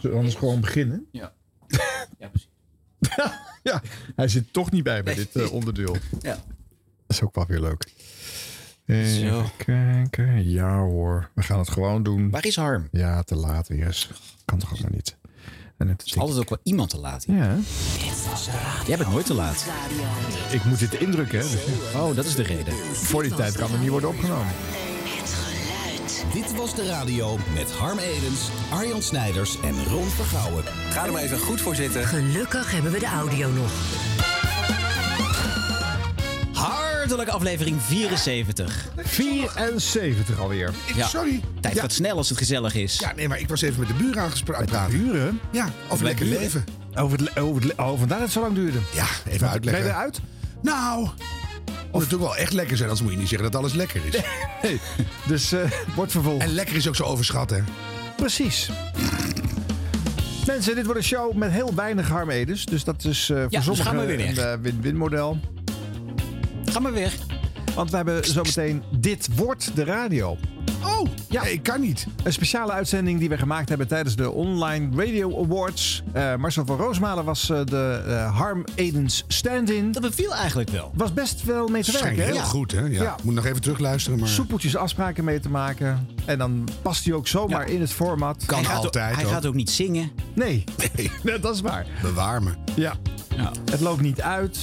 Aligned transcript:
Zullen 0.00 0.10
we 0.10 0.16
anders 0.16 0.34
gewoon 0.34 0.60
beginnen? 0.60 1.06
Ja. 1.12 1.32
ja, 2.18 2.28
precies. 2.28 2.48
Ja, 3.62 3.82
hij 4.16 4.28
zit 4.28 4.52
toch 4.52 4.70
niet 4.70 4.82
bij 4.82 5.02
bij 5.02 5.14
dit 5.14 5.36
eh, 5.36 5.52
onderdeel. 5.52 5.96
Ja. 6.20 6.34
Dat 7.06 7.16
is 7.16 7.22
ook 7.22 7.34
wel 7.34 7.46
weer 7.46 7.60
leuk. 7.60 7.92
Even 8.86 9.28
Zo. 9.28 9.44
kijken. 9.56 10.50
Ja 10.50 10.78
hoor, 10.78 11.30
we 11.34 11.42
gaan 11.42 11.58
het 11.58 11.70
gewoon 11.70 12.02
doen. 12.02 12.30
Waar 12.30 12.46
is 12.46 12.56
Harm? 12.56 12.88
Ja, 12.92 13.22
te 13.22 13.34
laat 13.36 13.68
weer. 13.68 14.08
Kan 14.44 14.58
toch 14.58 14.70
allemaal 14.72 14.90
niet. 14.90 15.16
En 15.76 15.88
het 15.88 16.00
Er 16.00 16.06
is 16.06 16.18
altijd 16.18 16.38
ook 16.38 16.48
wel 16.48 16.58
iemand 16.62 16.90
te 16.90 16.98
laat. 16.98 17.24
Ja, 17.26 17.34
hè? 17.34 17.56
Jij 18.86 18.96
bent 18.96 19.10
nooit 19.10 19.26
te 19.26 19.34
laat. 19.34 19.66
ik 20.50 20.64
moet 20.64 20.78
dit 20.78 20.94
indrukken. 20.94 21.38
Hè? 21.38 21.44
Dus 21.48 21.94
Oh, 21.94 22.16
dat 22.16 22.24
is 22.24 22.34
de 22.34 22.42
reden. 22.42 22.74
voor 22.92 23.22
die 23.22 23.34
tijd 23.34 23.56
kan 23.56 23.70
het 23.70 23.80
niet 23.80 23.90
worden 23.90 24.08
opgenomen. 24.08 24.52
Dit 26.32 26.54
was 26.56 26.74
de 26.74 26.86
radio 26.86 27.38
met 27.54 27.72
Harm 27.72 27.98
Edens, 27.98 28.48
Arjan 28.70 29.02
Snijders 29.02 29.60
en 29.60 29.84
Ron 29.84 30.08
Vergouwen. 30.08 30.64
Ga 30.90 31.04
er 31.06 31.12
maar 31.12 31.22
even 31.22 31.38
goed 31.38 31.60
voor 31.60 31.74
zitten. 31.74 32.04
Gelukkig 32.06 32.72
hebben 32.72 32.92
we 32.92 32.98
de 32.98 33.06
audio 33.06 33.50
nog. 33.50 33.70
Hartelijk 36.52 37.28
aflevering 37.28 37.82
74. 37.82 38.88
74 38.96 40.40
alweer. 40.40 40.70
Ja. 40.94 41.06
Sorry. 41.06 41.40
Tijd 41.60 41.74
ja. 41.74 41.80
gaat 41.80 41.92
snel 41.92 42.16
als 42.16 42.28
het 42.28 42.38
gezellig 42.38 42.74
is. 42.74 42.98
Ja, 42.98 43.12
nee, 43.16 43.28
maar 43.28 43.38
ik 43.40 43.48
was 43.48 43.60
even 43.62 43.78
met 43.78 43.88
de 43.88 43.94
buren 43.94 44.22
aangesproken. 44.22 44.90
Buren? 44.90 45.40
Ja, 45.50 45.68
over 45.88 46.04
lekker 46.04 46.26
leven. 46.26 46.64
Over 46.94 47.18
het, 47.18 47.30
le- 47.34 47.40
over 47.42 47.62
het, 47.62 47.72
le- 47.76 47.82
oh, 47.84 47.98
vandaar 47.98 48.08
dat 48.18 48.20
het 48.20 48.32
zo 48.32 48.40
lang 48.40 48.54
duurde. 48.54 48.78
Ja, 48.94 49.04
even 49.04 49.24
Ben 49.24 49.38
je 49.38 49.46
uitleggen. 49.46 49.84
eruit? 49.84 50.20
Nou, 50.62 51.08
of 51.92 52.02
het 52.02 52.14
ook 52.14 52.20
wel 52.20 52.36
echt 52.36 52.52
lekker 52.52 52.76
zijn, 52.76 52.88
anders 52.88 53.06
moet 53.06 53.12
je 53.12 53.18
niet 53.22 53.28
zeggen 53.28 53.50
dat 53.50 53.60
alles 53.60 53.72
lekker 53.72 54.00
is. 54.06 54.20
Nee. 54.62 54.80
Dus 55.26 55.52
eh 55.52 55.60
wordt 55.96 56.12
vervolgd. 56.12 56.42
En 56.42 56.52
lekker 56.52 56.76
is 56.76 56.88
ook 56.88 56.96
zo 56.96 57.04
overschat, 57.04 57.50
hè? 57.50 57.58
Precies. 58.16 58.70
Mensen, 60.46 60.74
dit 60.74 60.84
wordt 60.84 61.00
een 61.00 61.06
show 61.06 61.34
met 61.34 61.50
heel 61.50 61.74
weinig 61.74 62.08
harmedens. 62.08 62.64
Dus 62.64 62.84
dat 62.84 63.04
is 63.04 63.30
eh 63.30 63.36
voor 63.40 63.48
dus 63.50 63.64
sommigen 63.64 63.86
gaan 63.86 63.98
we 63.98 64.06
weer 64.06 64.28
een 64.28 64.36
eh, 64.38 64.52
win-win 64.60 64.96
model. 64.96 65.38
Ga 66.64 66.78
maar 66.78 66.92
weg. 66.92 67.14
Want 67.74 67.90
we 67.90 67.96
hebben 67.96 68.24
zometeen 68.24 68.82
Dit 68.98 69.28
wordt 69.36 69.70
de 69.76 69.84
radio. 69.84 70.36
Oh, 70.84 71.08
Ja. 71.28 71.42
ik 71.44 71.62
kan 71.62 71.80
niet. 71.80 72.06
Een 72.24 72.32
speciale 72.32 72.72
uitzending 72.72 73.18
die 73.18 73.28
we 73.28 73.38
gemaakt 73.38 73.68
hebben 73.68 73.88
tijdens 73.88 74.16
de 74.16 74.30
Online 74.30 75.04
Radio 75.04 75.42
Awards. 75.44 76.02
Eh, 76.12 76.36
Marcel 76.36 76.66
van 76.66 76.76
Roosmalen 76.76 77.24
was 77.24 77.50
eh, 77.50 77.64
de 77.64 78.02
eh, 78.06 78.36
Harm 78.38 78.64
Edens 78.74 79.24
stand-in. 79.28 79.92
Dat 79.92 80.02
beviel 80.02 80.34
eigenlijk 80.34 80.70
wel. 80.70 80.90
Was 80.94 81.12
best 81.12 81.42
wel 81.44 81.68
mee 81.68 81.82
te 81.82 81.92
werken, 81.92 82.24
heel 82.24 82.36
goed, 82.42 82.72
hè? 82.72 82.80
Ja. 82.80 83.02
Ja. 83.02 83.16
Moet 83.22 83.34
nog 83.34 83.44
even 83.46 83.60
terugluisteren, 83.60 84.18
maar... 84.18 84.28
Soepeltjes 84.28 84.76
afspraken 84.76 85.24
mee 85.24 85.40
te 85.40 85.48
maken. 85.48 86.08
En 86.24 86.38
dan 86.38 86.68
past 86.82 87.04
hij 87.04 87.14
ook 87.14 87.28
zomaar 87.28 87.66
Ja. 87.68 87.74
in 87.74 87.80
het 87.80 87.92
format. 87.92 88.44
Kan 88.46 88.64
hij 88.64 88.74
altijd, 88.74 89.10
ook, 89.12 89.16
hij 89.20 89.24
gaat 89.30 89.46
ook 89.46 89.54
niet 89.54 89.70
zingen. 89.70 90.10
Nee, 90.34 90.64
Nee, 90.94 91.10
Nee, 91.22 91.38
dat 91.38 91.54
is 91.54 91.60
waar. 91.60 91.86
bewaar 92.02 92.42
me. 92.42 92.50
Ja. 92.74 92.92
Ja. 93.36 93.50
Het 93.70 93.80
loopt 93.80 94.00
niet 94.00 94.20
uit. 94.20 94.58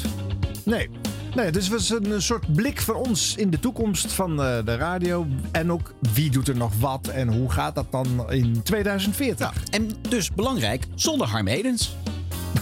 Nee. 0.65 0.89
Nee, 1.35 1.51
dus 1.51 1.63
het 1.63 1.73
was 1.73 1.89
een, 1.89 2.11
een 2.11 2.21
soort 2.21 2.53
blik 2.53 2.81
voor 2.81 2.95
ons 2.95 3.35
in 3.35 3.49
de 3.49 3.59
toekomst 3.59 4.11
van 4.11 4.41
eh, 4.41 4.65
de 4.65 4.75
radio. 4.75 5.27
En 5.51 5.71
ook 5.71 5.93
wie 6.13 6.29
doet 6.29 6.47
er 6.47 6.57
nog 6.57 6.73
wat 6.79 7.07
en 7.07 7.33
hoe 7.33 7.51
gaat 7.51 7.75
dat 7.75 7.91
dan 7.91 8.31
in 8.31 8.61
2040? 8.63 9.53
En 9.69 9.91
dus 10.09 10.31
belangrijk, 10.31 10.83
zonder 10.95 11.27
Harm 11.27 11.47
Edens. 11.47 11.95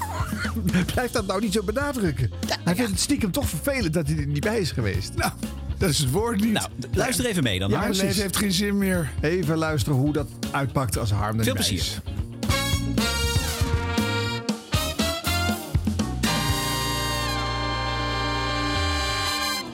Blijft 0.93 1.13
dat 1.13 1.27
nou 1.27 1.41
niet 1.41 1.53
zo 1.53 1.63
benadrukken? 1.63 2.31
hij 2.63 2.75
vindt 2.75 2.91
het 2.91 2.99
stiekem 2.99 3.31
toch 3.31 3.49
vervelend 3.49 3.93
dat 3.93 4.07
hij 4.07 4.17
er 4.17 4.27
niet 4.27 4.43
bij 4.43 4.59
is 4.59 4.71
geweest. 4.71 5.13
Nou, 5.15 5.31
dat 5.77 5.89
is 5.89 5.97
het 5.97 6.11
woord 6.11 6.41
niet. 6.41 6.53
Nou, 6.53 6.67
luister 6.93 7.25
even 7.25 7.43
mee 7.43 7.59
dan. 7.59 7.69
Ja, 7.69 7.79
Harm. 7.79 7.93
Heeft 7.93 8.37
geen 8.37 8.51
zin 8.51 8.77
meer. 8.77 9.11
Even 9.21 9.57
luisteren 9.57 9.99
hoe 9.99 10.13
dat 10.13 10.27
uitpakt 10.51 10.97
als 10.97 11.11
Harm 11.11 11.37
er 11.37 11.43
Veel 11.43 11.53
niet 11.53 11.67
bij 11.67 11.75
plezier. 11.77 12.01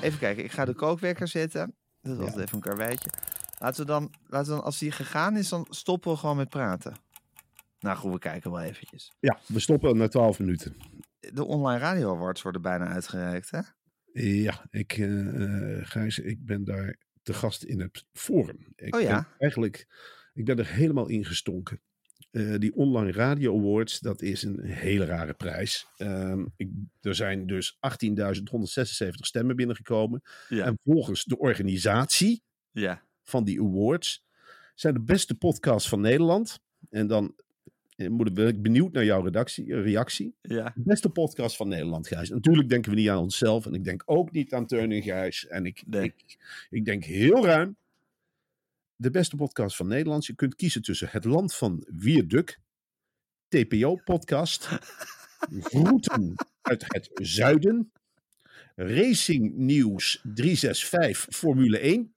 Even 0.08 0.20
kijken, 0.20 0.44
ik 0.44 0.52
ga 0.52 0.66
de 0.66 0.74
kookwekker 0.74 1.28
zetten. 1.28 1.76
Dat 2.02 2.20
altijd 2.20 2.38
even 2.38 2.56
een 2.56 2.62
karweitje. 2.62 3.10
Laten 3.60 3.82
we, 3.82 3.88
dan, 3.88 4.14
laten 4.28 4.50
we 4.50 4.56
dan, 4.56 4.64
als 4.66 4.80
die 4.80 4.92
gegaan 4.92 5.38
is, 5.38 5.50
dan 5.50 5.68
stoppen 5.70 6.12
we 6.12 6.18
gewoon 6.18 6.38
met 6.38 6.50
praten. 6.50 6.94
Nou 7.80 7.98
goed, 7.98 8.12
we 8.12 8.20
kijken 8.20 8.52
wel 8.52 8.62
eventjes. 8.62 9.12
Ja, 9.20 9.40
we 9.48 9.60
stoppen 9.60 9.98
na 9.98 10.08
12 10.08 10.40
minuten. 10.40 10.76
De 11.20 11.44
online 11.44 11.80
radio 11.80 12.16
awards 12.16 12.42
worden 12.42 12.62
bijna 12.62 12.88
uitgereikt, 12.88 13.52
hè? 13.52 13.60
Ja, 14.14 14.66
ik, 14.70 14.92
eh, 14.92 15.78
Gijs, 15.82 16.20
ik 16.20 16.46
ben 16.46 16.64
daar 16.64 16.96
te 17.22 17.34
gast 17.34 17.64
in 17.64 17.80
het 17.80 18.06
forum. 18.14 18.74
Ik 18.76 18.96
Oh 18.96 19.02
ja? 19.02 19.08
ben 19.16 19.28
eigenlijk, 19.38 19.88
ik 20.34 20.46
ben 20.46 20.60
er 20.60 20.68
helemaal 20.68 21.08
ingestonken. 21.08 21.82
Eh, 22.34 22.54
die 22.58 22.76
online 22.76 23.12
radio 23.12 23.58
awards, 23.60 24.00
dat 24.00 24.22
is 24.22 24.44
een 24.44 24.60
hele 24.64 25.06
rare 25.06 25.34
prijs. 25.34 25.88
Ehm, 25.98 26.46
ik, 26.56 26.70
er 27.02 27.16
zijn 27.16 27.46
dus 27.48 27.78
18.176 27.80 29.26
stemmen 29.26 29.56
binnengekomen. 29.56 30.22
Ja. 30.50 30.66
En 30.66 30.80
volgens 30.84 31.24
de 31.24 31.38
organisatie 31.38 32.44
Ja. 32.72 33.04
van 33.24 33.44
die 33.44 33.62
awards 33.62 34.26
zijn 34.76 34.94
de 34.94 35.02
beste 35.02 35.36
podcasts 35.36 35.90
van 35.90 36.02
Nederland. 36.02 36.60
En 36.90 37.08
dan 37.08 37.36
eh, 37.96 38.10
moet 38.10 38.38
ik 38.40 38.62
benieuwd 38.62 38.92
naar 38.94 39.06
jouw 39.06 39.22
redactie, 39.24 39.76
reactie. 39.82 40.36
Ja. 40.42 40.74
Beste 40.76 41.10
podcast 41.10 41.56
van 41.56 41.68
Nederland, 41.68 42.08
Gijs. 42.08 42.30
Natuurlijk 42.30 42.70
denken 42.70 42.92
we 42.92 42.98
niet 42.98 43.10
aan 43.10 43.18
onszelf. 43.18 43.66
En 43.66 43.74
ik 43.74 43.84
denk 43.84 44.04
ook 44.06 44.32
niet 44.32 44.54
aan 44.54 44.66
Teun 44.66 44.92
en 44.92 45.02
Gijs. 45.02 45.48
En 45.48 45.66
ik, 45.66 45.84
Nee. 45.86 46.04
ik, 46.04 46.38
ik 46.70 46.86
denk 46.86 47.04
heel 47.04 47.46
ruim. 47.46 47.76
De 49.04 49.12
beste 49.12 49.36
podcast 49.36 49.76
van 49.76 49.88
Nederland. 49.88 50.26
Je 50.26 50.36
kunt 50.36 50.56
kiezen 50.56 50.82
tussen 50.82 51.08
Het 51.12 51.26
Land 51.26 51.56
van 51.56 51.88
Wierduk. 51.88 52.60
TPO-podcast. 53.48 54.68
Groeten 55.60 56.36
uit 56.62 56.84
het 56.88 57.10
zuiden. 57.14 57.92
Racing 58.76 59.54
Nieuws 59.56 60.20
365 60.34 61.36
Formule 61.36 61.80
1. 61.80 62.16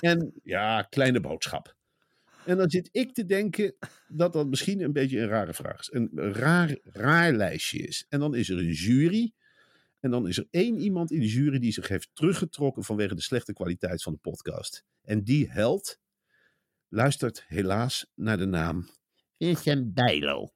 En 0.00 0.32
ja, 0.42 0.82
kleine 0.82 1.20
boodschap. 1.20 1.76
En 2.46 2.56
dan 2.56 2.70
zit 2.70 2.88
ik 2.92 3.14
te 3.14 3.24
denken 3.24 3.74
dat 4.08 4.32
dat 4.32 4.46
misschien 4.46 4.80
een 4.80 4.92
beetje 4.92 5.20
een 5.20 5.28
rare 5.28 5.54
vraag 5.54 5.78
is. 5.80 5.92
Een 5.92 6.10
raar, 6.32 6.78
raar 6.82 7.32
lijstje 7.32 7.78
is. 7.78 8.06
En 8.08 8.20
dan 8.20 8.34
is 8.34 8.48
er 8.48 8.58
een 8.58 8.72
jury. 8.72 9.32
En 10.00 10.10
dan 10.10 10.28
is 10.28 10.38
er 10.38 10.46
één 10.50 10.78
iemand 10.78 11.10
in 11.10 11.20
die 11.20 11.30
jury 11.30 11.58
die 11.58 11.72
zich 11.72 11.88
heeft 11.88 12.10
teruggetrokken 12.12 12.84
vanwege 12.84 13.14
de 13.14 13.22
slechte 13.22 13.52
kwaliteit 13.52 14.02
van 14.02 14.12
de 14.12 14.18
podcast. 14.18 14.84
En 15.04 15.24
die 15.24 15.50
held 15.50 16.00
luistert 16.88 17.44
helaas 17.46 18.06
naar 18.14 18.38
de 18.38 18.46
naam 18.46 18.88
Vincent 19.38 19.94
Bijlo. 19.94 20.48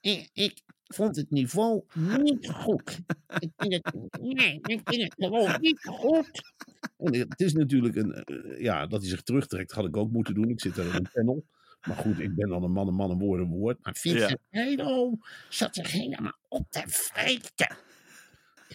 ik, 0.00 0.30
ik 0.32 0.62
vond 0.84 1.16
het 1.16 1.30
niveau 1.30 1.84
niet 2.22 2.50
goed. 2.50 2.98
Ik 3.38 3.50
vind 3.56 3.72
het, 3.72 3.94
nee, 4.20 4.58
ik 4.62 4.80
vind 4.84 5.02
het 5.02 5.14
gewoon 5.16 5.60
niet 5.60 5.80
goed. 5.82 6.52
En 6.96 7.14
het 7.14 7.40
is 7.40 7.52
natuurlijk 7.52 7.96
een, 7.96 8.12
eh, 8.12 8.60
ja, 8.60 8.86
dat 8.86 9.00
hij 9.00 9.10
zich 9.10 9.22
terugtrekt 9.22 9.72
had 9.72 9.86
ik 9.86 9.96
ook 9.96 10.10
moeten 10.10 10.34
doen. 10.34 10.48
Ik 10.48 10.60
zit 10.60 10.76
er 10.76 10.86
in 10.86 10.94
een 10.94 11.10
panel. 11.12 11.44
Maar 11.86 11.96
goed, 11.96 12.18
ik 12.18 12.34
ben 12.34 12.48
dan 12.48 12.62
een 12.62 12.72
man, 12.72 12.88
een 12.88 12.94
man, 12.94 13.10
een 13.10 13.18
woord, 13.18 13.40
een 13.40 13.50
woord. 13.50 13.78
Maar 13.82 13.96
Vincent 13.96 14.40
Bijlo 14.50 15.18
zat 15.48 15.74
zich 15.74 15.90
helemaal 15.90 16.38
op 16.48 16.70
te 16.70 16.82
vreten. 16.86 17.76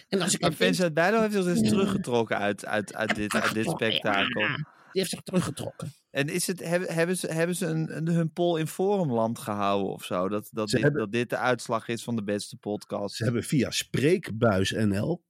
En 0.08 0.20
als 0.20 0.34
ik 0.34 0.40
Maar 0.40 0.52
Vincent 0.52 0.94
Bijlo 0.94 1.20
heeft 1.20 1.32
zich 1.32 1.44
dus 1.44 1.68
teruggetrokken 1.68 2.38
uit, 2.38 2.66
uit, 2.66 2.94
uit, 2.94 3.14
dit, 3.14 3.34
uit 3.34 3.54
dit 3.54 3.70
spektakel. 3.70 4.40
Ja, 4.40 4.56
die 4.56 4.64
heeft 4.92 5.10
zich 5.10 5.20
teruggetrokken. 5.22 5.92
En 6.10 6.28
is 6.28 6.46
het, 6.46 6.60
hebben, 6.64 6.94
hebben 6.94 7.16
ze, 7.16 7.26
hebben 7.32 7.56
ze 7.56 7.66
een, 7.66 7.96
een- 7.96 8.08
hun 8.08 8.32
poll 8.32 8.58
in 8.60 8.66
forumland 8.66 9.38
gehouden 9.38 9.92
of 9.92 10.04
zo? 10.04 10.28
Dat, 10.28 10.48
dat, 10.52 10.68
dit, 10.68 10.82
hebben- 10.82 11.00
dat 11.00 11.12
dit 11.12 11.30
de 11.30 11.36
uitslag 11.36 11.88
is 11.88 12.02
van 12.04 12.16
de 12.16 12.22
beste 12.24 12.56
podcast? 12.56 13.14
Ze 13.16 13.24
hebben 13.24 13.42
via 13.42 13.70
Spreekbuis 13.70 14.70
NL 14.70 15.24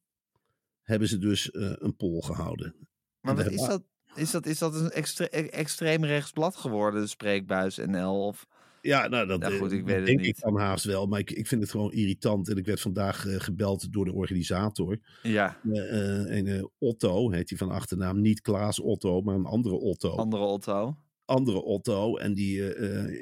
hebben 0.83 1.09
ze 1.09 1.19
dus 1.19 1.51
eh, 1.51 1.73
een 1.75 1.97
poll 1.97 2.21
gehouden. 2.23 2.75
Maar 3.21 3.37
wat 3.37 3.47
is 3.51 3.61
dat? 3.67 3.83
Is 4.15 4.31
dat, 4.31 4.47
is 4.47 4.59
dat 4.59 4.75
een 4.75 4.91
extre, 4.91 5.29
e- 5.31 5.47
extreem 5.49 6.05
rechtsblad 6.05 6.57
geworden, 6.57 7.01
de 7.01 7.07
spreekbuis 7.07 7.77
NL? 7.77 8.27
Of, 8.27 8.47
Ja, 8.85 9.09
nou, 9.09 9.27
dat 9.27 9.45
goed, 9.45 9.73
eh, 9.73 9.79
ik 9.79 9.85
weet 9.85 9.97
het 9.97 10.07
denk 10.07 10.21
niet. 10.21 10.37
ik 10.37 10.41
dan 10.41 10.59
haast 10.59 10.85
wel. 10.85 11.07
Maar 11.07 11.21
ik, 11.21 11.31
ik 11.31 11.47
vind 11.47 11.61
het 11.61 11.71
gewoon 11.71 11.93
irritant. 11.93 12.49
En 12.49 12.57
ik 12.57 12.67
werd 12.67 12.81
vandaag 12.81 13.27
eh, 13.27 13.41
gebeld 13.41 13.93
door 13.93 14.05
de 14.05 14.13
organisator. 14.13 14.99
ja, 15.23 15.61
Eh, 15.73 16.59
eh, 16.59 16.65
Otto 16.79 17.31
heet 17.31 17.49
hij 17.49 17.59
van 17.59 17.71
achternaam. 17.71 18.21
Niet 18.21 18.41
Klaas 18.41 18.81
Otto, 18.81 19.21
maar 19.21 19.35
een 19.35 19.45
andere 19.45 19.75
Otto. 19.75 20.11
andere 20.11 20.43
Otto. 20.43 20.97
andere 21.25 21.63
Otto. 21.63 22.17
En 22.17 22.35
die, 22.35 22.63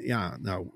ja, 0.05 0.37
nou, 0.37 0.69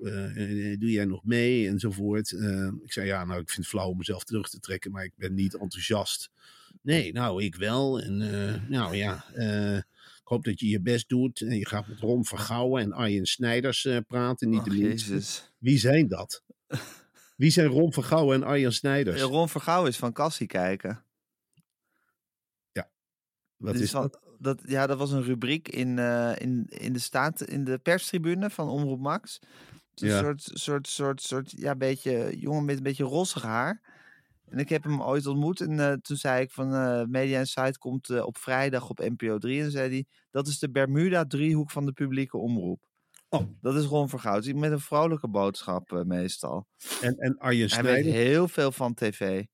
doe 0.78 0.90
jij 0.90 1.04
nog 1.04 1.24
mee 1.24 1.68
enzovoort. 1.68 2.32
Eh, 2.32 2.70
ik 2.82 2.92
zei, 2.92 3.06
ja, 3.06 3.24
nou, 3.24 3.40
ik 3.40 3.50
vind 3.50 3.66
het 3.66 3.74
flauw 3.74 3.88
om 3.88 3.96
mezelf 3.96 4.24
terug 4.24 4.48
te 4.48 4.60
trekken, 4.60 4.90
maar 4.90 5.04
ik 5.04 5.12
ben 5.16 5.34
niet 5.34 5.54
enthousiast. 5.54 6.30
Nee, 6.82 7.12
nou, 7.12 7.42
ik 7.42 7.54
wel. 7.54 8.00
En 8.00 8.16
nou 8.68 8.96
ja, 8.96 9.24
hoop 10.28 10.44
dat 10.44 10.60
je 10.60 10.68
je 10.68 10.80
best 10.80 11.08
doet. 11.08 11.40
En 11.40 11.56
je 11.58 11.66
gaat 11.66 11.86
met 11.86 12.00
Ron 12.00 12.24
Vergouwen 12.24 12.82
en 12.82 12.92
Arjen 12.92 13.26
Snijders 13.26 13.84
eh, 13.84 13.96
praten, 14.06 14.48
niet 14.48 14.64
de. 14.64 14.76
Jezus. 14.76 15.52
Wie 15.58 15.78
zijn 15.78 16.08
dat? 16.08 16.44
Wie 17.36 17.50
zijn 17.50 17.66
Ron 17.66 17.92
Vergouwen 17.92 18.36
en 18.36 18.48
Arjen 18.48 18.72
Snijders? 18.72 19.22
Ron 19.22 19.48
Vergouw 19.48 19.86
is 19.86 19.96
van 19.96 20.12
Cassie 20.12 20.46
kijken. 20.46 21.02
Wat 23.58 23.72
Dit 23.72 23.82
is 23.82 23.90
van, 23.90 24.02
dat? 24.02 24.20
dat, 24.38 24.62
ja, 24.66 24.86
dat 24.86 24.98
was 24.98 25.12
een 25.12 25.22
rubriek 25.22 25.68
in, 25.68 25.98
eh, 25.98 26.32
in, 26.38 26.66
in, 26.68 26.92
de 26.92 26.98
staat, 26.98 27.42
in 27.42 27.64
de 27.64 27.78
perstribune 27.78 28.50
van 28.50 28.68
Omroep 28.68 29.00
Max. 29.00 29.38
Een 29.94 30.08
Ja. 30.08 30.18
soort, 30.20 30.50
soort, 30.52 30.86
soort, 30.88 31.22
soort, 31.22 31.50
ja, 31.56 31.76
beetje 31.76 32.38
jongen 32.38 32.64
met 32.64 32.76
een 32.76 32.82
beetje 32.82 33.04
rossig 33.04 33.42
haar. 33.42 33.97
En 34.50 34.58
ik 34.58 34.68
heb 34.68 34.82
hem 34.82 35.02
ooit 35.02 35.26
ontmoet 35.26 35.60
en 35.60 35.80
eh, 35.80 35.92
toen 35.92 36.16
zei 36.16 36.42
ik 36.42 36.50
van 36.50 36.74
eh, 36.74 37.04
Media 37.04 37.38
Insight 37.38 37.78
komt 37.78 38.10
eh, 38.10 38.26
op 38.26 38.36
vrijdag 38.38 38.88
op 38.88 38.98
NPO 38.98 39.38
3. 39.38 39.62
En 39.62 39.70
zei 39.70 39.88
hij, 39.90 40.04
dat 40.30 40.46
is 40.46 40.58
de 40.58 40.70
Bermuda-driehoek 40.70 41.70
van 41.70 41.86
de 41.86 41.92
publieke 41.92 42.36
omroep. 42.36 42.86
Oh. 43.28 43.42
Dat 43.60 43.74
is 43.74 43.84
Ron 43.84 44.08
Vergouw. 44.08 44.40
Met 44.54 44.72
een 44.72 44.80
vrolijke 44.80 45.28
boodschap 45.28 46.02
meestal. 46.06 46.66
En, 47.00 47.16
en 47.16 47.38
Arjen 47.38 47.70
Hij 47.70 47.82
weet 47.82 48.02
Snijder. 48.02 48.12
heel 48.12 48.48
veel 48.48 48.72
van 48.72 48.94
tv. 48.94 49.44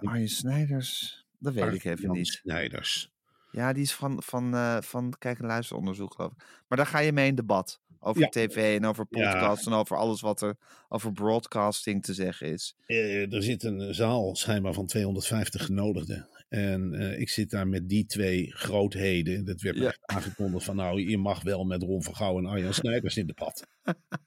Arjen 0.00 0.28
Snijders, 0.28 1.24
dat 1.38 1.52
weet 1.52 1.74
ik 1.74 1.84
even 1.84 2.10
niet. 2.10 2.26
Snijders. 2.26 3.10
Ja, 3.50 3.72
die 3.72 3.82
is 3.82 3.94
van, 3.94 4.22
van, 4.22 4.52
van 4.82 5.14
kijk- 5.18 5.38
en 5.38 5.46
luisteronderzoek, 5.46 6.14
geloof 6.14 6.32
ik. 6.32 6.44
Maar 6.68 6.78
daar 6.78 6.86
ga 6.86 6.98
je 6.98 7.12
mee 7.12 7.28
in 7.28 7.34
debat. 7.34 7.80
Over 8.04 8.20
Ja. 8.22 8.28
tv 8.28 8.76
en 8.78 8.84
over 8.86 9.06
Ja. 9.10 9.30
podcasts 9.32 9.66
en 9.66 9.72
over 9.72 9.96
alles 9.96 10.20
wat 10.20 10.42
er 10.42 10.56
over 10.88 11.12
broadcasting 11.12 12.02
te 12.02 12.14
zeggen 12.14 12.52
is. 12.52 12.74
Eh, 12.86 13.32
er 13.32 13.42
zit 13.42 13.62
een 13.62 13.94
zaal 13.94 14.34
schijnbaar 14.36 14.72
van 14.72 14.86
250 14.86 15.64
genodigden. 15.64 16.28
En 16.48 16.94
eh, 16.94 17.20
ik 17.20 17.28
zit 17.28 17.50
daar 17.50 17.68
met 17.68 17.88
die 17.88 18.06
twee 18.06 18.52
grootheden. 18.54 19.44
Dat 19.44 19.60
werd 19.60 19.76
Ja. 19.76 19.96
aangekondigd 20.00 20.64
van 20.64 20.76
nou, 20.76 21.08
je 21.10 21.18
mag 21.18 21.42
wel 21.42 21.64
met 21.64 21.82
Ron 21.82 22.02
Vergouw 22.02 22.38
en 22.38 22.46
Arjan 22.46 22.74
Snijders 22.74 23.16
in 23.16 23.26
debat. 23.26 23.66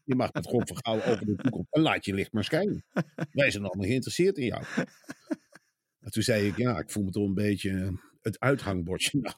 Je 0.04 0.16
mag 0.16 0.34
met 0.34 0.46
Ron 0.46 0.68
Vergouw 0.68 0.96
over 1.12 1.26
de 1.26 1.36
toekomst. 1.36 1.68
En 1.74 1.82
laat 1.82 2.06
je 2.06 2.14
licht 2.14 2.32
maar 2.34 2.44
schijnen. 2.44 2.86
Wij 3.32 3.52
zijn 3.52 3.64
allemaal 3.64 3.86
geïnteresseerd 3.86 4.38
in 4.38 4.46
jou. 4.46 4.64
En 6.00 6.12
toen 6.12 6.24
zei 6.24 6.48
ik, 6.48 6.58
ja, 6.58 6.80
ik 6.80 6.90
voel 6.92 7.04
me 7.04 7.12
toch 7.12 7.28
een 7.28 7.34
beetje 7.34 8.00
het 8.22 8.40
uithangbordje. 8.40 9.20
Nou, 9.22 9.36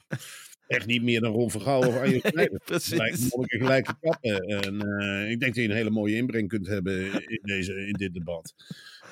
echt 0.68 0.86
niet 0.86 1.02
meer 1.02 1.20
dan 1.20 1.32
Ron 1.32 1.50
Vergouw 1.50 1.78
of 1.86 1.96
Arjan 1.96 2.20
Snijders. 2.24 2.64
precies. 2.64 3.28
Gelijke 3.30 3.94
kappen. 4.00 4.38
En 4.40 4.80
eh, 4.98 5.30
ik 5.30 5.40
denk 5.40 5.54
dat 5.54 5.64
je 5.64 5.70
een 5.70 5.76
hele 5.76 5.90
mooie 5.90 6.16
inbreng 6.16 6.48
kunt 6.48 6.66
hebben 6.66 7.04
in, 7.28 7.40
deze, 7.42 7.86
in 7.86 7.92
dit 7.92 8.14
debat. 8.14 8.54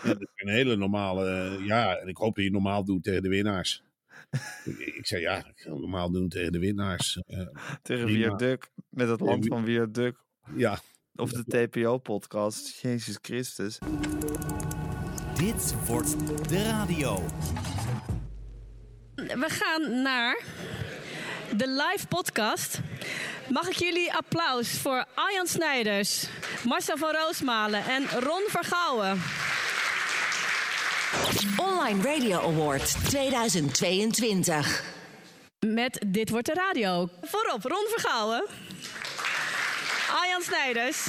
Dat 0.04 0.16
een 0.34 0.48
hele 0.48 0.76
normale, 0.76 1.58
ja, 1.64 1.96
en 1.96 2.08
ik 2.08 2.16
hoop 2.16 2.34
dat 2.34 2.44
je 2.44 2.50
normaal 2.50 2.84
doet 2.84 3.02
tegen 3.02 3.22
de 3.22 3.28
winnaars. 3.28 3.82
Ik, 4.64 4.78
ik 4.78 5.06
zei 5.06 5.20
ja, 5.20 5.36
ik 5.38 5.52
ga 5.60 5.68
normaal 5.68 6.10
doen 6.10 6.28
tegen 6.28 6.52
de 6.52 6.58
winnaars. 6.58 7.20
Eh, 7.26 7.40
Tegen. 7.82 8.06
Wierduk, 8.06 8.68
met 8.88 9.08
het 9.08 9.20
land 9.20 9.40
wie- 9.44 9.48
van 9.52 9.64
Wierduk. 9.64 10.16
ja, 10.56 10.78
Of 11.14 11.30
de 11.32 11.68
TPO-podcast. 11.68 12.80
Jezus 12.80 13.18
Christus. 13.22 13.78
Dit 15.38 15.74
wordt 15.86 16.16
de 16.48 16.62
radio. 16.62 17.22
We 19.14 19.44
gaan 19.48 20.02
naar 20.02 20.42
de 21.50 21.68
live 21.68 22.06
podcast. 22.08 22.78
Mag 23.48 23.68
ik 23.68 23.76
jullie 23.76 24.14
applaus 24.14 24.68
voor 24.68 25.04
Arjan 25.14 25.46
Snijders, 25.46 26.26
Marcel 26.64 26.96
van 26.96 27.12
Roosmalen 27.12 27.84
en 27.84 28.06
Ron 28.20 28.42
Vergouwen. 28.46 29.22
Online 31.56 32.02
Radio 32.02 32.40
Award 32.40 33.04
2022. 33.08 34.84
Met 35.66 36.04
Dit 36.06 36.30
wordt 36.30 36.46
de 36.46 36.54
radio. 36.54 37.08
Voorop 37.22 37.62
Ron 37.62 37.86
Vergouwen, 37.88 38.44
Arjan 40.20 40.42
Snijders 40.42 41.06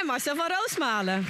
en 0.00 0.06
Marcel 0.06 0.36
van 0.36 0.48
Roosmalen. 0.48 1.26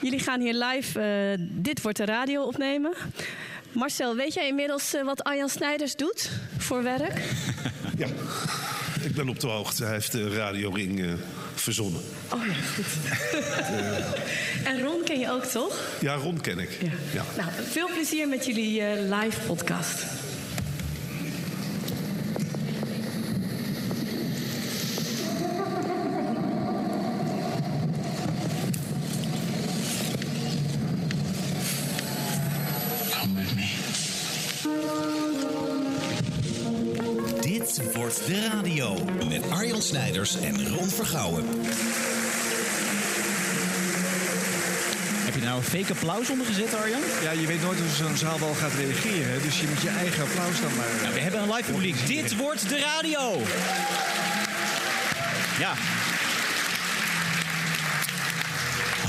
Jullie 0.00 0.20
gaan 0.20 0.40
hier 0.40 0.54
live 0.54 1.00
eh, 1.00 1.46
Dit 1.50 1.82
wordt 1.82 1.98
de 1.98 2.04
radio 2.04 2.42
opnemen. 2.42 2.92
Marcel, 3.72 4.16
weet 4.16 4.34
jij 4.34 4.46
inmiddels 4.48 4.94
eh, 4.94 5.04
wat 5.04 5.24
Arjan 5.24 5.48
Snijders 5.48 5.96
doet 5.96 6.30
voor 6.58 6.82
werk? 6.82 7.20
Ja, 7.96 8.06
ik 9.02 9.14
ben 9.14 9.28
op 9.28 9.40
de 9.40 9.46
hoogte. 9.46 9.84
Hij 9.84 9.92
heeft 9.92 10.12
de 10.12 10.34
radioring 10.34 11.02
eh, 11.02 11.12
verzonnen. 11.54 12.00
Oh 12.32 12.40
ja, 12.46 12.52
goed. 12.74 12.84
en 14.70 14.82
Ron 14.82 15.02
ken 15.04 15.18
je 15.18 15.30
ook, 15.30 15.44
toch? 15.44 15.80
Ja, 16.00 16.14
Ron 16.14 16.40
ken 16.40 16.58
ik. 16.58 16.78
Ja. 17.12 17.24
Nou, 17.36 17.50
veel 17.70 17.88
plezier 17.92 18.28
met 18.28 18.46
jullie 18.46 18.82
eh, 18.82 19.20
live 19.20 19.40
podcast. 19.40 20.04
Dit 38.12 38.26
wordt 38.26 38.40
de 38.40 38.48
radio. 38.48 39.04
Met 39.28 39.50
Arjan 39.50 39.82
Snijders 39.82 40.36
en 40.36 40.68
Ron 40.68 40.88
Vergouwen. 40.88 41.44
Heb 45.24 45.34
je 45.34 45.40
nou 45.40 45.56
een 45.56 45.62
fake 45.62 45.92
applaus 45.92 46.30
onder 46.30 46.46
gezet, 46.46 46.74
Arjan? 46.74 47.00
Ja, 47.22 47.30
je 47.30 47.46
weet 47.46 47.62
nooit 47.62 47.78
hoe 47.78 47.88
zo'n 47.88 48.16
zaal 48.16 48.38
wel 48.38 48.54
gaat 48.54 48.72
reageren. 48.72 49.42
Dus 49.42 49.60
je 49.60 49.66
moet 49.68 49.82
je 49.82 49.88
eigen 49.88 50.22
applaus 50.22 50.60
dan 50.60 50.76
maar... 50.76 50.86
Nou, 51.02 51.14
we 51.14 51.20
hebben 51.20 51.42
een 51.42 51.52
live 51.52 51.72
publiek. 51.72 52.06
Dit 52.06 52.36
wordt 52.36 52.68
de 52.68 52.78
radio. 52.78 53.42
Ja. 55.58 55.72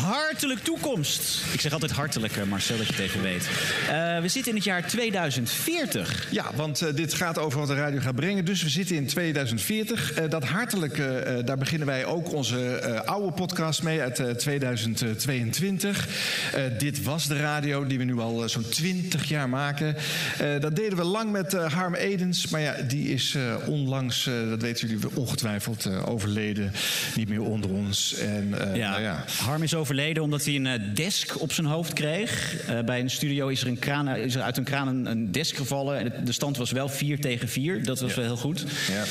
Hartelijk 0.03 0.59
toekomst. 0.59 1.43
Ik 1.53 1.61
zeg 1.61 1.73
altijd 1.73 1.91
hartelijk, 1.91 2.45
Marcel, 2.45 2.77
dat 2.77 2.87
je 2.87 2.93
het 2.93 3.01
even 3.01 3.21
weet. 3.21 3.47
Eh, 3.89 4.19
we 4.19 4.27
zitten 4.27 4.51
in 4.51 4.55
het 4.57 4.63
jaar 4.65 4.87
2040. 4.87 6.27
Ja, 6.31 6.45
want 6.55 6.81
eh, 6.81 6.95
dit 6.95 7.13
gaat 7.13 7.37
over 7.39 7.59
wat 7.59 7.67
de 7.67 7.75
radio 7.75 7.99
gaat 7.99 8.15
brengen. 8.15 8.45
Dus 8.45 8.63
we 8.63 8.69
zitten 8.69 8.95
in 8.95 9.07
2040. 9.07 10.13
Eh, 10.13 10.29
dat 10.29 10.43
hartelijke, 10.43 11.05
eh, 11.17 11.45
daar 11.45 11.57
beginnen 11.57 11.87
wij 11.87 12.05
ook 12.05 12.33
onze 12.33 12.75
eh, 12.75 13.01
oude 13.01 13.31
podcast 13.31 13.83
mee 13.83 14.01
uit 14.01 14.19
eh, 14.19 14.29
2022. 14.29 16.07
Eh, 16.53 16.61
dit 16.77 17.03
was 17.03 17.27
de 17.27 17.37
radio 17.37 17.87
die 17.87 17.97
we 17.97 18.03
nu 18.03 18.19
al 18.19 18.49
zo'n 18.49 18.69
20 18.69 19.23
jaar 19.29 19.49
maken. 19.49 19.95
Eh, 20.39 20.59
dat 20.59 20.75
deden 20.75 20.97
we 20.97 21.03
lang 21.03 21.31
met 21.31 21.53
Harm 21.53 21.95
Edens. 21.95 22.47
Maar 22.47 22.61
ja, 22.61 22.75
die 22.87 23.07
is 23.09 23.35
eh, 23.35 23.55
onlangs, 23.67 24.27
eh, 24.27 24.33
dat 24.49 24.61
weten 24.61 24.87
jullie 24.87 25.07
ongetwijfeld, 25.13 25.85
eh, 25.85 26.09
overleden. 26.09 26.71
Niet 27.15 27.29
meer 27.29 27.41
onder 27.41 27.69
ons. 27.69 28.13
En, 28.15 28.53
eh, 28.71 28.75
Ja. 28.75 28.89
Nou 28.89 29.01
ja. 29.01 29.23
Harm 29.43 29.63
is 29.63 29.75
overleden 29.93 30.23
omdat 30.23 30.45
hij 30.45 30.55
een 30.55 30.67
eh, 30.67 30.79
desk 30.93 31.41
op 31.41 31.51
zijn 31.53 31.67
hoofd 31.67 31.93
kreeg. 31.93 32.55
Eh, 32.67 32.79
bij 32.79 32.99
een 32.99 33.09
studio 33.09 33.47
is 33.47 33.61
er, 33.61 33.67
een 33.67 33.79
kraan, 33.79 34.09
is 34.15 34.35
er 34.35 34.41
uit 34.41 34.57
een 34.57 34.63
kraan 34.63 34.87
een, 34.87 35.05
een 35.05 35.31
desk 35.31 35.55
gevallen. 35.55 35.97
En 35.99 36.25
de- 36.25 36.31
stand 36.31 36.57
was 36.57 36.71
wel 36.71 36.89
4 36.89 37.19
tegen 37.19 37.49
4. 37.49 37.83
Dat 37.83 37.99
was 37.99 38.15
wel 38.15 38.25
heel 38.25 38.37
goed. 38.37 38.65
Ja. 38.91 39.03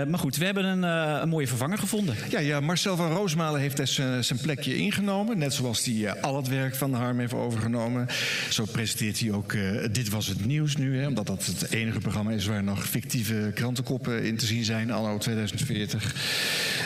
Eh, 0.00 0.06
maar 0.06 0.18
goed, 0.18 0.36
we 0.36 0.44
hebben 0.44 0.64
een, 0.64 0.84
eh, 0.84 1.18
een 1.22 1.28
mooie 1.28 1.46
vervanger 1.46 1.78
gevonden. 1.78 2.14
Ja, 2.30 2.38
ja, 2.40 2.60
Marcel 2.60 2.96
van 2.96 3.12
Roosmalen 3.12 3.60
heeft 3.60 3.76
dus, 3.76 3.98
eh, 3.98 4.18
zijn 4.18 4.38
plekje 4.40 4.76
ingenomen. 4.76 5.38
Net 5.38 5.54
zoals 5.54 5.84
hij 5.84 6.06
eh, 6.06 6.22
al 6.22 6.36
het 6.36 6.48
werk 6.48 6.74
van 6.74 6.94
Harm 6.94 7.18
heeft 7.18 7.32
overgenomen. 7.34 8.06
Zo 8.50 8.64
presenteert 8.72 9.20
hij 9.20 9.32
ook 9.32 9.52
eh, 9.52 9.60
Dit 9.92 10.08
Was 10.08 10.26
Het 10.26 10.46
Nieuws 10.46 10.76
nu. 10.76 10.98
Hè, 11.00 11.06
omdat 11.06 11.26
dat 11.26 11.46
het 11.46 11.72
enige 11.72 11.98
programma 11.98 12.30
is 12.30 12.46
waar 12.46 12.62
nog 12.64 12.86
fictieve 12.86 13.50
krantenkoppen 13.54 14.24
in 14.24 14.36
te 14.36 14.46
zien 14.46 14.64
zijn. 14.64 14.90
Anno 14.90 15.18
2040. 15.18 16.14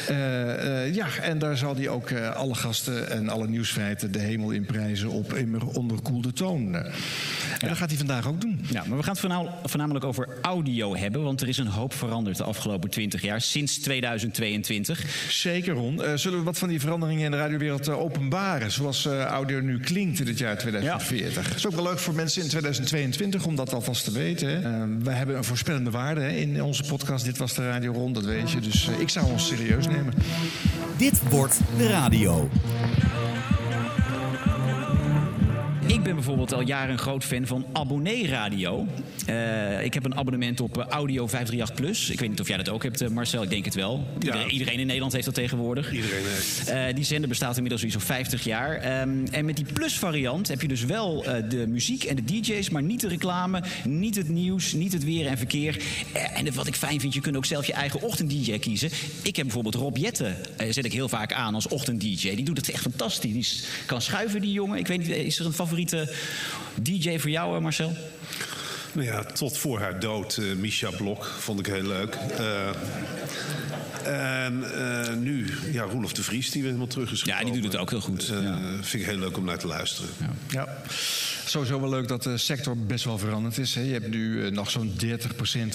Eh, 0.09 0.85
eh, 0.85 0.94
ja, 0.94 1.06
en 1.23 1.38
daar 1.38 1.56
zal 1.56 1.76
hij 1.76 1.88
ook 1.88 2.11
eh, 2.11 2.30
alle 2.30 2.54
gasten 2.54 3.03
en 3.11 3.28
alle 3.28 3.49
nieuwsfeiten 3.49 4.12
de 4.12 4.18
hemel 4.18 4.50
in 4.50 4.64
prijzen 4.64 5.08
op 5.08 5.32
immer 5.32 5.66
onderkoelde 5.66 6.32
toon. 6.32 6.75
En 6.75 7.68
dat 7.68 7.76
gaat 7.76 7.88
hij 7.88 7.99
vandaag 7.99 8.26
ook 8.26 8.40
doen. 8.40 8.61
Ja, 8.70 8.84
maar 8.87 8.96
we 8.99 9.02
gaan 9.02 9.16
het 9.32 9.70
voornamelijk 9.70 10.04
over 10.04 10.28
audio 10.42 10.96
hebben. 10.96 11.23
Want 11.23 11.40
er 11.40 11.49
is 11.49 11.58
een 11.58 11.66
hoop 11.66 11.94
veranderd 11.94 12.37
de 12.37 12.44
afgelopen 12.44 12.90
20 12.90 13.23
jaar. 13.23 13.40
Sinds 13.40 13.78
2022. 13.78 15.04
Zeker, 15.28 15.75
Ron. 15.75 16.02
Eh, 16.02 16.14
zullen 16.14 16.38
we 16.38 16.44
wat 16.44 16.58
van 16.58 16.68
die 16.68 16.80
veranderingen 16.80 17.25
in 17.25 17.30
de 17.30 17.37
radiowereld 17.37 17.88
eh, 17.88 18.00
openbaren? 18.00 18.73
Zoals 18.73 19.06
eh, 19.06 19.25
audio 19.25 19.61
nu 19.61 19.80
klinkt 19.80 20.20
in 20.20 20.26
het 20.26 20.38
jaar 20.38 20.58
2040. 20.58 21.46
Dat 21.49 21.56
is 21.56 21.66
ook 21.66 21.75
wel 21.75 21.84
leuk 21.84 21.99
voor 21.99 22.14
mensen 22.14 22.42
in 22.42 22.49
2022 22.49 23.46
om 23.46 23.56
dat 23.56 23.73
alvast 23.73 24.04
te 24.04 24.12
weten. 24.12 25.02
Wij 25.04 25.14
hebben 25.14 25.37
een 25.37 25.44
voorspellende 25.44 25.90
waarde 25.90 26.20
hè, 26.20 26.30
in 26.30 26.62
onze 26.62 26.82
podcast. 26.82 27.25
Dit 27.25 27.38
was 27.38 27.54
de 27.54 27.68
Radio 27.68 27.92
Ron, 27.92 28.12
dat 28.12 28.25
weet 28.25 28.50
je. 28.50 28.61
Dus 28.61 28.88
ik 28.99 29.08
zou 29.08 29.26
ons 29.30 29.46
serieus 29.46 29.87
nemen. 29.87 30.12
Dit 30.96 31.28
wordt 31.28 31.61
de 31.76 31.88
radio. 31.88 32.50
know. 33.03 33.34
Ik 35.87 36.03
ben 36.03 36.14
bijvoorbeeld 36.14 36.53
al 36.53 36.61
jaren 36.61 36.93
een 36.93 36.99
groot 36.99 37.25
fan 37.25 37.47
van 37.47 37.67
Abonnee 37.73 38.26
Radio. 38.29 38.87
Eh, 39.26 39.85
ik 39.85 39.95
heb 39.95 40.05
een 40.05 40.17
abonnement 40.17 40.61
op 40.61 40.79
eh, 40.79 40.87
Audio 40.87 41.26
538 41.26 41.75
Plus. 41.75 42.11
Ik 42.11 42.21
weet 42.21 42.29
niet 42.29 42.41
of 42.41 42.49
jij 42.49 42.57
dat 42.57 42.69
ook 42.69 42.83
hebt, 42.83 43.00
eh, 43.00 43.09
Marcel. 43.09 43.43
Ik 43.43 43.50
denk 43.50 43.64
het 43.64 43.75
wel. 43.75 44.07
Iedereen, 44.19 44.50
iedereen 44.50 44.79
in 44.79 44.87
Nederland 44.87 45.12
heeft 45.12 45.25
dat 45.25 45.35
tegenwoordig. 45.35 45.93
Iedereen 45.93 46.25
heeft. 46.25 46.97
Die 46.97 47.05
zender 47.05 47.29
bestaat 47.29 47.57
inmiddels 47.57 47.83
zo'n 47.83 48.00
50 48.00 48.45
jaar. 48.45 48.76
Ehm, 48.76 49.26
en 49.31 49.45
met 49.45 49.57
die 49.57 49.67
Plus-variant 49.73 50.49
heb 50.49 50.61
je 50.61 50.69
dus 50.69 50.85
wel 50.85 51.23
de 51.49 51.67
muziek 51.69 52.05
en 52.05 52.17
de 52.17 52.25
DJ's, 52.25 52.71
maar 52.71 52.83
niet 52.83 53.00
de 53.00 53.09
reclame, 53.09 53.62
niet 53.85 54.14
het 54.14 54.29
nieuws, 54.29 54.73
niet 54.73 54.93
het 54.93 55.05
weer 55.05 55.26
en 55.26 55.38
verkeer. 55.38 55.83
En 56.35 56.55
wat 56.55 56.67
ik 56.67 56.75
fijn 56.75 57.00
vind, 57.00 57.14
je 57.14 57.21
kunt 57.21 57.37
ook 57.37 57.47
zelf 57.47 57.67
je 57.67 57.73
eigen 57.73 58.03
ochtend-DJ 58.03 58.59
kiezen. 58.59 58.91
Ik 59.23 59.37
heb 59.37 59.45
bijvoorbeeld 59.45 59.75
Rob 59.75 59.97
Jetten, 59.97 60.37
zet 60.71 60.85
ik 60.85 60.93
heel 60.93 61.09
vaak 61.09 61.33
aan 61.33 61.55
als 61.55 61.69
ochtend-DJ. 61.69 62.35
Die 62.35 62.45
doet 62.45 62.57
het 62.57 62.71
echt 62.71 62.83
fantastisch. 62.83 63.33
Die 63.33 63.87
kan 63.87 64.03
schuiven, 64.03 64.41
die 64.41 64.53
jongen. 64.53 64.79
Ik 64.79 64.87
weet 64.87 64.99
niet, 64.99 65.09
is 65.09 65.38
er 65.38 65.47
een 65.47 65.53
favoriete 65.75 66.09
DJ 66.75 67.19
voor 67.19 67.31
jou, 67.31 67.57
eh, 67.57 67.62
Marcel? 67.62 67.93
Nou 68.95 69.07
ja, 69.07 69.23
tot 69.25 69.59
voor 69.59 69.79
haar 69.81 70.01
dood, 70.01 70.37
eh 70.37 70.45
Misha 70.57 70.91
Blok, 70.91 71.25
vond 71.25 71.59
ik 71.59 71.67
heel 71.67 71.83
leuk. 71.83 72.15
Eh, 72.15 72.69
en 74.45 74.65
eh, 74.75 75.15
nu, 75.15 75.47
ja, 75.73 75.83
Roelof 75.83 76.13
de 76.13 76.23
Vries, 76.23 76.51
die 76.51 76.63
weer 76.63 76.71
helemaal 76.71 76.93
terug 76.93 77.13
is 77.13 77.23
Ja, 77.23 77.45
die 77.45 77.53
doet 77.53 77.65
het 77.65 77.77
ook 77.77 77.91
heel 77.91 78.01
goed. 78.01 78.29
Eh, 78.29 78.57
Vind 78.81 79.03
ik 79.03 79.09
heel 79.09 79.19
leuk 79.19 79.37
om 79.37 79.45
naar 79.45 79.59
te 79.59 79.67
luisteren. 79.67 80.11
Ja. 80.49 80.69
Sowieso 81.47 81.81
wel 81.81 81.91
leuk 81.91 82.09
dat 82.09 82.23
de 82.23 82.39
sector 82.39 82.77
best 82.77 83.05
wel 83.05 83.19
veranderd 83.19 83.59
is. 83.59 83.75
Hè. 83.75 83.81
Je 83.81 83.93
hebt 83.93 84.09
nu 84.11 84.51
nog 84.51 84.71
zo'n 84.71 84.93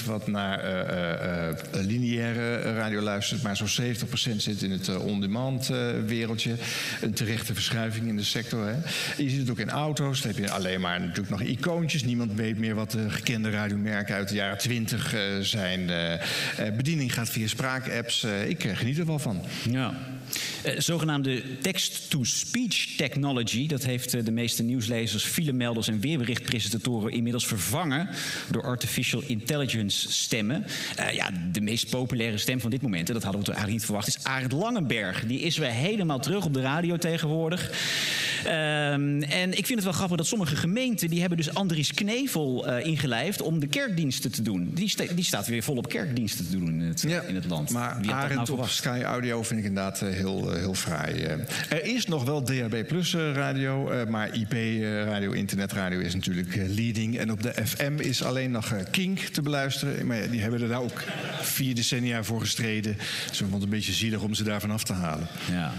30% 0.01 0.05
wat 0.05 0.27
naar 0.27 0.59
eh, 0.59 0.79
eh, 0.79 1.49
eh, 1.49 1.55
lineaire 1.71 2.73
radio 2.73 3.01
luistert, 3.01 3.41
maar 3.41 3.57
zo'n 3.57 3.67
70% 3.67 4.41
zit 4.41 4.61
in 4.61 4.71
het 4.71 4.97
on-demand 4.97 5.69
eh, 5.69 5.77
wereldje. 6.05 6.55
Een 7.01 7.13
terechte 7.13 7.53
verschuiving 7.53 8.07
in 8.07 8.15
de 8.15 8.23
sector. 8.23 8.65
Hè. 8.65 8.73
Je 9.23 9.29
ziet 9.29 9.39
het 9.39 9.49
ook 9.49 9.59
in 9.59 9.69
auto's. 9.69 10.21
Dan 10.21 10.31
heb 10.31 10.39
je 10.45 10.51
alleen 10.51 10.81
maar 10.81 10.99
natuurlijk 10.99 11.29
nog 11.29 11.41
icoontjes. 11.41 12.03
Niemand 12.03 12.33
weet 12.33 12.57
meer 12.57 12.75
wat 12.75 12.91
de 12.91 13.08
gekende 13.11 13.49
radiomerken 13.49 14.15
uit 14.15 14.29
de 14.29 14.35
jaren 14.35 14.57
20 14.57 15.13
eh, 15.13 15.21
zijn. 15.41 15.89
Eh, 15.89 16.13
eh, 16.13 16.19
bediening 16.75 17.13
gaat 17.13 17.29
via 17.29 17.47
spraakapps. 17.47 18.23
Ik 18.47 18.69
geniet 18.73 18.97
er 18.97 19.05
wel 19.05 19.19
van. 19.19 19.41
Ja. 19.69 19.93
Eh, 20.63 20.79
zogenaamde 20.79 21.41
text-to-speech 21.61 22.95
technology, 22.97 23.67
dat 23.67 23.83
heeft 23.83 24.13
eh, 24.13 24.23
de 24.25 24.31
meeste 24.31 24.63
nieuwslezers, 24.63 25.23
filemelders 25.23 25.87
en 25.87 25.99
weerberichtpresentatoren 25.99 27.11
inmiddels 27.11 27.47
vervangen 27.47 28.09
door 28.49 28.63
artificial 28.63 29.23
intelligence 29.27 30.11
stemmen. 30.11 30.65
Eh, 30.95 31.13
ja, 31.13 31.29
de 31.51 31.61
meest 31.61 31.89
populaire 31.89 32.37
stem 32.37 32.59
van 32.59 32.69
dit 32.69 32.81
moment, 32.81 33.07
en 33.07 33.13
dat 33.13 33.23
hadden 33.23 33.41
we 33.41 33.47
toch 33.47 33.55
eigenlijk 33.55 33.87
niet 33.87 33.97
verwacht, 33.97 34.07
is 34.17 34.23
Arend 34.23 34.51
Langenberg. 34.51 35.25
Die 35.25 35.39
is 35.39 35.57
weer 35.57 35.69
helemaal 35.71 36.19
terug 36.19 36.45
op 36.45 36.53
de 36.53 36.61
radio 36.61 36.97
tegenwoordig. 36.97 37.71
Ehm, 38.45 39.21
en 39.21 39.49
ik 39.57 39.65
vind 39.65 39.69
het 39.69 39.83
wel 39.83 39.93
grappig 39.93 40.17
dat 40.17 40.27
sommige 40.27 40.55
gemeenten 40.55 41.09
die 41.09 41.19
hebben 41.19 41.37
dus 41.37 41.53
Andries 41.53 41.93
Knevel 41.93 42.67
eh, 42.67 42.85
ingelijfd 42.85 43.41
om 43.41 43.59
de 43.59 43.67
kerkdiensten 43.67 44.31
te 44.31 44.41
doen. 44.41 44.71
Die, 44.73 44.89
sta- 44.89 45.13
die 45.15 45.23
staat 45.23 45.47
weer 45.47 45.63
volop 45.63 45.89
kerkdiensten 45.89 46.45
te 46.45 46.51
doen 46.51 46.67
in 46.67 46.79
het, 46.79 47.03
in 47.03 47.35
het 47.35 47.45
land. 47.45 47.69
Maar 47.69 47.97
Arend 48.09 48.47
nou 48.47 48.59
op? 48.61 48.67
Sky 48.69 49.01
Audio 49.03 49.43
vind 49.43 49.59
ik 49.59 49.65
inderdaad 49.65 50.01
heel, 50.19 50.53
eh, 50.53 50.59
heel 50.59 50.73
fraai. 50.73 51.23
eh. 51.23 51.31
Er 51.69 51.85
is 51.85 52.05
nog 52.05 52.23
wel 52.23 52.43
DHB 52.43 52.87
Plus 52.87 53.13
eh, 53.13 53.31
radio, 53.33 54.05
maar 54.09 54.35
IP 54.35 54.53
radio, 55.05 55.31
internetradio 55.31 55.99
is 55.99 56.13
natuurlijk 56.13 56.55
leading. 56.55 57.17
En 57.17 57.31
op 57.31 57.43
de 57.43 57.53
FM 57.65 57.93
is 57.97 58.23
alleen 58.23 58.51
nog 58.51 58.73
Kink 58.91 59.19
te 59.19 59.41
beluisteren. 59.41 60.07
Maar 60.07 60.29
die 60.29 60.41
hebben 60.41 60.61
er 60.61 60.67
daar 60.67 60.81
ook 60.81 61.03
vier 61.41 61.75
decennia 61.75 62.23
voor 62.23 62.39
gestreden. 62.39 62.97
Dus 62.97 63.39
we 63.39 63.45
vonden 63.45 63.53
het 63.53 63.63
een 63.63 63.69
beetje 63.69 63.93
zielig 63.93 64.21
om 64.21 64.33
ze 64.33 64.43
daarvan 64.43 64.71
af 64.71 64.83
te 64.83 64.93
halen. 64.93 65.27
Ja. 65.51 65.73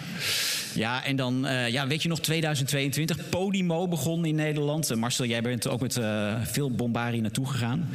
Ja, 0.75 1.05
en 1.05 1.17
dan, 1.17 1.47
eh, 1.47 1.69
ja, 1.69 1.87
weet 1.87 2.03
je 2.03 2.09
nog, 2.09 2.21
2022, 2.21 3.29
Podimo 3.29 3.89
begon 3.89 4.25
in 4.25 4.35
Nederland. 4.35 4.91
Eh, 4.91 4.97
Marcel, 4.97 5.25
jij 5.27 5.43
bent 5.43 5.69
ook 5.69 5.81
met 5.81 5.97
eh, 5.97 6.35
veel 6.45 6.71
bombarie 6.71 7.21
naartoe 7.21 7.47
gegaan. 7.47 7.89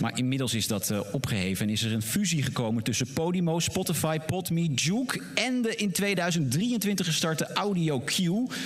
Maar 0.00 0.18
inmiddels 0.18 0.54
is 0.54 0.66
dat 0.66 0.90
eh, 0.90 1.00
opgeheven 1.12 1.66
en 1.66 1.72
is 1.72 1.82
er 1.82 1.92
een 1.92 2.02
fusie 2.02 2.42
gekomen 2.42 2.82
tussen 2.82 3.12
Podimo, 3.12 3.58
Spotify, 3.58 4.18
Podme, 4.26 4.66
Juke 4.66 5.20
en 5.34 5.62
de 5.62 5.74
in 5.76 5.92
2023 5.92 7.06
gestarte 7.06 7.46
Audio 7.52 8.00
Q 8.00 8.12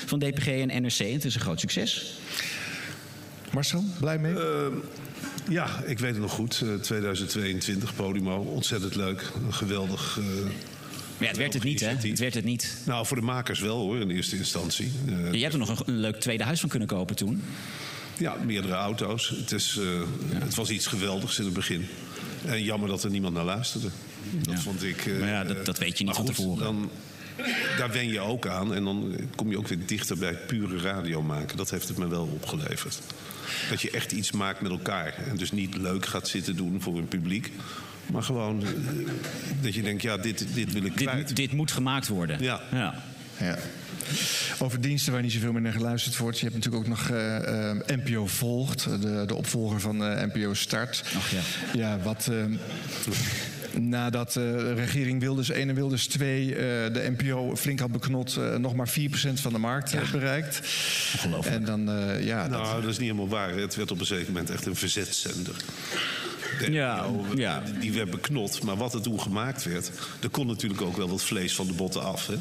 van 0.06 0.18
DPG 0.18 0.46
en 0.46 0.82
NRC. 0.82 0.98
En 0.98 1.12
het 1.12 1.24
is 1.24 1.34
een 1.34 1.40
groot 1.40 1.60
succes. 1.60 2.14
Marcel, 3.52 3.84
blij 4.00 4.18
mee? 4.18 4.34
Ja, 5.48 5.82
ik 5.84 5.98
weet 5.98 6.12
het 6.12 6.20
nog 6.20 6.32
goed. 6.32 6.62
eh, 6.64 6.74
2022, 6.74 7.94
Podimo. 7.94 8.36
Ontzettend 8.36 8.94
leuk. 8.94 9.30
Een 9.46 9.54
geweldig... 9.54 10.18
eh, 10.18 10.24
ja, 11.18 11.26
het 11.26 11.36
werd 11.36 11.52
het 11.52 11.62
niet, 11.62 11.80
hè? 11.80 11.88
Het 11.88 12.18
werd 12.18 12.34
het 12.34 12.44
niet. 12.44 12.76
Nou, 12.86 13.06
voor 13.06 13.16
de 13.16 13.22
makers 13.22 13.60
wel 13.60 13.78
hoor, 13.78 14.00
in 14.00 14.10
eerste 14.10 14.36
instantie. 14.36 14.90
Eh, 15.08 15.32
Je 15.32 15.40
hebt 15.40 15.52
er 15.52 15.58
nog 15.58 15.68
een, 15.68 15.78
een 15.94 16.00
leuk 16.00 16.16
tweede 16.20 16.44
huis 16.44 16.60
van 16.60 16.68
kunnen 16.68 16.88
kopen 16.88 17.16
toen. 17.16 17.42
Ja, 18.18 18.36
meerdere 18.46 18.74
auto's. 18.74 19.28
Het, 19.28 19.52
is, 19.52 19.76
eh, 19.80 19.86
het 20.38 20.54
was 20.54 20.70
iets 20.70 20.86
geweldigs 20.86 21.38
in 21.38 21.44
het 21.44 21.54
begin. 21.54 21.86
En 22.44 22.62
jammer 22.62 22.88
dat 22.88 23.04
er 23.04 23.10
niemand 23.10 23.34
naar 23.34 23.44
luisterde. 23.44 23.88
Dat 24.42 24.60
vond 24.60 24.82
ik. 24.82 25.06
eh, 25.06 25.18
Maar 25.18 25.28
ja, 25.28 25.44
dat- 25.44 25.66
dat 25.66 25.78
weet 25.78 25.98
je 25.98 26.04
niet 26.04 26.06
maar 26.06 26.14
van 26.14 26.24
goed, 26.26 26.34
tevoren. 26.34 26.64
Dan, 26.64 26.90
daar 27.78 27.92
wen 27.92 28.08
je 28.08 28.20
ook 28.20 28.46
aan. 28.46 28.74
En 28.74 28.84
dan 28.84 29.16
kom 29.34 29.50
je 29.50 29.58
ook 29.58 29.68
weer 29.68 29.78
dichter 29.86 30.18
bij 30.18 30.34
pure 30.34 30.78
radio 30.78 31.22
maken. 31.22 31.56
Dat 31.56 31.70
heeft 31.70 31.88
het 31.88 31.98
me 31.98 32.08
wel 32.08 32.30
opgeleverd. 32.42 32.98
Dat 33.70 33.82
je 33.82 33.90
echt 33.90 34.12
iets 34.12 34.32
maakt 34.32 34.60
met 34.60 34.70
elkaar. 34.70 35.14
En 35.30 35.36
dus 35.36 35.52
niet 35.52 35.76
leuk 35.76 36.06
gaat 36.06 36.28
zitten 36.28 36.56
doen 36.56 36.82
voor 36.82 36.98
een 36.98 37.08
publiek. 37.08 37.52
Maar 38.12 38.22
gewoon 38.22 38.62
eh, 38.62 38.68
dat 39.62 39.74
je 39.74 39.82
denkt, 39.82 40.02
ja, 40.02 40.16
dit, 40.16 40.46
dit 40.54 40.72
wil 40.72 40.84
ik 40.84 40.92
kwijt. 40.94 41.26
Dit, 41.26 41.36
dit 41.36 41.52
moet 41.52 41.72
gemaakt 41.72 42.08
worden. 42.08 42.42
Ja. 42.42 42.60
ja. 42.72 42.94
Ja. 43.40 43.58
Over 44.58 44.80
diensten 44.80 45.12
waar 45.12 45.22
niet 45.22 45.32
zoveel 45.32 45.52
meer 45.52 45.60
naar 45.60 45.72
geluisterd 45.72 46.16
wordt. 46.16 46.38
Je 46.38 46.44
hebt 46.48 46.56
natuurlijk 46.56 46.84
ook 46.84 46.90
nog 46.90 47.08
eh, 47.10 47.70
eh, 47.70 47.76
NPO 47.86 48.26
Volgt, 48.26 48.84
de, 49.00 49.22
de 49.26 49.34
opvolger 49.34 49.80
van 49.80 50.04
eh, 50.04 50.26
NPO 50.32 50.54
Start. 50.54 51.04
Ach 51.16 51.30
ja. 51.30 51.40
Ja, 51.74 51.98
wat. 51.98 52.30
nadat 53.78 54.28
eh, 54.28 54.42
de 54.42 54.72
regering 54.74 55.20
Wilders 55.20 55.50
1 55.50 55.68
en 55.68 55.74
Wilders 55.74 56.06
2 56.06 56.54
eh, 56.54 56.56
de 56.92 57.14
NPO 57.18 57.56
flink 57.56 57.78
had 57.80 57.92
beknot, 57.92 58.36
eh, 58.36 58.54
nog 58.56 58.74
maar 58.74 58.88
4% 58.88 58.92
van 59.40 59.52
de 59.52 59.58
markt 59.58 60.10
bereikt. 60.12 60.60
Ongelooflijk. 61.14 61.56
En 61.56 61.64
dan, 61.64 61.90
eh, 61.90 62.24
ja. 62.26 62.48
dat- 62.48 62.62
Nou, 62.62 62.80
dat 62.80 62.90
is 62.90 62.98
niet 62.98 63.10
helemaal 63.10 63.28
waar. 63.28 63.54
Het 63.54 63.74
werd 63.74 63.90
op 63.90 64.00
een 64.00 64.06
zeker 64.06 64.26
moment 64.26 64.50
echt 64.50 64.66
een 64.66 64.76
verzetsender. 64.76 65.54
De 66.58 66.72
Ja, 66.72 67.06
NPO, 67.06 67.24
ja. 67.36 67.62
Die 67.80 67.92
werd 67.92 68.10
beknot. 68.10 68.62
Maar 68.62 68.76
wat 68.76 68.94
er 68.94 69.00
toen 69.00 69.20
gemaakt 69.20 69.64
werd... 69.64 69.90
er 70.20 70.28
kon 70.28 70.46
natuurlijk 70.46 70.82
ook 70.82 70.96
wel 70.96 71.08
wat 71.08 71.22
vlees 71.22 71.54
van 71.54 71.66
de 71.66 71.72
botten 71.72 72.02
af. 72.02 72.26
Hè? 72.26 72.34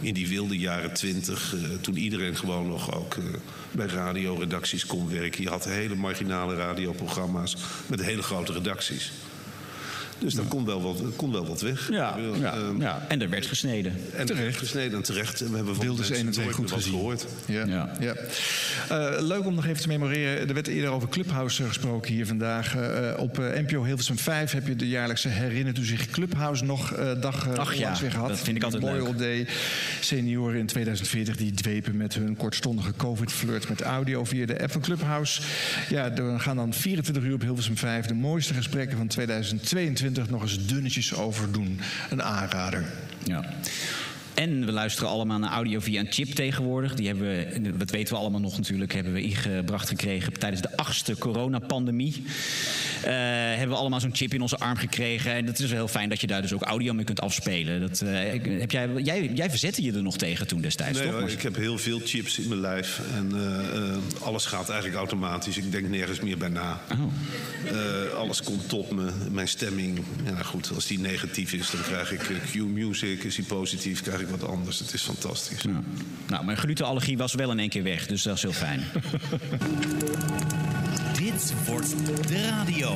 In 0.00 0.14
die 0.14 0.28
wilde 0.28 0.58
jaren 0.58 0.92
twintig, 0.92 1.54
eh, 1.54 1.60
toen 1.80 1.96
iedereen 1.96 2.36
gewoon 2.36 2.68
nog 2.68 2.94
ook 2.94 3.14
eh, 3.14 3.24
bij 3.72 3.86
radioredacties 3.86 4.86
kon 4.86 5.08
werken. 5.08 5.42
Je 5.42 5.48
had 5.48 5.64
hele 5.64 5.94
marginale 5.94 6.54
radioprogramma's 6.54 7.56
met 7.86 8.02
hele 8.02 8.22
grote 8.22 8.52
redacties. 8.52 9.12
Dus 10.20 10.34
daar 10.34 10.44
kon 10.44 10.64
wel 10.64 10.82
wat, 10.82 11.02
kon 11.16 11.32
wel 11.32 11.46
wat 11.46 11.60
weg. 11.60 11.88
Ja, 11.90 12.16
ja, 12.40 12.54
ehm, 12.54 12.80
ja. 12.80 13.04
En 13.08 13.22
er 13.22 13.30
werd 13.30 13.46
gesneden. 13.46 13.92
En 14.16 14.26
terecht. 14.26 14.58
gesneden 14.58 14.96
en 14.96 15.02
terecht. 15.02 15.40
En 15.40 15.50
we 15.50 15.56
hebben 15.56 15.74
van 15.74 15.84
Wilders 15.84 16.08
mensen 16.08 16.26
1 16.26 16.26
en 16.26 16.32
2 16.32 16.44
nooit 16.44 16.56
goed 16.56 16.70
gezien. 16.70 16.92
gehoord. 16.92 17.26
Ja. 17.46 17.90
Ja. 18.00 18.14
Eh, 18.88 19.22
leuk 19.22 19.46
om 19.46 19.54
nog 19.54 19.66
even 19.66 19.82
te 19.82 19.88
memoreren. 19.88 20.48
Er 20.48 20.54
werd 20.54 20.66
eerder 20.66 20.90
over 20.90 21.08
Clubhouse 21.08 21.64
gesproken 21.64 22.12
hier 22.12 22.26
vandaag. 22.26 22.76
Eh, 22.76 23.12
op 23.22 23.38
eh, 23.38 23.60
NPO 23.60 23.84
Hilversum 23.84 24.18
5 24.18 24.52
heb 24.52 24.66
je 24.66 24.76
de 24.76 24.88
jaarlijkse 24.88 25.28
Herinnert 25.28 25.78
u 25.78 25.84
zich 25.84 26.06
Clubhouse 26.10 26.64
nog 26.64 26.92
eh, 26.92 27.20
dag 27.20 27.46
eh, 27.48 27.54
Ach 27.54 27.74
ja, 27.74 27.96
weer 28.00 28.10
gehad. 28.10 28.28
dat 28.28 28.38
vind 28.38 28.56
ik 28.56 28.62
altijd 28.62 28.82
Memorial 28.82 29.06
leuk. 29.06 29.18
Day. 29.18 29.46
Senioren 30.00 30.58
in 30.58 30.66
2040 30.66 31.36
die 31.36 31.52
dwepen 31.52 31.96
met 31.96 32.14
hun 32.14 32.36
kortstondige 32.36 32.92
COVID-flirt 32.96 33.68
met 33.68 33.80
audio 33.80 34.24
via 34.24 34.46
de 34.46 34.60
app 34.62 34.72
van 34.72 34.80
Clubhouse. 34.80 35.42
Ja, 35.88 36.16
er 36.16 36.40
gaan 36.40 36.56
dan 36.56 36.74
24 36.74 37.22
uur 37.22 37.34
op 37.34 37.40
Hilversum 37.40 37.76
5 37.76 38.06
de 38.06 38.14
mooiste 38.14 38.54
gesprekken 38.54 38.96
van 38.96 39.06
2022 39.06 40.08
nog 40.30 40.42
eens 40.42 40.66
dunnetjes 40.66 41.14
over 41.14 41.52
doen. 41.52 41.80
Een 42.10 42.22
aanrader. 42.22 42.84
Ja. 43.24 43.54
En 44.34 44.64
we 44.66 44.72
luisteren 44.72 45.10
allemaal 45.10 45.38
naar 45.38 45.50
audio 45.50 45.80
via 45.80 46.00
een 46.00 46.12
chip 46.12 46.28
tegenwoordig. 46.28 46.94
Die 46.94 47.06
hebben 47.06 47.26
we, 47.26 47.76
dat 47.76 47.90
weten 47.90 48.14
we 48.14 48.20
allemaal 48.20 48.40
nog 48.40 48.56
natuurlijk, 48.56 48.92
hebben 48.92 49.12
we 49.12 49.22
ingebracht 49.22 49.88
gekregen 49.88 50.32
tijdens 50.32 50.62
de 50.62 50.76
achtste 50.76 51.18
coronapandemie. 51.18 52.22
Eh 53.04 53.48
hebben 53.50 53.68
we 53.68 53.82
allemaal 53.82 54.00
zo'n 54.00 54.14
chip 54.14 54.34
in 54.34 54.40
onze 54.40 54.58
arm 54.58 54.76
gekregen. 54.76 55.32
En 55.32 55.46
het 55.46 55.58
is 55.58 55.66
wel 55.66 55.78
heel 55.78 55.88
fijn 55.88 56.08
dat 56.08 56.20
je 56.20 56.26
daar 56.26 56.42
dus 56.42 56.52
ook 56.52 56.62
audio 56.62 56.92
mee 56.92 57.04
kunt 57.04 57.20
afspelen. 57.20 57.80
Dat, 57.80 58.00
eh, 58.00 58.30
heb 58.60 58.70
jij, 58.70 58.88
jij, 58.94 59.30
jij 59.34 59.50
verzette 59.50 59.82
je 59.82 59.92
er 59.92 60.02
nog 60.02 60.16
tegen 60.16 60.46
toen 60.46 60.60
destijds, 60.60 60.98
Nee, 60.98 61.10
toch? 61.10 61.28
ik 61.28 61.42
heb 61.42 61.56
heel 61.56 61.78
veel 61.78 62.00
chips 62.04 62.38
in 62.38 62.48
mijn 62.48 62.60
lijf. 62.60 63.00
En 63.14 63.32
eh, 63.34 63.76
eh, 63.76 63.96
alles 64.22 64.46
gaat 64.46 64.68
eigenlijk 64.68 64.98
automatisch. 64.98 65.56
Ik 65.56 65.72
denk 65.72 65.88
nergens 65.88 66.20
meer 66.20 66.38
bij 66.38 66.48
na. 66.48 66.80
Eh, 67.66 68.14
alles 68.18 68.42
komt 68.42 68.68
tot 68.68 68.90
me. 68.90 69.10
Mijn 69.30 69.48
stemming. 69.48 70.04
Ja, 70.24 70.42
goed, 70.42 70.70
als 70.74 70.86
die 70.86 70.98
negatief 70.98 71.52
is, 71.52 71.70
dan 71.70 71.82
krijg 71.82 72.12
ik 72.12 72.20
Q-music. 72.52 73.24
Is 73.24 73.34
die 73.34 73.44
positief, 73.44 74.02
krijg 74.02 74.20
ik 74.20 74.28
wat 74.28 74.44
anders. 74.46 74.78
Het 74.78 74.92
is 74.92 75.02
fantastisch. 75.02 75.64
Nou, 76.28 76.44
mijn 76.44 76.56
glutenallergie 76.56 77.16
was 77.16 77.34
wel 77.34 77.50
in 77.50 77.58
één 77.58 77.68
keer 77.68 77.82
weg, 77.82 78.06
dus 78.06 78.22
dat 78.22 78.36
is 78.36 78.42
heel 78.42 78.52
fijn. 78.52 78.84
Dit 81.18 81.54
wordt 81.66 81.94
de 82.28 82.46
radio. 82.48 82.89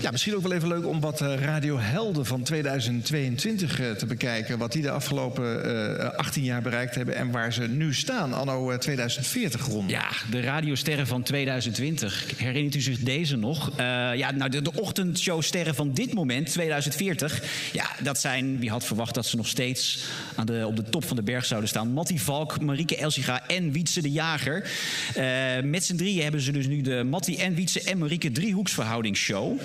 Ja, 0.00 0.10
misschien 0.10 0.36
ook 0.36 0.42
wel 0.42 0.52
even 0.52 0.68
leuk 0.68 0.86
om 0.86 1.00
wat 1.00 1.20
eh, 1.20 1.34
radiohelden 1.34 2.26
van 2.26 2.42
2022 2.42 3.80
eh, 3.80 3.90
te 3.90 4.06
bekijken. 4.06 4.58
Wat 4.58 4.72
die 4.72 4.82
de 4.82 4.90
afgelopen 4.90 5.64
eh, 5.98 6.18
18 6.18 6.44
jaar 6.44 6.62
bereikt 6.62 6.94
hebben 6.94 7.14
en 7.14 7.30
waar 7.30 7.52
ze 7.52 7.62
nu 7.62 7.94
staan, 7.94 8.32
anno 8.32 8.70
eh, 8.70 8.78
2040 8.78 9.66
rond. 9.66 9.90
Ja, 9.90 10.08
de 10.30 10.40
radiosterren 10.40 11.06
van 11.06 11.22
2020. 11.22 12.24
Herinnert 12.36 12.74
u 12.74 12.80
zich 12.80 12.98
deze 12.98 13.36
nog? 13.36 13.70
Eh, 13.70 13.86
ja, 14.14 14.30
nou, 14.30 14.50
de, 14.50 14.62
de 14.62 14.72
ochtendshowsterren 14.74 15.74
van 15.74 15.92
dit 15.92 16.14
moment, 16.14 16.46
2040. 16.46 17.42
Ja, 17.72 17.90
dat 18.02 18.20
zijn, 18.20 18.58
wie 18.58 18.70
had 18.70 18.84
verwacht 18.84 19.14
dat 19.14 19.26
ze 19.26 19.36
nog 19.36 19.46
steeds 19.46 20.04
aan 20.36 20.46
de, 20.46 20.64
op 20.66 20.76
de 20.76 20.82
top 20.82 21.04
van 21.04 21.16
de 21.16 21.22
berg 21.22 21.44
zouden 21.44 21.68
staan. 21.68 21.92
Mattie 21.92 22.22
Valk, 22.22 22.60
Marieke 22.60 22.96
Elsiga 22.96 23.46
en 23.46 23.72
Wietse 23.72 24.02
de 24.02 24.10
Jager. 24.10 24.70
Eh, 25.14 25.24
met 25.62 25.84
z'n 25.84 25.96
drieën 25.96 26.22
hebben 26.22 26.40
ze 26.40 26.52
dus 26.52 26.66
nu 26.66 26.80
de 26.80 27.04
Mattie 27.04 27.38
en 27.38 27.54
Wietse 27.54 27.82
en 27.82 27.98
Marieke 27.98 28.30
driehoeksverhoudingsshow. 28.50 29.60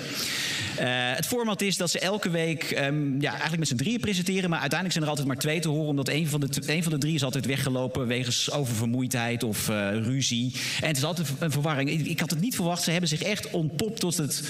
Eh, 0.76 0.86
het 1.14 1.26
format 1.26 1.60
is 1.60 1.76
dat 1.76 1.90
ze 1.90 1.98
elke 1.98 2.30
week 2.30 2.62
ehm, 2.62 3.20
ja, 3.20 3.30
eigenlijk 3.30 3.58
met 3.58 3.68
z'n 3.68 3.76
drieën 3.76 4.00
presenteren. 4.00 4.50
Maar 4.50 4.60
uiteindelijk 4.60 4.92
zijn 4.92 5.04
er 5.04 5.10
altijd 5.10 5.26
maar 5.28 5.36
twee 5.36 5.60
te 5.60 5.68
horen. 5.68 5.88
Omdat 5.88 6.08
een 6.08 6.26
van 6.28 6.40
de, 6.40 6.48
een 6.66 6.82
van 6.82 6.92
de 6.92 6.98
drie 6.98 7.14
is 7.14 7.22
altijd 7.22 7.46
weggelopen 7.46 8.06
wegens 8.06 8.50
oververmoeidheid 8.50 9.42
of 9.42 9.68
eh, 9.68 9.90
ruzie. 9.92 10.52
En 10.80 10.88
het 10.88 10.96
is 10.96 11.04
altijd 11.04 11.28
een 11.38 11.50
verwarring. 11.50 11.90
Ik, 11.90 12.06
ik 12.06 12.20
had 12.20 12.30
het 12.30 12.40
niet 12.40 12.54
verwacht. 12.54 12.82
Ze 12.82 12.90
hebben 12.90 13.08
zich 13.08 13.22
echt 13.22 13.50
ontpopt 13.50 14.00
tot 14.00 14.16
het, 14.16 14.42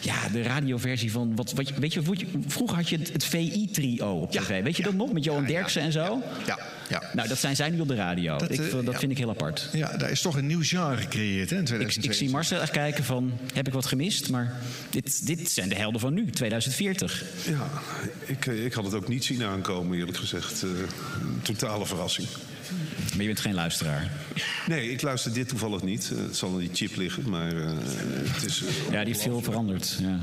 ja, 0.00 0.28
de 0.32 0.42
radioversie 0.42 1.12
van... 1.12 1.36
Wat, 1.36 1.52
wat, 1.52 1.70
weet 1.70 1.92
je, 1.92 2.02
vroeger 2.46 2.76
had 2.76 2.88
je 2.88 2.98
het, 2.98 3.12
het 3.12 3.24
VI-trio 3.24 4.12
op 4.12 4.30
tv. 4.30 4.62
Weet 4.62 4.76
je 4.76 4.82
dat 4.82 4.94
nog? 4.94 5.12
Met 5.12 5.24
Johan 5.24 5.44
Derksen 5.44 5.82
en 5.82 5.92
zo? 5.92 6.22
Ja, 6.46 6.58
ja. 6.88 7.02
Nou, 7.12 7.28
dat 7.28 7.38
zijn 7.38 7.56
zij 7.56 7.70
nu 7.70 7.80
op 7.80 7.88
de 7.88 7.94
radio. 7.94 8.36
Dat, 8.38 8.50
ik, 8.50 8.58
eh, 8.58 8.64
vind- 8.66 8.84
dat 8.84 8.94
ja. 8.94 8.98
vind 9.00 9.12
ik 9.12 9.18
heel 9.18 9.28
apart. 9.30 9.68
Ja, 9.72 9.96
daar 9.96 10.10
is 10.10 10.20
toch 10.20 10.36
een 10.36 10.46
nieuw 10.46 10.62
genre 10.62 10.96
gecreëerd 10.96 11.50
hè, 11.50 11.56
in 11.56 11.62
Ik, 11.62 11.66
2022. 11.66 12.04
ik 12.04 12.16
zie 12.18 12.30
Marcel 12.30 12.60
echt 12.60 12.70
kijken 12.70 13.04
van, 13.04 13.32
heb 13.54 13.66
ik 13.66 13.69
wat 13.72 13.86
gemist? 13.86 14.30
Maar 14.30 14.60
dit, 14.90 15.26
dit 15.26 15.50
zijn 15.50 15.68
de 15.68 15.74
helden 15.74 16.00
van 16.00 16.14
nu, 16.14 16.30
2040. 16.30 17.24
Ja, 17.46 17.68
ik, 18.26 18.46
eh, 18.46 18.64
ik 18.64 18.72
had 18.72 18.84
het 18.84 18.94
ook 18.94 19.08
niet 19.08 19.24
zien 19.24 19.42
aankomen, 19.42 19.98
eerlijk 19.98 20.18
gezegd. 20.18 20.62
Een 20.62 21.42
totale 21.42 21.86
verrassing. 21.86 22.28
Maar 23.12 23.20
je 23.20 23.26
bent 23.26 23.40
geen 23.40 23.54
luisteraar. 23.54 24.10
Nee, 24.66 24.90
ik 24.90 25.02
luister 25.02 25.32
dit 25.32 25.48
toevallig 25.48 25.82
niet. 25.82 26.10
Eh, 26.16 26.22
het 26.22 26.36
zal 26.36 26.48
aan 26.52 26.58
die 26.58 26.70
chip 26.72 26.96
liggen, 26.96 27.30
maar 27.30 27.56
eh, 27.56 27.70
het 28.32 28.44
is... 28.44 28.62
Ja, 28.90 28.98
die 28.98 29.06
heeft 29.06 29.22
veel 29.22 29.42
veranderd. 29.42 29.98
Ja. 30.00 30.18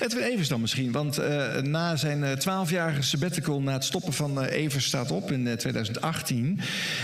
Edwin 0.00 0.22
Evers 0.22 0.48
dan 0.48 0.60
misschien, 0.60 0.92
want 0.92 1.18
eh, 1.18 1.56
na 1.56 1.96
zijn 1.96 2.24
eh, 2.24 2.32
twaalfjarige 2.32 3.02
sabbatical... 3.02 3.60
na 3.60 3.72
het 3.72 3.84
stoppen 3.84 4.12
van 4.12 4.42
eh, 4.42 4.62
Evers 4.64 4.84
staat 4.84 5.10
op 5.10 5.32
in 5.32 5.46
eh, 5.46 5.52
2018... 5.54 6.60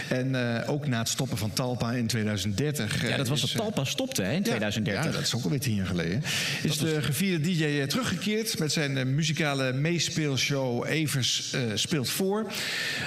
en 0.09 0.35
eh, 0.35 0.71
ook 0.71 0.87
na 0.87 0.99
het 0.99 1.09
stoppen 1.09 1.39
van 1.39 1.53
Talpa 1.53 1.93
in 1.93 2.07
2030... 2.07 3.03
ja, 3.03 3.09
eh, 3.09 3.17
dat 3.17 3.29
was 3.29 3.41
dat 3.41 3.51
eh, 3.51 3.57
Talpa 3.57 3.85
stopte 3.85 4.23
hè, 4.23 4.33
in 4.33 4.37
Ja, 4.37 4.43
2030. 4.43 5.05
Ja, 5.05 5.11
dat 5.11 5.21
is 5.27 5.35
ook 5.35 5.45
alweer 5.45 5.61
tien 5.61 5.75
jaar 5.75 5.87
geleden. 5.87 6.23
Is 6.63 6.79
de 6.79 7.03
gevierde 7.03 7.51
DJ 7.51 7.65
eh, 7.65 7.87
teruggekeerd 7.87 8.59
met 8.59 8.73
zijn 8.73 8.97
eh, 8.99 9.05
muzikale 9.05 9.73
meespeelshow 9.73 10.87
Evers 10.87 11.53
eh, 11.53 11.61
speelt 11.75 12.11
voor. 12.11 12.53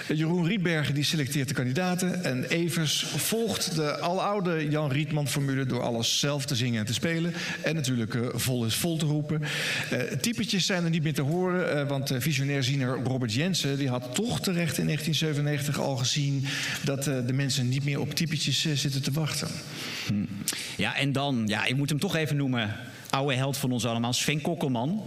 Eh, 0.07 0.17
Jeroen 0.17 0.45
Rietbergen 0.47 0.93
die 0.93 1.03
selecteert 1.03 1.46
de 1.47 1.53
kandidaten. 1.53 2.23
En 2.23 2.43
Evers 2.43 3.05
volgt 3.15 3.75
de 3.75 3.97
aloude 3.99 4.69
Jan 4.69 4.91
Rietman-formule 4.91 5.65
door 5.65 5.81
alles 5.81 6.19
zelf 6.19 6.45
te 6.45 6.55
zingen 6.55 6.79
en 6.79 6.85
te 6.85 6.93
spelen. 6.93 7.33
En 7.63 7.75
natuurlijk 7.75 8.15
eh, 8.15 8.21
vol 8.33 8.65
is 8.65 8.75
vol 8.75 8.97
te 8.97 9.05
roepen. 9.05 9.41
Eh 9.89 9.99
typetjes 10.21 10.65
zijn 10.65 10.83
er 10.83 10.89
niet 10.89 11.03
meer 11.03 11.13
te 11.13 11.21
horen, 11.21 11.79
eh, 11.79 11.87
want 11.87 12.11
eh, 12.11 12.19
visionair 12.19 12.63
ziener 12.63 12.99
Robert 13.03 13.33
Jensen 13.33 13.77
die 13.77 13.89
had 13.89 14.15
toch 14.15 14.39
terecht 14.39 14.77
in 14.77 14.85
1997 14.85 15.79
al 15.79 15.95
gezien 15.95 16.45
dat 16.83 17.03
de 17.03 17.33
mensen 17.33 17.69
niet 17.69 17.83
meer 17.83 17.99
op 17.99 18.13
typetjes 18.13 18.61
zitten 18.73 19.03
te 19.03 19.11
wachten. 19.11 19.47
Ja, 20.77 20.95
en 20.95 21.11
dan, 21.11 21.43
ja, 21.45 21.65
ik 21.65 21.75
moet 21.75 21.89
hem 21.89 21.99
toch 21.99 22.15
even 22.15 22.35
noemen. 22.35 22.75
Oude 23.09 23.35
held 23.35 23.57
van 23.57 23.71
ons 23.71 23.85
allemaal, 23.85 24.13
Sven 24.13 24.41
Kokkelman. 24.41 25.05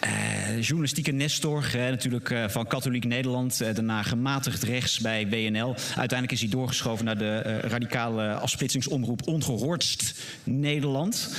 Eh, 0.00 0.60
journalistieke 0.60 1.10
Nestor, 1.10 1.70
eh, 1.74 1.80
natuurlijk 1.80 2.30
eh, 2.30 2.48
van 2.48 2.66
Katholiek 2.66 3.04
Nederland. 3.04 3.58
daarna 3.58 4.02
gematigd 4.02 4.62
rechts 4.62 4.98
bij 4.98 5.28
WNL. 5.28 5.74
Uiteindelijk 5.76 6.32
is 6.32 6.40
hij 6.40 6.48
doorgeschoven 6.48 7.04
naar 7.04 7.18
de 7.18 7.60
radicale 7.60 8.32
afsplitsingsomroep 8.32 9.26
Ongehoordst 9.26 10.14
Nederland. 10.44 11.36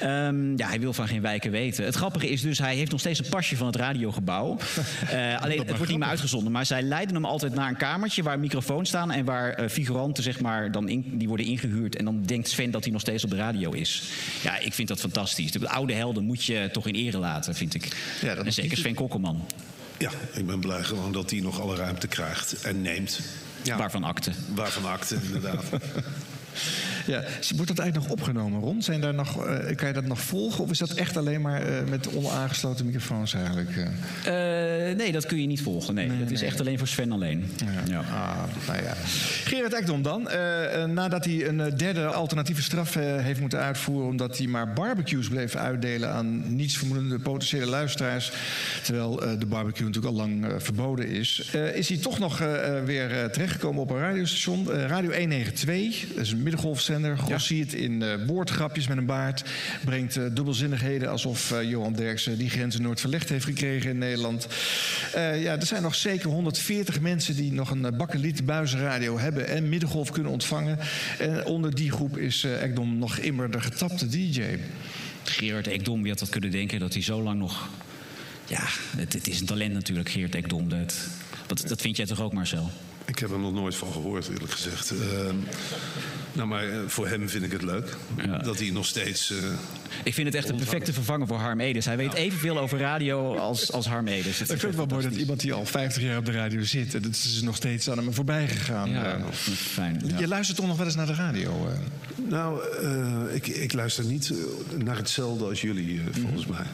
Ehm, 0.00 0.56
ja, 0.56 0.68
hij 0.68 0.80
wil 0.80 0.92
van 0.92 1.08
geen 1.08 1.20
wijken 1.20 1.50
weten. 1.50 1.84
Het 1.84 1.94
grappige 1.94 2.28
is 2.28 2.40
dus, 2.40 2.58
hij 2.58 2.76
heeft 2.76 2.90
nog 2.90 3.00
steeds 3.00 3.18
een 3.18 3.28
pasje 3.28 3.56
van 3.56 3.66
het 3.66 3.76
radiogebouw. 3.76 4.48
Alleen, 5.40 5.58
het 5.58 5.76
wordt 5.76 5.88
niet 5.88 5.98
meer 5.98 6.08
uitgezonden. 6.08 6.52
Maar 6.52 6.66
zij 6.66 6.82
leiden 6.82 7.14
hem 7.14 7.24
altijd 7.24 7.54
naar 7.54 7.68
een 7.68 7.76
kamertje 7.76 8.22
waar 8.22 8.38
microfoons 8.38 8.88
staan... 8.88 9.10
en 9.10 9.24
waar 9.24 9.68
figuranten, 9.68 10.22
zeg 10.22 10.40
maar, 10.40 10.72
dan 10.72 10.88
in, 10.88 11.04
die 11.12 11.28
worden 11.28 11.46
ingehuurd. 11.46 11.96
En 11.96 12.04
dan 12.04 12.22
denkt 12.22 12.48
Sven 12.48 12.70
dat 12.70 12.82
hij 12.82 12.92
nog 12.92 13.00
steeds 13.00 13.24
op 13.24 13.30
de 13.30 13.36
radio 13.36 13.70
is. 13.70 14.02
Ja, 14.42 14.58
ik 14.58 14.72
vind 14.72 14.88
dat 14.88 15.00
fantastisch. 15.00 15.52
De 15.52 15.68
oude 15.68 15.92
helden 15.92 16.24
moet 16.24 16.44
je 16.44 16.68
toch 16.72 16.86
in 16.86 16.94
ere 16.94 17.18
laten, 17.18 17.54
vind 17.54 17.74
ik. 17.74 17.99
Ja, 18.20 18.34
dat 18.34 18.44
en 18.46 18.52
zeker 18.52 18.76
Sven 18.76 18.94
Kokkelman. 18.94 19.46
Ja, 19.98 20.10
ik 20.32 20.46
ben 20.46 20.60
blij 20.60 20.82
gewoon 20.82 21.12
dat 21.12 21.30
hij 21.30 21.40
nog 21.40 21.60
alle 21.60 21.76
ruimte 21.76 22.06
krijgt 22.06 22.60
en 22.62 22.82
neemt. 22.82 23.20
Ja, 23.62 23.76
Waarvan 23.76 24.04
akte. 24.04 24.32
waarvan 24.54 24.84
akte, 24.84 25.16
inderdaad. 25.22 25.64
Ja, 27.10 27.22
wordt 27.56 27.68
dat 27.68 27.78
eigenlijk 27.78 27.94
nog 27.94 28.18
opgenomen, 28.18 28.60
Ron? 28.60 28.82
Zijn 28.82 29.00
daar 29.00 29.14
nog, 29.14 29.46
eh, 29.46 29.76
kan 29.76 29.88
je 29.88 29.94
dat 29.94 30.06
nog 30.06 30.20
volgen? 30.20 30.64
Of 30.64 30.70
is 30.70 30.78
dat 30.78 30.90
echt 30.90 31.16
alleen 31.16 31.40
maar 31.40 31.62
eh, 31.62 31.88
met 31.88 32.14
onaangesloten 32.14 32.86
microfoons 32.86 33.34
eigenlijk? 33.34 33.76
eh? 33.76 34.96
Nee, 34.96 35.12
dat 35.12 35.26
kun 35.26 35.40
je 35.40 35.46
niet 35.46 35.62
volgen. 35.62 35.94
Nee, 35.94 36.18
dat 36.18 36.30
is 36.30 36.42
echt 36.42 36.60
alleen 36.60 36.78
voor 36.78 36.86
Sven 36.86 37.12
alleen. 37.12 37.50
Ja. 37.86 37.98
Ah, 37.98 38.42
nou 38.66 38.82
ja. 38.82 38.94
Gerard 39.44 39.74
Ekdom 39.74 40.02
dan. 40.02 40.28
Nadat 40.94 41.24
hij 41.24 41.48
een 41.48 41.76
derde 41.76 42.06
alternatieve 42.06 42.62
straf 42.62 42.94
heeft 42.94 43.40
moeten 43.40 43.58
uitvoeren... 43.58 44.08
omdat 44.08 44.38
hij 44.38 44.46
maar 44.46 44.72
barbecues 44.72 45.28
bleef 45.28 45.54
uitdelen 45.54 46.12
aan 46.12 46.56
nietsvermoedende 46.56 47.18
potentiële 47.18 47.66
luisteraars... 47.66 48.32
terwijl 48.82 49.14
de 49.38 49.46
barbecue 49.46 49.86
natuurlijk 49.86 50.14
al 50.14 50.20
lang 50.20 50.46
verboden 50.58 51.08
is... 51.08 51.50
is 51.74 51.88
hij 51.88 51.98
toch 51.98 52.18
nog 52.18 52.38
weer 52.84 53.30
terechtgekomen 53.30 53.82
op 53.82 53.90
een 53.90 53.98
radiostation. 53.98 54.70
Radio 54.70 55.10
192, 55.10 56.08
dat 56.14 56.24
is 56.24 56.32
een 56.32 56.42
Grossiert 57.16 57.72
in 57.72 58.02
eh, 58.02 58.14
woordgrapjes 58.26 58.88
met 58.88 58.96
een 58.96 59.06
baard. 59.06 59.44
Brengt 59.84 60.16
eh, 60.16 60.24
dubbelzinnigheden 60.32 61.10
alsof 61.10 61.52
eh, 61.52 61.70
Johan 61.70 61.92
Derksen 61.92 62.38
die 62.38 62.50
grenzen 62.50 62.82
nooit 62.82 63.00
verlegd 63.00 63.28
heeft 63.28 63.44
gekregen 63.44 63.90
in 63.90 63.98
Nederland. 63.98 64.46
Eh, 65.14 65.42
ja, 65.42 65.56
er 65.56 65.66
zijn 65.66 65.82
nog 65.82 65.94
zeker 65.94 66.30
140 66.30 67.00
mensen 67.00 67.36
die 67.36 67.52
nog 67.52 67.70
een 67.70 67.84
eh, 67.84 67.96
bakkeliet 67.96 68.46
buizenradio 68.46 69.18
hebben 69.18 69.48
en 69.48 69.68
middengolf 69.68 70.10
kunnen 70.10 70.32
ontvangen. 70.32 70.78
En 71.18 71.44
onder 71.44 71.74
die 71.74 71.90
groep 71.90 72.18
is 72.18 72.44
eh 72.44 72.62
Ekdom 72.62 72.98
nog 72.98 73.16
immer 73.16 73.50
de 73.50 73.60
getapte 73.60 74.06
DJ. 74.08 74.42
Gerard 75.24 75.66
Ekdom, 75.66 76.00
wie 76.00 76.10
had 76.10 76.18
dat 76.18 76.28
kunnen 76.28 76.50
denken 76.50 76.80
dat 76.80 76.92
hij 76.92 77.02
zo 77.02 77.22
lang 77.22 77.38
nog... 77.38 77.68
Ja, 78.46 78.62
het, 78.96 79.12
het 79.12 79.28
is 79.28 79.40
een 79.40 79.46
talent 79.46 79.72
natuurlijk, 79.72 80.08
Gerard 80.08 80.34
Ekdom. 80.34 80.68
Dat, 80.68 80.94
dat, 81.46 81.64
dat 81.68 81.80
vind 81.80 81.96
jij 81.96 82.06
toch 82.06 82.20
ook, 82.20 82.32
Marcel? 82.32 82.70
Ik 83.10 83.18
heb 83.18 83.30
er 83.30 83.38
nog 83.38 83.52
nooit 83.52 83.76
van 83.76 83.92
gehoord, 83.92 84.28
eerlijk 84.28 84.52
gezegd. 84.52 84.90
Ehm, 84.90 85.34
nou, 86.32 86.48
maar 86.48 86.68
eh, 86.68 86.78
voor 86.86 87.08
hem 87.08 87.28
vind 87.28 87.44
ik 87.44 87.52
het 87.52 87.62
leuk. 87.62 87.96
Dat 88.42 88.58
hij 88.58 88.70
nog 88.70 88.86
steeds... 88.86 89.30
eh, 89.30 89.36
Ik 90.04 90.14
vind 90.14 90.26
het 90.26 90.36
echt 90.36 90.48
een 90.48 90.56
perfecte 90.56 90.92
vervanger 90.92 91.26
voor 91.26 91.36
Harm 91.38 91.60
Edens. 91.60 91.86
Hij 91.86 91.96
weet 91.96 92.12
evenveel 92.14 92.58
over 92.58 92.78
radio 92.78 93.36
als, 93.36 93.72
als 93.72 93.86
Harm 93.86 94.06
Edens. 94.08 94.38
Het 94.38 94.48
Ik 94.48 94.54
is 94.54 94.60
vind 94.60 94.62
het 94.62 94.74
wel 94.74 94.86
mooi 94.98 95.08
dat 95.08 95.18
iemand 95.18 95.40
die 95.40 95.52
al 95.52 95.66
50 95.66 96.02
jaar 96.02 96.18
op 96.18 96.24
de 96.24 96.32
radio 96.32 96.62
zit... 96.62 96.94
en 96.94 97.02
dat 97.02 97.10
is 97.10 97.40
nog 97.42 97.56
steeds 97.56 97.90
aan 97.90 97.96
hem 97.98 98.12
voorbij 98.14 98.48
gegaan. 98.48 98.90
Ja, 98.90 99.18
fijn. 99.54 100.02
ja. 100.06 100.18
Je 100.18 100.28
luistert 100.28 100.56
toch 100.58 100.66
nog 100.66 100.76
wel 100.76 100.86
eens 100.86 100.94
naar 100.96 101.06
de 101.06 101.14
radio? 101.14 101.68
eh? 101.68 101.78
nou, 102.30 102.60
eh, 102.82 103.34
ik, 103.34 103.46
ik 103.46 103.72
luister 103.72 104.04
niet 104.04 104.32
naar 104.84 104.96
hetzelfde 104.96 105.44
als 105.44 105.60
jullie, 105.60 106.00
volgens 106.20 106.46
mij. 106.46 106.64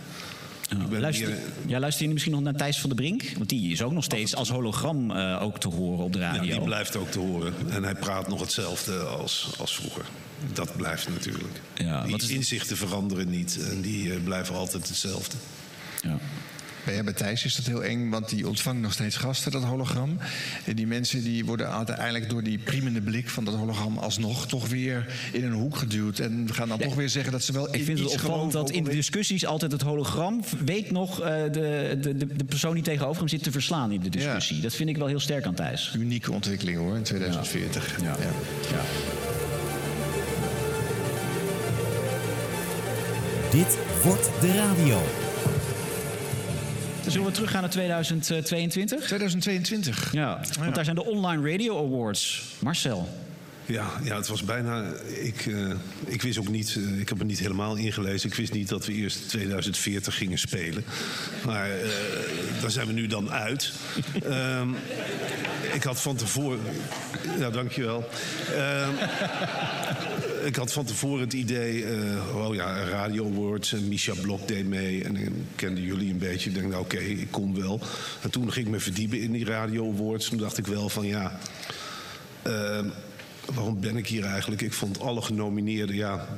Ben 0.91 1.01
Luister, 1.01 1.29
meer- 1.29 1.39
ja, 1.67 1.79
luister 1.81 2.07
je 2.07 2.13
misschien 2.13 2.33
nog 2.33 2.43
naar 2.43 2.55
Thijs 2.55 2.81
van 2.81 2.89
der 2.89 2.99
Brink? 2.99 3.23
Want 3.37 3.49
die 3.49 3.73
is 3.73 3.83
ook 3.83 3.93
nog 3.93 4.05
steeds 4.05 4.35
als 4.35 4.49
hologram 4.51 5.11
eh, 5.11 5.43
ook 5.43 5.59
te 5.61 5.69
horen 5.69 6.05
op 6.05 6.13
de 6.13 6.19
Ja, 6.19 6.33
radio. 6.33 6.55
die 6.57 6.65
blijft 6.65 6.97
ook 6.97 7.11
te 7.11 7.19
horen. 7.19 7.55
En 7.71 7.83
hij 7.85 7.95
praat 7.95 8.29
nog 8.29 8.41
hetzelfde 8.41 8.99
als, 8.99 9.51
als 9.59 9.75
vroeger. 9.75 10.05
Dat 10.53 10.77
blijft 10.77 11.09
natuurlijk. 11.09 11.61
Ja, 11.75 12.03
die 12.03 12.11
wat 12.11 12.23
is- 12.23 12.29
inzichten 12.29 12.77
veranderen 12.77 13.31
niet. 13.31 13.59
En 13.71 13.81
die 13.81 14.13
eh, 14.13 14.17
blijven 14.25 14.55
altijd 14.55 14.89
hetzelfde. 14.89 15.37
Ja. 16.03 16.19
Bij, 16.87 17.05
bij 17.05 17.13
Thijs 17.13 17.45
is 17.45 17.55
dat 17.55 17.67
heel 17.67 17.85
eng, 17.85 18.11
want 18.11 18.29
die 18.29 18.49
ontvangt 18.49 18.83
nog 18.83 18.93
steeds 18.93 19.17
gasten, 19.17 19.53
dat 19.53 19.63
hologram. 19.63 20.19
En 20.65 20.77
die 20.77 20.87
mensen 20.87 21.23
die 21.23 21.45
worden 21.45 21.71
uiteindelijk 21.71 22.31
door 22.31 22.43
die 22.43 22.59
priemende 22.59 23.01
blik 23.01 23.29
van 23.29 23.45
dat 23.45 23.55
hologram 23.55 23.99
alsnog 23.99 24.47
toch 24.47 24.69
weer 24.69 25.07
in 25.33 25.45
een 25.45 25.53
hoek 25.53 25.77
geduwd. 25.77 26.19
En 26.19 26.49
gaan 26.53 26.69
dan 26.69 26.79
toch 26.79 26.95
weer 26.95 27.09
zeggen 27.09 27.33
dat 27.33 27.43
ze 27.43 27.53
wel 27.53 27.69
Ik 27.69 27.75
in 27.75 27.85
vind 27.85 27.99
het 27.99 28.13
opvallend 28.13 28.53
dat 28.53 28.71
in 28.71 28.85
de 28.85 28.91
discussies 28.91 29.47
altijd 29.47 29.73
het 29.73 29.83
hologram 29.83 30.45
weet 30.65 30.91
nog 30.91 31.21
eh, 31.21 31.43
de, 31.43 31.99
de, 32.01 32.17
de, 32.17 32.27
de 32.37 32.45
persoon 32.45 32.75
die 32.75 32.83
tegenover 32.83 33.19
hem 33.19 33.29
zit 33.29 33.43
te 33.43 33.51
verslaan 33.51 33.93
in 33.93 34.01
de 34.01 34.09
discussie. 34.09 34.61
Dat 34.61 34.75
vind 34.75 34.89
ik 34.89 34.97
wel 34.97 35.07
heel 35.07 35.21
sterk 35.21 35.47
aan 35.47 35.55
Thijs. 35.55 35.95
Unieke 35.97 36.33
ontwikkeling 36.33 36.79
hoor, 36.79 36.97
in 36.97 37.03
2040. 37.03 38.01
Ja. 38.01 38.17
Ja. 38.71 38.81
Dit 43.51 43.79
wordt 44.03 44.31
de 44.41 44.53
radio. 44.53 45.03
Zullen 47.07 47.27
we 47.27 47.33
teruggaan 47.33 47.61
naar 47.61 47.71
2022? 47.71 48.99
2022. 49.05 50.13
Ja, 50.13 50.41
want 50.59 50.75
daar 50.75 50.85
zijn 50.85 50.97
de 50.97 51.05
Online 51.05 51.51
Radio 51.51 51.79
Awards. 51.87 52.43
Marcel. 52.59 53.09
Ja, 53.67 53.87
ja, 54.03 54.17
het 54.17 54.29
was 54.29 54.45
bijna. 54.45 54.85
Ik, 55.23 55.47
eh, 55.47 55.71
ik 56.05 56.23
wist 56.23 56.39
ook 56.39 56.49
niet. 56.49 56.77
eh, 56.77 57.01
ik 57.01 57.09
heb 57.09 57.19
er 57.19 57.25
niet 57.25 57.39
helemaal 57.39 57.77
ingelezen. 57.77 58.29
Ik 58.31 58.35
wist 58.37 58.53
niet 58.53 58.69
dat 58.69 58.87
we 58.87 58.93
eerst 58.93 59.29
2040 59.29 60.17
gingen 60.17 60.39
spelen. 60.39 60.85
Maar 61.45 61.71
eh, 61.71 61.89
daar 62.61 62.71
zijn 62.71 62.87
we 62.87 62.93
nu 62.93 63.07
dan 63.07 63.31
uit. 63.31 63.73
Ehm, 64.23 64.69
ik 65.73 65.83
had 65.83 66.01
van 66.01 66.17
tevoren. 66.17 66.61
Ja, 67.39 67.51
dankjewel. 67.51 68.09
Ehm, 68.55 68.91
ik 70.47 70.57
had 70.57 70.73
van 70.73 70.85
tevoren 70.85 71.21
het 71.21 71.33
idee. 71.33 71.85
eh, 71.85 72.37
oh 72.37 72.55
ja, 72.55 72.85
Radio 72.85 73.27
Awards. 73.27 73.73
En 73.73 73.89
Misha 73.89 74.15
Blok 74.23 74.49
deed 74.49 74.67
mee. 74.67 75.05
En 75.05 75.17
ik 75.17 75.31
kende 75.55 75.83
jullie 75.83 76.11
een 76.11 76.19
beetje. 76.19 76.49
Ik 76.51 76.57
dacht, 76.57 76.69
nou, 76.69 76.83
oké, 76.83 76.99
ik 76.99 77.31
kom 77.31 77.55
wel. 77.55 77.81
En 78.23 78.31
toen 78.31 78.53
ging 78.53 78.67
ik 78.67 78.73
me 78.73 78.81
verdiepen 78.81 79.21
in 79.21 79.33
die 79.33 79.45
Radio 79.45 79.93
Awards. 79.93 80.29
Toen 80.29 80.39
dacht 80.39 80.59
ik 80.59 80.67
wel 80.67 80.89
van 80.89 81.07
ja. 81.07 81.39
ehm, 82.43 82.89
waarom 83.55 83.81
ben 83.81 83.97
ik 83.97 84.07
hier 84.07 84.25
eigenlijk? 84.25 84.63
Ik 84.63 84.73
vond 84.73 85.01
alle 85.01 85.23
genomineerden, 85.23 85.97
ja, 85.97 86.29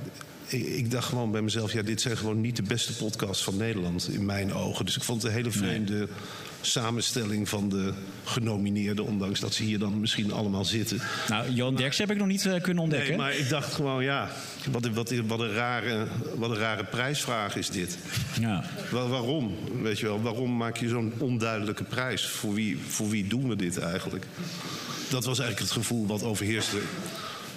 ik, 0.47 0.67
ik 0.67 0.91
dacht 0.91 1.09
gewoon 1.09 1.31
bij 1.31 1.43
mezelf... 1.43 1.73
ja, 1.73 1.83
dit 1.83 2.01
zijn 2.01 2.17
gewoon 2.17 2.41
niet 2.41 2.57
de 2.57 2.63
beste 2.63 2.97
podcasts 2.97 3.45
van 3.45 3.57
Nederland 3.57 4.09
in 4.13 4.25
mijn 4.27 4.53
ogen. 4.53 4.85
Dus 4.85 4.97
ik 4.97 5.03
vond 5.03 5.23
het 5.23 5.31
een 5.31 5.37
hele 5.37 5.51
vreemde 5.51 6.09
samenstelling 6.61 7.49
van 7.49 7.69
de 7.69 7.93
genomineerden... 8.25 9.05
ondanks 9.05 9.41
dat 9.41 9.55
ze 9.55 9.63
hier 9.63 9.79
dan 9.79 10.01
misschien 10.01 10.33
allemaal 10.33 10.65
zitten. 10.65 11.01
Nou, 11.29 11.51
Johan 11.53 11.75
Derks 11.77 11.99
heb 11.99 12.11
ik 12.11 12.17
nog 12.17 12.27
niet 12.27 12.47
eh, 12.47 12.61
kunnen 12.63 12.83
ontdekken. 12.83 13.09
Nee, 13.09 13.19
maar 13.19 13.37
ik 13.37 13.49
dacht 13.49 13.75
gewoon, 13.75 14.05
ja, 14.05 14.31
wat, 14.71 14.85
een- 14.85 14.95
wat, 14.95 15.13
wat, 15.27 15.41
een, 15.41 15.53
rare, 15.53 16.07
wat 16.37 16.51
een 16.51 16.57
rare 16.57 16.85
prijsvraag 16.85 17.57
is 17.57 17.71
dit. 17.71 17.99
Ja. 18.41 18.65
Wa- 18.91 19.07
waarom? 19.07 19.55
Weet 19.83 19.99
je 19.99 20.07
wel, 20.07 20.23
waarom 20.23 20.57
maak 20.57 20.77
je 20.77 20.89
zo'n 20.89 21.13
onduidelijke 21.19 21.85
prijs? 21.85 22.27
Voor 22.27 22.55
wie, 22.55 22.79
voor 22.87 23.09
wie 23.09 23.27
doen 23.27 23.49
we 23.49 23.57
dit 23.57 23.79
eigenlijk? 23.79 24.27
Dat 25.11 25.25
was 25.25 25.39
eigenlijk 25.39 25.71
het 25.71 25.79
gevoel 25.81 26.07
wat 26.07 26.23
overheerste. 26.23 26.79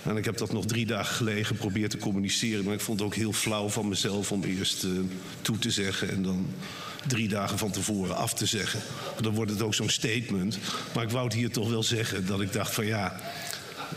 En 0.04 0.18
ik 0.18 0.26
heb 0.26 0.38
dat 0.38 0.54
nog 0.54 0.66
drie 0.66 0.86
dagen 0.86 1.16
geleden 1.16 1.46
geprobeerd 1.46 1.92
te 1.92 1.98
communiceren. 1.98 2.64
Maar 2.64 2.74
ik 2.74 2.80
vond 2.82 3.00
het 3.00 3.08
ook 3.08 3.16
heel 3.16 3.34
flauw 3.34 3.70
van 3.70 3.88
mezelf 3.88 4.32
om 4.32 4.44
eerst 4.44 4.84
eh, 4.84 4.90
toe 5.42 5.58
te 5.60 5.72
zeggen... 5.72 6.10
en 6.10 6.24
dan 6.24 6.46
drie 7.08 7.28
dagen 7.28 7.58
van 7.58 7.72
tevoren 7.72 8.16
af 8.16 8.34
te 8.34 8.46
zeggen. 8.46 8.80
Dan 9.22 9.34
wordt 9.34 9.52
het 9.52 9.62
ook 9.62 9.74
zo'n 9.74 9.90
statement. 9.90 10.58
Maar 10.96 11.04
ik 11.04 11.10
wou 11.10 11.24
het 11.26 11.34
hier 11.34 11.52
toch 11.52 11.70
wel 11.70 11.84
zeggen 11.84 12.26
dat 12.26 12.42
ik 12.42 12.54
dacht 12.54 12.74
van 12.74 12.86
ja... 12.86 13.20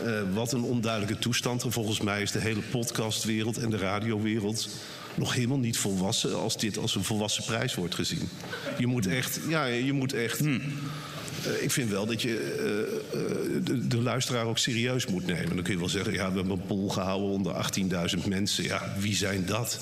eh, 0.05 0.21
wat 0.33 0.51
een 0.51 0.63
onduidelijke 0.63 1.19
toestand. 1.19 1.63
En 1.63 1.71
volgens 1.71 2.01
mij 2.01 2.21
is 2.21 2.31
de 2.31 2.39
hele 2.39 2.61
podcastwereld 2.61 3.57
en 3.57 3.69
de 3.69 3.77
radiowereld 3.77 4.69
nog 5.15 5.33
helemaal 5.33 5.57
niet 5.57 5.77
volwassen 5.77 6.39
als 6.39 6.57
dit 6.57 6.77
als 6.77 6.95
een 6.95 7.03
volwassen 7.03 7.43
prijs 7.43 7.75
wordt 7.75 7.95
gezien. 7.95 8.29
Je 8.77 8.87
moet 8.87 9.07
echt, 9.07 9.39
ja, 9.49 9.65
je 9.65 9.93
moet 9.93 10.13
echt. 10.13 10.39
eh, 11.45 11.63
ik 11.63 11.71
vind 11.71 11.89
wel 11.89 12.05
dat 12.05 12.21
je 12.21 12.37
eh, 12.37 13.63
de, 13.63 13.87
de 13.87 14.01
luisteraar 14.01 14.45
ook 14.45 14.57
serieus 14.57 15.05
moet 15.05 15.25
nemen. 15.25 15.55
Dan 15.55 15.63
kun 15.63 15.73
je 15.73 15.79
wel 15.79 15.89
zeggen, 15.89 16.13
ja, 16.13 16.29
we 16.31 16.35
hebben 16.37 16.53
een 16.53 16.65
poll 16.65 16.89
gehouden 16.89 17.29
onder 17.29 17.53
18.000 18.19 18.27
mensen. 18.27 18.63
Ja, 18.63 18.93
wie 18.99 19.15
zijn 19.15 19.45
dat? 19.45 19.79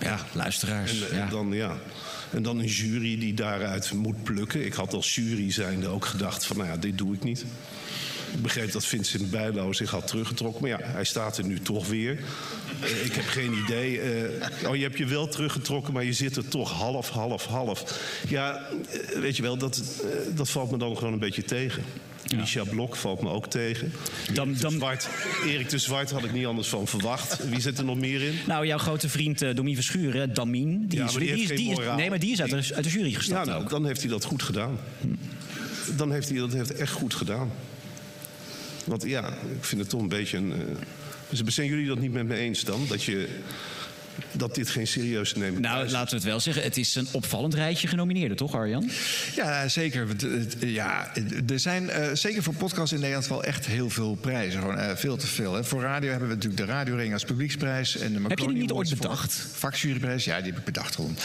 Ja, 0.00 0.18
luisteraars. 0.32 1.02
En, 1.02 1.10
en 1.10 1.16
ja. 1.16 1.26
dan, 1.26 1.52
ja. 1.52 1.76
en 2.30 2.42
dan 2.42 2.58
een 2.58 2.66
jury 2.66 3.18
die 3.18 3.34
daaruit 3.34 3.92
moet 3.92 4.22
plukken. 4.22 4.64
Ik 4.64 4.72
had 4.72 4.94
als 4.94 5.14
jury 5.14 5.52
zijnde 5.52 5.88
ook 5.88 6.04
gedacht 6.04 6.46
van, 6.46 6.56
nou 6.56 6.68
ja, 6.68 6.76
dit 6.76 6.98
doe 6.98 7.14
ik 7.14 7.24
niet. 7.24 7.44
Ik 8.32 8.42
begreep 8.42 8.72
dat 8.72 8.84
Vincent 8.84 9.30
Bijlo 9.30 9.72
zich 9.72 9.90
had 9.90 10.06
teruggetrokken. 10.06 10.60
Maar 10.60 10.70
ja, 10.70 10.78
hij 10.82 11.04
staat 11.04 11.38
er 11.38 11.44
nu 11.44 11.60
toch 11.60 11.86
weer. 11.86 12.18
Eh, 12.80 13.04
ik 13.04 13.12
heb 13.12 13.26
geen 13.26 13.52
idee. 13.64 14.00
eh, 14.00 14.68
oh, 14.68 14.76
je 14.76 14.82
hebt 14.82 14.98
je 14.98 15.06
wel 15.06 15.28
teruggetrokken, 15.28 15.92
maar 15.92 16.04
je 16.04 16.12
zit 16.12 16.36
er 16.36 16.48
toch 16.48 16.70
half, 16.70 17.08
half, 17.08 17.46
half. 17.46 18.00
Ja, 18.28 18.56
eh, 18.56 19.18
weet 19.18 19.36
je 19.36 19.42
wel, 19.42 19.56
dat, 19.56 19.82
dat 20.34 20.50
valt 20.50 20.70
me 20.70 20.78
dan 20.78 20.96
gewoon 20.96 21.12
een 21.12 21.18
beetje 21.18 21.44
tegen. 21.44 21.82
Misha 22.36 22.64
Blok 22.64 22.96
valt 22.96 23.22
me 23.22 23.28
ook 23.28 23.46
tegen. 23.46 23.92
Dan, 24.32 24.54
dan... 24.60 24.72
Zwart, 24.72 25.08
Erik 25.46 25.68
de 25.68 25.78
Zwart 25.78 26.10
had 26.10 26.24
ik 26.24 26.32
niet 26.32 26.46
anders 26.46 26.68
van 26.68 26.86
verwacht. 26.86 27.48
Wie 27.48 27.60
zit 27.60 27.78
er 27.78 27.84
nog 27.84 27.96
meer 27.98 28.22
in? 28.22 28.34
Nou, 28.46 28.66
jouw 28.66 28.78
grote 28.78 29.08
vriend 29.08 29.42
uh, 29.42 29.54
Domien 29.54 29.74
Verschuren, 29.74 30.34
Damien, 30.34 30.86
die 30.88 30.98
Ja, 30.98 31.04
is, 31.04 31.10
maar 31.10 31.20
die 31.20 31.30
die 31.32 31.38
heeft 31.38 31.50
is, 31.50 31.56
geen 31.56 31.66
die 31.66 31.70
is- 31.70 31.78
moraal. 31.78 31.96
nee, 31.96 32.08
maar 32.10 32.18
die 32.18 32.32
is 32.32 32.40
uit 32.40 32.50
de, 32.50 32.74
uit 32.74 32.84
de 32.84 32.90
jury 32.90 33.12
gestapt 33.12 33.46
Ja, 33.46 33.52
nou, 33.52 33.62
ook. 33.64 33.70
dan 33.70 33.86
heeft 33.86 34.00
hij 34.00 34.10
dat 34.10 34.24
goed 34.24 34.42
gedaan. 34.42 34.78
Dan 35.96 36.12
heeft 36.12 36.28
hij 36.28 36.38
dat 36.38 36.52
heeft 36.52 36.74
echt 36.74 36.92
goed 36.92 37.14
gedaan. 37.14 37.52
Want 38.84 39.02
ja, 39.04 39.28
ik 39.28 39.64
vind 39.64 39.80
het 39.80 39.90
toch 39.90 40.00
een 40.00 40.08
beetje 40.08 40.36
een. 40.36 40.52
dus 41.28 41.54
zijn 41.54 41.68
jullie 41.68 41.86
dat 41.86 41.98
niet 41.98 42.12
met 42.12 42.26
me 42.26 42.34
eens 42.34 42.64
dan? 42.64 42.84
Dat, 42.88 43.02
je, 43.02 43.28
dat 44.32 44.54
dit 44.54 44.68
geen 44.70 44.86
serieus 44.86 45.32
te 45.32 45.38
nemen 45.38 45.60
Nou, 45.60 45.88
laten 45.88 46.10
we 46.10 46.16
het 46.16 46.24
wel 46.24 46.40
zeggen. 46.40 46.62
Het 46.62 46.76
is 46.76 46.94
een 46.94 47.08
opvallend 47.12 47.54
rijtje 47.54 47.88
genomineerden, 47.88 48.36
toch 48.36 48.54
Arjan? 48.54 48.90
Ja, 49.34 49.68
zeker. 49.68 50.06
Eh, 50.60 50.72
Ja, 50.72 51.12
er 51.48 51.58
zijn 51.58 51.90
eh, 51.90 52.14
zeker 52.14 52.42
voor 52.42 52.54
podcasts 52.54 52.92
in 52.92 53.00
Nederland 53.00 53.28
wel 53.28 53.44
echt 53.44 53.66
heel 53.66 53.90
veel 53.90 54.14
prijzen. 54.14 54.60
Gewoon 54.60 54.78
eh, 54.78 54.96
veel 54.96 55.16
te 55.16 55.26
veel. 55.26 55.54
Hè. 55.54 55.64
Voor 55.64 55.80
radio 55.82 56.10
hebben 56.10 56.28
we 56.28 56.34
natuurlijk 56.34 56.62
de 56.62 56.72
Radioring 56.72 57.12
als 57.12 57.24
publieksprijs. 57.24 57.96
En 57.96 58.06
de 58.06 58.10
die 58.10 58.20
Marconi 58.20 58.58
niet 58.58 58.72
ooit 58.72 58.90
bedacht? 58.90 59.46
Vakjuryprijs, 59.52 60.24
ja, 60.24 60.36
die 60.36 60.50
heb 60.50 60.58
ik 60.58 60.64
bedacht 60.64 60.94
gewoon. 60.94 61.16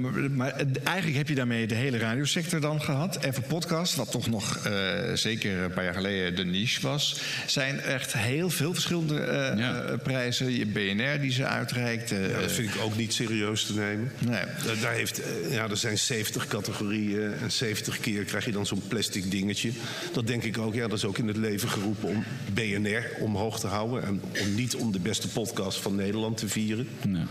Maar 0.00 0.30
maar 0.30 0.52
eigenlijk 0.84 1.16
heb 1.16 1.28
je 1.28 1.34
daarmee 1.34 1.66
de 1.66 1.74
hele 1.74 1.98
radiosector 1.98 2.60
dan 2.60 2.82
gehad. 2.82 3.16
En 3.16 3.34
voor 3.34 3.42
podcast, 3.42 3.94
wat 3.94 4.10
toch 4.10 4.28
nog 4.28 4.68
zeker 5.14 5.58
een 5.58 5.72
paar 5.72 5.84
jaar 5.84 5.94
geleden 5.94 6.36
de 6.36 6.44
niche 6.44 6.80
was... 6.80 7.20
zijn 7.46 7.80
echt 7.80 8.12
heel 8.12 8.50
veel 8.50 8.72
verschillende 8.72 9.98
prijzen. 10.02 10.52
Je 10.52 10.66
BNR 10.66 11.20
die 11.20 11.32
ze 11.32 11.46
uitreikt. 11.76 12.12
eh, 12.12 12.30
Ja, 12.30 12.40
dat 12.40 12.52
vind 12.52 12.74
ik 12.74 12.80
ook 12.80 12.96
niet 12.96 13.12
serieus 13.12 13.64
te 13.64 13.74
nemen. 13.74 14.12
Nee. 14.18 14.42
Daar, 14.80 14.92
heeft, 14.92 15.20
eh, 15.22 15.54
ja, 15.54 15.68
er 15.68 15.76
zijn 15.76 15.98
70 15.98 16.46
categorieën 16.46 17.32
en 17.32 17.52
70 17.52 18.00
keer 18.00 18.24
krijg 18.24 18.44
je 18.44 18.52
dan 18.52 18.66
zo'n 18.66 18.82
plastic 18.88 19.30
dingetje. 19.30 19.70
Dat 20.12 20.26
denk 20.26 20.42
ik 20.42 20.58
ook, 20.58 20.74
ja, 20.74 20.88
dat 20.88 20.98
is 20.98 21.04
ook 21.04 21.18
in 21.18 21.28
het 21.28 21.36
leven 21.36 21.68
geroepen 21.68 22.08
om 22.08 22.24
BNR 22.54 23.04
omhoog 23.20 23.60
te 23.60 23.66
houden. 23.66 24.02
En 24.04 24.20
om 24.42 24.54
niet 24.54 24.74
om 24.74 24.92
de 24.92 24.98
beste 24.98 25.28
podcast 25.28 25.78
van 25.78 25.94
Nederland 25.94 26.36
te 26.36 26.48
vieren. 26.48 26.88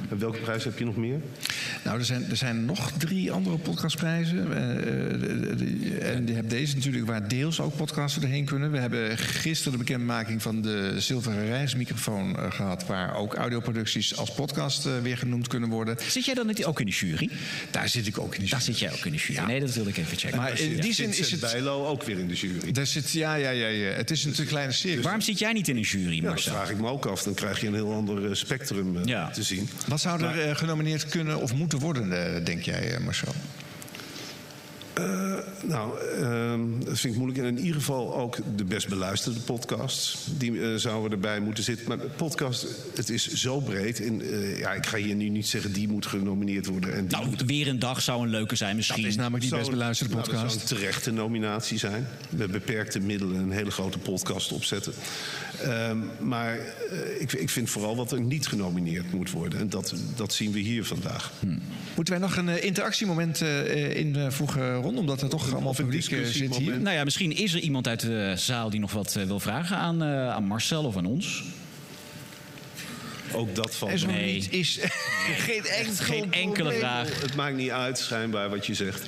En 0.10 0.20
welke 0.20 0.40
prijs 0.40 0.64
heb 0.64 0.78
je 0.80 0.86
nog 0.86 0.96
meer? 0.96 1.20
Nou, 1.84 2.00
er 2.00 2.06
zijn, 2.06 2.30
er 2.30 2.38
zijn 2.38 2.66
nog 2.66 2.92
drie 2.98 3.32
andere 3.32 3.58
podcastprijzen. 3.58 4.56
Eh, 4.56 6.16
en 6.16 6.28
je 6.28 6.34
hebt 6.34 6.50
deze 6.50 6.76
natuurlijk 6.76 7.06
waar 7.06 7.28
deels 7.28 7.60
ook 7.60 7.76
podcasten 7.76 8.22
erheen 8.22 8.46
kunnen. 8.46 8.72
We 8.72 8.78
hebben 8.78 9.18
gisteren 9.18 9.72
de 9.72 9.78
bekendmaking 9.78 10.42
van 10.42 10.62
de 10.62 10.94
zilveren 10.98 11.46
reismicrofoon 11.46 12.38
eh, 12.38 12.52
gehad... 12.52 12.86
waar 12.86 13.16
ook 13.16 13.34
audioproducties 13.34 14.18
als 14.18 14.33
podcast 14.36 14.86
eh, 14.86 14.92
weer 15.02 15.18
genoemd 15.18 15.48
kunnen 15.48 15.70
worden. 15.70 15.98
Zit 16.08 16.26
jij 16.26 16.34
dan 16.34 16.48
niet 16.48 16.66
ook 16.66 16.80
in 16.80 16.86
de 16.86 16.92
jury? 16.92 17.30
Daar 17.72 17.90
zit 17.90 18.08
ik 18.08 18.18
ook 18.18 18.24
in 18.36 18.40
de 18.40 18.46
jury. 18.46 18.50
Daar 18.52 18.62
zit 18.62 18.80
jij 18.80 18.92
ook 18.92 19.06
in 19.06 19.12
de 19.12 19.18
jury. 19.18 19.46
Nee, 19.46 19.60
dat 19.60 19.74
wilde 19.74 19.90
ik 19.90 19.98
even 19.98 20.18
checken. 20.18 20.38
Maar 20.38 20.60
in 20.60 20.80
die 20.80 20.94
zin 20.94 21.10
is 21.18 21.32
het... 21.32 21.40
Bijlo 21.40 21.86
ook 21.86 22.04
weer 22.04 22.20
in 22.20 22.28
de 22.28 22.34
jury. 22.34 22.72
Daar 22.72 22.86
zit, 22.88 23.12
ja, 23.12 23.36
ja, 23.36 23.50
ja, 23.50 23.68
ja. 23.68 23.90
Het 23.92 24.12
is 24.12 24.24
een 24.26 24.46
kleine 24.46 24.72
serie. 24.74 25.02
Waarom 25.04 25.22
zit 25.22 25.40
jij 25.40 25.54
niet 25.54 25.68
in 25.68 25.76
een 25.76 25.82
jury, 25.82 26.16
Ja, 26.16 26.22
dat 26.22 26.30
Marcel? 26.30 26.54
vraag 26.54 26.70
ik 26.70 26.78
me 26.80 26.88
ook 26.88 27.06
af. 27.06 27.24
Dan 27.24 27.34
krijg 27.34 27.62
je 27.62 27.68
een 27.68 27.74
heel 27.74 27.94
ander 27.94 28.26
eh, 28.30 28.34
spectrum 28.36 28.98
eh, 28.98 29.06
Ja. 29.06 29.30
te 29.30 29.44
zien. 29.44 29.70
Wat 29.88 30.02
zou 30.02 30.24
er 30.24 30.40
eh, 30.50 30.56
genomineerd 30.56 31.06
kunnen 31.08 31.42
of 31.42 31.54
moeten 31.54 31.80
worden, 31.80 32.44
denk 32.46 32.62
jij, 32.62 32.94
eh, 32.94 33.00
Marcel? 33.00 33.34
Eh, 34.94 35.34
nou, 35.64 36.00
ehm, 36.20 36.62
dat 36.86 37.00
vind 37.00 37.14
ik 37.14 37.20
moeilijk. 37.20 37.40
En 37.40 37.58
in 37.58 37.60
ieder 37.60 37.76
geval 37.76 38.16
ook 38.16 38.38
de 38.56 38.64
best 38.64 38.88
beluisterde 38.88 39.40
podcasts. 39.40 40.18
Die 40.38 40.62
eh, 40.62 40.76
zouden 40.76 41.12
erbij 41.12 41.40
moeten 41.40 41.64
zitten. 41.64 41.88
Maar 41.88 41.98
de 41.98 42.08
podcast, 42.16 42.68
het 42.96 43.10
is 43.10 43.34
zo 43.34 43.60
breed. 43.60 44.02
En, 44.06 44.22
eh, 44.22 44.60
ja, 44.60 44.74
ik 44.74 44.86
ga 44.86 44.98
hier 44.98 45.16
nu 45.16 45.30
niet 45.30 45.48
zeggen 45.48 45.74
die 45.74 45.88
moet 45.88 46.06
genomineerd 46.06 46.66
worden. 46.66 46.94
En 46.94 47.08
die 47.08 47.18
Nou, 47.18 47.36
weer 47.46 47.68
een 47.68 47.80
dag 47.80 48.02
zou 48.02 48.24
een 48.24 48.30
leuke 48.30 48.56
zijn 48.56 48.76
misschien. 48.76 49.02
Dat 49.02 49.12
is 49.12 49.18
namelijk 49.18 49.42
die 49.42 49.50
Zou- 49.50 49.62
best 49.62 49.74
beluisterde 49.74 50.14
nou, 50.14 50.26
podcast. 50.26 50.44
dat 50.54 50.68
zou 50.68 50.74
een 50.74 50.82
terechte 50.82 51.12
nominatie 51.12 51.78
zijn. 51.78 52.08
Met 52.30 52.52
beperkte 52.52 53.00
middelen 53.00 53.36
een 53.36 53.52
hele 53.52 53.72
grote 53.72 53.98
podcast 53.98 54.52
opzetten. 54.52 54.94
Ehm, 55.62 55.98
maar 56.20 56.60
ik, 57.20 57.34
ik 57.34 57.50
vind 57.50 57.70
vooral 57.70 57.96
wat 57.96 58.12
er 58.12 58.22
niet 58.22 58.48
genomineerd 58.48 59.14
moet 59.14 59.32
worden. 59.32 59.60
En 59.60 59.70
dat, 59.70 59.94
dat 60.16 60.34
zien 60.34 60.52
we 60.52 60.60
hier 60.60 60.86
vandaag. 60.86 61.32
Moeten 61.96 62.14
wij 62.14 62.24
nog 62.24 62.36
een 62.38 62.50
eh, 62.50 62.64
interactiemoment 62.64 63.42
eh, 63.42 63.96
invoegen, 63.96 64.82
Ron? 64.84 64.98
Omdat 64.98 65.22
er 65.22 65.30
toch 65.30 65.54
allemaal 65.54 65.74
publiek 65.74 66.12
eh, 66.12 66.26
zit 66.26 66.56
hier. 66.56 66.80
Nou 66.82 66.96
ja, 66.96 67.04
misschien 67.04 67.32
is 67.36 67.54
er 67.54 67.60
iemand 67.60 67.88
uit 67.88 68.00
de 68.00 68.34
zaal 68.38 68.70
die 68.70 68.80
nog 68.80 68.92
wat 68.92 69.16
eh, 69.16 69.24
wil 69.24 69.40
vragen 69.40 69.78
aan, 69.78 70.04
eh, 70.04 70.30
aan 70.30 70.44
Marcel 70.44 70.84
of 70.84 70.98
aan 70.98 71.06
ons. 71.06 71.44
Ook 73.34 73.56
dat 73.56 73.76
valt 73.76 73.92
En 73.92 74.00
zo 74.00 74.08
me- 74.08 74.12
Nee. 74.14 74.34
niet 74.34 74.52
is 74.54 74.80
geen 75.38 75.64
enkel 75.66 75.94
Geen 76.06 76.32
enkele 76.32 76.54
probleem. 76.54 76.80
vraag. 76.80 77.22
Het 77.22 77.36
maakt 77.36 77.56
niet 77.56 77.70
uit, 77.70 77.98
schijnbaar, 77.98 78.50
wat 78.50 78.66
je 78.66 78.74
zegt. 78.74 79.06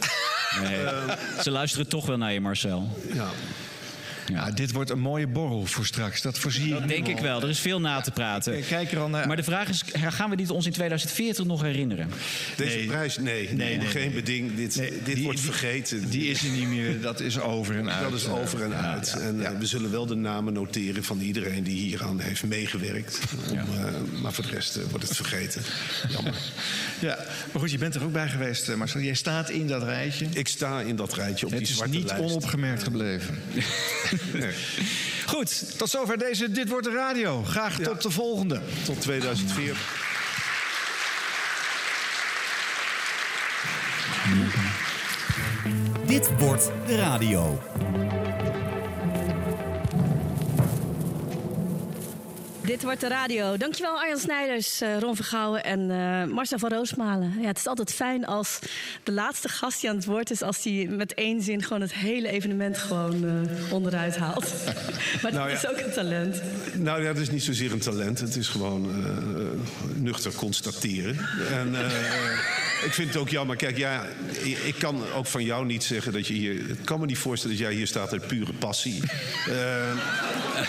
Nee. 0.63 0.77
Ze 1.43 1.51
luisteren 1.51 1.87
toch 1.87 2.05
wel 2.05 2.17
naar 2.17 2.33
je, 2.33 2.41
Marcel. 2.41 2.97
Ja. 3.13 3.29
Ja, 4.27 4.51
dit 4.51 4.71
wordt 4.71 4.89
een 4.89 4.99
mooie 4.99 5.27
borrel 5.27 5.65
voor 5.65 5.85
straks. 5.85 6.21
Dat 6.21 6.39
voorzie 6.39 6.65
ik 6.65 6.79
Dat 6.79 6.87
denk 6.87 7.07
ik 7.07 7.17
wel. 7.19 7.41
Er 7.41 7.49
is 7.49 7.59
veel 7.59 7.79
na 7.79 8.01
te 8.01 8.11
praten. 8.11 8.65
Kijk 8.67 8.91
er 8.91 8.99
al 8.99 9.09
naar. 9.09 9.27
Maar 9.27 9.35
de 9.35 9.43
vraag 9.43 9.69
is, 9.69 9.83
gaan 9.93 10.29
we 10.29 10.35
dit 10.35 10.49
ons 10.49 10.65
in 10.65 10.71
2040 10.71 11.45
nog 11.45 11.61
herinneren? 11.61 12.09
Deze 12.55 12.75
Nee. 12.77 12.85
prijs, 12.85 13.17
nee, 13.17 13.49
nee, 13.53 13.77
nee, 13.77 13.87
geen 13.87 14.01
nee. 14.11 14.21
beding. 14.21 14.55
Dit, 14.55 14.75
Nee, 14.75 14.91
dit 15.03 15.15
die- 15.15 15.23
wordt 15.23 15.39
vergeten. 15.39 16.09
Die 16.09 16.29
is 16.29 16.43
er 16.43 16.49
niet 16.49 16.67
meer. 16.67 17.01
Dat 17.01 17.19
is 17.19 17.39
over 17.39 17.77
en 17.77 17.89
uit. 17.91 18.03
dat 18.11 18.19
is 18.19 18.27
over 18.27 18.61
en 18.63 18.73
uit. 18.75 19.13
ja, 19.17 19.21
en 19.21 19.37
ja. 19.37 19.51
eh, 19.51 19.57
we 19.59 19.65
zullen 19.65 19.91
wel 19.91 20.05
de 20.05 20.15
namen 20.15 20.53
noteren 20.53 21.03
van 21.03 21.19
iedereen 21.19 21.63
die 21.63 21.75
hieraan 21.81 22.19
heeft 22.19 22.43
meegewerkt. 22.43 23.19
Om, 23.51 23.57
eh, 23.57 23.61
maar 24.21 24.33
voor 24.33 24.43
de 24.43 24.49
rest 24.49 24.75
eh, 24.75 24.83
wordt 24.89 25.07
het 25.07 25.15
vergeten. 25.17 25.61
Jammer. 26.13 26.33
Ja, 26.99 27.17
maar 27.51 27.61
goed, 27.61 27.71
je 27.71 27.77
bent 27.77 27.95
er 27.95 28.03
ook 28.03 28.11
bij 28.11 28.27
geweest, 28.29 28.75
Marcel. 28.75 28.99
Jij 29.01 29.13
staat 29.13 29.49
in 29.49 29.67
dat 29.67 29.83
rijtje. 29.83 30.25
Ik 30.33 30.47
sta 30.47 30.81
in 30.81 30.95
dat 30.95 31.13
rijtje 31.13 31.45
op 31.45 31.51
Het 31.51 31.59
die 31.65 31.69
is 31.69 31.81
niet 31.89 32.03
lijst. 32.07 32.23
onopgemerkt 32.23 32.83
gebleven. 32.83 33.35
Nee. 34.33 34.53
Goed, 35.25 35.77
tot 35.77 35.89
zover 35.89 36.17
deze 36.17 36.51
Dit 36.51 36.69
Wordt 36.69 36.85
de 36.85 36.91
Radio. 36.91 37.43
Graag 37.43 37.79
tot 37.79 38.01
de 38.01 38.09
volgende. 38.09 38.61
Tot 38.85 39.01
2004. 39.01 39.77
Dit 46.05 46.29
wordt 46.37 46.71
de 46.85 46.95
radio. 46.95 47.59
Dit 52.65 52.83
wordt 52.83 52.99
de 52.99 53.07
radio. 53.07 53.57
Dankjewel 53.57 53.99
Arjan 53.99 54.19
Snijders, 54.19 54.81
uh, 54.81 54.99
Ron 54.99 55.15
Vergouwen 55.15 55.63
en 55.63 55.79
uh, 55.89 56.33
Marcel 56.33 56.59
van 56.59 56.69
Roosmalen. 56.69 57.33
Ja, 57.41 57.47
het 57.47 57.57
is 57.57 57.67
altijd 57.67 57.93
fijn 57.93 58.25
als 58.25 58.59
de 59.03 59.11
laatste 59.11 59.49
gast 59.49 59.81
die 59.81 59.89
aan 59.89 59.95
het 59.95 60.05
woord 60.05 60.31
is... 60.31 60.41
als 60.41 60.63
hij 60.63 60.87
met 60.89 61.13
één 61.13 61.41
zin 61.41 61.63
gewoon 61.63 61.81
het 61.81 61.93
hele 61.93 62.27
evenement 62.29 62.77
gewoon 62.77 63.23
uh, 63.23 63.73
onderuit 63.73 64.17
haalt. 64.17 64.53
maar 65.21 65.31
nou, 65.31 65.49
dat 65.49 65.61
ja, 65.61 65.69
is 65.69 65.75
ook 65.75 65.85
een 65.85 65.93
talent. 65.93 66.41
Nou 66.73 67.01
ja, 67.01 67.07
het 67.07 67.17
is 67.17 67.29
niet 67.29 67.43
zozeer 67.43 67.71
een 67.71 67.79
talent. 67.79 68.19
Het 68.19 68.35
is 68.35 68.47
gewoon 68.47 68.91
nuchter 69.95 70.33
constateren. 70.33 71.17
En 71.51 71.75
ik 72.85 72.93
vind 72.93 73.07
het 73.07 73.17
ook 73.17 73.29
jammer. 73.29 73.55
Kijk, 73.55 73.77
ja, 73.77 74.05
ik 74.63 74.75
kan 74.79 75.03
ook 75.15 75.25
van 75.25 75.43
jou 75.43 75.65
niet 75.65 75.83
zeggen 75.83 76.13
dat 76.13 76.27
je 76.27 76.33
hier... 76.33 76.53
Ik 76.53 76.77
kan 76.83 76.99
me 76.99 77.05
niet 77.05 77.17
voorstellen 77.17 77.57
dat 77.57 77.65
jij 77.65 77.75
hier 77.75 77.87
staat 77.87 78.11
uit 78.11 78.27
pure 78.27 78.53
passie. 78.53 79.01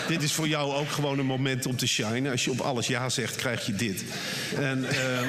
dit 0.07 0.23
is 0.23 0.33
voor 0.33 0.47
jou 0.47 0.73
ook 0.73 0.89
gewoon 0.89 1.19
een 1.19 1.25
moment 1.25 1.65
om 1.65 1.75
te 1.75 1.86
shine. 1.87 2.31
Als 2.31 2.43
je 2.43 2.51
op 2.51 2.59
alles 2.59 2.87
ja 2.87 3.09
zegt, 3.09 3.35
krijg 3.35 3.65
je 3.65 3.75
dit. 3.75 4.03
En 4.55 4.79
uh, 4.79 5.21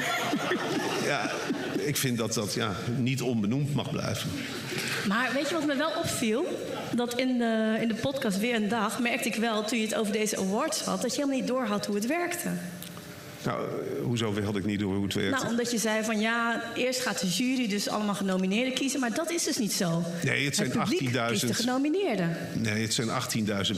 ja, 1.09 1.31
ik 1.77 1.97
vind 1.97 2.17
dat 2.17 2.33
dat 2.33 2.53
ja, 2.53 2.75
niet 2.97 3.21
onbenoemd 3.21 3.73
mag 3.73 3.91
blijven. 3.91 4.29
Maar 5.07 5.31
weet 5.33 5.49
je 5.49 5.55
wat 5.55 5.65
me 5.65 5.75
wel 5.75 5.91
opviel? 5.97 6.45
Dat 6.95 7.13
in 7.13 7.37
de, 7.37 7.77
in 7.81 7.87
de 7.87 7.95
podcast 7.95 8.39
Weer 8.39 8.55
een 8.55 8.69
Dag 8.69 8.99
merkte 8.99 9.27
ik 9.27 9.35
wel, 9.35 9.63
toen 9.63 9.79
je 9.79 9.85
het 9.85 9.95
over 9.95 10.13
deze 10.13 10.37
awards 10.37 10.81
had... 10.81 11.01
dat 11.01 11.15
je 11.15 11.21
helemaal 11.21 11.39
niet 11.39 11.47
doorhad 11.47 11.85
hoe 11.85 11.95
het 11.95 12.05
werkte. 12.05 12.49
Nou, 13.45 13.63
eh, 13.63 14.03
hoezo 14.03 14.41
had 14.43 14.55
ik 14.55 14.65
niet 14.65 14.79
door 14.79 14.93
hoe 14.95 15.03
het 15.03 15.13
werkt? 15.13 15.37
Nou, 15.37 15.47
omdat 15.47 15.71
je 15.71 15.77
zei 15.77 16.03
van 16.03 16.19
ja, 16.19 16.63
eerst 16.75 17.01
gaat 17.01 17.19
de 17.19 17.27
jury 17.27 17.67
dus 17.67 17.89
allemaal 17.89 18.15
genomineerden 18.15 18.73
kiezen. 18.73 18.99
Maar 18.99 19.13
dat 19.13 19.31
is 19.31 19.43
dus 19.43 19.57
niet 19.57 19.73
zo. 19.73 20.03
Nee, 20.23 20.45
het 20.45 20.55
zijn 20.55 20.71
18.000. 20.71 21.47
de 21.47 21.53
genomineerden. 21.53 22.37
Nee, 22.53 22.81
het 22.81 22.93
zijn 22.93 23.09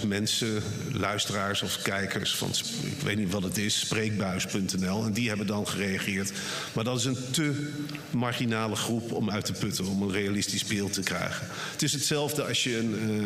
18.000 0.02 0.08
mensen, 0.08 0.64
luisteraars 0.94 1.62
of 1.62 1.82
kijkers 1.82 2.36
van, 2.36 2.50
ik 2.84 3.02
weet 3.02 3.18
niet 3.18 3.32
wat 3.32 3.44
het 3.44 3.58
is, 3.58 3.80
spreekbuis.nl. 3.80 5.06
En 5.06 5.14
die 5.14 5.28
hebben 5.28 5.48
dan 5.48 5.68
gereageerd. 5.68 6.32
Maar 6.74 6.84
dat 6.84 6.98
is 6.98 7.06
een 7.06 7.18
te 7.32 7.68
marginale 8.10 8.76
groep 8.76 9.12
om 9.12 9.30
uit 9.30 9.46
te 9.46 9.54
putten, 9.54 9.86
om 9.86 10.02
een 10.02 10.12
realistisch 10.12 10.66
beeld 10.66 10.94
te 10.94 11.02
krijgen. 11.02 11.48
Het 11.72 11.82
is 11.82 11.94
hetzelfde 11.94 12.44
als 12.44 12.64
je 12.64 12.78
een. 12.78 12.96
Uh, 13.10 13.26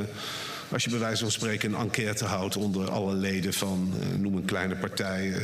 als 0.71 0.83
je 0.83 0.89
bij 0.89 0.99
wijze 0.99 1.21
van 1.21 1.31
spreken 1.31 1.73
een 1.73 1.79
enquête 1.79 2.25
houdt 2.25 2.57
onder 2.57 2.91
alle 2.91 3.13
leden 3.13 3.53
van, 3.53 3.93
uh, 3.99 4.19
noem 4.19 4.35
een 4.35 4.45
kleine 4.45 4.75
partij, 4.75 5.27
uh, 5.27 5.37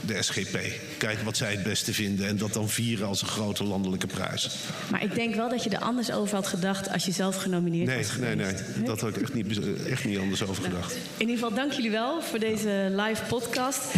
de 0.00 0.22
SGP. 0.22 0.58
Kijken 0.98 1.24
wat 1.24 1.36
zij 1.36 1.52
het 1.52 1.62
beste 1.62 1.94
vinden 1.94 2.26
en 2.26 2.36
dat 2.36 2.52
dan 2.52 2.68
vieren 2.68 3.06
als 3.06 3.22
een 3.22 3.28
grote 3.28 3.64
landelijke 3.64 4.06
prijs. 4.06 4.56
Maar 4.90 5.02
ik 5.02 5.14
denk 5.14 5.34
wel 5.34 5.48
dat 5.48 5.64
je 5.64 5.70
er 5.70 5.78
anders 5.78 6.12
over 6.12 6.34
had 6.34 6.46
gedacht 6.46 6.88
als 6.88 7.04
je 7.04 7.12
zelf 7.12 7.36
genomineerd 7.36 7.86
nee, 7.86 7.96
was 7.96 8.08
geweest. 8.08 8.36
Nee, 8.36 8.52
nee, 8.76 8.84
dat 8.84 9.00
had 9.00 9.16
ik 9.16 9.22
echt 9.22 9.34
niet, 9.34 9.60
echt 9.86 10.04
niet 10.04 10.18
anders 10.18 10.42
over 10.42 10.62
gedacht. 10.62 10.88
Nou, 10.88 11.00
in 11.16 11.28
ieder 11.28 11.34
geval, 11.34 11.54
dank 11.54 11.72
jullie 11.72 11.90
wel 11.90 12.22
voor 12.22 12.38
deze 12.38 12.92
live 12.96 13.24
podcast. 13.28 13.94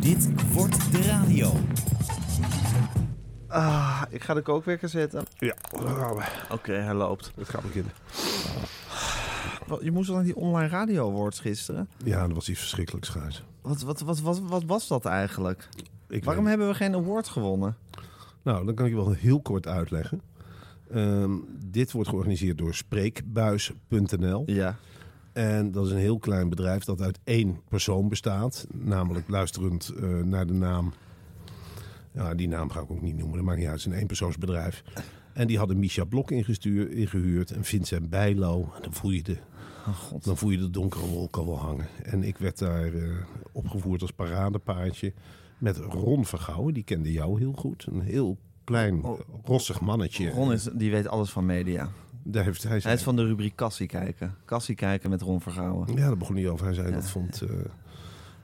Dit 0.00 0.28
wordt 0.52 0.92
de 0.92 1.02
radio. 1.02 1.60
Ah, 3.56 4.02
ik 4.10 4.22
ga 4.22 4.34
de 4.34 4.42
kookwekker 4.42 4.88
zetten. 4.88 5.24
Ja, 5.38 5.54
Oké, 5.72 6.24
okay, 6.50 6.76
hij 6.76 6.94
loopt. 6.94 7.32
Het 7.36 7.48
gaat 7.48 7.62
beginnen. 7.62 7.92
Je 9.80 9.90
moest 9.90 10.08
al 10.08 10.14
naar 10.14 10.24
die 10.24 10.36
online 10.36 10.68
radio 10.68 11.08
awards 11.10 11.40
gisteren. 11.40 11.88
Ja, 12.04 12.26
dat 12.26 12.34
was 12.34 12.48
iets 12.48 12.60
verschrikkelijks, 12.60 13.08
Gijs. 13.08 13.42
Wat, 13.60 13.80
wat, 13.82 14.00
wat, 14.00 14.20
wat, 14.20 14.40
wat 14.40 14.64
was 14.64 14.88
dat 14.88 15.04
eigenlijk? 15.04 15.68
Ik 16.08 16.24
Waarom 16.24 16.42
weet... 16.42 16.52
hebben 16.52 16.68
we 16.72 16.78
geen 16.78 16.94
award 16.94 17.28
gewonnen? 17.28 17.76
Nou, 18.42 18.66
dan 18.66 18.74
kan 18.74 18.86
ik 18.86 18.90
je 18.90 18.96
wel 18.96 19.12
heel 19.12 19.40
kort 19.40 19.66
uitleggen. 19.66 20.20
Um, 20.94 21.44
dit 21.64 21.92
wordt 21.92 22.08
georganiseerd 22.08 22.58
door 22.58 22.74
Spreekbuis.nl. 22.74 24.42
Ja. 24.46 24.76
En 25.32 25.72
dat 25.72 25.86
is 25.86 25.92
een 25.92 25.98
heel 25.98 26.18
klein 26.18 26.48
bedrijf 26.48 26.84
dat 26.84 27.00
uit 27.00 27.18
één 27.24 27.60
persoon 27.68 28.08
bestaat. 28.08 28.66
Namelijk 28.72 29.28
luisterend 29.28 29.92
uh, 29.96 30.22
naar 30.22 30.46
de 30.46 30.52
naam 30.52 30.92
ja, 32.16 32.34
die 32.34 32.48
naam 32.48 32.70
ga 32.70 32.80
ik 32.80 32.90
ook 32.90 33.02
niet 33.02 33.16
noemen, 33.16 33.36
dat 33.36 33.44
maakt 33.44 33.58
niet 33.58 33.66
uit. 33.66 33.76
Het 33.76 33.86
is 33.86 33.92
een 33.92 34.00
eenpersoonsbedrijf. 34.00 34.82
En 35.32 35.46
die 35.46 35.58
hadden 35.58 35.78
Misha 35.78 36.04
Blok 36.04 36.30
ingestuur, 36.30 36.90
ingehuurd 36.90 37.50
en 37.50 37.64
Vincent 37.64 38.10
Bijlo. 38.10 38.72
En 38.74 38.82
dan 38.82 38.92
voel 38.92 39.10
je 39.10 39.22
de, 39.22 39.36
oh 39.86 40.22
dan 40.22 40.36
voel 40.36 40.50
je 40.50 40.58
de 40.58 40.70
donkere 40.70 41.06
wolken 41.06 41.46
wel 41.46 41.58
hangen. 41.58 41.86
En 42.02 42.22
ik 42.22 42.38
werd 42.38 42.58
daar 42.58 42.92
uh, 42.92 43.14
opgevoerd 43.52 44.02
als 44.02 44.10
paradepaardje 44.10 45.12
met 45.58 45.76
Ron 45.76 46.24
Vergouwen. 46.24 46.74
Die 46.74 46.82
kende 46.82 47.12
jou 47.12 47.38
heel 47.38 47.52
goed. 47.52 47.86
Een 47.90 48.00
heel 48.00 48.38
klein, 48.64 49.04
oh. 49.04 49.20
rossig 49.44 49.80
mannetje. 49.80 50.30
Ron 50.30 50.52
is, 50.52 50.68
die 50.74 50.90
weet 50.90 51.08
alles 51.08 51.30
van 51.30 51.46
media. 51.46 51.90
Daar 52.22 52.44
heeft, 52.44 52.62
hij, 52.62 52.80
hij 52.82 52.94
is 52.94 53.02
van 53.02 53.16
de 53.16 53.26
rubriek 53.26 53.56
Kassie 53.56 53.86
kijken. 53.86 54.34
Kassie 54.44 54.74
kijken 54.74 55.10
met 55.10 55.22
Ron 55.22 55.40
Vergouwen. 55.40 55.88
Ja, 55.88 56.06
daar 56.06 56.16
begon 56.16 56.36
hij 56.36 56.48
over. 56.48 56.64
Hij 56.64 56.74
zei 56.74 56.92
dat 56.92 57.10
vond... 57.10 57.42
Uh, 57.42 57.50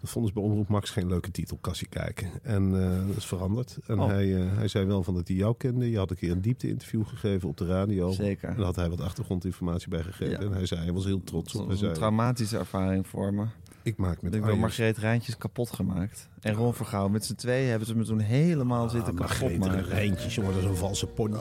dat 0.02 0.10
vonden 0.10 0.32
ze 0.32 0.40
bij 0.40 0.48
Omroep 0.48 0.68
Max 0.68 0.90
geen 0.90 1.08
leuke 1.08 1.30
titel, 1.30 1.58
Kassie 1.60 1.88
kijken. 1.88 2.30
En 2.42 2.74
uh, 2.74 3.06
dat 3.06 3.16
is 3.16 3.26
veranderd. 3.26 3.78
En 3.86 4.00
oh. 4.00 4.06
hij, 4.06 4.26
uh, 4.26 4.56
hij 4.56 4.68
zei 4.68 4.86
wel 4.86 5.02
van 5.02 5.14
dat 5.14 5.28
hij 5.28 5.36
jou 5.36 5.54
kende. 5.56 5.90
Je 5.90 5.98
had 5.98 6.10
een 6.10 6.16
keer 6.16 6.30
een 6.30 6.40
diepte-interview 6.40 7.06
gegeven 7.06 7.48
op 7.48 7.56
de 7.56 7.66
radio. 7.66 8.10
Zeker. 8.10 8.48
En 8.48 8.56
daar 8.56 8.64
had 8.64 8.76
hij 8.76 8.88
wat 8.88 9.00
achtergrondinformatie 9.00 9.88
bij 9.88 10.02
gegeven. 10.02 10.30
Ja. 10.30 10.38
En 10.38 10.52
hij 10.52 10.66
zei, 10.66 10.80
hij 10.80 10.92
was 10.92 11.04
heel 11.04 11.24
trots 11.24 11.54
op. 11.54 11.60
Dat 11.60 11.68
was 11.68 11.80
een 11.80 11.92
traumatische 11.92 12.58
ervaring 12.58 13.06
voor 13.06 13.34
me. 13.34 13.44
Ik 13.82 13.96
maak 13.96 14.22
met 14.22 14.34
Ik 14.34 14.44
ben 14.44 14.58
Margreet 14.58 14.98
Rijntjes 14.98 15.36
kapot 15.36 15.70
gemaakt. 15.70 16.28
En 16.40 16.54
Ron 16.54 16.74
Vergouwen. 16.74 17.12
Met 17.12 17.24
z'n 17.24 17.34
tweeën 17.34 17.68
hebben 17.68 17.88
ze 17.88 17.96
me 17.96 18.04
toen 18.04 18.18
helemaal 18.18 18.84
ah, 18.84 18.90
zitten 18.90 19.14
kapot 19.14 19.58
maken. 19.58 19.84
Rijntjes, 19.84 20.34
jongen, 20.34 20.52
dat 20.52 20.62
is 20.62 20.68
een 20.68 20.76
valse 20.76 21.06
pony. 21.06 21.32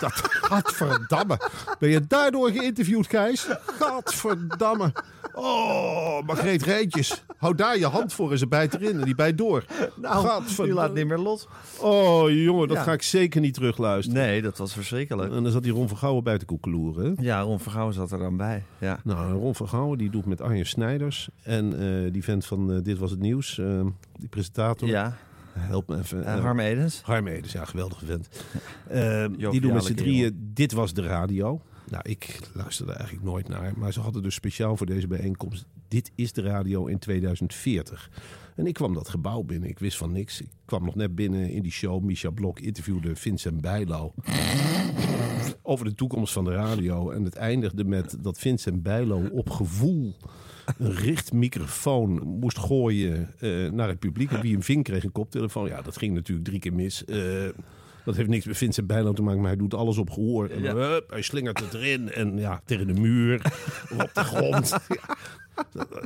dat, 0.00 0.12
gadverdamme. 0.12 1.40
Ben 1.78 1.90
je 1.90 2.06
daardoor 2.06 2.50
geïnterviewd, 2.50 3.06
Gijs? 3.06 3.48
Gadverdamme. 3.66 4.92
Oh, 5.34 6.26
Margreet 6.26 6.62
Rijntjes. 6.62 7.24
Hou 7.36 7.54
daar 7.54 7.78
je 7.78 7.86
hand 7.86 8.12
voor 8.12 8.30
en 8.30 8.38
ze 8.38 8.46
bijt 8.46 8.74
erin 8.74 8.98
en 8.98 9.04
die 9.04 9.14
bijt 9.14 9.38
door. 9.38 9.64
Nou, 9.96 10.42
die 10.56 10.72
laat 10.72 10.94
niet 10.94 11.06
meer 11.06 11.18
los. 11.18 11.48
Oh, 11.80 12.30
jongen, 12.30 12.68
dat 12.68 12.76
ja. 12.76 12.82
ga 12.82 12.92
ik 12.92 13.02
zeker 13.02 13.40
niet 13.40 13.54
terugluisteren. 13.54 14.22
Nee, 14.22 14.42
dat 14.42 14.58
was 14.58 14.72
verschrikkelijk. 14.72 15.32
En 15.32 15.42
dan 15.42 15.52
zat 15.52 15.62
die 15.62 15.72
Ron 15.72 15.88
Vergouwen 15.88 16.24
bij 16.24 16.38
te 16.38 16.44
koekeloeren. 16.44 17.16
Ja, 17.20 17.40
Ron 17.40 17.60
Vergouwen 17.60 17.94
zat 17.94 18.12
er 18.12 18.18
dan 18.18 18.36
bij. 18.36 18.62
Ja. 18.78 19.00
Nou, 19.04 19.32
Ron 19.32 19.54
Vergouwen 19.54 19.98
die 19.98 20.10
doet 20.10 20.26
met 20.26 20.40
Arjen 20.40 20.66
Snijders. 20.66 21.28
En 21.42 21.82
uh, 21.82 21.87
die 22.12 22.24
vent 22.24 22.46
van 22.46 22.72
uh, 22.72 22.82
Dit 22.82 22.98
Was 22.98 23.10
Het 23.10 23.20
Nieuws, 23.20 23.58
uh, 23.58 23.86
die 24.18 24.28
presentator. 24.28 24.88
Ja. 24.88 25.16
Help 25.58 25.88
me 25.88 25.98
even. 25.98 26.40
Harm 26.40 26.60
Edens. 26.60 27.00
Harm 27.02 27.26
Edens, 27.26 27.52
ja, 27.52 27.64
geweldige 27.64 28.04
vent. 28.04 28.28
Ja. 28.90 29.50
die 29.50 29.60
doen 29.60 29.72
met 29.72 29.84
z'n 29.84 29.94
drieën 29.94 30.50
Dit 30.54 30.72
Was 30.72 30.92
De 30.92 31.02
Radio. 31.02 31.60
Nou, 31.90 32.02
ik 32.08 32.38
luisterde 32.52 32.92
eigenlijk 32.92 33.24
nooit 33.24 33.48
naar. 33.48 33.72
Maar 33.76 33.92
ze 33.92 34.00
hadden 34.00 34.22
dus 34.22 34.34
speciaal 34.34 34.76
voor 34.76 34.86
deze 34.86 35.06
bijeenkomst... 35.06 35.66
Dit 35.88 36.10
is 36.14 36.32
de 36.32 36.42
radio 36.42 36.86
in 36.86 36.98
2040. 36.98 38.10
En 38.56 38.66
ik 38.66 38.74
kwam 38.74 38.94
dat 38.94 39.08
gebouw 39.08 39.42
binnen. 39.42 39.68
Ik 39.68 39.78
wist 39.78 39.96
van 39.96 40.12
niks. 40.12 40.40
Ik 40.40 40.50
kwam 40.64 40.84
nog 40.84 40.94
net 40.94 41.14
binnen 41.14 41.50
in 41.50 41.62
die 41.62 41.72
show. 41.72 42.02
Micha 42.02 42.30
Blok 42.30 42.60
interviewde 42.60 43.16
Vincent 43.16 43.60
Bijlo. 43.60 44.14
over 45.62 45.84
de 45.84 45.94
toekomst 45.94 46.32
van 46.32 46.44
de 46.44 46.52
radio. 46.52 47.10
En 47.10 47.24
het 47.24 47.36
eindigde 47.36 47.84
met 47.84 48.16
dat 48.20 48.38
Vincent 48.38 48.82
Bijlo 48.82 49.28
op 49.32 49.50
gevoel 49.50 50.16
een 50.78 50.94
richtmicrofoon 50.94 52.22
moest 52.22 52.58
gooien 52.58 53.30
uh, 53.40 53.70
naar 53.70 53.88
het 53.88 53.98
publiek. 53.98 54.30
En 54.30 54.40
wie 54.40 54.52
hem 54.52 54.62
ving 54.62 54.84
kreeg 54.84 55.04
een 55.04 55.12
koptelefoon. 55.12 55.68
Ja, 55.68 55.82
dat 55.82 55.96
ging 55.96 56.14
natuurlijk 56.14 56.48
drie 56.48 56.60
keer 56.60 56.74
mis. 56.74 57.02
Uh, 57.06 57.48
dat 58.04 58.16
heeft 58.16 58.28
niks 58.28 58.44
met 58.44 58.56
Vincent 58.56 58.86
Bijlo 58.86 59.12
te 59.12 59.22
maken, 59.22 59.40
maar 59.40 59.48
hij 59.48 59.58
doet 59.58 59.74
alles 59.74 59.98
op 59.98 60.10
gehoor. 60.10 60.48
En, 60.48 60.62
ja. 60.62 60.74
hup, 60.74 61.10
hij 61.10 61.22
slingert 61.22 61.60
het 61.60 61.74
erin 61.74 62.12
en 62.12 62.38
ja, 62.38 62.60
tegen 62.64 62.86
de 62.86 63.00
muur 63.00 63.40
of 63.92 64.02
op 64.02 64.10
de 64.14 64.24
grond. 64.24 64.68
ja. 64.88 65.14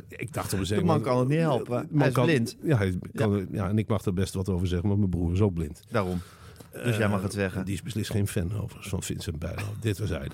Ik 0.09 0.33
dacht 0.33 0.53
op 0.53 0.59
een 0.59 0.65
zeker 0.65 0.85
Man 0.85 1.01
kan 1.01 1.19
het 1.19 1.27
niet 1.27 1.39
helpen. 1.39 1.89
Hij 1.97 2.07
is 2.07 2.13
kan, 2.13 2.25
blind. 2.25 2.57
Ja, 2.63 2.77
hij 2.77 2.97
kan, 3.13 3.37
ja. 3.37 3.45
ja, 3.51 3.69
en 3.69 3.77
ik 3.77 3.87
mag 3.87 4.05
er 4.05 4.13
best 4.13 4.33
wat 4.33 4.49
over 4.49 4.67
zeggen, 4.67 4.87
maar 4.87 4.97
mijn 4.97 5.09
broer 5.09 5.33
is 5.33 5.41
ook 5.41 5.53
blind. 5.53 5.81
Daarom. 5.89 6.21
Dus 6.83 6.97
jij 6.97 7.09
mag 7.09 7.21
het 7.21 7.33
zeggen. 7.33 7.65
Die 7.65 7.73
is 7.73 7.81
beslist 7.81 8.11
geen 8.11 8.27
fan 8.27 8.53
overigens 8.53 8.89
van 8.89 9.03
Vincent 9.03 9.39
Bijlo. 9.39 9.63
Dit 9.79 9.99
was 9.99 10.09
hij. 10.09 10.27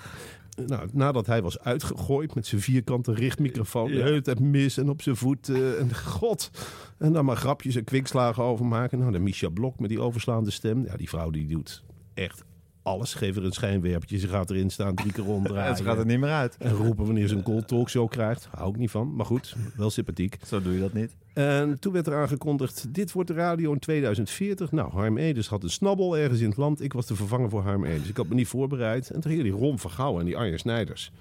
Nou, 0.68 0.90
nadat 0.92 1.26
hij 1.26 1.42
was 1.42 1.60
uitgegooid 1.60 2.36
met 2.36 2.48
zijn 2.48 2.62
vierkante 2.62 3.14
richtmicrofoon, 3.14 3.94
ja. 3.94 4.06
het 4.06 4.40
mis 4.40 4.78
en 4.78 4.90
op 4.90 5.02
zijn 5.02 5.16
voet. 5.16 5.50
Uh, 5.50 5.80
en 5.80 5.96
god. 6.20 6.52
En 6.98 7.14
dan 7.14 7.26
maar 7.26 7.36
grapjes 7.36 7.76
en 7.76 7.84
kwikslagen 7.84 8.44
over 8.44 8.66
maken. 8.66 9.00
Nou, 9.00 9.12
de 9.12 9.20
Misha 9.20 9.50
Blok 9.50 9.80
met 9.80 9.90
die 9.90 10.02
overslaande 10.02 10.52
stem. 10.52 10.86
Ja, 10.86 10.98
die 10.98 11.10
vrouw 11.10 11.30
die 11.30 11.48
doet 11.48 11.84
echt 12.14 12.44
alles. 12.84 13.14
Geef 13.14 13.36
er 13.36 13.46
een 13.46 13.52
schijnwerpertje. 13.52 14.18
Ze 14.20 14.28
gaat 14.28 14.50
erin 14.50 14.70
staan, 14.70 14.96
drie 14.96 15.12
keer 15.12 15.24
ronddraaien. 15.34 15.78
ze 15.78 15.84
gaat 15.84 15.98
er 15.98 16.06
niet 16.06 16.20
meer 16.20 16.30
uit. 16.30 16.56
En 16.60 16.72
roepen 16.72 17.06
wanneer 17.06 17.28
ze 17.28 17.36
een 17.36 17.44
cold 17.44 17.68
talkshow 17.68 18.10
krijgt. 18.10 18.48
Hou 18.52 18.70
ik 18.70 18.78
niet 18.78 18.92
van. 18.92 19.16
Maar 19.16 19.26
goed, 19.26 19.56
wel 19.76 19.90
sympathiek. 19.90 20.38
Zo 20.46 20.62
doe 20.62 20.74
je 20.74 20.80
dat 20.80 20.94
niet. 20.94 21.16
En 21.34 21.80
toen 21.80 21.94
werd 21.94 22.08
er 22.08 22.16
aangekondigd, 22.16 22.94
dit 22.94 23.12
wordt 23.12 23.30
de 23.30 23.36
radio 23.36 23.72
in 23.74 23.80
2040. 23.80 24.72
Nou, 24.72 24.92
Harm 24.92 25.18
Edens 25.18 25.48
had 25.48 25.64
een 25.64 25.70
snabbel 25.70 26.18
ergens 26.18 26.40
in 26.40 26.48
het 26.50 26.58
land. 26.58 26.82
Ik 26.82 26.94
was 26.94 27.06
de 27.06 27.16
vervanger 27.16 27.50
voor 27.50 27.62
Harm 27.62 27.86
Edens. 27.86 28.10
Ik 28.10 28.18
had 28.18 28.28
me 28.28 28.36
niet 28.36 28.48
voorbereid. 28.48 29.10
En 29.10 29.22
toen 29.22 29.32
ging 29.32 29.44
die 29.44 29.52
Ron 29.52 29.80
Vergouwen 29.80 30.20
en 30.20 30.26
die 30.26 30.38
Arjen 30.38 30.60
Snijders. 30.60 31.12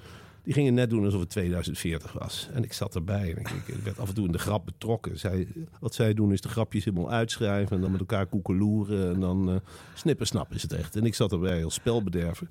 Die 0.48 0.56
gingen 0.56 0.74
net 0.74 0.90
doen 0.90 1.04
alsof 1.04 1.20
het 1.20 1.30
2040 1.30 2.12
was. 2.12 2.48
En 2.52 2.64
ik 2.64 2.72
zat 2.72 2.94
erbij 2.94 3.34
en 3.34 3.40
ik, 3.40 3.74
werd 3.84 3.98
af 3.98 4.08
en 4.08 4.14
toe 4.14 4.26
in 4.26 4.32
de 4.32 4.38
grap 4.38 4.64
betrokken. 4.64 5.18
Zij, 5.18 5.48
wat 5.80 5.94
zij 5.94 6.14
doen 6.14 6.32
is 6.32 6.40
de 6.40 6.48
grapjes 6.48 6.84
helemaal 6.84 7.10
uitschrijven 7.10 7.76
en 7.76 7.82
dan 7.82 7.90
met 7.90 8.00
elkaar 8.00 8.26
koekeloeren. 8.26 9.14
En 9.14 9.20
dan 9.20 9.50
uh, 9.50 9.56
snippersnap 9.94 10.52
is 10.52 10.62
het 10.62 10.72
echt. 10.72 10.96
En 10.96 11.04
ik 11.04 11.14
zat 11.14 11.32
erbij 11.32 11.64
als 11.64 11.74
spelbederver. 11.74 12.48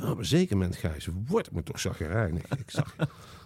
Oh, 0.00 0.14
maar 0.14 0.24
zeker 0.24 0.56
moment, 0.56 0.76
Gijs, 0.76 1.08
word 1.26 1.52
me 1.52 1.62
toch 1.62 1.80
zagrijnig. 1.80 2.42
Ik 2.42 2.70
zag, 2.70 2.94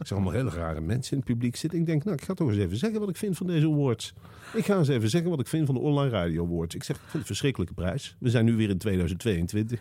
ik 0.00 0.06
zag 0.06 0.12
allemaal 0.18 0.32
hele 0.32 0.50
rare 0.50 0.80
mensen 0.80 1.12
in 1.12 1.18
het 1.18 1.26
publiek 1.26 1.56
zitten. 1.56 1.78
Ik 1.78 1.86
denk, 1.86 2.04
nou, 2.04 2.16
ik 2.16 2.24
ga 2.24 2.34
toch 2.34 2.48
eens 2.48 2.58
even 2.58 2.76
zeggen 2.76 3.00
wat 3.00 3.08
ik 3.08 3.16
vind 3.16 3.36
van 3.36 3.46
deze 3.46 3.66
awards. 3.66 4.14
Ik 4.54 4.64
ga 4.64 4.78
eens 4.78 4.88
even 4.88 5.10
zeggen 5.10 5.30
wat 5.30 5.40
ik 5.40 5.46
vind 5.46 5.66
van 5.66 5.74
de 5.74 5.80
Online 5.80 6.10
Radio 6.10 6.44
Awards. 6.44 6.74
Ik 6.74 6.82
zeg, 6.82 6.96
ik 6.96 7.02
vind 7.02 7.12
het 7.12 7.20
een 7.20 7.26
verschrikkelijke 7.26 7.74
prijs. 7.74 8.16
We 8.18 8.30
zijn 8.30 8.44
nu 8.44 8.56
weer 8.56 8.70
in 8.70 8.78
2022. 8.78 9.80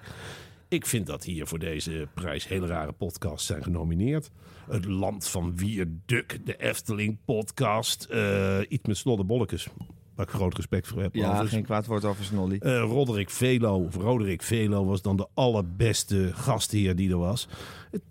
Ik 0.73 0.86
vind 0.86 1.07
dat 1.07 1.23
hier 1.23 1.47
voor 1.47 1.59
deze 1.59 2.07
prijs 2.13 2.47
hele 2.47 2.67
rare 2.67 2.91
podcasts 2.91 3.45
zijn 3.45 3.63
genomineerd. 3.63 4.31
Het 4.69 4.86
Land 4.86 5.27
van 5.27 5.57
Wierduk, 5.57 6.39
de 6.45 6.55
Efteling 6.57 7.17
podcast. 7.25 8.07
Uh, 8.12 8.57
iets 8.67 8.88
met 8.88 8.97
snodderbolletjes. 8.97 9.67
Waar 10.15 10.25
ik 10.25 10.31
groot 10.31 10.55
respect 10.55 10.88
voor 10.88 11.01
heb. 11.01 11.15
Ja, 11.15 11.21
overigens. 11.21 11.51
geen 11.51 11.63
kwaad 11.63 11.86
woord 11.86 12.05
over 12.05 12.23
Snolly. 12.23 12.59
Uh, 12.59 12.79
Roderick 12.79 13.29
Velo, 13.29 13.83
of 13.83 13.95
Roderick 13.95 14.41
Velo 14.41 14.86
was 14.86 15.01
dan 15.01 15.17
de 15.17 15.27
allerbeste 15.33 16.31
gastheer 16.33 16.95
die 16.95 17.09
er 17.09 17.17
was. 17.17 17.47
Het, 17.91 18.01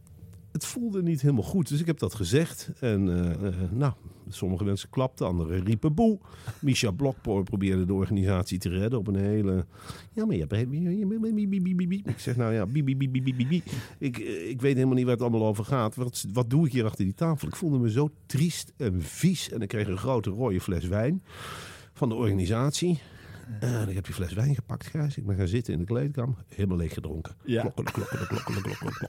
het 0.63 0.71
voelde 0.71 1.03
niet 1.03 1.21
helemaal 1.21 1.43
goed, 1.43 1.69
dus 1.69 1.81
ik 1.81 1.87
heb 1.87 1.99
dat 1.99 2.15
gezegd. 2.15 2.71
En 2.81 3.07
uh, 3.07 3.17
uh, 3.17 3.55
nou, 3.71 3.93
sommige 4.29 4.65
mensen 4.65 4.91
klapten, 4.91 5.27
anderen 5.27 5.65
riepen 5.65 5.95
boe. 5.95 6.19
Misha 6.61 6.91
Blokpoor 6.91 7.43
probeerde 7.45 7.85
de 7.85 7.93
organisatie 7.93 8.59
te 8.59 8.69
redden 8.69 8.99
op 8.99 9.07
een 9.07 9.17
hele... 9.17 9.67
Ja, 10.13 10.25
maar 10.25 10.37
je 10.37 10.47
hebt... 10.49 10.73
Ik 12.07 12.19
zeg 12.19 12.37
nou 12.37 12.53
ja, 12.53 12.67
ik, 13.99 14.19
ik 14.49 14.61
weet 14.61 14.75
helemaal 14.75 14.95
niet 14.95 15.05
waar 15.05 15.15
het 15.15 15.23
allemaal 15.23 15.47
over 15.47 15.65
gaat. 15.65 15.95
Wat, 15.95 16.27
wat 16.33 16.51
doe 16.51 16.67
ik 16.67 16.73
hier 16.73 16.85
achter 16.85 17.05
die 17.05 17.15
tafel? 17.15 17.49
Ik 17.49 17.57
voelde 17.57 17.79
me 17.79 17.91
zo 17.91 18.11
triest 18.27 18.73
en 18.77 19.03
vies. 19.03 19.51
En 19.51 19.61
ik 19.61 19.69
kreeg 19.69 19.89
een 19.89 19.99
grote 19.99 20.31
rode 20.31 20.61
fles 20.61 20.87
wijn 20.87 21.23
van 21.93 22.09
de 22.09 22.15
organisatie. 22.15 23.01
Uh, 23.63 23.89
ik 23.89 23.95
heb 23.95 24.05
die 24.05 24.15
fles 24.15 24.33
wijn 24.33 24.55
gepakt, 24.55 24.87
Gijs. 24.87 25.17
Ik 25.17 25.27
ben 25.27 25.37
gaan 25.37 25.49
zitten 25.49 25.73
in 25.73 25.79
de 25.79 25.85
kleedkamer. 25.85 26.35
Helemaal 26.49 26.77
leeg 26.77 26.95
gedronken. 26.95 27.35
Ja. 27.45 27.61
Klokken, 27.61 27.85
klokken, 27.85 28.19
klokken, 28.27 28.45
klokken, 28.45 28.77
klokken. 28.77 29.09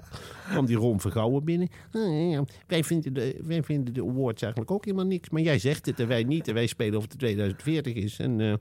Kwam 0.50 0.66
die 0.66 0.76
Ron 0.76 1.00
Vergouwen 1.00 1.44
binnen. 1.44 1.70
Uh, 1.92 2.32
ja, 2.32 2.44
wij, 2.68 2.84
vinden 2.84 3.14
de, 3.14 3.40
wij 3.44 3.64
vinden 3.64 3.94
de 3.94 4.02
awards 4.02 4.42
eigenlijk 4.42 4.72
ook 4.72 4.86
helemaal 4.86 5.06
niks. 5.06 5.30
Maar 5.30 5.42
jij 5.42 5.60
zegt 5.60 5.86
het 5.86 6.00
en 6.00 6.08
wij 6.08 6.24
niet. 6.24 6.48
En 6.48 6.54
wij 6.54 6.68
spelen 6.68 6.98
of 6.98 7.04
het 7.04 7.20
2040 7.20 7.94
is. 7.94 8.20
En 8.20 8.40
uh, 8.40 8.54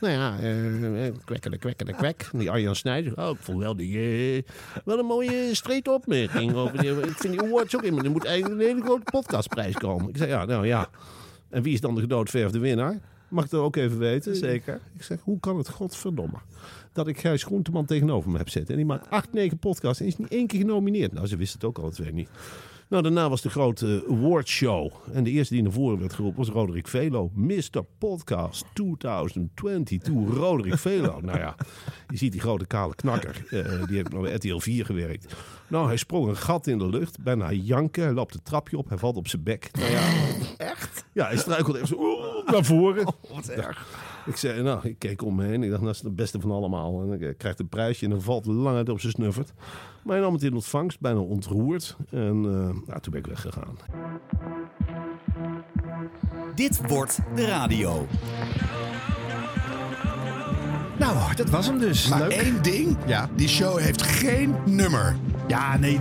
nou 0.00 0.12
ja, 0.12 1.10
kwekkende, 1.24 1.58
kwekkende, 1.58 1.92
kwek. 1.92 2.28
Die 2.32 2.50
Arjan 2.50 2.76
Snijder. 2.76 3.16
Oh, 3.16 3.30
ik 3.30 3.40
vond 3.40 3.58
wel, 3.58 3.76
die, 3.76 4.44
wel 4.84 4.98
een 4.98 5.06
mooie 5.06 5.54
street 5.54 5.88
opmerking. 5.88 6.54
Over 6.54 6.78
die, 6.78 6.90
ik 6.90 7.16
vind 7.16 7.32
die 7.32 7.42
awards 7.42 7.76
ook 7.76 7.82
helemaal... 7.82 8.04
Er 8.04 8.10
moet 8.10 8.24
eigenlijk 8.24 8.60
een 8.60 8.66
hele 8.66 8.82
grote 8.82 9.10
podcastprijs 9.10 9.74
komen. 9.74 10.08
Ik 10.08 10.16
zei, 10.16 10.30
ja, 10.30 10.44
nou 10.44 10.66
ja. 10.66 10.88
En 11.50 11.62
wie 11.62 11.72
is 11.72 11.80
dan 11.80 11.94
de 11.94 12.00
gedoodverfde 12.00 12.58
winnaar? 12.58 13.00
Mag 13.34 13.44
ik 13.44 13.50
dat 13.50 13.60
ook 13.60 13.76
even 13.76 13.98
weten? 13.98 14.36
Zeker. 14.36 14.80
Ik 14.94 15.02
zeg, 15.02 15.20
hoe 15.20 15.40
kan 15.40 15.58
het 15.58 15.68
godverdomme 15.68 16.38
dat 16.92 17.08
ik 17.08 17.18
Gijs 17.18 17.44
Groenteman 17.44 17.84
tegenover 17.84 18.30
me 18.30 18.38
heb 18.38 18.48
zitten. 18.48 18.70
En 18.70 18.76
die 18.76 18.86
maakt 18.86 19.10
acht, 19.10 19.32
negen 19.32 19.58
podcasts 19.58 20.00
en 20.00 20.06
is 20.06 20.16
niet 20.16 20.28
één 20.28 20.46
keer 20.46 20.60
genomineerd. 20.60 21.12
Nou, 21.12 21.26
ze 21.26 21.36
wisten 21.36 21.58
het 21.60 21.68
ook 21.68 21.78
al 21.78 21.90
twee 21.90 22.12
niet. 22.12 22.28
Nou, 22.88 23.02
daarna 23.02 23.28
was 23.28 23.42
de 23.42 23.50
grote 23.50 24.04
awardshow. 24.10 24.92
En 25.12 25.24
de 25.24 25.30
eerste 25.30 25.54
die 25.54 25.62
naar 25.62 25.72
voren 25.72 25.98
werd 25.98 26.12
geroepen 26.12 26.38
was 26.38 26.48
Roderick 26.48 26.88
Velo. 26.88 27.30
Mr. 27.34 27.84
Podcast 27.98 28.64
2022, 28.72 30.12
Roderick 30.36 30.78
Velo. 30.78 31.20
nou 31.24 31.38
ja, 31.38 31.54
je 32.08 32.16
ziet 32.16 32.32
die 32.32 32.40
grote 32.40 32.66
kale 32.66 32.94
knakker. 32.94 33.44
Uh, 33.50 33.86
die 33.86 33.96
heeft 33.96 34.12
nog 34.12 34.22
bij 34.22 34.34
RTL 34.34 34.58
4 34.58 34.84
gewerkt. 34.84 35.34
Nou, 35.68 35.86
hij 35.86 35.96
sprong 35.96 36.28
een 36.28 36.36
gat 36.36 36.66
in 36.66 36.78
de 36.78 36.88
lucht. 36.88 37.22
Bijna 37.22 37.52
janken. 37.52 38.02
Hij 38.02 38.12
loopt 38.12 38.34
het 38.34 38.44
trapje 38.44 38.78
op. 38.78 38.88
Hij 38.88 38.98
valt 38.98 39.16
op 39.16 39.28
zijn 39.28 39.42
bek. 39.42 39.68
Nou 39.72 39.90
ja, 39.90 40.12
Echt? 40.56 41.04
ja, 41.12 41.26
hij 41.26 41.36
struikelde 41.36 41.78
even 41.78 41.88
zo 41.88 41.94
oh, 41.94 42.23
naar 42.54 42.64
voren. 42.64 43.04
Wat 43.34 43.48
erg. 43.48 43.86
Ik 44.26 44.36
zei, 44.36 44.62
nou, 44.62 44.88
ik 44.88 44.98
keek 44.98 45.22
om 45.22 45.34
me 45.34 45.44
heen. 45.44 45.62
Ik 45.62 45.70
dacht, 45.70 45.82
dat 45.82 45.94
is 45.94 46.02
het 46.02 46.16
beste 46.16 46.40
van 46.40 46.50
allemaal. 46.50 47.02
En 47.02 47.22
ik 47.22 47.38
krijg 47.38 47.58
een 47.58 47.68
prijsje 47.68 48.04
en 48.04 48.10
dan 48.10 48.22
valt 48.22 48.46
lang 48.46 48.76
uit 48.76 48.88
op 48.88 49.00
zijn 49.00 49.12
snuffert. 49.12 49.52
Maar 50.02 50.14
hij 50.14 50.24
nam 50.24 50.32
het 50.32 50.42
in 50.42 50.54
ontvangst, 50.54 51.00
bijna 51.00 51.18
ontroerd. 51.18 51.96
En 52.10 52.36
uh, 52.36 52.52
nou, 52.86 53.00
toen 53.00 53.12
ben 53.12 53.20
ik 53.20 53.26
weggegaan. 53.26 53.76
Dit 56.54 56.88
wordt 56.88 57.18
de 57.34 57.46
radio. 57.46 58.06
Nou, 60.98 61.34
dat 61.36 61.50
was 61.50 61.66
hem 61.66 61.78
dus. 61.78 62.08
Maar 62.08 62.20
Leuk. 62.20 62.32
één 62.32 62.62
ding. 62.62 62.96
Ja. 63.06 63.28
Die 63.36 63.48
show 63.48 63.78
heeft 63.78 64.02
geen 64.02 64.54
nummer. 64.64 65.16
Ja, 65.48 65.76
nee, 65.78 66.00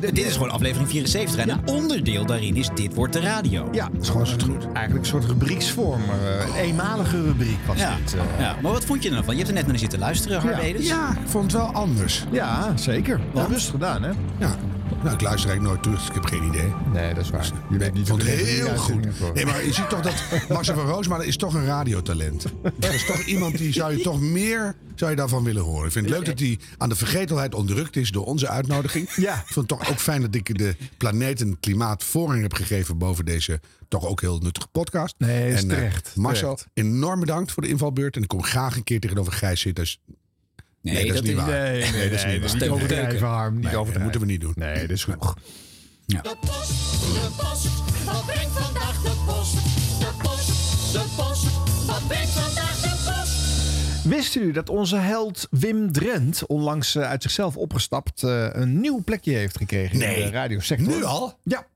dit 0.00 0.18
is 0.26 0.32
gewoon 0.32 0.50
aflevering 0.50 0.88
74. 0.88 1.40
En 1.40 1.48
een 1.48 1.66
onderdeel 1.66 2.26
daarin 2.26 2.56
is 2.56 2.68
Dit 2.74 2.94
wordt 2.94 3.12
de 3.12 3.20
radio. 3.20 3.68
Ja, 3.72 3.88
dat 3.92 4.02
is 4.02 4.08
gewoon 4.08 4.26
een, 4.26 4.40
goed. 4.42 4.64
eigenlijk 4.72 5.04
een 5.04 5.10
soort 5.10 5.24
rubrieksvorm. 5.24 6.00
Uh, 6.02 6.46
een 6.48 6.54
eenmalige 6.54 7.22
rubriek 7.22 7.58
was 7.66 7.78
Ja. 7.78 7.96
dit. 8.04 8.14
uh. 8.14 8.20
ja. 8.38 8.56
Maar 8.62 8.72
wat 8.72 8.84
vond 8.84 9.02
je 9.02 9.08
er 9.08 9.14
nou 9.14 9.24
van? 9.26 9.34
Je 9.36 9.40
hebt 9.42 9.52
er 9.52 9.58
net 9.58 9.66
naar 9.66 9.78
zitten 9.78 9.98
luisteren, 9.98 10.40
Harm 10.40 10.76
Ja. 10.78 11.10
Ik 11.10 11.28
vond 11.28 11.52
het 11.52 11.60
wel 11.60 11.70
anders. 11.72 12.24
Ja, 12.30 12.72
zeker. 12.76 13.20
Wel 13.32 13.46
rust 13.46 13.70
gedaan, 13.70 14.02
hè? 14.02 14.10
Ja. 14.38 14.54
Nou, 15.06 15.18
ik 15.18 15.24
luister 15.24 15.50
eigenlijk 15.50 15.62
nooit 15.62 15.82
terug, 15.82 15.98
dus 15.98 16.08
ik 16.08 16.14
heb 16.14 16.24
geen 16.24 16.48
idee. 16.48 16.74
Nee, 16.92 17.14
dat 17.14 17.24
is 17.24 17.30
waar. 17.30 17.50
Je 17.70 17.78
weet 17.78 17.88
Ik 17.88 17.94
niet 17.94 18.08
vond 18.08 18.22
het 18.22 18.30
hoe 18.30 18.38
de 18.38 18.44
heel 18.44 18.76
goed. 18.76 19.34
Nee, 19.34 19.46
maar 19.46 19.64
je 19.64 19.72
ziet 19.72 19.88
toch 19.88 20.00
dat 20.00 20.14
Marcel 20.48 20.74
van 20.74 20.86
Roosmalen 20.86 21.26
is 21.26 21.36
toch 21.36 21.54
een 21.54 21.64
radiotalent. 21.64 22.44
Dat 22.76 22.92
is 22.92 23.06
toch 23.06 23.24
iemand 23.24 23.58
die 23.58 23.72
zou 23.72 23.96
je 23.96 24.02
toch 24.02 24.20
meer 24.20 24.74
zou 24.94 25.10
je 25.10 25.16
daarvan 25.16 25.44
willen 25.44 25.62
horen. 25.62 25.86
Ik 25.86 25.92
vind 25.92 26.06
het 26.06 26.14
leuk 26.14 26.26
dat 26.26 26.38
hij 26.38 26.58
aan 26.78 26.88
de 26.88 26.96
vergetelheid 26.96 27.54
ontrukt 27.54 27.96
is 27.96 28.10
door 28.10 28.24
onze 28.24 28.48
uitnodiging. 28.48 29.10
Ja. 29.14 29.34
Ik 29.34 29.52
vond 29.52 29.70
het 29.70 29.80
toch 29.80 29.90
ook 29.90 29.98
fijn 29.98 30.20
dat 30.20 30.34
ik 30.34 30.58
de 30.58 30.76
planeet 30.96 31.40
en 31.40 31.60
klimaat 31.60 32.04
voorrang 32.04 32.42
heb 32.42 32.52
gegeven 32.52 32.98
boven 32.98 33.24
deze 33.24 33.60
toch 33.88 34.06
ook 34.06 34.20
heel 34.20 34.38
nuttige 34.38 34.68
podcast. 34.68 35.14
Nee, 35.18 35.52
is 35.52 35.62
en, 35.62 35.70
eh, 35.70 35.76
terecht, 35.76 36.16
Marcel, 36.16 36.54
terecht. 36.54 36.70
enorm 36.74 37.20
bedankt 37.20 37.52
voor 37.52 37.62
de 37.62 37.68
invalbeurt. 37.68 38.16
En 38.16 38.22
ik 38.22 38.28
kom 38.28 38.42
graag 38.42 38.76
een 38.76 38.84
keer 38.84 39.00
tegenover 39.00 39.32
Gijs 39.32 39.60
zitten. 39.60 39.84
Dus, 39.84 40.00
nee, 40.92 41.06
dat, 41.06 41.14
is 41.14 41.20
niet 41.22 41.36
waar. 41.36 41.48
Nee, 41.48 41.80
nee, 41.80 41.90
nee, 41.92 42.10
dat 42.10 42.18
is 42.18 42.24
niet 42.24 42.40
waar. 42.40 42.60
niet 42.60 42.70
overdrijven, 42.70 43.26
Harm. 43.26 43.54
Niet 43.54 43.64
Nee, 43.64 43.72
dat 43.72 43.98
moeten 43.98 44.20
we 44.20 44.26
niet 44.26 44.40
doen. 44.40 44.52
Nee, 44.54 44.80
dat 44.80 44.90
is 44.90 45.04
goed. 45.04 45.34
De 46.06 46.36
post, 46.40 46.68
de 47.00 47.28
post, 47.36 47.68
wat 48.04 48.26
brengt 48.26 48.52
vandaag 48.52 49.02
de 49.02 49.12
post? 49.26 49.52
De 49.98 50.08
post, 50.22 50.92
de 50.92 51.02
post, 51.16 51.44
wat 51.86 52.06
brengt 52.06 52.30
vandaag 52.30 52.80
de 52.80 53.10
post? 53.10 54.04
Wist 54.04 54.34
u 54.34 54.52
dat 54.52 54.68
onze 54.68 54.96
held 54.96 55.46
Wim 55.50 55.92
Drent, 55.92 56.46
onlangs 56.46 56.94
eh, 56.94 57.08
uit 57.08 57.22
zichzelf 57.22 57.56
opgestapt, 57.56 58.22
eh, 58.22 58.48
een 58.52 58.80
nieuw 58.80 59.02
plekje 59.04 59.32
heeft 59.32 59.56
gekregen 59.56 60.00
in 60.00 60.24
de 60.24 60.30
radiosector? 60.30 60.96
Nu 60.96 61.04
al? 61.04 61.38
Ja. 61.42 61.66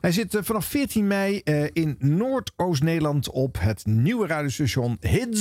Hij 0.00 0.12
zit 0.12 0.34
eh, 0.34 0.42
vanaf 0.42 0.64
14 0.64 1.06
mei 1.06 1.40
eh, 1.44 1.64
in 1.72 1.96
Noordoost-Nederland 1.98 3.30
op 3.30 3.56
het 3.60 3.86
nieuwe 3.86 4.26
radiostation 4.26 4.96
Hits. 5.00 5.40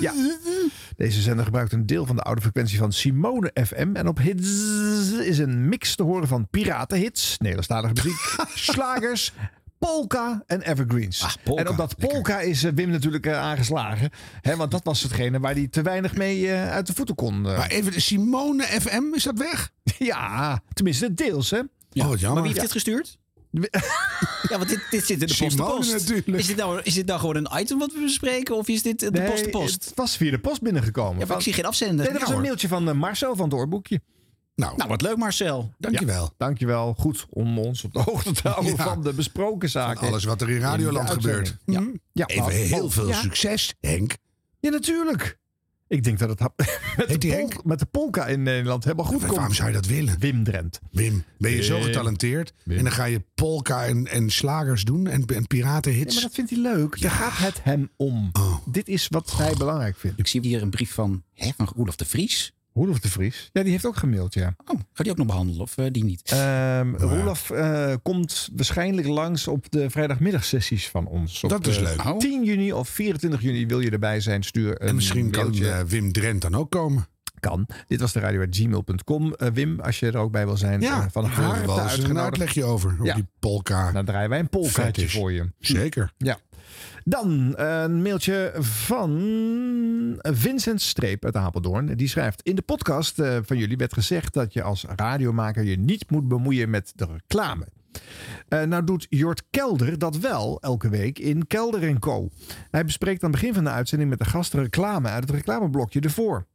Ja. 0.00 0.12
Deze 0.96 1.20
zender 1.20 1.44
gebruikt 1.44 1.72
een 1.72 1.86
deel 1.86 2.06
van 2.06 2.16
de 2.16 2.22
oude 2.22 2.40
frequentie 2.40 2.78
van 2.78 2.92
Simone 2.92 3.50
FM. 3.64 3.90
En 3.92 4.08
op 4.08 4.18
Hits 4.18 4.48
is 5.12 5.38
een 5.38 5.68
mix 5.68 5.96
te 5.96 6.02
horen 6.02 6.28
van 6.28 6.48
piratenhits, 6.50 7.38
Nederlandstalige 7.38 7.94
muziek, 7.94 8.36
slagers, 8.72 9.32
polka 9.78 10.42
en 10.46 10.62
evergreens. 10.62 11.22
Ah, 11.22 11.32
polka. 11.42 11.62
En 11.62 11.68
op 11.68 11.76
dat 11.76 11.96
polka 11.96 12.40
is 12.40 12.64
eh, 12.64 12.72
Wim 12.74 12.90
natuurlijk 12.90 13.28
aangeslagen. 13.28 14.10
Hè, 14.40 14.56
want 14.56 14.70
dat 14.70 14.84
was 14.84 15.02
hetgene 15.02 15.40
waar 15.40 15.54
hij 15.54 15.68
te 15.68 15.82
weinig 15.82 16.16
mee 16.16 16.50
uit 16.52 16.86
de 16.86 16.94
voeten 16.94 17.14
kon. 17.14 17.40
Maar 17.40 17.70
even, 17.70 17.92
de 17.92 18.00
Simone 18.00 18.62
FM, 18.62 19.14
is 19.14 19.22
dat 19.22 19.38
weg? 19.38 19.70
ja, 19.98 20.60
tenminste 20.72 21.14
deels 21.14 21.50
hè. 21.50 21.60
Oh, 22.04 22.08
wat 22.10 22.20
jammer. 22.20 22.32
Maar 22.42 22.42
wie 22.42 22.60
heeft 22.60 22.60
dit 22.60 22.72
gestuurd? 22.72 23.18
Ja, 24.48 24.58
want 24.58 24.68
dit, 24.68 24.80
dit 24.90 25.06
zit 25.06 25.10
in 25.10 25.18
de 25.18 25.26
post 25.26 25.38
de 25.40 25.50
Simone 25.50 25.74
post. 25.76 25.92
natuurlijk. 25.92 26.26
Is 26.38 26.46
dit, 26.46 26.56
nou, 26.56 26.80
is 26.82 26.94
dit 26.94 27.06
nou 27.06 27.20
gewoon 27.20 27.36
een 27.36 27.48
item 27.60 27.78
wat 27.78 27.92
we 27.92 28.00
bespreken? 28.00 28.56
Of 28.56 28.68
is 28.68 28.82
dit 28.82 28.98
de 29.00 29.10
Nee, 29.10 29.30
post 29.30 29.44
de 29.44 29.50
post? 29.50 29.84
Het 29.84 29.94
was 29.94 30.16
via 30.16 30.30
de 30.30 30.38
post 30.38 30.60
binnengekomen. 30.62 31.18
Ja, 31.18 31.26
Van- 31.26 31.36
ik 31.36 31.42
zie 31.42 31.52
geen 31.52 31.64
afzender. 31.64 31.96
Nee, 32.04 32.12
dat 32.12 32.20
was 32.20 32.30
Ja, 32.30 32.36
een 32.36 32.42
mailtje 32.42 32.68
van 32.68 32.88
eh, 32.88 32.94
Marcel 32.94 33.36
van 33.36 33.44
het 33.44 33.54
oorboekje. 33.54 34.00
Nou, 34.54 34.76
Nou, 34.76 34.88
wat 34.88 35.02
leuk 35.02 35.16
Marcel. 35.16 35.72
dankjewel. 35.78 36.32
Dankjewel. 36.36 36.94
Goed 36.98 37.26
om 37.30 37.58
ons 37.58 37.84
op 37.84 37.92
de 37.92 38.00
hoogte 38.00 38.32
te 38.32 38.48
houden 38.48 38.76
Ja. 38.76 38.84
van 38.84 39.02
de 39.02 39.12
besproken 39.12 39.68
zaken. 39.68 40.06
Alles 40.06 40.24
wat 40.24 40.40
er 40.40 40.50
in 40.50 40.60
Radioland 40.60 41.08
In 41.08 41.14
gebeurt. 41.14 41.56
Ja, 42.12 42.26
Even 42.26 42.50
heel 42.52 42.90
veel 42.90 43.08
ja. 43.08 43.20
succes, 43.20 43.74
Henk. 43.80 44.16
Ja, 44.60 44.70
natuurlijk. 44.70 45.38
Ik 45.88 46.04
denk 46.04 46.18
dat 46.18 46.28
het 46.28 46.40
met, 46.96 47.20
de 47.20 47.28
pol- 47.28 47.62
met 47.64 47.78
de 47.78 47.86
polka 47.86 48.26
in 48.26 48.42
Nederland 48.42 48.84
helemaal 48.84 49.04
goed 49.04 49.20
komt. 49.20 49.34
waarom 49.34 49.54
zou 49.54 49.68
je 49.68 49.74
dat 49.74 49.86
willen? 49.86 50.18
Wim 50.18 50.44
Drent. 50.44 50.80
Wim, 50.90 51.24
ben 51.38 51.50
je 51.50 51.62
zo 51.62 51.80
getalenteerd? 51.80 52.52
Wim. 52.64 52.78
En 52.78 52.84
dan 52.84 52.92
ga 52.92 53.04
je 53.04 53.22
polka 53.34 53.84
en, 53.86 54.06
en 54.06 54.30
slagers 54.30 54.84
doen 54.84 55.06
en, 55.06 55.24
en 55.24 55.46
piratenhits. 55.46 56.14
Ja, 56.14 56.20
maar 56.20 56.22
dat 56.22 56.34
vindt 56.34 56.50
hij 56.50 56.60
leuk. 56.60 57.00
Daar 57.00 57.10
gaat 57.10 57.38
het 57.38 57.62
hem 57.62 57.90
om. 57.96 58.30
Oh. 58.32 58.56
Dit 58.64 58.88
is 58.88 59.08
wat 59.08 59.36
hij 59.36 59.54
belangrijk 59.58 59.96
vindt. 59.96 60.18
Ik 60.18 60.26
zie 60.26 60.40
hier 60.40 60.62
een 60.62 60.70
brief 60.70 60.92
van, 60.92 61.22
hè, 61.34 61.50
van 61.56 61.68
Roelof 61.76 61.96
de 61.96 62.04
Vries. 62.04 62.52
Roelof 62.76 62.98
de 63.00 63.10
Vries. 63.10 63.50
Ja, 63.52 63.62
die 63.62 63.70
heeft 63.72 63.86
ook 63.86 63.96
gemaild, 63.96 64.34
ja. 64.34 64.54
Oh, 64.64 64.80
gaat 64.92 64.96
die 64.96 65.10
ook 65.10 65.16
nog 65.16 65.26
behandelen 65.26 65.60
of 65.62 65.78
eh, 65.78 65.86
die 65.90 66.04
niet? 66.04 66.22
Ehm 66.30 66.94
Roelof 66.94 67.50
eh, 67.50 67.94
komt 68.02 68.48
waarschijnlijk 68.56 69.06
langs 69.06 69.48
op 69.48 69.70
de 69.70 69.90
vrijdagmiddagsessies 69.90 70.88
van 70.88 71.06
ons. 71.06 71.44
Op, 71.44 71.50
Dat 71.50 71.66
is 71.66 71.76
eh, 71.76 71.82
leuk. 71.82 72.04
Oh. 72.04 72.18
10 72.18 72.44
juni 72.44 72.72
of 72.72 72.88
24 72.88 73.42
juni 73.42 73.66
wil 73.66 73.80
je 73.80 73.90
erbij 73.90 74.20
zijn. 74.20 74.42
Stuur 74.42 74.80
een 74.82 74.88
en 74.88 74.94
misschien 74.94 75.30
kan 75.30 75.42
mailtje. 75.42 75.68
eh, 75.70 75.80
Wim 75.82 76.12
Drent 76.12 76.42
dan 76.42 76.54
ook 76.54 76.70
komen. 76.70 77.06
kan. 77.40 77.66
Dit 77.86 78.00
was 78.00 78.12
de 78.12 78.20
radio.gmail.com. 78.20 79.34
Eh, 79.34 79.48
Wim, 79.52 79.80
als 79.80 79.98
je 79.98 80.06
er 80.06 80.16
ook 80.16 80.32
bij 80.32 80.46
wil 80.46 80.56
zijn. 80.56 80.80
Ja, 80.80 81.10
van 81.10 81.24
er 81.24 81.30
harte 81.30 81.60
eens 81.62 81.72
een 81.76 81.80
uitgenodigd. 81.80 82.18
uitlegje 82.24 82.64
over. 82.64 82.90
Over 82.92 83.04
Ja. 83.04 83.14
die 83.14 83.26
polka. 83.38 83.92
Dan 83.92 84.04
draaien 84.04 84.30
wij 84.30 84.38
een 84.38 84.48
polkaatje 84.48 84.82
Fetish. 84.82 85.14
voor 85.14 85.32
je. 85.32 85.50
Zeker. 85.58 86.12
Ja. 86.16 86.38
Dan 87.04 87.58
een 87.58 88.02
mailtje 88.02 88.52
van 88.58 89.10
Vincent 90.18 90.82
Streep 90.82 91.24
uit 91.24 91.36
Apeldoorn. 91.36 91.96
Die 91.96 92.08
schrijft: 92.08 92.42
In 92.42 92.54
de 92.54 92.62
podcast 92.62 93.18
eh, 93.18 93.38
van 93.42 93.56
jullie 93.56 93.76
werd 93.76 93.92
gezegd 93.92 94.32
dat 94.32 94.52
je 94.52 94.62
als 94.62 94.84
radiomaker 94.96 95.64
je 95.64 95.78
niet 95.78 96.10
moet 96.10 96.28
bemoeien 96.28 96.70
met 96.70 96.92
de 96.94 97.06
reclame. 97.12 97.66
Eh, 98.48 98.62
nou 98.62 98.84
doet 98.84 99.06
Jort 99.10 99.42
Kelder 99.50 99.98
dat 99.98 100.16
wel 100.16 100.60
elke 100.60 100.88
week 100.88 101.18
in 101.18 101.46
Kelder 101.46 101.98
Co. 101.98 102.28
Hij 102.70 102.84
bespreekt 102.84 103.24
aan 103.24 103.30
het 103.30 103.40
begin 103.40 103.54
van 103.54 103.64
de 103.64 103.70
uitzending 103.70 104.10
met 104.10 104.18
de 104.18 104.24
gasten 104.24 104.62
reclame 104.62 105.08
uit 105.08 105.22
het 105.22 105.36
reclameblokje 105.36 106.00
ervoor. 106.00 106.46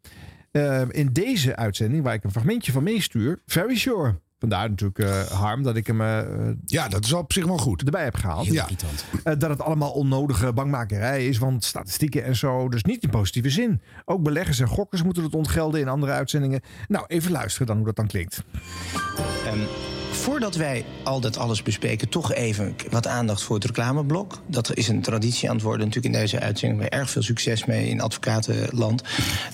Eh, 0.51 0.81
in 0.89 1.09
deze 1.13 1.55
uitzending, 1.55 2.03
waar 2.03 2.13
ik 2.13 2.23
een 2.23 2.31
fragmentje 2.31 2.71
van 2.71 2.83
meestuur, 2.83 3.39
Very 3.45 3.75
Sure. 3.75 4.19
Vandaar 4.41 4.69
natuurlijk 4.69 4.99
eh, 4.99 5.23
Harm 5.23 5.63
dat 5.63 5.75
ik 5.75 5.87
hem 5.87 6.01
eh, 6.01 6.19
Ja, 6.65 6.87
dat 6.87 7.05
is 7.05 7.13
op 7.13 7.33
zich 7.33 7.45
wel 7.45 7.57
goed. 7.57 7.83
erbij 7.83 8.03
heb 8.03 8.15
gehaald. 8.15 8.45
Heel 8.45 8.53
Ja. 8.53 8.67
Eh, 9.23 9.33
dat 9.39 9.49
het 9.49 9.61
allemaal 9.61 9.91
onnodige 9.91 10.53
bangmakerij 10.53 11.27
is, 11.27 11.37
want 11.37 11.63
statistieken 11.63 12.23
en 12.23 12.35
zo. 12.35 12.69
Dus 12.69 12.83
niet 12.83 13.03
in 13.03 13.09
positieve 13.09 13.49
zin. 13.49 13.81
Ook 14.05 14.23
beleggers 14.23 14.59
en 14.59 14.67
gokkers 14.67 15.03
moeten 15.03 15.23
het 15.23 15.35
ontgelden 15.35 15.79
in 15.79 15.87
andere 15.87 16.11
uitzendingen. 16.11 16.61
Nou, 16.87 17.05
even 17.07 17.31
luisteren 17.31 17.67
dan 17.67 17.75
hoe 17.75 17.85
dat 17.85 17.95
dan 17.95 18.07
klinkt. 18.07 18.43
Ehm, 19.45 19.59
voordat 20.11 20.55
wij 20.55 20.85
al 21.03 21.19
dat 21.19 21.37
alles 21.37 21.63
bespreken, 21.63 22.09
toch 22.09 22.33
even 22.33 22.75
wat 22.89 23.07
aandacht 23.07 23.43
voor 23.43 23.55
het 23.55 23.65
reclameblok. 23.65 24.41
Dat 24.47 24.75
is 24.75 24.87
een 24.87 25.01
traditie 25.01 25.49
aan 25.49 25.55
het 25.55 25.63
worden 25.63 25.85
natuurlijk 25.85 26.15
in 26.15 26.21
deze 26.21 26.39
uitzending. 26.39 26.81
We 26.81 26.89
erg 26.89 27.09
veel 27.09 27.21
succes 27.21 27.65
mee 27.65 27.89
in 27.89 28.01
advocatenland. 28.01 29.03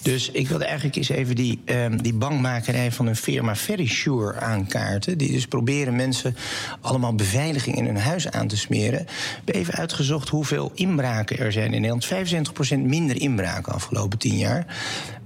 Dus 0.02 0.32
ik 0.32 0.48
wilde 0.48 0.66
eigenlijk 0.66 0.96
eens 0.96 1.10
even 1.10 1.36
die, 1.36 1.62
ehm, 1.66 1.98
die 1.98 2.14
bangmakerij 2.14 2.92
van 2.92 3.08
een 3.08 3.16
firma 3.16 3.56
Verisure 3.56 4.40
aankaarten. 4.40 5.18
Die 5.18 5.32
dus 5.32 5.46
proberen 5.46 5.96
mensen 5.96 6.36
allemaal 6.82 7.16
beveiliging 7.16 7.76
in 7.76 7.86
hun 7.86 7.98
huis 7.98 8.32
aan 8.32 8.48
te 8.48 8.58
smeren. 8.58 9.06
We 9.06 9.12
hebben 9.36 9.56
even 9.56 9.74
uitgezocht 9.74 10.30
hoeveel 10.30 10.72
inbraken 10.76 11.38
er 11.38 11.52
zijn 11.52 11.74
in 11.74 11.82
Nederland. 11.82 12.06
75% 12.06 12.84
minder 12.84 13.22
inbraken 13.22 13.74
afgelopen 13.74 14.18
10 14.18 14.38
jaar. 14.38 14.66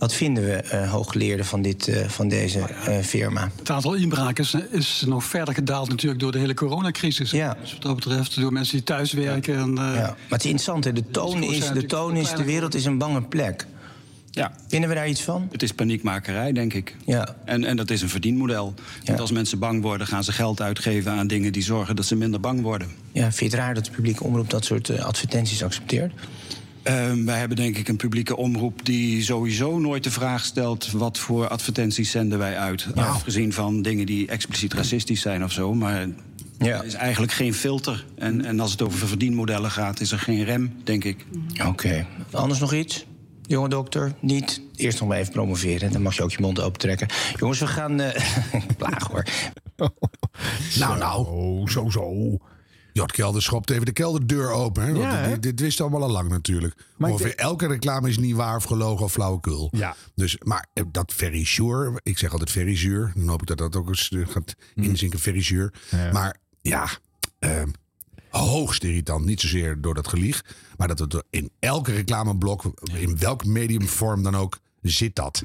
Wat 0.02 0.14
vinden 0.14 0.44
we, 0.44 0.54
eh, 0.54 0.92
hooggeleerden 0.92 1.46
van, 1.46 1.62
dit, 1.62 1.88
eh, 1.88 2.08
van 2.08 2.28
deze 2.28 2.60
eh, 2.60 2.98
firma? 2.98 3.52
Het 3.60 3.70
aantal 3.70 3.94
inbraken 3.94 4.44
is, 4.44 4.56
is 4.72 5.04
nog 5.08 5.24
verder 5.24 5.54
gedaald 5.54 5.90
natuurlijk 5.90 6.22
door 6.22 6.32
de 6.32 6.38
hele 6.38 6.54
coronacrisis. 6.54 7.32
Ja. 7.32 7.58
Dus 7.62 7.74
wat 7.74 7.82
dat 7.82 7.96
betreft 7.96 8.40
door 8.40 8.54
mensen 8.54 8.76
die 8.76 8.84
thuiswerken. 8.84 9.56
En, 9.56 9.78
eh, 9.78 9.84
Ja, 9.84 10.02
maar 10.02 10.16
het 10.30 10.40
is 10.44 10.52
interessant, 10.52 10.84
hè. 10.84 10.94
de 10.94 11.12
toon 11.12 11.44
is, 11.44 11.72
de, 11.72 11.86
toon 11.86 12.16
is 12.16 12.34
de 12.34 12.44
wereld 12.44 12.76
is 12.76 12.86
een 12.86 12.98
bange 12.98 13.22
plek. 13.22 13.66
Ja, 14.32 14.52
Vinden 14.68 14.90
we 14.90 14.96
daar 14.96 15.08
iets 15.10 15.22
van? 15.22 15.48
het 15.52 15.64
is 15.64 15.72
paniekmakerij, 15.72 16.52
denk 16.52 16.74
ik. 16.74 16.96
Ja. 17.06 17.36
En, 17.46 17.64
en 17.64 17.76
dat 17.78 17.90
is 17.90 18.02
een 18.02 18.10
verdienmodel. 18.10 18.74
Want 19.06 19.20
als 19.20 19.32
mensen 19.32 19.60
bang 19.60 19.82
worden, 19.82 20.08
gaan 20.08 20.24
ze 20.24 20.32
geld 20.32 20.62
uitgeven 20.62 21.12
aan 21.12 21.28
dingen 21.28 21.52
die 21.52 21.64
zorgen 21.64 21.96
dat 21.96 22.06
ze 22.06 22.16
minder 22.16 22.40
bang 22.40 22.62
worden. 22.62 22.88
Ja, 23.12 23.22
vind 23.22 23.36
je 23.38 23.46
het 23.46 23.54
raar 23.54 23.74
dat 23.74 23.86
de 23.86 23.92
publieke 23.92 24.24
omroep 24.24 24.50
dat 24.50 24.66
soort 24.66 25.00
advertenties 25.00 25.64
accepteert? 25.64 26.14
Ehm, 26.84 27.26
wij 27.26 27.40
hebben 27.40 27.58
denk 27.58 27.78
ik 27.78 27.88
een 27.88 27.96
publieke 27.96 28.38
omroep 28.38 28.86
die 28.86 29.24
sowieso 29.24 29.80
nooit 29.80 30.04
de 30.04 30.12
vraag 30.12 30.46
stelt... 30.46 30.92
wat 30.92 31.18
voor 31.18 31.48
advertenties 31.48 32.12
zenden 32.12 32.38
wij 32.40 32.58
uit. 32.58 32.88
Afgezien 32.96 33.54
van 33.54 33.82
dingen 33.82 34.06
die 34.06 34.28
expliciet 34.28 34.74
racistisch 34.74 35.22
zijn 35.22 35.44
of 35.44 35.52
zo. 35.52 35.74
Maar 35.74 36.08
Ja. 36.58 36.78
er 36.78 36.86
is 36.86 36.94
eigenlijk 36.94 37.32
geen 37.32 37.54
filter. 37.54 38.06
En, 38.16 38.46
en 38.46 38.60
als 38.60 38.72
het 38.72 38.82
over 38.82 39.08
verdienmodellen 39.08 39.72
gaat, 39.72 40.00
is 40.00 40.12
er 40.12 40.20
geen 40.20 40.44
rem, 40.44 40.74
denk 40.84 41.04
ik. 41.04 41.26
Oké. 41.68 42.06
Anders 42.32 42.60
nog 42.60 42.74
iets? 42.74 43.06
Jonge 43.48 43.70
dokter, 43.70 44.14
niet. 44.20 44.62
Eerst 44.76 45.00
nog 45.00 45.10
maar 45.10 45.18
even 45.18 45.34
promoveren. 45.34 45.92
Dan 45.92 46.02
mag 46.02 46.16
je 46.16 46.24
ook 46.24 46.32
je 46.32 46.42
mond 46.42 46.60
open 46.62 46.80
trekken. 46.80 47.08
Jongens, 47.40 47.60
we 47.60 47.68
gaan. 47.68 48.00
eh 48.00 48.22
Plaag 48.78 49.08
hoor. 49.08 49.26
Nou, 50.80 50.98
nou. 50.98 51.28
Oh, 51.28 51.68
zo, 51.68 51.90
zo. 51.90 52.38
Jort 52.94 53.12
Kelder 53.12 53.42
schopt 53.42 53.70
even 53.70 53.86
de 53.86 53.92
kelderdeur 53.92 54.50
open. 54.52 54.84
Hè? 54.84 54.90
Ja, 54.90 55.28
dit, 55.28 55.42
dit 55.42 55.60
wist 55.60 55.82
allemaal 55.82 56.04
al 56.04 56.12
lang 56.12 56.30
natuurlijk. 56.30 56.76
Maar 56.98 57.10
Ongeveer 57.12 57.36
elke 57.36 57.68
reclame 57.68 58.10
is 58.10 58.18
niet 58.18 58.36
waar 58.36 58.56
of 58.56 58.64
gelogen 58.64 59.06
of 59.06 59.12
flauwekul. 59.12 59.68
Ja. 59.72 59.96
Dus, 60.16 60.38
maar 60.44 60.68
eh, 60.74 60.84
dat 60.92 61.14
sure, 61.32 62.00
ik 62.04 62.18
zeg 62.18 62.32
altijd 62.32 62.52
very 62.52 62.76
sure. 62.76 63.12
Dan 63.16 63.28
hoop 63.28 63.42
ik 63.42 63.48
dat 63.48 63.58
dat 63.58 63.76
ook 63.76 63.88
eens 63.88 64.10
eh, 64.10 64.28
gaat 64.28 64.56
Hmm. 64.74 64.84
inzinken, 64.84 65.20
very 65.20 65.42
sure. 65.42 65.74
Maar 66.12 66.38
ja, 66.62 66.90
eh, 67.40 67.64
hoogst 68.30 68.84
irritant. 68.84 69.26
Niet 69.26 69.42
zozeer 69.42 69.82
door 69.82 69.94
dat 69.94 70.08
gelieg. 70.08 70.46
Maar 70.78 70.88
dat 70.88 71.00
het 71.00 71.24
in 71.30 71.52
elke 71.60 71.92
reclameblok, 71.92 72.64
in 72.94 73.18
welk 73.18 73.46
mediumvorm 73.46 74.24
dan 74.24 74.36
ook, 74.36 74.60
zit 74.82 75.16
dat. 75.16 75.44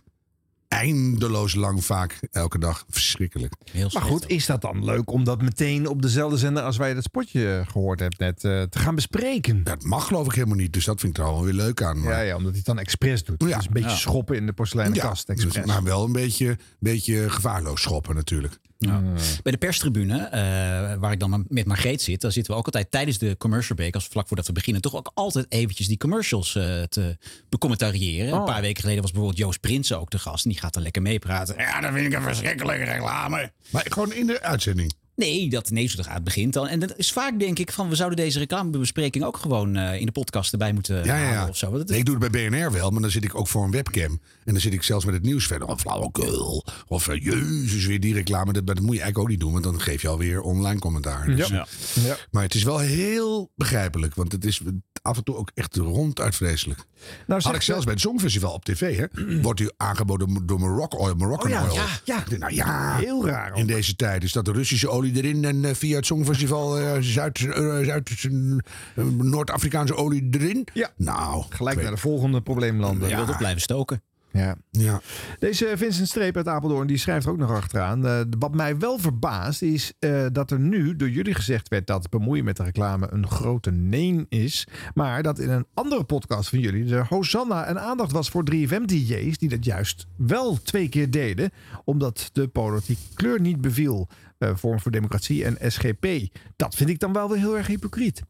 Eindeloos 0.69 1.55
lang 1.55 1.85
vaak, 1.85 2.19
elke 2.31 2.59
dag. 2.59 2.85
Verschrikkelijk. 2.89 3.55
Heel 3.73 3.91
Maar 3.93 4.03
goed, 4.03 4.29
is 4.29 4.47
dat 4.47 4.61
dan 4.61 4.85
leuk 4.85 5.11
om 5.11 5.25
dat 5.25 5.43
meteen 5.43 5.87
op 5.87 6.03
dezelfde 6.03 6.37
zender 6.39 6.63
als 6.63 6.77
wij 6.77 6.95
dat 6.95 7.03
spotje 7.03 7.65
gehoord 7.71 8.01
hebben 8.01 8.19
net 8.19 8.45
eh, 8.45 8.63
te 8.63 8.79
gaan 8.79 8.95
bespreken? 8.95 9.65
Dat 9.65 9.85
mag 9.85 10.07
geloof 10.07 10.27
ik 10.27 10.33
helemaal 10.33 10.57
niet. 10.57 10.73
Dus 10.73 10.85
dat 10.85 11.01
vind 11.01 11.19
ik 11.19 11.23
er 11.25 11.29
al 11.29 11.35
wel 11.35 11.45
weer 11.45 11.53
leuk 11.55 11.83
aan. 11.83 12.01
Maar... 12.03 12.13
Ja, 12.13 12.21
ja, 12.21 12.33
omdat 12.37 12.49
hij 12.49 12.57
het 12.59 12.67
dan 12.67 12.79
expres 12.79 13.25
doet. 13.25 13.43
Ja. 13.49 13.57
Dus 13.57 13.67
een 13.67 13.73
beetje 13.73 13.89
Ja. 13.89 13.97
schoppen 13.97 14.37
in 14.37 14.47
de 14.47 14.53
porseleinen 14.53 14.99
kast. 14.99 15.27
dus- 15.27 15.65
maar 15.65 15.83
wel 15.83 16.05
een 16.05 16.13
beetje, 16.13 16.59
beetje 16.79 17.31
gevaarloos 17.31 17.83
schoppen 17.83 18.15
natuurlijk. 18.15 18.59
Bij 19.43 19.53
de 19.53 19.59
perstribune, 19.59 20.19
eh, 20.19 20.41
waar 20.99 21.13
ik 21.13 21.21
dan 21.21 21.45
met 21.49 21.67
Margreet 21.67 22.03
zit, 22.03 22.21
daar 22.21 22.33
zitten 22.33 22.53
we 22.53 22.59
ook 22.59 22.67
altijd 22.67 22.91
tijdens 22.91 23.19
de 23.19 23.37
commercial 23.39 23.77
break, 23.77 23.95
als 23.95 24.07
vlak 24.07 24.27
voordat 24.29 24.47
we 24.47 24.53
beginnen, 24.53 24.83
toch 24.83 24.95
ook 24.97 25.11
altijd 25.15 25.47
eventjes 25.49 25.87
die 25.87 25.97
commercials 25.99 26.55
eh, 26.57 26.83
te 26.83 27.17
becommentariëren. 27.49 28.33
Een 28.33 28.39
Oh. 28.41 28.45
paar 28.45 28.61
weken 28.61 28.81
geleden 28.81 29.03
was 29.03 29.11
bijvoorbeeld 29.11 29.41
Joost 29.43 29.61
Prins 29.61 29.93
ook 29.93 30.11
de 30.11 30.19
gast. 30.19 30.45
En 30.45 30.51
die 30.51 30.61
gaat 30.61 30.75
dan 30.75 30.83
lekker 30.83 31.03
meepraten. 31.03 31.55
Ja, 31.59 31.81
dat 31.81 31.93
vind 31.93 32.07
ik 32.07 32.13
een 32.15 32.23
verschrikkelijke 32.23 32.85
reclame. 32.85 33.53
Maar 33.71 33.85
gewoon 33.89 34.13
in 34.13 34.27
de 34.27 34.43
uitzending. 34.43 34.93
Nee, 35.17 35.49
dat 35.49 35.71
nee, 35.71 35.89
zodra 35.89 36.13
het 36.15 36.25
begint 36.25 36.53
dan. 36.53 36.69
En 36.69 36.81
dat 36.81 36.95
is 36.97 37.13
vaak 37.13 37.39
denk 37.39 37.59
ik 37.59 37.73
van 37.73 37.89
we 37.89 37.95
zouden 37.95 38.19
deze 38.19 38.39
reclamebespreking 38.39 39.25
ook 39.25 39.37
gewoon 39.37 39.77
eh, 39.77 40.01
in 40.01 40.07
de 40.07 40.13
podcast 40.13 40.53
erbij 40.53 40.73
moeten 40.73 40.97
Ja, 40.97 41.05
ja, 41.05 41.13
halen 41.13 41.33
ja. 41.33 41.49
of 41.49 41.57
zo. 41.57 41.71
Nee, 41.71 41.99
ik 41.99 42.05
doe 42.05 42.17
het 42.21 42.31
bij 42.31 42.49
BNR 42.49 42.73
wel, 42.73 42.91
maar 42.91 43.01
dan 43.01 43.11
zit 43.11 43.25
ik 43.25 43.35
ook 43.35 43.49
voor 43.49 43.65
een 43.65 43.71
webcam. 43.71 44.21
En 44.45 44.53
dan 44.53 44.61
zit 44.61 44.73
ik 44.73 44.83
zelfs 44.83 45.05
met 45.05 45.15
het 45.15 45.23
nieuws 45.23 45.47
verder. 45.47 45.69
Of 45.69 45.81
flauwekul. 45.81 46.65
Of 46.87 47.09
eh, 47.09 47.25
jezus, 47.25 47.87
weer 47.87 48.01
die 48.01 48.15
reclame. 48.15 48.53
Dat, 48.53 48.67
dat 48.67 48.81
moet 48.81 48.95
je 48.95 49.01
eigenlijk 49.03 49.19
ook 49.19 49.29
niet 49.29 49.41
doen, 49.41 49.53
want 49.53 49.65
dan 49.65 49.81
geef 49.81 50.03
je 50.03 50.09
alweer 50.09 50.41
online 50.41 50.81
commentaar. 50.81 51.27
Dus, 51.27 51.49
Ja. 51.49 51.67
Ja. 52.05 52.17
Maar 52.31 52.43
het 52.43 52.55
is 52.55 52.63
wel 52.63 52.79
heel 52.79 53.51
begrijpelijk, 53.55 54.15
want 54.15 54.33
het 54.33 54.45
is 54.45 54.61
af 55.07 55.17
en 55.17 55.25
toe 55.25 55.37
ook 55.37 55.51
echt 55.55 55.77
ronduit 55.77 56.37
vreselijk. 56.37 56.81
Nou, 57.27 57.43
Had 57.43 57.55
ik 57.55 57.63
zelfs 57.63 57.85
bij 57.85 57.93
het 57.93 58.03
Songfestival 58.03 58.53
op 58.53 58.65
tv, 58.65 58.97
hè? 58.99 59.41
Wordt 59.43 59.61
u 59.61 59.71
aangeboden 59.77 60.47
door 60.47 60.59
Morocco 60.61 60.99
Oil, 60.99 61.15
Moroccan 61.15 61.53
Oh 61.53 61.57
ja, 61.59 61.65
Oil. 61.65 61.75
ja, 61.75 61.87
ja. 62.05 62.25
Nou 62.39 62.55
ja, 62.55 62.97
Heel 62.97 63.27
raar 63.27 63.51
ook. 63.51 63.57
in 63.57 63.67
deze 63.67 63.97
tijd 63.97 64.25
is 64.25 64.33
dat 64.33 64.45
de 64.45 64.53
Russische 64.53 64.89
olie 64.89 65.17
erin 65.17 65.45
en 65.45 65.65
eh, 65.65 65.75
via 65.75 65.97
het 65.97 66.07
Songfestival 66.07 66.79
eh, 66.79 66.97
Zuid, 67.01 67.39
eh, 67.41 67.79
Zuid, 67.85 68.11
eh, 68.95 69.05
Noord-Afrikaanse 69.05 69.95
olie 69.95 70.29
erin. 70.31 70.67
Ja. 70.73 70.91
Nou, 70.97 71.45
Gelijk 71.49 71.83
naar 71.83 71.91
de 71.91 71.97
volgende 71.97 72.41
probleemlanden. 72.41 73.09
je 73.09 73.17
wilt 73.17 73.31
ook 73.31 73.39
blijven 73.39 73.61
stoken. 73.61 74.03
Ja. 74.37 74.57
Ja. 74.71 75.01
Deze 75.39 75.73
Vincent 75.77 76.09
Streep 76.09 76.37
uit 76.37 76.49
Apeldoorn 76.49 76.87
die 76.87 76.97
schrijft 76.97 77.27
er 77.27 77.33
ook 77.33 77.39
nog 77.39 77.51
achteraan. 77.51 78.07
eh, 78.07 78.21
wat 78.39 78.55
mij 78.55 78.79
wel 78.79 78.99
verbaast 78.99 79.63
is 79.63 79.93
eh, 79.99 80.27
dat 80.33 80.51
er 80.51 80.61
nu 80.61 80.97
door 80.97 81.11
jullie 81.11 81.35
gezegd 81.35 81.69
werd 81.69 81.87
dat 81.87 82.11
bemoeien 82.11 82.45
met 82.45 82.57
de 82.57 82.63
reclame 82.63 83.09
een 83.11 83.29
grote 83.29 83.71
nee 83.71 84.27
is. 84.29 84.67
Maar 84.95 85.23
dat 85.23 85.39
in 85.39 85.51
een 85.51 85.67
andere 85.75 86.05
podcast 86.05 86.49
van 86.49 86.59
jullie 86.59 86.95
er 86.95 87.07
Hosanna 87.09 87.65
en 87.65 87.81
aandacht 87.81 88.13
was 88.13 88.29
voor 88.31 88.45
3FM-DJ's 88.55 89.39
die 89.39 89.49
dat 89.49 89.65
juist 89.65 90.07
wel 90.17 90.63
twee 90.63 90.89
keer 90.89 91.11
deden. 91.11 91.51
Omdat 91.85 92.31
de 92.33 92.49
politieke 92.49 93.03
kleur 93.15 93.41
niet 93.41 93.61
beviel. 93.61 94.09
eh 94.39 94.51
Vorm 94.55 94.81
voor 94.81 94.91
Democratie 94.91 95.45
en 95.45 95.73
SGP. 95.73 96.07
Dat 96.57 96.75
vind 96.75 96.91
ik 96.91 96.99
dan 96.99 97.13
wel 97.13 97.29
weer 97.29 97.39
heel 97.39 97.57
erg 97.57 97.67
hypocriet. 97.67 98.23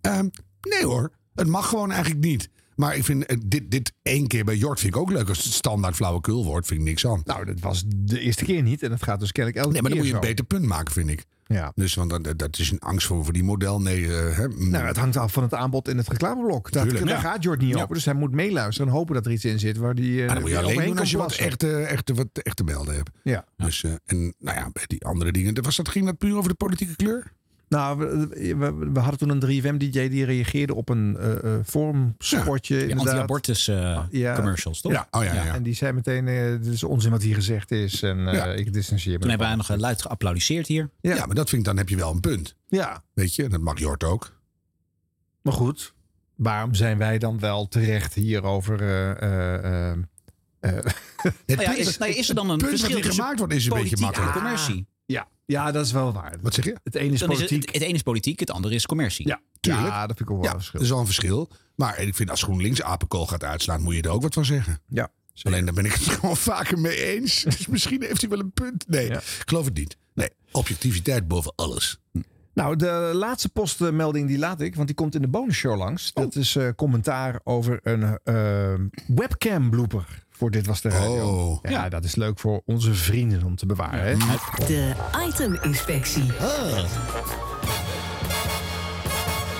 Ehm, 0.00 0.28
nee 0.60 0.84
hoor, 0.84 1.12
het 1.34 1.46
mag 1.46 1.68
gewoon 1.68 1.90
eigenlijk 1.90 2.24
niet. 2.24 2.50
Maar 2.78 2.96
ik 2.96 3.04
vind 3.04 3.26
eh, 3.26 3.36
dit, 3.46 3.70
dit 3.70 3.92
één 4.02 4.26
keer 4.26 4.44
bij 4.44 4.56
Jort 4.56 4.80
vind 4.80 4.94
ik 4.94 5.00
ook 5.00 5.10
leuk. 5.10 5.28
Als 5.28 5.44
het 5.44 5.52
standaard 5.52 5.94
flauwekul 5.94 6.44
wordt, 6.44 6.66
vind 6.66 6.80
ik 6.80 6.86
niks 6.86 7.06
aan. 7.06 7.20
Nou, 7.24 7.44
dat 7.44 7.60
was 7.60 7.84
de 7.86 8.20
eerste 8.20 8.44
keer 8.44 8.62
niet. 8.62 8.82
En 8.82 8.90
dat 8.90 9.02
gaat 9.02 9.20
dus 9.20 9.32
kennelijk 9.32 9.64
elke 9.64 9.72
Nee, 9.72 9.82
maar 9.82 9.90
dan 9.90 10.00
keer 10.00 10.10
moet 10.12 10.20
je 10.20 10.26
een 10.28 10.34
beter 10.34 10.44
punt 10.58 10.64
maken, 10.68 10.92
vind 10.92 11.10
ik. 11.10 11.24
Ja. 11.46 11.72
Dus 11.74 11.94
want 11.94 12.10
dat, 12.24 12.38
dat 12.38 12.58
is 12.58 12.70
een 12.70 12.78
angst 12.78 13.06
voor, 13.06 13.24
voor 13.24 13.32
die 13.32 13.42
model. 13.44 13.80
Nee, 13.80 14.04
eh, 14.16 14.36
hè, 14.36 14.48
mm, 14.48 14.70
Nou, 14.70 14.86
het 14.86 14.96
hangt 14.96 15.16
af 15.16 15.32
van 15.32 15.42
het 15.42 15.54
aanbod 15.54 15.88
in 15.88 15.96
het 15.96 16.08
reclameblok. 16.08 16.70
Dat, 16.72 16.82
Tuurlijk. 16.82 17.06
daar 17.06 17.14
Ja. 17.14 17.20
gaat 17.30 17.42
Jort 17.42 17.60
niet 17.60 17.74
Ja. 17.74 17.82
over. 17.82 17.94
Dus 17.94 18.04
hij 18.04 18.14
moet 18.14 18.32
meeluisteren 18.32 18.90
en 18.90 18.96
hopen 18.98 19.14
dat 19.14 19.26
er 19.26 19.32
iets 19.32 19.44
in 19.44 19.58
zit 19.58 19.76
waar 19.76 19.94
die. 19.94 20.18
maar 20.24 20.34
dat 20.34 20.40
moet 20.40 20.50
je 20.50 20.58
alleen 20.58 20.86
doen 20.86 20.98
als 20.98 21.10
je 21.10 21.16
wat 21.16 21.26
plassen. 21.26 21.46
echt, 21.46 21.62
eh, 21.62 21.90
echt, 21.90 22.10
wat 22.14 22.26
echt 22.32 22.56
te 22.56 22.64
melden 22.64 22.94
hebt. 22.94 23.10
Ja. 23.22 23.44
Dus, 23.56 23.84
en 24.04 24.34
nou 24.38 24.56
ja, 24.56 24.70
bij 24.72 24.84
die 24.86 25.04
andere 25.04 25.32
dingen. 25.32 25.62
Was 25.62 25.76
dat, 25.76 25.88
ging 25.88 26.04
dat 26.04 26.18
puur 26.18 26.36
over 26.36 26.50
de 26.50 26.56
politieke 26.56 26.96
kleur? 26.96 27.32
Nou, 27.68 27.98
we, 27.98 28.28
we, 28.56 28.90
we 28.92 29.00
hadden 29.00 29.18
toen 29.18 29.28
een 29.50 29.62
3FM-DJ 29.62 29.90
die 30.08 30.24
reageerde 30.24 30.74
op 30.74 30.88
een 30.88 31.16
eh 31.16 31.54
eh 31.54 31.64
forumspotje. 31.64 32.74
Die 32.76 32.82
inderdaad. 32.88 33.06
anti-abortus 33.08 33.68
eh, 33.68 34.02
Ja. 34.10 34.34
commercials, 34.34 34.80
toch? 34.80 34.92
Ja, 34.92 35.08
oh 35.10 35.24
ja, 35.24 35.34
ja. 35.34 35.54
En 35.54 35.62
die 35.62 35.74
zei 35.74 35.92
meteen: 35.92 36.28
eh 36.28 36.50
dit 36.62 36.66
is 36.66 36.84
onzin 36.84 37.10
wat 37.10 37.22
hier 37.22 37.34
gezegd 37.34 37.70
is. 37.70 38.02
En 38.02 38.28
eh, 38.28 38.34
Ja. 38.34 38.46
ik 38.46 38.72
distancieer 38.72 39.12
me. 39.14 39.18
Toen 39.20 39.28
hebben 39.28 39.48
wij 39.48 39.56
ervan. 39.56 39.74
nog 39.76 39.80
luid 39.86 40.02
geapplaudiseerd 40.02 40.66
hier. 40.66 40.90
Ja. 41.00 41.14
Ja. 41.14 41.26
maar 41.26 41.34
dat 41.34 41.48
vind 41.48 41.60
ik, 41.60 41.66
dan 41.68 41.76
heb 41.76 41.88
je 41.88 41.96
wel 41.96 42.10
een 42.10 42.20
punt. 42.20 42.54
Ja, 42.68 43.02
Weet 43.14 43.34
je, 43.34 43.42
en 43.44 43.50
dat 43.50 43.60
mag 43.60 43.78
Jort 43.78 44.04
ook. 44.04 44.32
maar 45.42 45.52
goed. 45.52 45.94
Waarom 46.36 46.74
zijn 46.74 46.98
wij 46.98 47.18
dan 47.18 47.38
wel 47.38 47.68
terecht 47.68 48.14
hierover? 48.14 48.80
eh, 48.82 49.10
eh, 49.22 49.90
eh, 49.90 49.98
eh, 50.60 50.72
Nou 51.46 51.62
ja, 51.62 51.74
is, 51.76 51.98
nou 51.98 52.10
ja, 52.12 52.18
is 52.18 52.28
er 52.28 52.34
dan 52.34 52.50
een 52.50 52.60
verschil 52.60 53.02
gemaakt 53.02 53.38
wordt 53.38 53.54
is 53.54 53.66
een 53.66 53.72
beetje 53.82 53.96
makkelijk. 53.96 54.32
commercie? 54.32 54.86
Ja. 55.06 55.28
Ja, 55.48 55.70
dat 55.72 55.84
is 55.84 55.92
wel 55.92 56.12
waar. 56.12 56.36
Wat 56.40 56.54
zeg 56.54 56.64
je? 56.64 56.76
Het 56.84 56.94
ene 56.94 57.12
is 57.12 57.20
Dan 57.20 57.30
is 57.30 57.38
het, 57.40 57.48
politiek. 57.48 57.72
het 57.74 57.82
ene 57.82 57.94
is 57.94 58.02
politiek, 58.02 58.40
het 58.40 58.50
andere 58.50 58.74
is 58.74 58.86
commercie. 58.86 59.26
Ja, 59.28 59.40
Tuurlijk. 59.60 59.86
Ja, 59.86 60.06
dat 60.06 60.16
vind 60.16 60.28
ik 60.28 60.34
ook 60.34 60.42
wel 60.42 60.46
Ja, 60.46 60.50
een 60.54 60.56
verschil. 60.58 60.78
dat 60.78 60.82
is 60.88 60.90
wel 60.94 61.00
een 61.00 61.06
verschil. 61.06 61.50
Maar 61.74 62.00
ik 62.00 62.14
vind 62.14 62.30
als 62.30 62.42
GroenLinks 62.42 62.82
apenkool 62.82 63.26
gaat 63.26 63.44
uitslaan, 63.44 63.82
moet 63.82 63.94
je 63.94 64.02
er 64.02 64.10
ook 64.10 64.22
wat 64.22 64.34
van 64.34 64.44
zeggen. 64.44 64.80
Ja. 64.88 65.08
Alleen 65.42 65.64
daar 65.64 65.74
ben 65.74 65.84
ik 65.84 65.92
het 65.92 66.02
gewoon 66.18 66.36
vaker 66.36 66.78
mee 66.78 67.04
eens. 67.14 67.42
Dus 67.42 67.66
misschien 67.66 68.02
heeft 68.02 68.20
hij 68.20 68.30
wel 68.30 68.38
een 68.38 68.52
punt. 68.52 68.84
Nee, 68.88 69.06
ik 69.10 69.42
geloof 69.46 69.64
het 69.64 69.74
niet. 69.74 69.96
Nee, 70.14 70.28
objectiviteit 70.52 71.28
boven 71.28 71.52
alles. 71.56 71.98
Nou, 72.54 72.76
de 72.76 73.10
laatste 73.14 73.48
postmelding 73.48 74.28
die 74.28 74.38
laat 74.38 74.60
ik, 74.60 74.74
want 74.74 74.86
die 74.86 74.96
komt 74.96 75.14
in 75.14 75.20
de 75.22 75.28
bonusshow 75.28 75.76
langs. 75.78 76.12
Dat 76.12 76.34
is 76.36 76.56
eh, 76.56 76.68
commentaar 76.76 77.40
over 77.44 77.80
een 77.82 78.18
eh, 78.24 78.74
webcam 79.06 79.70
blooper 79.70 80.24
voor 80.38 80.50
Dit 80.50 80.66
Was 80.66 80.80
De 80.80 80.88
Radio. 80.88 81.28
Oh. 81.28 81.70
Ja, 81.70 81.88
dat 81.88 82.04
is 82.04 82.14
leuk 82.14 82.38
voor 82.38 82.62
onze 82.66 82.94
vrienden 82.94 83.44
om 83.44 83.56
te 83.56 83.66
bewaren. 83.66 84.00
Hè? 84.00 84.16
De 84.66 84.92
iteminspectie. 85.28 86.32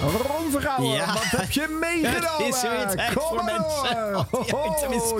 Ron 0.00 0.50
Vergouwen, 0.50 0.94
Ja. 0.94 1.06
wat 1.12 1.22
heb 1.22 1.50
je 1.50 1.76
meegenomen? 1.80 2.46
Het 2.46 2.54
is 2.54 2.62
weer 2.62 2.86
tijd 2.86 3.14
Kom 3.14 3.22
voor 3.26 3.44
maar 3.44 3.44
mensen. 3.44 4.16
Oh. 4.16 4.46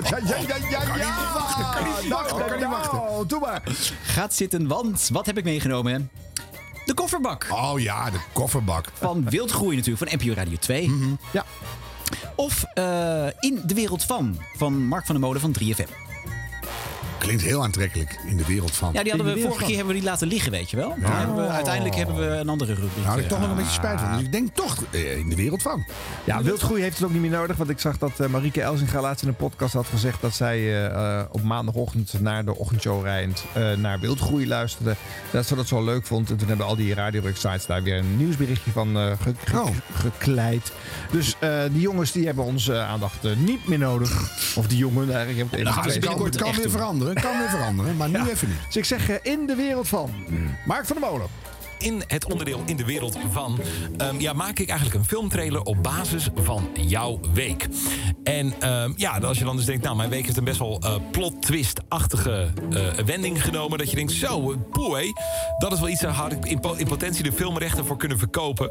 Ja, 0.09 0.17
ja, 0.17 0.35
ja, 0.47 0.55
ja, 0.69 0.79
Kan 0.83 0.93
niet 0.93 1.03
ja. 1.03 1.33
wachten, 1.33 1.65
kan 1.73 2.01
niet 2.01 2.11
wachten, 2.11 2.45
kan 2.45 2.57
niet 2.59 2.67
wachten. 2.67 3.27
Doe 3.27 3.39
maar. 3.39 3.61
Gaat 4.03 4.33
zitten, 4.33 4.67
want 4.67 5.09
wat 5.13 5.25
heb 5.25 5.37
ik 5.37 5.43
meegenomen? 5.43 6.09
De 6.85 6.93
kofferbak. 6.93 7.47
Oh 7.51 7.79
ja, 7.79 8.09
de 8.09 8.19
kofferbak. 8.33 8.85
Van 8.93 9.29
Wildgroei 9.29 9.75
natuurlijk, 9.75 10.09
van 10.09 10.19
NPO 10.21 10.33
Radio 10.33 10.57
2. 10.57 10.91
Ja. 11.31 11.45
Of 12.35 12.63
eh, 12.73 13.27
In 13.39 13.61
de 13.65 13.73
Wereld 13.73 14.03
van, 14.03 14.37
van 14.57 14.87
Mark 14.87 15.05
van 15.05 15.15
der 15.15 15.23
Molen 15.23 15.41
van 15.41 15.55
3FM. 15.63 16.08
Klinkt 17.19 17.43
heel 17.43 17.63
aantrekkelijk 17.63 18.19
in 18.25 18.37
de 18.37 18.45
wereld 18.45 18.71
van. 18.75 18.89
Ja, 18.93 19.03
die 19.03 19.11
hadden 19.13 19.33
we 19.33 19.41
vorige 19.41 19.63
keer 19.65 19.75
hebben 19.75 19.93
we 19.93 19.99
die 19.99 20.09
laten 20.09 20.27
liggen, 20.27 20.51
weet 20.51 20.69
je 20.69 20.77
wel. 20.77 20.93
Toen 20.93 21.03
hebben 21.11 21.35
we- 21.35 21.47
uiteindelijk 21.47 21.95
hebben 21.95 22.15
we 22.15 22.25
een 22.25 22.49
andere 22.49 22.73
rubriek. 22.73 22.95
Daar 22.95 23.05
had 23.05 23.17
ik 23.17 23.23
eh, 23.23 23.29
toch 23.29 23.39
nog 23.39 23.49
een 23.49 23.55
beetje 23.55 23.71
spijt 23.71 23.99
van. 23.99 24.11
Dus 24.17 24.21
ik 24.21 24.31
denk 24.31 24.55
toch 24.55 24.83
eh, 24.91 25.17
in 25.17 25.29
de 25.29 25.35
wereld 25.35 25.61
van. 25.61 25.85
Ja, 26.23 26.43
Wildgroei 26.43 26.81
heeft 26.81 26.95
het 26.97 27.05
ook 27.05 27.11
niet 27.11 27.21
meer 27.21 27.29
nodig. 27.29 27.57
Want 27.57 27.69
ik 27.69 27.79
zag 27.79 27.97
dat 27.97 28.19
eh, 28.19 28.27
Marieke 28.27 28.61
Elzinga 28.61 29.01
laatst 29.01 29.21
in 29.23 29.27
een 29.29 29.35
podcast 29.35 29.73
had 29.73 29.87
gezegd... 29.87 30.21
dat 30.21 30.33
zij 30.35 30.57
op 31.31 31.43
maandagochtend 31.43 32.13
naar 32.21 32.45
de 32.45 32.55
ochtendshow 32.55 33.03
rijdend 33.03 33.43
eh, 33.53 33.71
naar 33.73 33.99
Wildgroei 33.99 34.47
luisterde. 34.47 34.95
Dat 35.31 35.45
ze 35.45 35.55
dat 35.55 35.67
zo 35.67 35.83
leuk 35.83 36.05
vond. 36.05 36.29
En 36.29 36.37
toen 36.37 36.47
hebben 36.47 36.65
al 36.65 36.75
die 36.75 36.93
radio-sites 36.93 37.65
daar 37.65 37.83
weer 37.83 37.97
een 37.97 38.17
nieuwsberichtje 38.17 38.71
van 38.71 38.97
eh, 38.97 39.11
ge- 39.21 39.33
ge- 39.45 39.57
Oh. 39.59 39.67
gekleid. 39.93 40.71
Dus 41.11 41.35
eh, 41.39 41.61
die 41.71 41.81
jongens 41.81 42.11
die 42.11 42.25
hebben 42.25 42.43
onze 42.43 42.77
aandacht 42.79 43.15
niet 43.37 43.67
meer 43.67 43.77
nodig. 43.77 44.31
Of 44.55 44.67
die 44.67 44.77
jongen 44.77 45.03
eigenlijk. 45.15 45.37
Je 45.37 45.39
hebt 45.39 45.51
het 45.51 45.59
even 45.95 46.01
kan, 46.39 46.51
weer 46.55 46.61
doen. 46.71 47.08
Veranderen. 47.17 47.31
Kan 47.31 47.39
weer 47.39 47.49
veranderen. 47.49 47.97
Maar 47.97 48.09
nu 48.09 48.17
Ja. 48.17 48.27
even 48.27 48.47
niet. 48.47 48.57
Dus 48.65 48.75
ik 48.75 48.85
zeg 48.85 49.09
eh, 49.09 49.15
in 49.33 49.45
de 49.47 49.55
wereld 49.55 49.87
van 49.87 50.11
Mark 50.65 50.85
van 50.85 50.97
der 50.99 51.09
Molen. 51.09 51.27
In 51.77 52.03
het 52.07 52.25
onderdeel 52.31 52.61
in 52.65 52.77
de 52.77 52.85
wereld 52.85 53.17
van 53.31 53.59
ehm, 53.97 54.19
ja, 54.19 54.33
maak 54.33 54.59
ik 54.59 54.69
eigenlijk 54.69 54.99
een 54.99 55.05
filmtrailer 55.05 55.61
op 55.61 55.83
basis 55.83 56.29
van 56.35 56.69
jouw 56.73 57.19
week. 57.33 57.67
En 58.23 58.53
ehm, 58.59 58.91
ja, 58.95 59.17
als 59.17 59.37
je 59.37 59.43
dan 59.45 59.55
dus 59.55 59.65
denkt, 59.65 59.83
nou, 59.83 59.95
mijn 59.95 60.09
week 60.09 60.25
heeft 60.25 60.37
een 60.37 60.43
best 60.43 60.59
wel 60.59 60.79
eh, 60.83 60.95
plot 61.11 61.41
twist-achtige 61.41 62.49
eh, 62.71 63.05
wending 63.05 63.43
genomen. 63.43 63.77
Dat 63.77 63.89
je 63.89 63.95
denkt, 63.95 64.11
zo, 64.11 64.51
hé, 64.71 65.11
dat 65.57 65.71
is 65.73 65.79
wel 65.79 65.89
iets, 65.89 66.01
daar 66.01 66.11
had 66.11 66.31
ik 66.31 66.45
in, 66.45 66.59
po- 66.59 66.73
in 66.73 66.87
potentie 66.87 67.23
de 67.23 67.31
filmrechten 67.31 67.85
voor 67.85 67.97
kunnen 67.97 68.17
verkopen. 68.19 68.69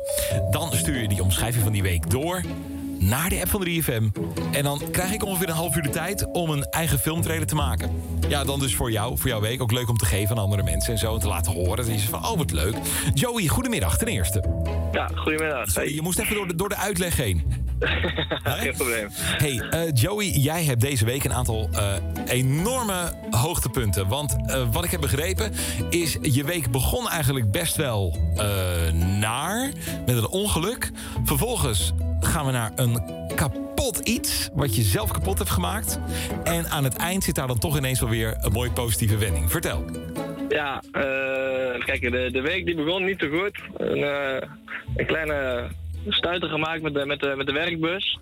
Dan 0.50 0.72
stuur 0.72 1.00
je 1.00 1.08
die 1.08 1.22
omschrijving 1.22 1.62
van 1.62 1.72
die 1.72 1.82
week 1.82 2.10
door 2.10 2.42
naar 2.98 3.28
de 3.28 3.40
app 3.40 3.48
van 3.48 3.66
3FM. 3.68 4.20
En 4.52 4.62
dan 4.62 4.82
krijg 4.90 5.12
ik 5.12 5.24
ongeveer 5.24 5.48
een 5.48 5.54
half 5.54 5.76
uur 5.76 5.82
de 5.82 5.90
tijd 5.90 6.30
om 6.32 6.50
een 6.50 6.64
eigen 6.64 6.98
filmtrailer 6.98 7.46
te 7.46 7.54
maken. 7.54 7.90
Ja, 8.28 8.44
dan 8.44 8.60
dus 8.60 8.74
voor 8.74 8.90
jou, 8.90 9.18
voor 9.18 9.28
jouw 9.28 9.40
week. 9.40 9.62
Ook 9.62 9.72
leuk 9.72 9.88
om 9.88 9.96
te 9.96 10.04
geven 10.04 10.36
aan 10.36 10.42
andere 10.42 10.62
mensen 10.62 10.92
en 10.92 10.98
zo. 10.98 11.14
En 11.14 11.20
te 11.20 11.28
laten 11.28 11.52
horen. 11.52 11.76
Dat 11.76 11.86
zegt 11.86 12.02
van, 12.02 12.26
oh, 12.26 12.36
wat 12.36 12.50
leuk. 12.50 12.74
Joey, 13.14 13.46
goedemiddag 13.46 13.98
ten 13.98 14.06
eerste. 14.06 14.44
Ja, 14.92 15.10
goedemiddag. 15.14 15.70
Sorry, 15.70 15.94
je 15.94 16.02
moest 16.02 16.18
even 16.18 16.34
door 16.34 16.48
de, 16.48 16.54
door 16.54 16.68
de 16.68 16.76
uitleg 16.76 17.16
heen. 17.16 17.66
Geen 18.44 18.74
probleem. 18.76 19.08
Hey, 19.12 19.60
eh, 19.70 19.80
Joey, 19.94 20.30
jij 20.30 20.64
hebt 20.64 20.80
deze 20.80 21.04
week 21.04 21.24
een 21.24 21.32
aantal 21.32 21.68
eh, 21.72 21.92
enorme 22.26 23.12
hoogtepunten. 23.30 24.08
Want 24.08 24.36
eh, 24.46 24.62
wat 24.72 24.84
ik 24.84 24.90
heb 24.90 25.00
begrepen 25.00 25.52
is, 25.90 26.18
je 26.22 26.44
week 26.44 26.70
begon 26.70 27.08
eigenlijk 27.08 27.50
best 27.50 27.76
wel 27.76 28.16
naar, 29.18 29.70
met 30.06 30.16
een 30.16 30.28
ongeluk. 30.28 30.90
Vervolgens 31.24 31.92
gaan 32.20 32.46
we 32.46 32.52
naar 32.52 32.72
een 32.76 33.02
kapot 33.34 33.98
iets, 33.98 34.48
wat 34.52 34.76
je 34.76 34.82
zelf 34.82 35.10
kapot 35.10 35.38
hebt 35.38 35.50
gemaakt. 35.50 35.98
En 36.44 36.68
aan 36.68 36.84
het 36.84 36.96
eind 36.96 37.24
zit 37.24 37.34
daar 37.34 37.46
dan 37.46 37.58
toch 37.58 37.76
ineens 37.76 38.00
wel 38.00 38.08
weer 38.08 38.36
een 38.40 38.52
mooie 38.52 38.70
positieve 38.70 39.18
wending. 39.18 39.50
Vertel. 39.50 39.84
Ja, 40.48 40.82
eh 40.92 41.84
kijk, 41.84 42.00
de, 42.00 42.28
de 42.32 42.40
week 42.40 42.66
die 42.66 42.74
begon 42.74 43.04
niet 43.04 43.20
zo 43.20 43.28
goed. 43.28 43.60
Een, 43.76 44.02
eh, 44.02 44.48
een 44.96 45.06
kleine 45.06 45.68
stuiter 46.08 46.48
gemaakt 46.48 46.82
met 46.82 46.94
de, 46.94 47.06
met 47.06 47.20
de, 47.20 47.34
met 47.36 47.46
de 47.46 47.52
werkbus. 47.52 48.18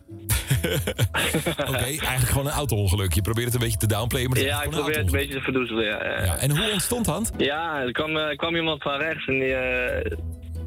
Oké, 1.69 1.85
eigenlijk 1.85 2.29
gewoon 2.29 2.47
een 2.47 2.53
auto-ongeluk. 2.53 3.13
Je 3.13 3.23
probeert 3.23 3.47
het 3.47 3.55
een 3.55 3.61
beetje 3.61 3.79
te 3.79 3.87
downplayen, 3.87 4.31
maar 4.31 4.39
Ja, 4.39 4.63
ik 4.63 4.71
probeer 4.71 4.97
het 4.97 5.07
een 5.07 5.19
beetje 5.19 5.35
te 5.35 5.41
verdoezelen. 5.41 5.85
Ja, 5.85 6.37
en 6.37 6.51
hoe 6.51 6.71
ontstond 6.73 7.05
dat? 7.05 7.33
Ja, 7.37 7.81
er 7.81 7.93
kwam, 7.93 8.17
eh, 8.17 8.37
kwam 8.37 8.57
iemand 8.57 8.83
van 8.83 8.99
rechts 8.99 9.27
en 9.27 9.39
die, 9.39 9.55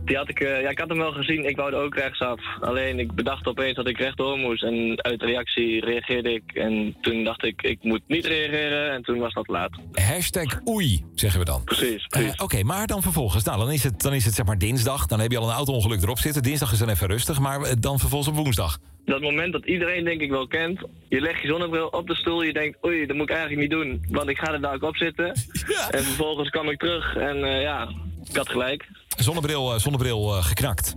die 0.10 0.18
had 0.18 0.30
ik, 0.30 0.39
eh, 0.39 0.62
ja, 0.62 0.70
ik 0.70 0.80
had 0.80 0.89
hem 0.89 0.97
wel 0.97 1.12
gezien. 1.12 1.45
Ik 1.49 1.55
wou 1.55 1.74
er 1.74 1.80
ook 1.82 1.95
rechtsaf. 1.95 2.39
Alleen 2.60 2.99
ik 2.99 3.14
bedacht 3.14 3.47
opeens 3.47 3.76
dat 3.76 3.88
ik 3.88 3.97
rechtdoor 3.97 4.38
moest. 4.38 4.64
En 4.64 5.03
uit 5.03 5.22
reactie 5.22 5.86
reageerde 5.86 6.34
ik. 6.34 6.43
En 6.53 6.95
toen 7.01 7.24
dacht 7.24 7.43
ik, 7.43 7.62
ik 7.62 7.78
moet 7.82 8.01
niet 8.07 8.26
reageren. 8.26 8.91
En 8.91 9.01
toen 9.03 9.20
was 9.20 9.34
dat 9.34 9.47
laat. 9.47 9.72
Hashtag 9.93 10.60
oei, 10.68 11.03
zeggen 11.16 11.39
we 11.39 11.45
dan. 11.45 11.64
Precies, 11.64 12.05
Eh, 12.10 12.30
Oké, 12.38 12.64
maar 12.64 12.88
dan 12.88 13.01
vervolgens. 13.01 13.43
Nou, 13.43 13.60
dan 13.60 13.72
is, 13.72 13.84
het, 13.84 14.01
dan 14.01 14.14
is 14.14 14.26
het 14.26 14.34
zeg 14.34 14.45
maar 14.45 14.57
dinsdag. 14.57 15.05
Dan 15.05 15.20
heb 15.20 15.32
je 15.32 15.38
al 15.38 15.49
een 15.49 15.55
auto-ongeluk 15.55 16.01
erop 16.01 16.18
zitten. 16.18 16.43
Dinsdag 16.43 16.72
is 16.72 16.80
dan 16.80 16.89
even 16.89 17.07
rustig. 17.07 17.39
Maar 17.39 17.62
eh, 17.62 17.74
dan 17.80 17.99
vervolgens 17.99 18.38
op 18.38 18.43
woensdag. 18.43 18.78
Dat 19.05 19.22
moment 19.22 19.51
dat 19.53 19.66
iedereen 19.66 20.03
denk 20.03 20.22
ik 20.22 20.30
wel 20.30 20.47
kent. 20.47 20.82
Je 21.10 21.22
legt 21.22 21.41
je 21.41 21.47
zonnebril 21.47 21.88
op 21.88 22.07
de 22.07 22.16
stoel. 22.16 22.43
Je 22.43 22.53
denkt, 22.53 22.86
oei, 22.86 23.05
dat 23.05 23.16
moet 23.16 23.30
ik 23.30 23.36
eigenlijk 23.36 23.62
niet 23.62 23.80
doen. 23.80 24.05
Want 24.10 24.30
ik 24.30 24.38
ga 24.38 24.53
er 24.53 24.62
dadelijk 24.62 24.84
op 24.84 24.95
zitten. 24.95 25.26
En 25.89 26.03
vervolgens 26.03 26.49
kwam 26.49 26.70
ik 26.70 26.80
terug. 26.80 27.16
En 27.16 27.38
ja, 27.38 27.89
ik 28.30 28.36
had 28.36 28.49
gelijk. 28.49 28.88
Zonnebril, 29.20 29.74
eh, 29.74 29.80
zonnebril 29.80 30.36
eh, 30.36 30.44
geknakt. 30.44 30.96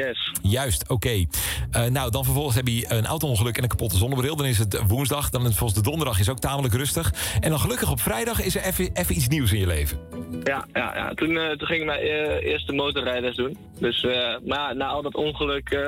Yes. 0.00 0.30
Juist, 0.42 0.88
oké. 0.88 1.24
Eh, 1.70 1.84
nou, 1.84 2.10
dan 2.10 2.24
vervolgens 2.24 2.56
heb 2.56 2.68
je 2.68 2.84
een 2.88 3.06
auto-ongeluk 3.06 3.56
en 3.56 3.62
een 3.62 3.68
kapotte 3.68 3.96
zonnebril. 3.96 4.36
Dan 4.36 4.46
is 4.46 4.58
het 4.58 4.80
woensdag. 4.86 5.30
Dan 5.30 5.40
is 5.40 5.46
het 5.46 5.56
volgens 5.56 5.78
de 5.82 5.90
donderdag 5.90 6.18
is 6.18 6.28
ook 6.28 6.38
tamelijk 6.38 6.74
rustig. 6.74 7.12
En 7.40 7.50
dan 7.50 7.60
gelukkig 7.60 7.90
op 7.90 8.00
vrijdag 8.00 8.42
is 8.42 8.56
er 8.56 8.62
even 8.92 9.16
iets 9.16 9.28
nieuws 9.28 9.52
in 9.52 9.58
je 9.58 9.66
leven. 9.66 9.98
Ja, 10.44 10.66
ja, 10.72 10.94
ja. 10.94 11.14
Toen, 11.14 11.36
eh, 11.36 11.48
toen 11.48 11.66
ging 11.66 11.80
ik 11.80 11.86
mijn 11.86 12.00
eerste 12.40 12.72
motorrijders 12.72 13.36
doen. 13.36 13.56
Dus, 13.78 14.06
maar 14.44 14.76
na 14.76 14.86
al 14.86 15.02
dat 15.02 15.14
ongeluk 15.14 15.78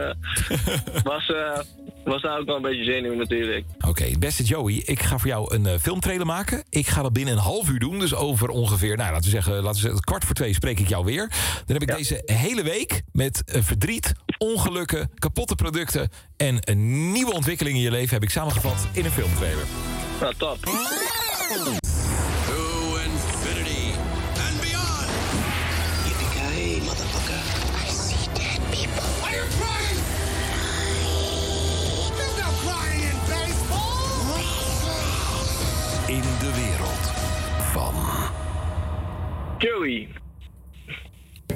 was, 1.03 1.33
was 2.07 2.23
daar 2.23 2.39
ook 2.39 2.47
wel 2.47 2.57
een 2.57 2.63
beetje 2.63 2.85
zenuw 2.85 3.15
natuurlijk. 3.15 3.65
Oké, 3.87 4.19
beste 4.19 4.43
Joey, 4.43 4.83
ik 4.85 5.03
ga 5.03 5.19
voor 5.19 5.29
jou 5.29 5.55
een 5.55 5.67
eh, 5.67 5.79
filmtrailer 5.79 6.27
maken. 6.27 6.65
Ik 6.69 6.87
ga 6.87 7.03
dat 7.03 7.13
binnen 7.13 7.35
een 7.35 7.41
half 7.41 7.69
uur 7.69 7.79
doen. 7.79 7.99
Dus 7.99 8.15
over 8.15 8.49
ongeveer, 8.49 8.97
nou, 8.97 9.11
laten 9.11 9.25
we 9.25 9.31
zeggen, 9.31 9.55
laten 9.55 9.75
we 9.75 9.81
zeggen 9.81 10.01
kwart 10.01 10.25
voor 10.25 10.35
twee 10.35 10.55
spreek 10.55 10.79
ik 10.79 10.89
jou 10.89 11.05
weer. 11.05 11.29
Dan 11.67 11.77
heb 11.79 11.83
ik 11.83 11.97
deze 11.97 12.23
hele 12.25 12.63
week 12.63 13.03
met 13.13 13.43
eh, 13.45 13.63
verdriet, 13.63 14.13
ongelukken, 14.39 15.11
kapotte 15.15 15.55
producten 15.55 16.09
en 16.37 16.59
een 16.61 17.13
nieuwe 17.13 17.33
ontwikkeling 17.33 17.77
in 17.77 17.83
je 17.83 17.91
leven 17.91 18.15
heb 18.15 18.23
ik 18.23 18.31
samengevat 18.31 18.87
in 18.93 19.05
een 19.05 19.11
filmtrailer. 19.11 19.65
Nou, 20.21 20.35
top. 20.37 20.59
De 36.47 36.55
wereld 36.55 37.07
van... 37.73 37.95
Joey. 39.59 40.26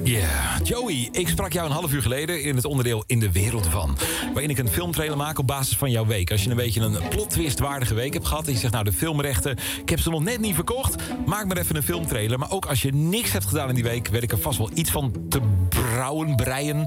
Ja, 0.03 0.59
Joey, 0.63 1.09
ik 1.11 1.27
sprak 1.27 1.53
jou 1.53 1.65
een 1.65 1.73
half 1.73 1.93
uur 1.93 2.01
geleden 2.01 2.43
in 2.43 2.55
het 2.55 2.65
onderdeel 2.65 3.03
In 3.07 3.19
de 3.19 3.31
Wereld 3.31 3.67
van. 3.67 3.97
Waarin 4.33 4.49
ik 4.49 4.57
een 4.57 4.67
filmtrailer 4.67 5.17
maak 5.17 5.39
op 5.39 5.47
basis 5.47 5.77
van 5.77 5.91
jouw 5.91 6.05
week. 6.05 6.31
Als 6.31 6.43
je 6.43 6.49
een 6.49 6.55
beetje 6.55 6.81
een 6.81 6.97
plot 7.09 7.29
twist 7.29 7.59
waardige 7.59 7.93
week 7.93 8.13
hebt 8.13 8.25
gehad. 8.25 8.45
En 8.47 8.53
je 8.53 8.57
zegt, 8.59 8.73
nou, 8.73 8.85
de 8.85 8.93
filmrechten, 8.93 9.57
ik 9.81 9.89
heb 9.89 9.99
ze 9.99 10.09
nog 10.09 10.23
net 10.23 10.39
niet 10.39 10.55
verkocht. 10.55 10.95
Maak 11.25 11.45
maar 11.45 11.57
even 11.57 11.75
een 11.75 11.83
filmtrailer. 11.83 12.39
Maar 12.39 12.51
ook 12.51 12.65
als 12.65 12.81
je 12.81 12.93
niks 12.93 13.31
hebt 13.31 13.45
gedaan 13.45 13.69
in 13.69 13.75
die 13.75 13.83
week, 13.83 14.07
weet 14.07 14.23
ik 14.23 14.31
er 14.31 14.39
vast 14.39 14.57
wel 14.57 14.69
iets 14.73 14.91
van 14.91 15.13
te 15.29 15.41
brouwen, 15.69 16.35
breien. 16.35 16.85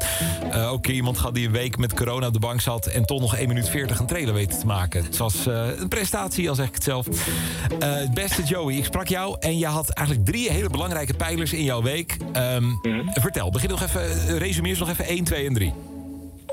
Eh, 0.50 0.72
ook 0.72 0.86
iemand 0.86 1.18
gehad 1.18 1.34
die 1.34 1.46
een 1.46 1.52
week 1.52 1.76
met 1.76 1.94
corona 1.94 2.26
op 2.26 2.32
de 2.32 2.38
bank 2.38 2.60
zat. 2.60 2.86
En 2.86 3.04
toch 3.04 3.20
nog 3.20 3.36
1 3.36 3.48
minuut 3.48 3.68
40 3.68 3.98
een 3.98 4.06
trailer 4.06 4.34
weet 4.34 4.60
te 4.60 4.66
maken. 4.66 5.04
Het 5.04 5.16
was 5.16 5.46
eh, 5.46 5.66
een 5.76 5.88
prestatie, 5.88 6.48
al 6.48 6.54
zeg 6.54 6.68
ik 6.68 6.74
het 6.74 6.84
zelf. 6.84 7.06
Eh, 7.78 7.92
beste 8.14 8.42
Joey, 8.42 8.74
ik 8.74 8.84
sprak 8.84 9.08
jou. 9.08 9.36
En 9.40 9.58
je 9.58 9.66
had 9.66 9.90
eigenlijk 9.90 10.26
drie 10.26 10.50
hele 10.50 10.70
belangrijke 10.70 11.14
pijlers 11.14 11.52
in 11.52 11.64
jouw 11.64 11.82
week. 11.82 12.16
Ehm, 13.08 13.20
Vertel, 13.20 13.50
begin 13.50 13.68
nog 13.68 13.82
even, 13.82 14.00
eh, 14.00 14.38
resumeer 14.38 14.74
ze 14.74 14.80
nog 14.80 14.90
even 14.90 15.08
1, 15.08 15.24
2 15.24 15.46
en 15.46 15.54
3. 15.54 15.72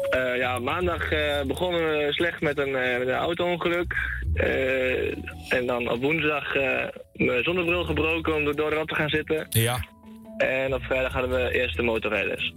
Eh, 0.09 0.37
ja, 0.37 0.59
maandag 0.59 1.11
eh, 1.11 1.41
begonnen 1.47 1.81
we 1.81 2.07
slecht 2.13 2.41
met 2.41 2.57
een, 2.57 2.75
eh, 2.75 2.97
met 2.97 3.07
een 3.07 3.13
auto-ongeluk. 3.13 3.95
Eh, 4.33 5.11
en 5.53 5.65
dan 5.65 5.89
op 5.91 6.01
woensdag 6.01 6.55
eh, 6.55 6.87
mijn 7.13 7.43
zonnebril 7.43 7.83
gebroken 7.83 8.35
om 8.35 8.43
door 8.43 8.69
de 8.69 8.75
rat 8.75 8.87
te 8.87 8.95
gaan 8.95 9.09
zitten. 9.09 9.47
Ja. 9.49 9.79
En 10.37 10.73
op 10.73 10.81
vrijdag 10.81 11.13
hadden 11.13 11.29
we 11.31 11.51
eerst 11.53 11.75
de 11.75 11.81
motorrijders. 11.83 12.53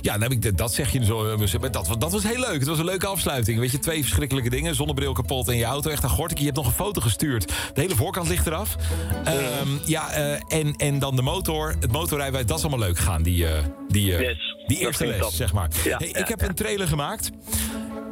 Ja, 0.00 0.18
heb 0.18 0.30
ik, 0.32 0.56
dat 0.56 0.74
zeg 0.74 0.92
je 0.92 1.04
zo. 1.04 1.30
eh, 1.30 1.60
maar 1.60 1.70
Dat, 1.70 1.96
dat 1.98 2.12
was 2.12 2.22
heel 2.22 2.40
leuk. 2.40 2.58
Het 2.58 2.66
was 2.66 2.78
een 2.78 2.84
leuke 2.84 3.06
afsluiting. 3.06 3.58
Weet 3.60 3.70
je, 3.70 3.78
twee 3.78 4.00
verschrikkelijke 4.02 4.50
dingen. 4.50 4.74
Zonnebril 4.74 5.12
kapot 5.12 5.48
en 5.48 5.56
je 5.56 5.64
auto 5.64 5.90
echt 5.90 6.04
aan 6.04 6.10
gortik. 6.10 6.38
Je 6.38 6.44
hebt 6.44 6.56
nog 6.56 6.66
een 6.66 6.72
foto 6.72 7.00
gestuurd. 7.00 7.48
De 7.74 7.80
hele 7.80 7.94
voorkant 7.94 8.28
ligt 8.28 8.46
eraf. 8.46 8.76
Ehm, 9.24 9.68
ja, 9.84 10.10
eh, 10.12 10.58
en, 10.58 10.74
en 10.76 10.98
dan 10.98 11.16
de 11.16 11.22
motor. 11.22 11.74
Het 11.80 11.92
motorrijbewijs, 11.92 12.46
dat 12.46 12.58
is 12.58 12.64
allemaal 12.64 12.86
leuk 12.86 12.98
gaan. 12.98 13.22
Die, 13.22 13.46
eh, 13.46 13.52
die, 13.88 14.04
Yes, 14.06 14.56
die 14.66 14.78
eerste 14.78 15.06
les, 15.06 15.18
top. 15.20 15.30
zeg 15.32 15.52
maar. 15.52 15.68
Ja, 15.84 15.96
hey, 15.96 16.08
ja, 16.12 16.18
ik 16.18 16.28
heb 16.28 16.40
ja. 16.40 16.48
een 16.48 16.54
trailer 16.54 16.88
gemaakt. 16.88 17.30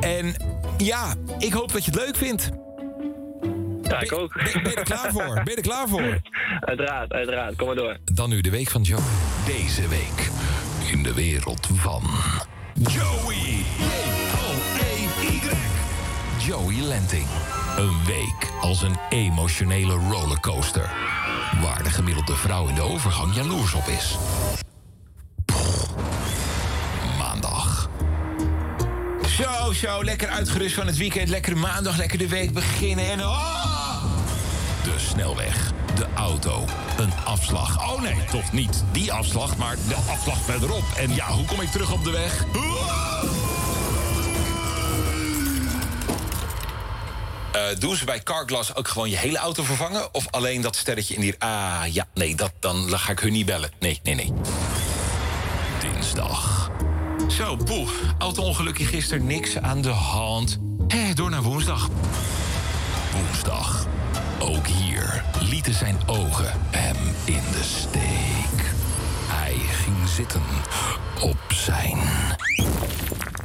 En 0.00 0.34
ja, 0.78 1.14
ik 1.38 1.52
hoop 1.52 1.72
dat 1.72 1.84
je 1.84 1.90
het 1.90 2.00
leuk 2.00 2.16
vindt. 2.16 2.50
Ja, 3.88 4.00
ik 4.00 4.12
ook. 4.12 4.34
Ben, 4.34 4.62
ben 4.62 4.70
je 4.70 4.76
er 4.76 4.84
klaar 4.84 5.12
voor? 5.12 5.34
Ben 5.34 5.44
je 5.44 5.56
er 5.56 5.62
klaar 5.62 5.88
voor? 5.88 6.20
Uiteraard, 6.60 7.12
uiteraard. 7.12 7.56
Kom 7.56 7.66
maar 7.66 7.76
door. 7.76 7.96
Dan 8.04 8.28
nu 8.28 8.40
de 8.40 8.50
week 8.50 8.68
van 8.68 8.82
Joe. 8.82 9.00
Deze 9.46 9.88
week 9.88 10.30
in 10.90 11.02
de 11.02 11.14
wereld 11.14 11.68
van 11.74 12.02
Joey. 12.74 13.64
J-O-E-Y. 14.38 15.40
Joey 16.46 16.80
Lenting. 16.80 17.26
Een 17.76 18.04
week 18.06 18.50
als 18.60 18.82
een 18.82 18.96
emotionele 19.08 19.94
rollercoaster. 19.94 20.90
Waar 21.62 21.82
de 21.82 21.90
gemiddelde 21.90 22.36
vrouw 22.36 22.68
in 22.68 22.74
de 22.74 22.82
overgang 22.82 23.34
jaloers 23.34 23.74
op 23.74 23.86
is. 23.86 24.16
Maandag. 27.18 27.90
Zo, 29.28 29.72
zo, 29.72 30.04
lekker 30.04 30.28
uitgerust 30.28 30.74
van 30.74 30.86
het 30.86 30.96
weekend. 30.96 31.28
Lekker 31.28 31.56
maandag, 31.56 31.96
lekker 31.96 32.18
de 32.18 32.28
week 32.28 32.52
beginnen. 32.52 33.10
En 33.10 33.20
oh! 33.20 33.55
De 34.96 35.02
snelweg, 35.02 35.72
de 35.94 36.06
auto, 36.14 36.64
een 36.98 37.12
afslag. 37.24 37.92
Oh 37.92 38.00
nee, 38.00 38.24
toch 38.30 38.52
niet 38.52 38.84
die 38.92 39.12
afslag, 39.12 39.56
maar 39.56 39.76
de 39.88 39.94
afslag 39.94 40.38
verderop. 40.38 40.84
En 40.96 41.14
ja, 41.14 41.30
hoe 41.30 41.44
kom 41.44 41.60
ik 41.60 41.70
terug 41.70 41.92
op 41.92 42.04
de 42.04 42.10
weg? 42.10 42.44
Eh, 47.52 47.78
doen 47.78 47.96
ze 47.96 48.04
bij 48.04 48.22
Carglass 48.22 48.74
ook 48.74 48.88
gewoon 48.88 49.10
je 49.10 49.16
hele 49.16 49.38
auto 49.38 49.62
vervangen? 49.62 50.14
Of 50.14 50.26
alleen 50.30 50.60
dat 50.60 50.76
sterretje 50.76 51.14
in 51.14 51.20
die... 51.20 51.34
Ah, 51.38 51.82
ja, 51.90 52.06
nee, 52.14 52.34
dat, 52.34 52.52
dan 52.60 52.98
ga 52.98 53.12
ik 53.12 53.18
hun 53.18 53.32
niet 53.32 53.46
bellen. 53.46 53.70
Nee, 53.78 54.00
nee, 54.02 54.14
nee. 54.14 54.32
Dinsdag. 55.80 56.70
Zo, 57.28 57.56
poeh. 57.56 57.90
Auto-ongelukje 58.18 58.84
gisteren, 58.84 59.26
niks 59.26 59.58
aan 59.58 59.80
de 59.80 59.88
hand. 59.88 60.58
Hé, 60.88 61.14
door 61.14 61.30
naar 61.30 61.42
woensdag. 61.42 61.88
Woensdag. 63.12 63.86
Ook 64.38 64.66
hier 64.66 65.24
lieten 65.40 65.74
zijn 65.74 65.96
ogen 66.06 66.52
hem 66.70 66.96
in 67.24 67.42
de 67.52 67.62
steek. 67.62 68.74
Hij 69.26 69.54
ging 69.54 70.08
zitten 70.08 70.42
op 71.20 71.38
zijn... 71.48 71.98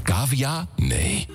Cavia? 0.04 0.68
Nee. 0.76 1.28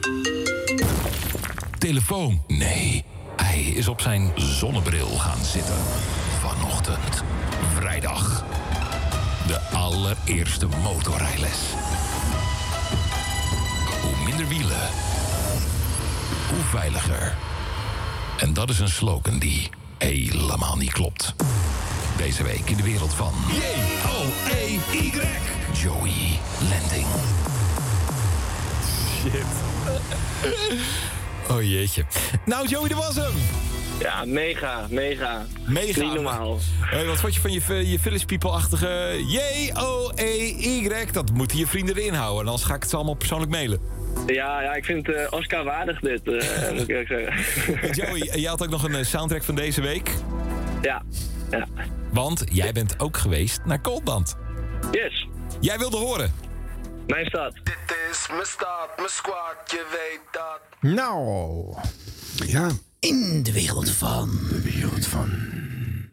Telefoon? 1.79 2.43
Nee. 2.47 3.05
Hij 3.37 3.61
is 3.61 3.89
op 3.89 4.01
zijn 4.01 4.33
zonnebril 4.35 5.09
gaan 5.09 5.45
zitten. 5.45 5.79
Vanochtend. 6.41 7.23
Vrijdag. 7.75 8.45
De 9.47 9.61
allereerste 9.61 10.67
motorrijles. 10.83 11.59
Hoe 14.03 14.25
minder 14.25 14.49
wielen, 14.49 14.89
hoe 16.49 16.65
veiliger. 16.71 17.37
En 18.39 18.53
dat 18.53 18.71
is 18.71 18.79
een 18.79 18.89
slogan 18.89 19.39
die 19.39 19.69
helemaal 19.99 20.77
niet 20.77 20.93
klopt. 20.93 21.35
Deze 22.17 22.43
week 22.43 22.71
in 22.71 22.77
de 22.77 22.83
wereld 22.83 23.15
van... 23.15 23.33
J-O-E-Y. 23.49 25.11
Joey 25.83 26.39
Landing. 26.71 27.07
Shit. 29.21 29.47
Oh 31.51 31.63
jeetje. 31.63 32.05
Nou 32.45 32.69
Joey, 32.69 32.89
dat 32.89 32.99
was 32.99 33.15
hem. 33.15 33.33
Ja, 33.99 34.25
mega, 34.25 34.87
mega. 34.91 35.47
Mega. 35.67 36.03
Niet 36.03 36.15
normaal. 36.15 36.59
Hey, 36.81 37.07
wat 37.07 37.21
vond 37.21 37.35
je 37.35 37.41
van 37.41 37.53
je, 37.53 37.91
je 37.91 37.99
Village 37.99 38.27
People-achtige 38.27 39.25
J-O-E-Y? 39.27 41.07
Dat 41.13 41.31
moeten 41.33 41.59
je 41.59 41.67
vrienden 41.67 41.97
erin 41.97 42.15
houden. 42.15 42.47
Anders 42.47 42.65
ga 42.65 42.75
ik 42.75 42.81
het 42.81 42.91
ze 42.91 42.97
allemaal 42.97 43.15
persoonlijk 43.15 43.51
mailen. 43.51 43.81
Ja, 44.27 44.63
ja, 44.63 44.75
ik 44.75 44.85
vind 44.85 45.07
het 45.07 45.17
eh, 45.17 45.27
Oscar 45.31 45.65
waardig 45.65 46.01
dit, 46.01 46.29
eh, 46.29 46.71
moet 46.73 46.81
ik 46.81 46.89
eerlijk 46.89 47.09
zeggen. 47.09 47.91
Joey, 48.05 48.19
jij 48.19 48.51
had 48.51 48.63
ook 48.63 48.71
nog 48.71 48.83
een 48.83 48.95
eh, 48.95 49.05
soundtrack 49.05 49.43
van 49.43 49.55
deze 49.55 49.81
week. 49.81 50.11
Ja, 50.83 51.03
ja. 51.51 51.67
Want 52.13 52.45
jij 52.53 52.73
bent 52.73 53.01
ook 53.01 53.17
geweest 53.17 53.61
naar 53.65 53.81
Coldband. 53.81 54.37
Yes. 54.93 55.29
Jij 55.61 55.79
wilde 55.79 55.97
horen. 55.97 56.33
Mijn 57.07 57.27
stad. 57.27 57.55
Dit 57.55 57.97
is 58.11 58.27
mijn 58.31 58.47
stad, 58.47 58.89
mijn 58.97 59.09
squad, 59.09 59.57
je 59.67 59.87
weet 59.91 60.21
dat. 60.33 60.61
Nou. 60.93 61.75
Ja. 62.47 62.71
In 63.01 63.43
de 63.43 63.53
wereld 63.53 63.91
van. 63.91 64.31
De 64.49 64.61
wereld 64.61 65.07
van. 65.07 65.31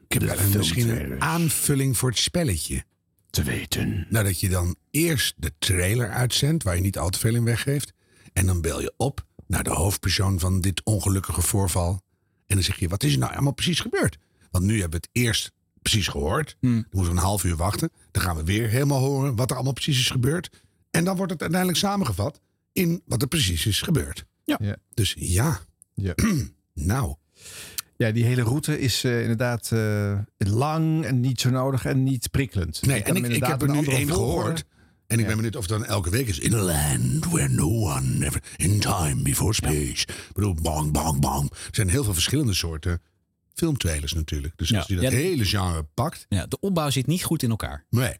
Ik 0.07 0.21
heb 0.21 0.39
een, 0.39 0.57
misschien 0.57 0.89
een 0.89 1.21
aanvulling 1.21 1.97
voor 1.97 2.09
het 2.09 2.17
spelletje. 2.17 2.83
Te 3.33 3.43
weten. 3.43 4.05
Nou, 4.09 4.25
dat 4.25 4.39
je 4.39 4.49
dan 4.49 4.75
eerst 4.91 5.33
de 5.37 5.51
trailer 5.59 6.09
uitzendt, 6.09 6.63
waar 6.63 6.75
je 6.75 6.81
niet 6.81 6.97
al 6.97 7.09
te 7.09 7.19
veel 7.19 7.35
in 7.35 7.43
weggeeft. 7.43 7.93
En 8.33 8.45
dan 8.45 8.61
bel 8.61 8.81
je 8.81 8.93
op 8.97 9.25
naar 9.47 9.63
de 9.63 9.69
hoofdpersoon 9.69 10.39
van 10.39 10.61
dit 10.61 10.83
ongelukkige 10.83 11.41
voorval. 11.41 12.01
En 12.45 12.55
dan 12.55 12.63
zeg 12.63 12.79
je, 12.79 12.87
wat 12.87 13.03
is 13.03 13.13
er 13.13 13.19
nou 13.19 13.33
allemaal 13.33 13.53
precies 13.53 13.79
gebeurd? 13.79 14.17
Want 14.51 14.65
nu 14.65 14.71
hebben 14.79 14.99
we 14.99 15.07
het 15.11 15.23
eerst 15.23 15.51
precies 15.81 16.07
gehoord. 16.07 16.57
Dan 16.59 16.71
moeten 16.71 17.11
we 17.13 17.17
een 17.17 17.25
half 17.25 17.43
uur 17.43 17.55
wachten. 17.55 17.91
Dan 18.11 18.23
gaan 18.23 18.35
we 18.35 18.43
weer 18.43 18.69
helemaal 18.69 18.99
horen 18.99 19.35
wat 19.35 19.49
er 19.49 19.55
allemaal 19.55 19.73
precies 19.73 19.99
is 19.99 20.09
gebeurd. 20.09 20.49
En 20.91 21.03
dan 21.03 21.15
wordt 21.15 21.31
het 21.31 21.41
uiteindelijk 21.41 21.79
samengevat 21.79 22.41
in 22.71 23.01
wat 23.05 23.21
er 23.21 23.27
precies 23.27 23.65
is 23.65 23.81
gebeurd. 23.81 24.25
Ja. 24.43 24.77
Dus 24.93 25.15
ja. 25.17 25.59
Ja. 25.93 26.13
nou. 26.73 27.15
Ja, 27.97 28.11
die 28.11 28.23
hele 28.23 28.41
route 28.41 28.79
is 28.79 29.03
eh, 29.03 29.21
inderdaad 29.21 29.71
eh, 29.71 30.19
lang 30.37 31.05
en 31.05 31.19
niet 31.19 31.41
zo 31.41 31.49
nodig 31.49 31.85
en 31.85 32.03
niet 32.03 32.31
prikkelend. 32.31 32.85
Nee, 32.85 33.01
kan 33.01 33.15
en 33.15 33.25
ik, 33.25 33.31
ik 33.31 33.45
heb 33.45 33.61
er 33.61 33.67
nu 33.67 33.73
een 33.73 33.79
andere 33.79 33.97
één 33.97 34.07
gehoord. 34.07 34.65
En 35.07 35.19
ik 35.19 35.25
ben 35.25 35.35
benieuwd 35.35 35.55
of 35.55 35.69
het 35.69 35.79
dan 35.79 35.85
elke 35.85 36.09
week 36.09 36.27
is. 36.27 36.39
In 36.39 36.53
a 36.53 36.61
land 36.61 37.25
where 37.25 37.49
no 37.49 37.67
one 37.67 38.25
ever... 38.25 38.43
In 38.55 38.79
time 38.79 39.21
before 39.21 39.53
space. 39.53 40.07
Ik 40.07 40.29
bedoel, 40.33 40.53
bang, 40.61 40.91
bang, 40.91 41.19
bang. 41.19 41.51
Er 41.51 41.57
zijn 41.71 41.89
heel 41.89 42.03
veel 42.03 42.13
verschillende 42.13 42.53
soorten 42.53 43.01
filmtrailers 43.53 44.13
natuurlijk. 44.13 44.53
Dus 44.57 44.73
als 44.73 44.87
je 44.87 44.95
dat 44.95 45.03
Ja, 45.03 45.09
hele 45.09 45.45
genre 45.45 45.83
pakt... 45.93 46.25
Ja, 46.29 46.45
de 46.45 46.59
opbouw 46.59 46.89
zit 46.89 47.07
niet 47.07 47.23
goed 47.23 47.43
in 47.43 47.49
elkaar. 47.49 47.85
Nee. 47.89 48.17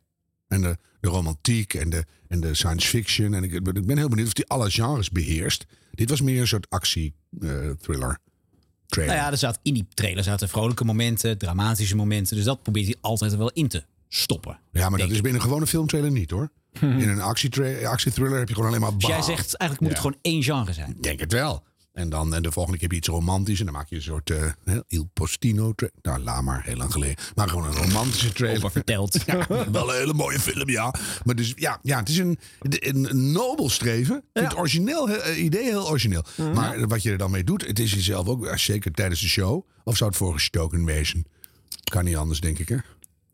En 0.48 0.62
de, 0.62 0.78
de 1.00 1.10
romantiek 1.10 1.74
en 1.74 1.90
de, 1.90 2.06
en 2.28 2.40
de 2.40 2.54
science 2.54 2.88
fiction. 2.88 3.34
En 3.34 3.44
ik, 3.44 3.54
ik 3.54 3.86
ben 3.86 3.98
heel 3.98 4.10
benieuwd 4.10 4.28
of 4.28 4.34
die 4.34 4.48
alle 4.48 4.72
genres 4.72 5.10
beheerst. 5.10 5.66
Dit 5.92 6.10
was 6.10 6.22
meer 6.22 6.42
een 6.42 6.48
soort 6.48 6.70
actie-thriller. 6.70 8.20
Trailer. 8.94 9.16
Nou 9.16 9.26
ja, 9.26 9.32
er 9.32 9.38
zat, 9.38 9.60
in 9.62 9.74
die 9.74 9.88
trailer 9.94 10.24
zaten 10.24 10.50
vrolijke 10.50 10.86
momenten, 10.86 11.38
dramatische 11.38 11.96
momenten. 11.96 12.36
Dus 12.36 12.46
dat 12.46 12.62
probeert 12.62 12.86
hij 12.86 12.96
altijd 13.02 13.32
er 13.32 13.38
wel 13.38 13.52
in 13.54 13.68
te 13.68 13.84
stoppen. 14.10 14.60
ja, 14.72 14.90
maar 14.90 15.00
dat 15.00 15.10
is 15.10 15.22
binnen 15.22 15.42
een 15.42 15.48
gewone 15.48 15.68
filmtrailer 15.68 16.12
niet 16.12 16.32
hoor. 16.32 16.50
In 16.80 17.10
een 17.10 17.22
actiethriller 17.22 18.38
heb 18.38 18.48
je 18.48 18.54
gewoon 18.54 18.70
alleen 18.70 18.82
maar... 18.82 18.98
Dus 18.98 19.08
jij 19.08 19.22
zegt 19.22 19.56
eigenlijk 19.56 19.80
moet 19.80 19.90
het 19.90 20.00
gewoon 20.00 20.18
één 20.22 20.44
genre 20.44 20.74
zijn. 20.74 20.96
Denk 21.02 21.20
het 21.20 21.32
wel. 21.32 21.64
En 21.94 22.10
dan 22.10 22.36
en 22.36 22.42
de 22.42 22.52
volgende 22.52 22.78
keer 22.78 22.88
heb 22.88 22.92
je 22.92 22.98
iets 22.98 23.08
romantisch. 23.08 23.60
En 23.60 23.66
dan 23.66 23.74
maak 23.74 23.90
je 23.90 23.96
een 23.96 24.02
soort 24.02 24.30
eh, 24.30 24.78
Il 24.88 25.10
Postino. 25.14 25.74
Nou, 26.02 26.24
laat 26.24 26.44
maar, 26.44 26.64
heel 26.64 26.76
lang 26.76 26.92
geleden. 26.92 27.16
Maar 27.36 27.50
gewoon 27.50 27.66
een 27.66 27.74
romantische 27.74 28.34
trailer. 28.34 28.72
verteld. 28.72 29.18
Ja, 29.26 29.48
wel 29.72 29.90
een 29.90 29.98
hele 30.00 30.14
mooie 30.14 30.40
film, 30.40 30.70
ja. 30.70 30.94
Maar 31.24 31.36
dus, 31.36 31.54
ja, 31.56 31.80
ja 31.82 32.00
het 32.00 32.10
is 32.10 32.18
een, 32.18 32.40
een, 32.60 33.32
nobel 33.32 33.70
streven. 33.70 34.24
Het 34.34 34.58
origineel, 34.58 35.10
eh, 35.10 35.44
idee 35.44 35.64
heel 35.64 35.88
origineel. 35.88 36.24
Maar 36.54 36.88
wat 36.88 37.04
je 37.04 37.12
er 37.12 37.18
dan 37.18 37.32
mee 37.32 37.44
doet, 37.44 37.68
het 37.68 37.80
is 37.80 37.94
jezelf 37.94 38.28
ook, 38.28 38.46
eh, 38.46 38.58
zeker 38.58 38.92
tijdens 38.92 39.22
de 39.22 39.28
show. 39.28 39.66
Of 39.84 39.98
zou 39.98 40.10
het 40.10 40.20
voorgestoken 40.20 40.86
wezen? 40.86 41.26
Kan 41.84 42.04
niet 42.04 42.16
anders, 42.16 42.40
denk 42.40 42.60
ik, 42.60 42.70
hè? 42.70 42.78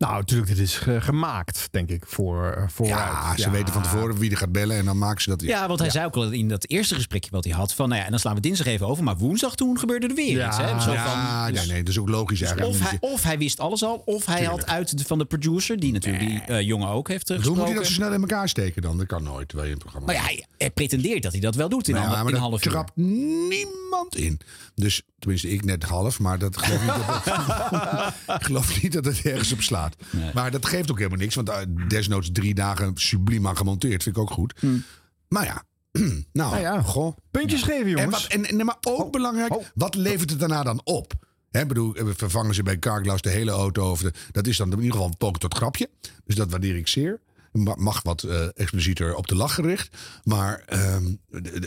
Nou, 0.00 0.14
natuurlijk, 0.14 0.48
dit 0.48 0.58
is 0.58 0.76
ge- 0.76 1.00
gemaakt, 1.00 1.68
denk 1.70 1.90
ik, 1.90 2.04
voor, 2.06 2.50
eh, 2.52 2.62
vooruit. 2.68 2.98
Ja, 2.98 3.36
ze 3.36 3.50
weten 3.50 3.72
van 3.72 3.82
tevoren 3.82 4.18
wie 4.18 4.30
er 4.30 4.36
gaat 4.36 4.52
bellen. 4.52 4.76
En 4.76 4.84
dan 4.84 4.98
maken 4.98 5.22
ze 5.22 5.28
dat. 5.28 5.40
Ja, 5.42 5.68
want 5.68 5.80
hij 5.80 5.90
zei 5.90 6.06
ook 6.06 6.14
al 6.16 6.30
in 6.30 6.48
dat 6.48 6.68
eerste 6.68 6.94
gesprekje 6.94 7.30
wat 7.30 7.44
hij 7.44 7.52
had 7.52 7.74
van, 7.74 7.88
nou 7.88 7.98
ja, 8.00 8.04
en 8.04 8.10
dan 8.10 8.20
slaan 8.20 8.34
we 8.34 8.40
dinsdag 8.40 8.66
even 8.66 8.86
over, 8.86 9.04
maar 9.04 9.16
woensdag 9.16 9.54
toen 9.54 9.78
gebeurde 9.78 10.06
er 10.08 10.14
weer 10.14 10.36
Ja, 10.36 10.48
iets. 10.48 10.56
Hè? 10.56 10.80
Zo 10.80 10.92
ja, 10.92 11.04
van, 11.44 11.54
ja, 11.54 11.64
nee, 11.64 11.78
dat 11.82 11.88
is 11.88 11.98
ook 11.98 12.08
logisch 12.08 12.38
dus 12.38 12.48
eigenlijk. 12.50 12.82
of, 12.82 12.88
hij, 12.90 12.98
of 13.00 13.22
hij 13.22 13.38
wist 13.38 13.60
alles 13.60 13.82
al, 13.84 14.02
of 14.04 14.26
hij 14.26 14.44
had 14.44 14.66
uit 14.66 14.98
de- 14.98 15.04
van 15.04 15.18
de 15.18 15.24
producer, 15.24 15.78
die 15.80 15.92
natuurlijk 15.92 16.26
die 16.28 16.40
eh, 16.42 16.60
jongen 16.66 16.88
ook 16.88 17.08
heeft 17.08 17.30
eh, 17.30 17.42
Hoe 17.42 17.56
moet 17.56 17.68
je 17.68 17.74
dat 17.74 17.86
zo 17.86 17.92
snel 17.92 18.12
in 18.12 18.20
elkaar 18.20 18.48
steken 18.48 18.82
dan? 18.82 18.98
Dat 18.98 19.06
kan 19.06 19.22
nooit, 19.22 19.48
terwijl 19.48 19.68
je 19.68 19.74
een 19.74 19.80
programma 19.80 20.06
Maar 20.06 20.16
ja, 20.16 20.22
hij, 20.22 20.44
hij 20.58 20.70
pretendeert 20.70 21.22
dat 21.22 21.32
hij 21.32 21.40
dat 21.40 21.54
wel 21.54 21.68
doet 21.68 21.88
in, 21.88 21.94
Nou 21.94 22.06
ja, 22.06 22.10
een, 22.12 22.18
maar 22.18 22.28
in 22.28 22.34
een 22.34 22.40
dat 22.40 22.50
half 22.50 22.64
uur. 22.64 22.70
trapt 22.72 22.96
niemand 22.96 24.16
in. 24.16 24.40
Dus 24.74 25.02
tenminste, 25.20 25.48
ik 25.50 25.64
net 25.64 25.82
half, 25.82 26.18
maar 26.18 26.38
dat 26.38 26.56
geloof 26.56 26.80
niet 26.82 27.06
dat 27.06 28.42
geloof 28.46 28.82
niet 28.82 28.92
dat 28.92 29.04
het 29.04 29.22
ergens 29.22 29.52
op 29.52 29.60
slaat. 29.60 29.96
Maar 30.34 30.50
dat 30.50 30.66
geeft 30.66 30.90
ook 30.90 30.98
helemaal 30.98 31.18
niks, 31.18 31.34
want 31.34 31.48
eh, 31.48 31.56
desnoods 31.88 32.30
drie 32.32 32.54
dagen 32.54 32.92
subliem 32.94 33.46
aan 33.46 33.56
gemonteerd 33.56 34.02
vind 34.02 34.16
ik 34.16 34.22
ook 34.22 34.30
goed. 34.30 34.54
Hmm. 34.60 34.84
Maar 35.28 35.44
ja, 35.44 35.62
nou, 36.32 36.58
ja. 36.58 36.82
goh. 36.82 37.16
Puntjes 37.30 37.62
geven, 37.62 37.90
jongens. 37.90 38.28
En, 38.28 38.40
wat, 38.40 38.48
en, 38.50 38.58
en- 38.58 38.66
maar 38.66 38.78
ook 38.80 39.12
belangrijk, 39.12 39.72
wat 39.74 39.94
levert 39.94 40.30
het 40.30 40.38
daarna 40.38 40.62
dan 40.62 40.80
op? 40.84 41.12
Hè, 41.50 41.66
bedoel, 41.66 41.94
eh, 41.94 42.04
vervangen 42.16 42.54
ze 42.54 42.62
bij 42.62 42.78
Carglass 42.78 43.22
de 43.22 43.30
hele 43.30 43.50
auto? 43.50 43.90
Of 43.90 44.00
de, 44.00 44.12
dat 44.30 44.46
is 44.46 44.56
dan 44.56 44.72
in 44.72 44.76
ieder 44.76 44.92
geval 44.92 45.12
een 45.18 45.38
tot 45.38 45.54
grapje. 45.54 45.90
Dus 46.24 46.34
dat 46.34 46.50
waardeer 46.50 46.76
ik 46.76 46.88
zeer. 46.88 47.20
Ma- 47.52 47.74
Mag 47.78 48.02
wat 48.02 48.22
eh, 48.22 48.46
explicieter 48.54 49.14
op 49.14 49.26
de 49.28 49.34
lach 49.34 49.54
gericht. 49.54 49.96
Maar 50.24 50.62
ehm, 50.66 51.04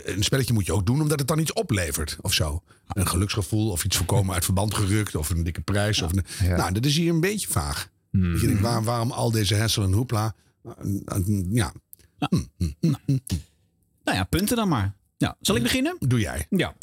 een 0.04 0.22
spelletje 0.24 0.52
moet 0.54 0.66
je 0.66 0.72
ook 0.72 0.86
doen 0.86 1.00
omdat 1.00 1.18
het 1.18 1.28
dan 1.28 1.38
iets 1.38 1.52
oplevert 1.52 2.16
of 2.20 2.32
zo. 2.32 2.62
Een 2.88 3.06
geluksgevoel 3.08 3.70
of 3.70 3.84
iets 3.84 3.96
voorkomen 3.96 4.34
uit 4.34 4.44
verband 4.44 4.74
gerukt. 4.74 5.14
Of 5.14 5.30
een 5.30 5.42
dikke 5.44 5.60
prijs. 5.60 6.02
Of 6.02 6.12
een, 6.12 6.24
Nou, 6.56 6.72
dat 6.72 6.84
is 6.84 6.96
hier 6.96 7.12
een 7.12 7.20
beetje 7.20 7.48
vaag. 7.48 7.88
Dat 8.10 8.40
je 8.40 8.46
denkt, 8.46 8.62
waar- 8.62 8.82
waarom 8.84 9.10
al 9.10 9.30
deze 9.30 9.54
hessel 9.54 9.82
en 9.82 9.92
hoepla? 9.92 10.34
Eh, 10.64 10.70
eh, 11.04 11.44
Ja, 11.50 11.72
Nou 14.04 14.16
ja, 14.16 14.24
punten 14.24 14.56
dan 14.56 14.68
maar. 14.68 14.94
Ja, 15.16 15.36
zal 15.40 15.56
ik 15.56 15.62
beginnen? 15.62 15.96
doe 15.98 16.20
jij. 16.20 16.46
Ja. 16.50 16.74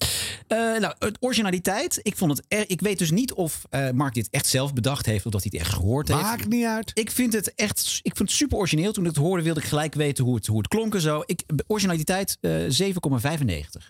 Eh, 0.52 0.58
nou, 0.58 0.94
het 1.00 1.18
originaliteit. 1.20 2.00
Ik, 2.02 2.18
vond 2.18 2.38
het 2.38 2.46
er, 2.48 2.70
ik 2.70 2.82
weet 2.82 2.98
dus 2.98 3.12
niet 3.12 3.34
of 3.34 3.62
eh, 3.70 3.90
Mark 3.90 4.14
dit 4.14 4.28
echt 4.30 4.48
zelf 4.48 4.74
bedacht 4.74 5.06
heeft 5.06 5.26
of 5.26 5.32
dat 5.32 5.42
hij 5.44 5.52
het 5.54 5.62
echt 5.62 5.74
gehoord 5.74 6.08
heeft. 6.08 6.22
Maakt 6.22 6.48
niet 6.48 6.66
uit. 6.66 6.92
Ik 6.94 7.12
vind 7.12 7.34
het 7.34 7.54
echt 7.56 8.00
ik 8.04 8.16
vind 8.16 8.30
het 8.30 8.38
super 8.38 8.58
origineel. 8.58 8.92
Toen 8.92 9.04
ik 9.04 9.10
het 9.10 9.20
hoorde 9.20 9.44
wilde 9.44 9.60
ik 9.60 9.66
gelijk 9.66 9.94
weten 9.94 10.26
hoe 10.26 10.36
het, 10.36 10.48
hoe 10.48 10.58
het 10.58 10.68
klonk 10.68 10.96
en 10.96 11.02
zo. 11.02 11.24
Ik, 11.26 11.44
originaliteit 11.68 12.38
eh 12.42 12.52
7,95. 12.52 12.58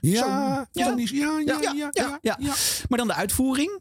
Ja, 0.02 0.68
ja, 0.72 0.96
ja, 0.98 1.40
ja, 1.46 1.90
ja, 2.22 2.38
ja. 2.40 2.54
Maar 2.90 2.98
dan 2.98 3.08
de 3.08 3.14
uitvoering. 3.14 3.80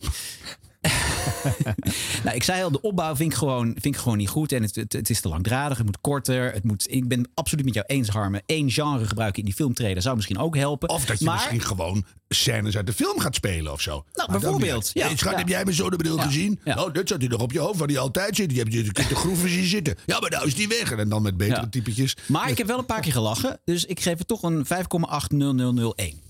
nou, 2.25 2.37
ik 2.37 2.43
zei 2.43 2.63
al, 2.63 2.71
de 2.71 2.81
opbouw 2.81 3.17
vind 3.17 3.33
ik 3.33 3.39
gewoon, 3.39 3.67
vind 3.81 3.95
ik 3.95 4.01
gewoon 4.01 4.19
niet 4.19 4.29
goed. 4.29 4.53
En 4.53 4.63
het, 4.63 4.75
het, 4.77 4.93
het 4.93 5.11
is 5.11 5.21
te 5.21 5.29
langdradig, 5.29 5.77
het 5.77 5.87
moet 5.87 6.01
korter. 6.01 6.53
Het 6.53 6.65
moet, 6.65 6.87
ik 6.91 7.09
ben 7.09 7.31
absoluut 7.35 7.65
met 7.65 7.75
jou 7.75 7.87
eens, 7.87 8.09
Harme. 8.09 8.43
Eén 8.47 8.71
genre 8.71 9.07
gebruiken 9.07 9.39
in 9.39 9.45
die 9.45 9.55
filmtrailer 9.55 10.03
zou 10.03 10.17
misschien 10.17 10.39
ook 10.39 10.57
helpen. 10.57 10.89
Of 10.89 11.05
dat 11.05 11.19
je 11.19 11.25
maar, 11.25 11.35
misschien 11.35 11.61
gewoon 11.63 12.05
scènes 12.29 12.77
uit 12.77 12.87
de 12.87 12.93
film 12.93 13.19
gaat 13.21 13.35
spelen 13.35 13.73
of 13.73 13.81
zo. 13.81 13.91
Nou, 14.13 14.31
Maar 14.31 14.41
bijvoorbeeld, 14.41 14.91
ja. 14.93 15.07
Hey, 15.07 15.17
schat, 15.17 15.33
Ja. 15.33 15.39
heb 15.39 15.49
jij 15.49 15.65
mijn 15.65 15.77
zonnebril 15.77 16.17
Ja. 16.17 16.23
gezien? 16.23 16.61
Ja. 16.65 16.85
Oh, 16.85 16.93
dit 16.93 17.09
zat 17.09 17.21
hij 17.21 17.29
nog 17.29 17.41
op 17.41 17.53
je 17.53 17.59
hoofd 17.59 17.79
waar 17.79 17.89
hij 17.89 17.99
altijd 17.99 18.37
zit. 18.37 18.51
Je 18.53 18.59
hebt 18.59 18.73
je 18.73 18.83
de 18.83 19.15
groeven 19.15 19.49
zien 19.49 19.67
zitten. 19.67 19.95
Ja, 20.07 20.21
maar 20.21 20.31
nou 20.31 20.47
is 20.47 20.55
die 20.55 20.69
weg. 20.69 20.93
En 20.93 21.09
dan 21.09 21.23
met 21.23 21.37
betere 21.37 21.69
typetjes. 21.69 22.17
Maar 22.27 22.51
ik 22.51 22.59
heb 22.59 22.67
wel 22.67 22.79
een 22.79 22.87
paar 22.87 23.01
keer 23.01 23.13
gelachen. 23.13 23.61
Dus 23.65 23.85
ik 23.85 24.01
geef 24.01 24.19
het 24.19 24.29
toch 24.29 24.43
een 24.43 24.67
5,80001. 24.67 26.21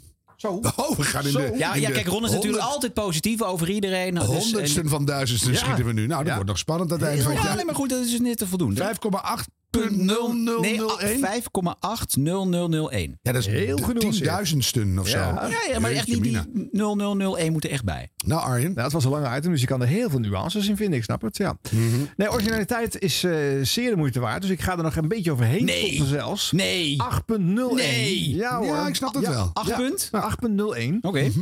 Zo. 0.41 0.61
Oh, 0.77 0.97
we 0.97 1.03
gaan 1.03 1.27
in 1.27 1.33
de... 1.33 1.53
Ja, 1.57 1.75
in 1.75 1.81
ja 1.81 1.91
kijk, 1.91 2.07
Ron 2.07 2.25
is 2.25 2.31
natuurlijk 2.31 2.63
altijd 2.63 2.95
positief 2.95 3.43
over 3.43 3.71
iedereen. 3.71 4.15
Dus, 4.15 4.25
Honderdsten 4.25 4.83
en- 4.83 4.89
van 4.89 5.05
duizendsten 5.05 5.53
Ja. 5.53 5.59
schieten 5.59 5.85
we 5.85 5.93
nu. 5.93 6.07
Nou, 6.07 6.25
dat 6.25 6.33
wordt 6.35 6.49
nog 6.49 6.59
spannend 6.59 6.93
aan 6.93 6.99
het 6.99 7.09
eind 7.09 7.23
van 7.23 7.33
het 7.33 7.43
Ja, 7.43 7.55
nee, 7.55 7.65
maar 7.65 7.75
goed, 7.75 7.89
dat 7.91 8.05
is 8.05 8.11
dus 8.11 8.21
net 8.21 8.39
te 8.39 8.47
voldoende. 8.47 8.81
5,8.0001. 8.85 9.59
Nee, 9.71 10.81
5,80001. 11.21 13.19
Ja, 13.23 13.33
dat 13.33 13.35
is 13.37 13.47
Heel 13.47 13.77
genuanceerd. 13.77 14.13
tienduizendsten 14.15 14.99
of 14.99 15.09
zo. 15.09 15.19
Ja, 15.19 15.49
ja, 15.69 15.79
maar 15.81 15.91
echt 15.91 16.07
die 16.07 16.21
mina. 16.21 16.47
0001 16.73 17.53
moet 17.53 17.65
er 17.65 17.71
echt 17.71 17.85
bij. 17.85 18.11
Nou, 18.27 18.41
Arjen. 18.43 18.71
Nou, 18.73 18.83
het 18.83 18.93
was 18.93 19.05
een 19.05 19.11
lange 19.11 19.37
item, 19.37 19.51
dus 19.51 19.61
je 19.61 19.67
kan 19.67 19.81
er 19.83 19.87
heel 19.89 20.11
veel 20.11 20.19
nuances 20.19 20.69
in 20.69 20.77
vinden. 20.77 20.99
Ik 20.99 21.05
snap 21.05 21.23
het, 21.23 21.37
ja. 21.37 21.59
Mhm. 21.71 21.83
Nee, 22.17 22.31
originaliteit 22.31 22.99
is 23.01 23.25
eh, 23.25 23.33
zeer 23.63 23.91
de 23.91 23.97
moeite 23.97 24.21
waard. 24.21 24.43
Dus 24.43 24.51
ik 24.51 24.61
ga 24.61 24.77
er 24.77 24.83
nog 24.83 24.97
een 24.97 25.09
beetje 25.09 25.33
overheen 25.33 25.65
Nee. 25.65 26.05
zelfs. 26.05 26.53
Nee. 26.53 26.97
8.01. 27.03 27.75
Nee. 27.75 28.35
Ja 28.35 28.57
hoor. 28.57 28.67
Ja, 28.67 28.87
ik 28.89 28.95
snap 28.95 29.13
dat 29.15 29.23
Ja. 29.23 29.31
wel. 29.31 29.51
8 29.53 29.69
Ja. 29.69 29.77
punt? 29.77 30.09
Nou, 30.13 30.25
8.01. 30.25 30.99
Oké. 31.03 31.23
Mhm. 31.23 31.41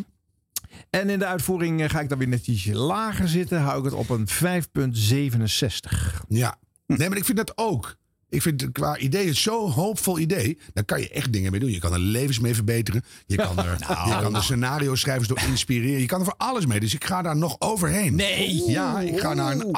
En 0.91 1.11
in 1.11 1.19
de 1.19 1.27
uitvoering 1.27 1.83
eh, 1.83 1.89
ga 1.89 2.01
ik 2.01 2.09
dan 2.09 2.19
weer 2.19 2.29
net 2.29 2.47
ietsje 2.47 2.75
lager 2.75 3.29
zitten. 3.29 3.61
Hou 3.61 3.79
ik 3.79 3.85
het 3.85 3.95
op 3.95 4.11
een 4.11 4.29
5.67. 4.29 6.25
Ja. 6.29 6.57
Nee, 6.87 7.09
maar 7.09 7.19
ik 7.19 7.25
vind 7.25 7.37
dat 7.39 7.53
ook. 7.55 7.97
Ik 8.31 8.43
vind 8.43 8.61
het 8.61 8.73
qua 8.73 8.97
idee 8.99 9.27
het 9.27 9.37
zo'n 9.37 9.71
hoopvol 9.71 10.19
idee. 10.19 10.59
Daar 10.75 10.85
kan 10.85 11.01
je 11.01 11.09
echt 11.09 11.33
dingen 11.33 11.51
mee 11.51 11.61
doen. 11.61 11.71
Je 11.71 11.79
kan 11.79 11.93
er 11.93 11.99
levens 11.99 12.39
mee 12.39 12.55
verbeteren. 12.55 13.05
Je 13.27 13.37
kan 13.37 13.59
er, 13.65 13.77
Nou. 13.89 14.09
je 14.11 14.19
kan 14.21 14.35
er 14.37 14.43
scenario 14.43 14.95
schrijvers 14.95 15.29
door 15.29 15.41
inspireren. 15.49 16.01
Je 16.01 16.07
kan 16.07 16.19
er 16.19 16.25
voor 16.25 16.35
alles 16.37 16.67
mee. 16.67 16.81
Dus 16.81 16.95
ik 16.95 17.05
ga 17.05 17.23
daar 17.23 17.37
nog 17.37 17.57
overheen. 17.59 18.15
Nee. 18.15 18.63
Ja, 18.71 19.01
ik 19.01 19.21
ga 19.21 19.35
naar 19.35 19.53
een 19.53 19.77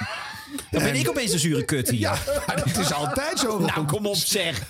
Dan 0.72 0.82
ben 0.82 0.94
ik 0.94 1.08
opeens 1.08 1.30
de 1.30 1.38
zure 1.38 1.64
kut 1.64 1.90
hier. 1.90 2.00
Ja, 2.46 2.54
dat 2.64 2.78
is 2.78 2.92
altijd 2.92 3.38
zo. 3.38 3.58
Nou, 3.58 3.86
kom 3.86 4.06
op 4.06 4.16
zeg. 4.16 4.68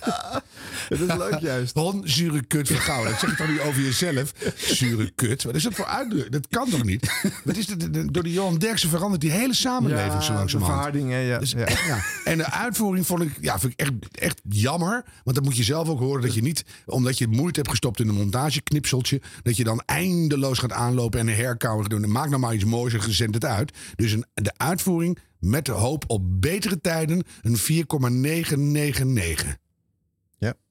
Dat 0.89 0.99
is 1.01 1.17
leuk 1.17 1.39
juist. 1.39 1.77
Ron, 1.77 2.03
zure 2.05 2.43
kut 2.47 2.69
van. 2.69 3.05
Dat 3.05 3.19
zeg 3.19 3.31
je 3.31 3.37
toch 3.37 3.49
niet 3.49 3.61
over 3.61 3.83
jezelf? 3.83 4.33
Zure 4.57 5.11
kut. 5.15 5.43
Wat 5.43 5.55
is 5.55 5.63
dat 5.63 5.75
voor 5.75 5.85
uitdrukking? 5.85 6.33
Dat 6.33 6.49
kan 6.49 6.69
toch 6.71 6.85
niet? 6.85 7.13
Wat 7.45 7.57
is 7.57 7.67
dat? 7.67 7.89
Door 8.13 8.23
die 8.23 8.33
Johan 8.33 8.59
Derksen 8.59 8.89
verandert 8.89 9.21
die 9.21 9.31
hele 9.31 9.55
samenleving 9.55 10.23
zo 10.23 10.33
langzamerhand. 10.33 10.81
verharding, 10.81 11.11
hè, 11.11 11.19
ja. 11.19 11.39
Dus, 11.39 11.51
ja. 11.51 11.69
ja. 11.87 12.05
En 12.25 12.39
de 12.39 12.51
uitvoering 12.51 13.07
vond 13.07 13.23
ik, 13.23 13.33
ja, 13.41 13.59
vind 13.59 13.73
ik 13.73 13.81
echt, 13.81 13.93
echt 14.13 14.41
jammer. 14.49 15.05
Want 15.25 15.37
dan 15.37 15.45
moet 15.45 15.57
je 15.57 15.63
zelf 15.63 15.89
ook 15.89 15.99
horen 15.99 16.23
dat 16.23 16.35
je 16.35 16.43
niet, 16.43 16.65
omdat 16.87 17.19
je 17.19 17.29
moeite 17.29 17.59
hebt 17.59 17.71
gestopt 17.71 18.01
in 18.01 18.09
een 18.09 18.15
montageknipseltje, 18.15 19.21
dat 19.43 19.57
je 19.57 19.65
dan 19.65 19.83
eindeloos 19.87 20.59
gaat 20.59 20.73
aanlopen 20.73 21.21
en 21.21 21.29
een 21.29 21.57
gaat 21.61 21.91
doen. 21.91 22.11
Maak 22.11 22.29
nou 22.29 22.41
maar 22.41 22.55
iets 22.55 22.65
moois 22.65 22.95
en 22.95 23.15
zend 23.15 23.35
het 23.35 23.45
uit. 23.45 23.73
Dus 23.97 24.13
een, 24.13 24.25
de 24.35 24.53
uitvoering 24.57 25.19
met 25.43 25.65
de 25.65 25.73
hoop 25.73 26.05
op 26.07 26.41
betere 26.41 26.81
tijden 26.81 27.23
een 27.43 27.57
4,999. 27.57 29.57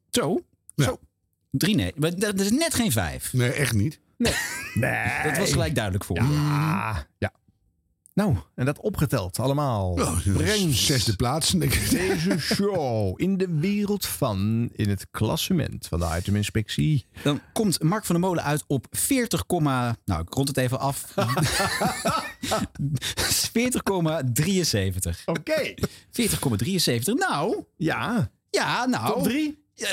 Zo. 0.10 0.44
Ja. 0.76 0.86
Zo. 0.86 1.00
Drie 1.52 1.76
nee. 1.76 1.94
Maar 1.96 2.20
dat 2.20 2.40
is 2.40 2.52
net 2.52 2.74
geen 2.74 2.92
vijf. 2.92 3.34
Nee, 3.34 3.52
echt 3.52 3.74
niet. 3.74 4.00
Nee. 4.18 4.34
Nee. 4.74 5.24
Dat 5.24 5.38
was 5.38 5.52
gelijk 5.52 5.76
duidelijk 5.76 6.04
voor 6.04 6.24
me. 6.24 6.34
Ja. 7.18 7.34
Nou, 8.14 8.36
en 8.56 8.66
dat 8.66 8.80
opgeteld 8.80 9.40
allemaal. 9.40 9.92
Oh, 9.92 10.18
Brengt 10.34 10.78
zesde 10.78 11.16
plaats. 11.16 11.52
deze 11.90 12.40
show 12.40 13.22
in 13.22 13.38
de 13.38 13.48
wereld 13.50 14.06
van, 14.06 14.70
in 14.76 14.90
het 14.90 15.08
klassement 15.12 15.88
van 15.88 16.00
de 16.00 16.16
iteminspectie. 16.18 17.06
Dan 17.24 17.42
komt 17.54 17.84
Mark 17.84 18.06
van 18.06 18.16
der 18.16 18.24
Molen 18.26 18.44
uit 18.44 18.64
op 18.68 18.86
40, 18.90 19.44
nou 19.48 20.22
ik 20.22 20.34
rond 20.34 20.48
het 20.48 20.58
even 20.58 20.80
af. 20.80 21.14
40,73. 23.52 25.24
Oké. 25.26 25.74
40,73. 25.76 27.04
Nou, 27.04 27.64
Ja. 27.78 28.32
ja, 28.50 28.86
nou. 28.86 29.14
Top 29.14 29.24
drie? 29.24 29.60
Ja, 29.74 29.88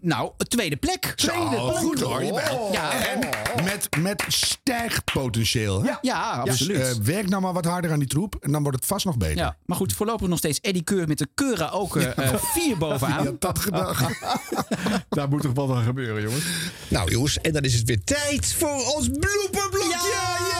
nou, 0.00 0.30
tweede 0.48 0.76
plek. 0.76 1.12
Zo, 1.16 1.32
goed 1.70 2.00
hoor. 2.00 2.24
Je 2.24 2.32
bent- 2.32 2.72
Ja, 2.72 3.06
En 3.06 3.18
met, 3.64 3.88
met 3.98 4.24
stijgpotentieel. 4.28 5.82
hè? 5.82 5.92
ja, 6.02 6.42
Dus 6.44 6.52
absoluut. 6.52 6.80
eh, 6.80 6.92
werk 7.02 7.28
nou 7.28 7.42
maar 7.42 7.52
wat 7.52 7.64
harder 7.64 7.92
aan 7.92 7.98
die 7.98 8.08
troep. 8.08 8.36
En 8.40 8.52
dan 8.52 8.62
wordt 8.62 8.78
het 8.78 8.86
vast 8.86 9.04
nog 9.04 9.16
beter. 9.16 9.36
ja, 9.36 9.56
maar 9.66 9.76
goed, 9.76 9.92
voorlopig 9.92 10.28
nog 10.28 10.38
steeds 10.38 10.60
Eddie 10.60 10.82
Keur 10.82 11.08
met 11.08 11.18
de 11.18 11.28
Keura 11.34 11.68
ook 11.68 11.96
eh, 11.96 12.18
eh, 12.32 12.34
vier 12.42 12.78
bovenaan. 12.78 13.36
Dat 13.38 13.58
gedacht? 13.58 14.04
Daar 15.08 15.28
moet 15.28 15.42
toch 15.42 15.52
wat 15.54 15.70
aan 15.70 15.84
gebeuren, 15.84 16.22
jongens. 16.22 16.44
Nou 16.88 17.10
jongens, 17.10 17.38
en 17.40 17.52
dan 17.52 17.62
is 17.62 17.74
het 17.74 17.84
weer 17.88 18.04
tijd 18.04 18.52
voor 18.54 18.94
ons 18.96 19.08
blooperblokje. 19.08 19.94
Eh, 20.12 20.57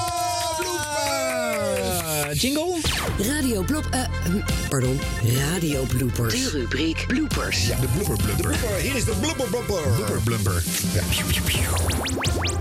jingle? 2.34 2.76
Radio 3.18 3.62
Blop... 3.62 3.86
eh, 3.90 4.00
hm, 4.24 4.40
pardon, 4.68 5.00
Radio 5.48 5.82
Bloopers. 5.82 6.34
De 6.34 6.50
rubriek 6.50 7.04
Bloopers. 7.06 7.66
Ja, 7.66 7.76
de 7.80 7.86
blubber 7.94 8.16
blubber. 8.24 8.54
Hier 8.82 8.96
is 8.96 9.04
de 9.04 9.12
blooperblopper. 9.20 9.82
Blubber 9.94 10.20
blubber. 10.24 10.62
Ja. 10.94 11.02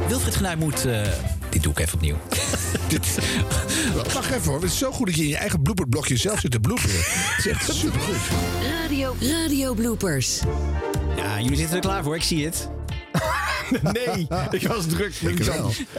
Wilfried 0.08 0.36
Genuij 0.36 0.56
moet... 0.56 0.86
eh, 0.86 1.02
dit 1.50 1.64
doe 1.64 1.72
ik 1.72 1.80
even 1.80 1.94
opnieuw. 1.94 2.16
Wacht 4.14 4.32
even 4.32 4.44
hoor. 4.52 4.62
Het 4.62 4.72
is 4.72 4.78
zo 4.78 4.92
goed 4.92 5.06
dat 5.08 5.16
je 5.16 5.22
in 5.24 5.28
je 5.30 5.38
eigen 5.38 5.62
blooperblokje 5.62 6.18
zelf 6.18 6.40
zit 6.40 6.52
te 6.52 6.60
bloeperen. 6.60 6.96
Het 7.00 7.46
is 7.46 7.52
echt 7.52 7.74
supergoed. 7.74 8.16
Radio, 8.82 9.16
Radio 9.20 9.74
Bloopers. 9.74 10.40
Ja, 11.18 11.42
jullie 11.42 11.58
zitten 11.58 11.76
er 11.76 11.82
klaar 11.82 12.04
voor, 12.04 12.16
ik 12.16 12.24
zie 12.24 12.46
het. 12.46 12.70
Nee, 13.94 14.28
ik 14.52 14.68
was 14.68 14.86
druk. 14.88 15.16
Ik 15.16 15.52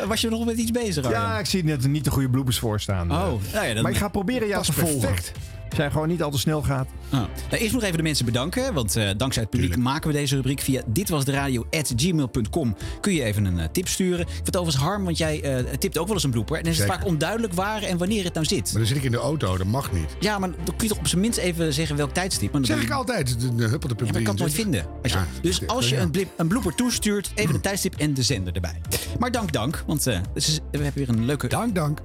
Was 0.07 0.21
je 0.21 0.29
nog 0.29 0.45
met 0.45 0.57
iets 0.57 0.71
bezig? 0.71 1.05
Arjan? 1.05 1.23
Ja, 1.23 1.39
ik 1.39 1.47
zie 1.47 1.65
net 1.65 1.87
niet 1.87 2.05
de 2.05 2.11
goede 2.11 2.29
bloepers 2.31 2.59
voor 2.59 2.81
staan. 2.81 3.13
Oh, 3.13 3.17
Eh, 3.19 3.53
nou 3.55 3.67
ja, 3.67 3.75
dan- 3.75 3.83
maar 3.83 3.93
ik 3.93 3.99
ga 3.99 4.09
proberen 4.09 4.49
jou 4.49 4.65
te 4.65 4.73
volgen. 4.73 4.99
perfect. 5.01 5.33
Jij 5.77 5.91
gewoon 5.91 6.09
niet 6.09 6.23
al 6.23 6.31
te 6.31 6.39
snel 6.39 6.63
gaat. 6.63 6.89
Nou, 7.11 7.27
eerst 7.51 7.73
nog 7.73 7.83
even 7.83 7.97
de 7.97 8.03
mensen 8.03 8.25
bedanken. 8.25 8.75
Want 8.75 8.97
eh, 8.97 9.09
dankzij 9.17 9.43
het 9.43 9.51
publiek 9.51 9.77
maken 9.77 10.09
we 10.11 10.15
deze 10.15 10.35
rubriek 10.35 10.61
via 10.61 10.83
ditwasderadio.gmail.com. 10.87 12.77
Kun 13.01 13.13
je 13.13 13.23
even 13.25 13.45
een 13.45 13.59
eh, 13.59 13.67
tip 13.73 13.89
sturen. 13.89 14.21
Ik 14.21 14.29
vind 14.33 14.47
het 14.47 14.57
overigens 14.57 14.85
harm, 14.85 15.05
want 15.05 15.19
jij 15.19 15.43
eh, 15.43 15.65
tipt 15.79 15.99
ook 15.99 16.07
wel 16.07 16.15
eens 16.15 16.25
een 16.25 16.31
blooper. 16.31 16.57
En 16.57 16.63
dan 16.63 16.73
is 16.73 16.79
het 16.79 16.87
Zeker. 16.87 17.03
vaak 17.03 17.13
onduidelijk 17.13 17.53
waar 17.53 17.83
en 17.83 17.99
wanneer 17.99 18.25
het 18.25 18.35
nou 18.35 18.47
zit. 18.47 18.65
Maar 18.65 18.73
dan 18.79 18.87
zit 18.87 18.97
ik 18.97 19.03
in 19.03 19.11
de 19.11 19.17
auto. 19.17 19.57
Dat 19.57 19.67
mag 19.67 19.93
niet. 19.93 20.17
Ja, 20.21 20.39
maar 20.39 20.49
dan 20.51 20.77
kun 20.77 20.87
je 20.87 20.89
toch 20.89 20.99
op 20.99 21.07
zijn 21.07 21.21
minst 21.21 21.39
even 21.39 21.73
zeggen 21.75 21.97
welk 21.97 22.13
tijdstip. 22.13 22.53
Maar 22.53 22.61
dan 22.61 22.77
Zeg 22.77 22.83
ik 22.87 22.91
altijd. 22.91 23.41
De, 23.41 23.55
de 23.55 23.65
huppelde 23.67 23.95
Ja, 23.99 24.05
maar 24.05 24.17
ik 24.19 24.25
kan 24.25 24.35
het 24.35 24.43
nooit 24.43 24.55
vinden. 24.55 24.87
Als 25.03 25.13
je- 25.13 25.19
Ja, 25.19 25.27
dus 25.43 25.67
als 25.67 25.89
je 25.89 25.95
ja. 25.95 26.03
een, 26.03 26.11
blip, 26.11 26.29
een 26.37 26.49
blooper 26.49 26.75
toestuurt, 26.75 27.31
even 27.35 27.53
de 27.55 27.61
tijdstip 27.61 27.95
en 27.95 28.15
de 28.15 28.23
zender 28.23 28.55
erbij. 28.55 28.81
Maar 29.19 29.31
dank, 29.31 29.53
dank. 29.53 29.85
Want 29.87 30.07
eh, 30.07 30.19
we 30.35 30.43
hebben 30.71 30.93
weer 30.95 31.09
een 31.09 31.25
leuke... 31.25 31.49
Dank, 31.49 31.75
dank. 31.75 32.01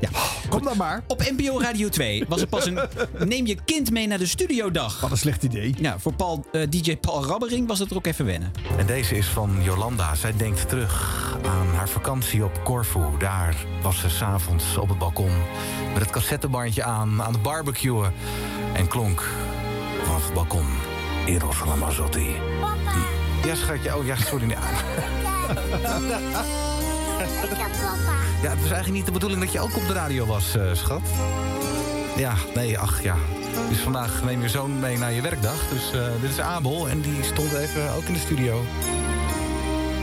Ja. 0.00 0.08
Kom 0.48 0.62
dan 0.62 0.76
maar. 0.76 1.04
Op 1.06 1.22
NPO 1.36 1.60
Radio 1.60 1.88
2 1.88 2.24
was 2.28 2.40
er 2.40 2.46
pas 2.46 2.66
een 2.66 2.78
neem 3.28 3.46
je 3.46 3.56
kind 3.64 3.90
mee 3.90 4.06
naar 4.06 4.18
de 4.18 4.26
studiodag. 4.26 5.00
Wat 5.00 5.10
een 5.10 5.18
slecht 5.18 5.42
idee. 5.42 5.74
Ja, 5.78 5.98
voor 5.98 6.14
Paul, 6.14 6.46
eh, 6.52 6.62
DJ 6.68 6.96
Paul 6.96 7.26
Rabbering 7.26 7.68
was 7.68 7.78
het 7.78 7.90
er 7.90 7.96
ook 7.96 8.06
even 8.06 8.24
wennen. 8.24 8.52
En 8.78 8.86
deze 8.86 9.16
is 9.16 9.26
van 9.26 9.56
Jolanda. 9.62 10.14
Zij 10.14 10.32
denkt 10.36 10.68
terug 10.68 11.12
aan 11.44 11.74
haar 11.74 11.88
vakantie 11.88 12.44
op 12.44 12.60
Corfu. 12.64 13.00
Daar 13.18 13.56
was 13.82 14.00
ze 14.00 14.10
s'avonds 14.10 14.76
op 14.76 14.88
het 14.88 14.98
balkon 14.98 15.32
met 15.92 16.02
het 16.02 16.10
cassettebandje 16.10 16.82
aan, 16.82 17.22
aan 17.22 17.32
het 17.32 17.42
barbecuen. 17.42 18.12
En 18.74 18.88
klonk 18.88 19.28
vanaf 20.04 20.24
het 20.24 20.34
balkon. 20.34 20.66
Eros 21.26 21.58
Ramazzotti. 21.58 22.26
Ja, 23.44 23.54
schatje. 23.54 23.96
Oh 23.96 24.06
ja, 24.06 24.16
sorry. 24.16 24.46
Nee. 24.46 24.56
Ja, 28.42 28.50
het 28.50 28.60
was 28.60 28.70
eigenlijk 28.70 28.92
niet 28.92 29.06
de 29.06 29.12
bedoeling 29.12 29.40
dat 29.40 29.52
je 29.52 29.60
ook 29.60 29.76
op 29.76 29.86
de 29.86 29.92
radio 29.92 30.26
was, 30.26 30.56
eh, 30.56 30.62
schat. 30.72 31.00
Ja, 32.16 32.34
nee, 32.54 32.78
ach 32.78 33.02
ja. 33.02 33.16
Dus 33.68 33.78
vandaag 33.78 34.22
neem 34.24 34.42
je 34.42 34.48
zoon 34.48 34.80
mee 34.80 34.98
naar 34.98 35.12
je 35.12 35.20
werkdag. 35.20 35.68
Dus 35.68 35.92
eh, 35.92 36.06
dit 36.20 36.30
is 36.30 36.40
Abel 36.40 36.88
en 36.88 37.00
die 37.00 37.22
stond 37.22 37.52
even 37.52 37.92
ook 37.92 38.04
in 38.04 38.12
de 38.12 38.18
studio. 38.18 38.64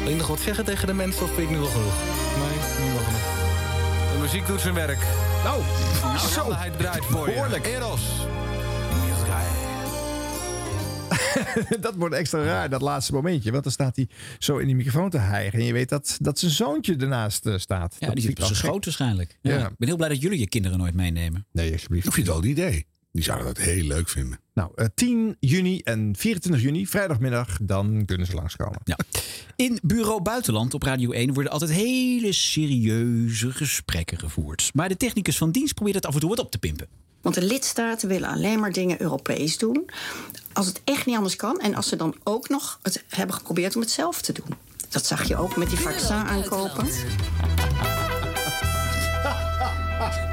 Wil 0.01 0.09
je 0.11 0.15
nog 0.17 0.27
wat 0.27 0.39
zeggen 0.39 0.65
tegen 0.65 0.87
de 0.87 0.93
mensen 0.93 1.23
of 1.23 1.29
vind 1.29 1.41
ik 1.41 1.49
nu 1.49 1.57
wel 1.57 1.69
genoeg? 1.69 1.93
Nee, 2.37 2.85
nu 2.87 2.93
wel 2.93 3.03
genoeg. 3.03 3.21
De 4.13 4.17
muziek 4.21 4.47
doet 4.47 4.61
zijn 4.61 4.73
werk. 4.73 4.99
Nou, 5.43 5.61
zo. 6.33 6.53
Hij 6.53 6.71
draait 6.77 7.05
voor 7.05 7.27
je. 7.27 7.33
Behoorlijk. 7.33 7.67
Eros. 7.67 8.01
dat 11.79 11.95
wordt 11.95 12.15
extra 12.15 12.43
raar, 12.43 12.69
dat 12.69 12.81
laatste 12.81 13.13
momentje. 13.13 13.51
Want 13.51 13.63
dan 13.63 13.71
staat 13.71 13.95
hij 13.95 14.07
zo 14.39 14.57
in 14.57 14.65
die 14.65 14.75
microfoon 14.75 15.09
te 15.09 15.17
hijgen. 15.17 15.59
En 15.59 15.65
je 15.65 15.73
weet 15.73 15.89
dat, 15.89 16.17
dat 16.21 16.39
zijn 16.39 16.51
zoontje 16.51 16.95
ernaast 16.95 17.45
eh, 17.45 17.57
staat. 17.57 17.95
Ja, 17.99 18.05
dat 18.07 18.15
die 18.15 18.25
zit 18.25 18.39
op 18.39 18.45
zijn 18.45 18.57
schoot 18.57 18.85
waarschijnlijk. 18.85 19.37
Ja. 19.41 19.57
Ja. 19.57 19.67
Ik 19.67 19.77
ben 19.77 19.87
heel 19.87 19.97
blij 19.97 20.09
dat 20.09 20.21
jullie 20.21 20.39
je 20.39 20.47
kinderen 20.47 20.77
nooit 20.77 20.93
meenemen. 20.93 21.45
Nee, 21.51 21.71
alsjeblieft. 21.71 22.07
Ik 22.07 22.13
vind 22.13 22.27
het 22.27 22.35
wel 22.35 22.45
een 22.45 22.49
idee. 22.49 22.85
Die 23.11 23.23
zouden 23.23 23.47
dat 23.47 23.57
heel 23.57 23.83
leuk 23.83 24.09
vinden. 24.09 24.39
Nou, 24.53 24.71
eh, 24.75 24.85
10 24.95 25.35
juni 25.39 25.79
en 25.79 26.15
24 26.17 26.61
juni, 26.61 26.87
vrijdagmiddag, 26.87 27.57
dan 27.61 28.05
kunnen 28.05 28.27
ze 28.27 28.33
langskomen. 28.33 28.81
Ja. 28.83 28.97
In 29.55 29.79
Bureau 29.83 30.21
Buitenland 30.21 30.73
op 30.73 30.83
Radio 30.83 31.11
1 31.11 31.33
worden 31.33 31.51
altijd 31.51 31.71
hele 31.71 32.31
serieuze 32.31 33.51
gesprekken 33.51 34.19
gevoerd. 34.19 34.69
Maar 34.73 34.89
de 34.89 34.97
technicus 34.97 35.37
van 35.37 35.51
dienst 35.51 35.73
probeert 35.73 35.95
het 35.95 36.05
af 36.05 36.13
en 36.13 36.19
toe 36.19 36.29
wat 36.29 36.39
op 36.39 36.51
te 36.51 36.57
pimpen. 36.57 36.87
Want 37.21 37.35
de 37.35 37.43
lidstaten 37.43 38.09
willen 38.09 38.29
alleen 38.29 38.59
maar 38.59 38.71
dingen 38.71 39.01
Europees 39.01 39.57
doen. 39.57 39.89
Als 40.53 40.65
het 40.65 40.81
echt 40.83 41.05
niet 41.05 41.15
anders 41.15 41.35
kan. 41.35 41.59
En 41.59 41.75
als 41.75 41.87
ze 41.87 41.95
dan 41.95 42.15
ook 42.23 42.49
nog 42.49 42.79
het 42.81 43.03
hebben 43.09 43.35
geprobeerd 43.35 43.75
om 43.75 43.81
het 43.81 43.91
zelf 43.91 44.21
te 44.21 44.33
doen. 44.33 44.57
Dat 44.89 45.05
zag 45.05 45.23
je 45.23 45.37
ook 45.37 45.55
met 45.55 45.69
die 45.69 45.79
vaccin 45.79 46.15
aankopen. 46.15 46.87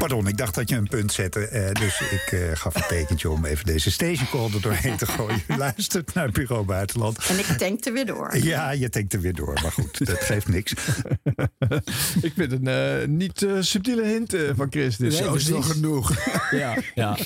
Pardon, 0.00 0.26
ik 0.28 0.36
dacht 0.36 0.54
dat 0.54 0.68
je 0.68 0.76
een 0.76 0.88
punt 0.88 1.12
zette. 1.12 1.46
eh, 1.46 1.72
dus 1.72 2.00
ik 2.00 2.32
eh, 2.32 2.40
gaf 2.54 2.74
een 2.74 2.82
tekentje 2.88 3.30
om 3.30 3.44
even 3.44 3.66
deze 3.66 3.90
stationcall 3.90 4.48
er 4.54 4.60
doorheen 4.60 4.96
te 4.96 5.06
gooien. 5.06 5.42
U 5.48 5.56
luistert 5.56 6.14
naar 6.14 6.30
Bureau 6.30 6.64
Buitenland. 6.64 7.18
En 7.28 7.38
ik 7.38 7.44
tankte 7.46 7.90
weer 7.92 8.06
door. 8.06 8.36
Ja, 8.36 8.70
je 8.70 8.88
denkt 8.88 9.12
er 9.12 9.20
weer 9.20 9.34
door. 9.34 9.58
Maar 9.62 9.72
goed, 9.72 10.06
dat 10.06 10.20
geeft 10.20 10.48
niks. 10.48 10.72
Ik 12.22 12.32
vind 12.36 12.52
een 12.52 12.66
eh, 12.66 13.06
niet 13.08 13.46
subtiele 13.60 14.04
hint 14.06 14.36
van 14.56 14.66
Chris. 14.70 14.96
Dus 14.96 15.18
Nee, 15.18 15.22
zo 15.28 15.34
is 15.34 15.44
precies. 15.44 15.70
genoeg. 15.70 16.12
Ja, 16.50 16.76
ja. 16.94 17.16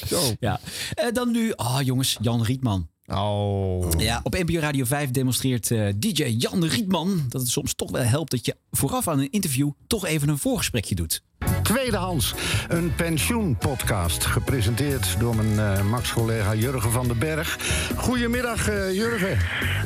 ja. 0.41 0.61
Eh, 0.95 1.13
dan 1.13 1.31
nu, 1.31 1.53
ah 1.55 1.83
jongens, 1.83 2.17
Jan 2.21 2.43
Rietman. 2.43 2.89
Oh. 3.07 3.89
Ja, 3.99 4.21
op 4.23 4.35
NPO 4.35 4.59
Radio 4.59 4.85
5 4.85 5.11
demonstreert 5.11 5.69
DJ 5.97 6.25
Jan 6.39 6.65
Rietman 6.65 7.25
dat 7.29 7.41
het 7.41 7.51
soms 7.51 7.75
toch 7.75 7.91
wel 7.91 8.03
helpt 8.03 8.31
dat 8.31 8.47
je 8.47 8.57
vooraf 8.71 9.09
aan 9.09 9.19
een 9.19 9.31
interview 9.31 9.71
toch 9.87 10.07
even 10.07 10.29
een 10.29 10.39
voorgesprekje 10.39 10.95
doet. 10.95 11.23
Tweedehands, 11.65 12.35
een 12.69 12.93
pensioenpodcast. 12.97 14.25
Gepresenteerd 14.25 15.17
door 15.19 15.37
mijn 15.37 15.77
eh, 15.77 15.83
Max-collega 15.83 16.55
Jurgen 16.55 16.91
van 16.91 17.07
den 17.07 17.19
Berg. 17.19 17.59
Goedemiddag, 17.97 18.69
eh, 18.69 18.95
Jurgen. 18.95 19.39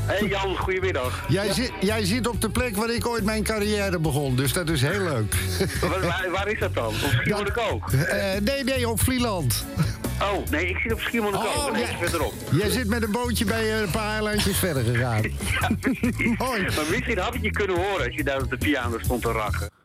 Hey 0.07 0.29
Jan, 0.29 0.57
goedemiddag. 0.57 1.25
Jij, 1.29 1.53
zit, 1.53 1.73
jij 1.81 2.05
zit 2.05 2.29
op 2.29 2.41
de 2.41 2.51
plek 2.51 2.77
waar 2.77 2.91
ik 2.91 3.07
ooit 3.07 3.25
mijn 3.25 3.43
carrière 3.43 3.99
begon, 3.99 4.37
dus 4.37 4.53
dat 4.53 4.69
is 4.69 4.83
heel 4.83 5.01
leuk. 5.01 5.35
Waar, 6.33 6.49
is 6.49 6.59
dat 6.59 6.75
dan? 6.75 6.87
Op 6.87 7.11
Schiermonnikoog? 7.11 7.93
Eh, 7.95 8.41
nee, 8.41 8.65
nee, 8.65 8.89
op 8.89 9.01
Vlieland. 9.01 9.65
Oh, 10.23 10.51
nee, 10.51 10.69
ik 10.69 10.77
zit 10.77 10.93
op 10.93 11.01
Schiermonnikoog, 11.01 11.69
Oh, 11.69 11.77
ja. 11.77 11.81
eentje 11.81 11.97
verderop. 11.99 12.35
Jij 12.51 12.71
zit 12.71 12.89
met 12.89 13.03
een 13.03 13.11
bootje 13.13 13.45
bij 13.45 13.83
een 13.83 13.91
paar 13.91 14.13
eilandjes 14.13 14.59
verder 14.59 14.85
gegaan. 14.85 15.23
Mooi. 16.47 16.63
Maar 16.63 16.85
misschien 16.91 17.19
had 17.19 17.35
ik 17.35 17.43
je 17.43 17.51
kunnen 17.51 17.77
horen 17.77 18.07
als 18.07 18.15
je 18.15 18.25
daar 18.25 18.43
op 18.43 18.51
de 18.51 18.57
piano 18.59 18.99
stond 18.99 19.23
te 19.23 19.33
rachen. 19.33 19.78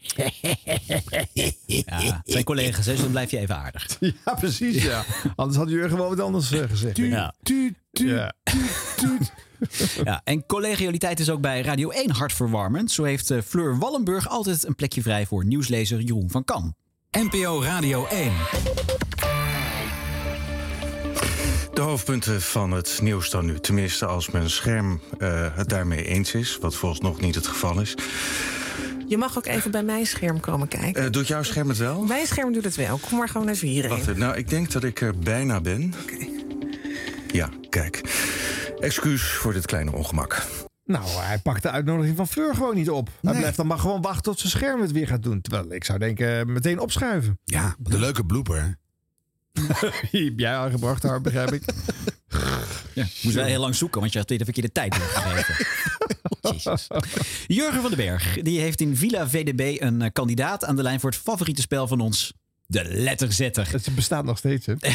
Ja, 1.66 1.96
het 1.96 2.20
zijn 2.24 2.44
collega's, 2.44 2.84
dus 2.84 3.00
dan 3.00 3.10
blijf 3.10 3.30
je 3.30 3.38
even 3.38 3.56
aardig. 3.56 3.96
Ja, 4.24 4.34
precies. 4.34 4.82
Ja. 4.82 5.04
Anders 5.36 5.58
had 5.58 5.68
Jurgen 5.68 5.96
wel 5.96 6.08
wat 6.08 6.20
anders 6.20 6.52
eh, 6.52 6.62
gezegd. 6.68 6.96
Ja. 6.96 7.34
Ja. 7.90 8.34
Ja, 10.04 10.20
en 10.24 10.46
collegialiteit 10.46 11.20
is 11.20 11.30
ook 11.30 11.40
bij 11.40 11.60
Radio 11.60 11.90
1 11.90 12.10
hartverwarmend. 12.10 12.90
Zo 12.90 13.04
heeft 13.04 13.30
eh, 13.30 13.38
Fleur 13.44 13.78
Wallenburg 13.78 14.28
altijd 14.28 14.66
een 14.66 14.74
plekje 14.74 15.02
vrij 15.02 15.26
voor 15.26 15.44
nieuwslezer 15.44 16.00
Jeroen 16.00 16.30
van 16.30 16.44
Kam. 16.44 16.74
NPO 17.10 17.62
Radio 17.62 18.06
1. 18.06 18.32
De 21.74 21.80
hoofdpunten 21.80 22.42
van 22.42 22.70
het 22.70 22.98
nieuws 23.02 23.30
dan 23.30 23.44
nu. 23.46 23.60
Tenminste, 23.60 24.06
als 24.06 24.30
mijn 24.30 24.50
scherm 24.50 25.00
eh, 25.18 25.56
het 25.56 25.68
daarmee 25.68 26.04
eens 26.04 26.34
is. 26.34 26.58
Wat 26.60 26.74
volgens 26.74 27.00
nog 27.00 27.20
niet 27.20 27.34
het 27.34 27.46
geval 27.46 27.80
is. 27.80 27.94
Je 29.08 29.16
mag 29.18 29.36
ook 29.38 29.46
even 29.46 29.70
bij 29.70 29.82
mijn 29.82 30.06
scherm 30.06 30.40
komen 30.40 30.68
kijken. 30.68 31.04
Eh, 31.04 31.10
doet 31.10 31.26
jouw 31.26 31.42
scherm 31.42 31.68
het 31.68 31.78
wel? 31.78 32.02
Mijn 32.04 32.26
scherm 32.26 32.52
doet 32.52 32.64
het 32.64 32.76
wel. 32.76 32.98
Kom 32.98 33.18
maar 33.18 33.28
gewoon 33.28 33.48
even 33.48 33.68
hierheen. 33.68 33.90
Wacht 33.90 34.00
even. 34.02 34.18
Nou, 34.18 34.36
ik 34.36 34.48
denk 34.48 34.72
dat 34.72 34.84
ik 34.84 35.00
er 35.00 35.18
bijna 35.18 35.60
ben. 35.60 35.94
Ja, 37.32 37.48
kijk. 37.68 38.00
Excuus 38.80 39.22
voor 39.22 39.52
dit 39.52 39.66
kleine 39.66 39.92
ongemak. 39.92 40.46
Nou, 40.84 41.04
hij 41.08 41.38
pakt 41.38 41.62
de 41.62 41.70
uitnodiging 41.70 42.16
van 42.16 42.28
Fleur 42.28 42.54
gewoon 42.54 42.74
niet 42.74 42.90
op. 42.90 43.06
Hij 43.08 43.30
Nee. 43.30 43.40
blijft 43.40 43.56
dan 43.56 43.66
maar 43.66 43.78
gewoon 43.78 44.02
wachten 44.02 44.22
tot 44.22 44.38
zijn 44.38 44.50
scherm 44.52 44.80
het 44.80 44.92
weer 44.92 45.06
gaat 45.06 45.22
doen. 45.22 45.40
Terwijl 45.40 45.72
ik 45.72 45.84
zou 45.84 45.98
denken, 45.98 46.38
eh, 46.38 46.44
meteen 46.46 46.78
opschuiven. 46.78 47.38
Ja, 47.44 47.74
wat 47.78 47.92
een 47.92 48.00
leuke 48.00 48.24
blooper. 48.24 48.76
Die 50.10 50.24
heb 50.24 50.38
jij 50.38 50.54
aangebracht, 50.56 51.02
Harm, 51.02 51.22
begrijp 51.22 51.52
ik. 51.52 51.62
Ja, 52.94 53.06
moest 53.22 53.34
wel 53.36 53.44
heel 53.44 53.60
lang 53.60 53.74
zoeken, 53.74 54.00
want 54.00 54.12
je 54.12 54.18
had 54.18 54.28
de 54.28 54.44
verkeerde 54.44 54.72
tijd 54.72 54.94
ingegeven. 54.94 55.66
Jezus. 56.52 56.86
Jurgen 57.46 57.80
van 57.80 57.90
den 57.90 57.98
Berg 57.98 58.42
die 58.42 58.60
heeft 58.60 58.80
in 58.80 58.96
Villa 58.96 59.28
VDB 59.28 59.80
een 59.80 60.02
eh, 60.02 60.10
kandidaat 60.12 60.64
aan 60.64 60.76
de 60.76 60.82
lijn 60.82 61.00
voor 61.00 61.10
het 61.10 61.18
favoriete 61.18 61.60
spel 61.60 61.86
van 61.86 62.00
ons. 62.00 62.32
De 62.66 62.84
letterzetter. 62.84 63.68
Het 63.70 63.94
bestaat 63.94 64.24
nog 64.24 64.38
steeds, 64.38 64.66
hè? 64.66 64.74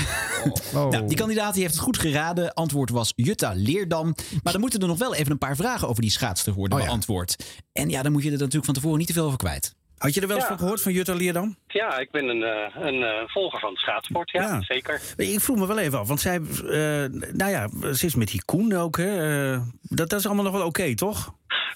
Oh. 0.74 0.90
Nou, 0.90 1.08
die 1.08 1.18
kandidaat 1.18 1.54
die 1.54 1.62
heeft 1.62 1.74
het 1.76 1.84
goed 1.84 1.98
geraden. 1.98 2.54
Antwoord 2.54 2.90
was 2.90 3.14
Jutta 3.16 3.54
Leerdam. 3.56 4.16
Maar 4.44 4.54
dan 4.54 4.62
moeten 4.62 4.80
er 4.80 4.88
nog 4.88 4.98
wel 4.98 5.16
even 5.16 5.32
een 5.32 5.38
paar 5.38 5.56
vragen 5.56 5.88
over 5.88 6.02
die 6.02 6.12
schaatster 6.12 6.54
worden 6.54 6.78
Oh 6.78 6.84
ja. 6.84 6.90
beantwoord. 6.90 7.36
En 7.74 7.90
ja, 7.90 8.02
dan 8.02 8.12
moet 8.12 8.24
je 8.24 8.28
er 8.32 8.38
natuurlijk 8.38 8.66
van 8.66 8.74
tevoren 8.74 8.98
niet 8.98 9.08
te 9.08 9.14
veel 9.14 9.26
over 9.26 9.38
kwijt. 9.38 9.74
Had 10.04 10.14
je 10.14 10.22
er 10.22 10.28
wel 10.28 10.36
eens 10.36 10.46
Ja. 10.46 10.52
van 10.52 10.60
gehoord 10.60 10.82
van 10.82 10.92
Jutta 10.94 11.14
Leerdam? 11.14 11.56
Ja, 11.68 11.98
ik 11.98 12.12
ben 12.12 12.28
een, 12.28 12.44
eh, 12.44 12.76
een 12.88 13.04
eh, 13.04 13.24
volger 13.28 13.60
van 13.60 13.76
schaatsport, 13.76 14.32
ja, 14.32 14.42
Ja. 14.42 14.62
zeker. 14.62 15.02
Ik 15.18 15.40
vroeg 15.40 15.58
me 15.58 15.68
wel 15.68 15.78
even 15.80 16.00
af, 16.00 16.08
want 16.08 16.20
zij, 16.22 16.36
eh, 16.36 17.10
nou 17.34 17.52
ja, 17.52 17.68
ze 17.94 18.06
is 18.06 18.16
met 18.16 18.28
die 18.28 18.44
Koen 18.46 18.74
ook, 18.76 18.98
hè? 18.98 19.52
dat, 19.82 20.10
dat 20.10 20.20
is 20.20 20.26
allemaal 20.26 20.44
nog 20.44 20.54
wel 20.54 20.66
oké, 20.66 20.96
toch? 20.96 21.34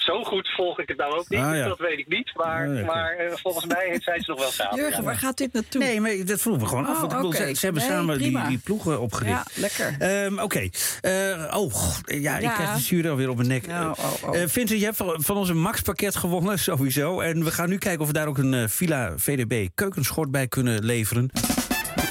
Zo 0.07 0.23
goed 0.23 0.49
volg 0.55 0.79
ik 0.79 0.87
het 0.87 0.97
nou 0.97 1.17
ook 1.17 1.29
niet, 1.29 1.39
Ah, 1.39 1.49
dus 1.49 1.59
ja. 1.59 1.67
dat 1.67 1.79
weet 1.79 1.97
ik 1.97 2.07
niet. 2.07 2.31
Maar, 2.35 2.67
maar 2.69 3.15
eh, 3.15 3.35
volgens 3.35 3.65
mij 3.65 3.87
heeft 3.89 4.03
zij 4.03 4.19
ze 4.19 4.29
nog 4.29 4.39
wel 4.39 4.51
samen. 4.51 4.75
Jurgen, 4.75 4.97
ja. 4.97 5.03
waar 5.03 5.15
gaat 5.15 5.37
dit 5.37 5.53
naartoe? 5.53 5.81
Nee, 5.81 6.01
maar 6.01 6.25
dat 6.25 6.41
vroegen 6.41 6.63
we 6.63 6.69
gewoon 6.69 6.85
af. 6.85 6.95
Oh, 6.95 6.99
Want 6.99 7.13
bedoel, 7.13 7.33
ze, 7.33 7.53
ze 7.55 7.65
hebben 7.65 7.83
Nee, 7.83 7.91
samen 7.91 8.17
die, 8.47 8.57
ploegen 8.57 8.99
opgericht. 8.99 9.51
Ja, 9.55 9.61
lekker. 9.61 9.95
Ehm, 9.99 10.39
Oké. 10.39 10.69
Eh, 11.01 11.57
oh, 11.57 11.73
ja, 12.05 12.37
ik 12.37 12.49
krijg 12.49 12.73
de 12.73 12.79
zuur 12.79 13.09
alweer 13.09 13.29
op 13.29 13.35
mijn 13.35 13.47
nek. 13.47 13.67
Nou, 13.67 13.95
oh, 13.99 14.29
oh. 14.29 14.35
Eh, 14.35 14.47
Vincent, 14.47 14.79
je 14.79 14.85
hebt 14.85 14.97
van, 14.97 15.15
van 15.17 15.37
ons 15.37 15.49
een 15.49 15.61
Max-pakket 15.61 16.15
gewonnen, 16.15 16.59
sowieso. 16.69 17.19
En 17.19 17.43
we 17.43 17.51
gaan 17.51 17.69
nu 17.69 17.77
kijken 17.77 18.01
of 18.01 18.07
we 18.07 18.13
daar 18.13 18.27
ook 18.27 18.37
een 18.37 18.69
Villa 18.69 19.13
VDB 19.17 19.67
keukenschort 19.75 20.31
bij 20.31 20.47
kunnen 20.47 20.83
leveren. 20.83 21.29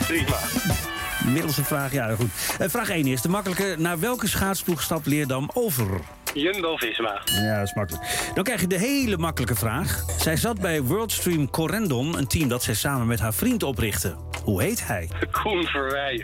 Prima. 0.06 0.36
Middelste 1.32 1.64
vraag, 1.64 1.92
ja 1.92 2.14
goed. 2.14 2.30
Vraag 2.58 2.88
1 2.90 3.06
is 3.06 3.22
de 3.22 3.28
makkelijke. 3.28 3.74
Naar 3.78 4.00
welke 4.00 4.28
schaatsploeg 4.28 4.82
stapt 4.82 5.06
Leerdam 5.06 5.50
over? 5.54 6.00
Jumbo-Visma. 6.40 7.22
Ja, 7.24 7.58
dat 7.58 7.66
is 7.66 7.74
makkelijk. 7.74 8.30
Dan 8.34 8.44
krijg 8.44 8.60
je 8.60 8.66
de 8.66 8.78
hele 8.78 9.16
makkelijke 9.18 9.54
vraag. 9.54 10.04
Zij 10.18 10.36
zat 10.36 10.60
bij 10.60 10.82
Worldstream 10.82 11.50
Corendon, 11.50 12.18
een 12.18 12.26
team 12.26 12.48
dat 12.48 12.62
zij 12.62 12.74
samen 12.74 13.06
met 13.06 13.20
haar 13.20 13.34
vriend 13.34 13.62
oprichtte. 13.62 14.16
Hoe 14.44 14.62
heet 14.62 14.86
hij? 14.86 15.08
Koen 15.42 15.64
Verwij. 15.64 16.14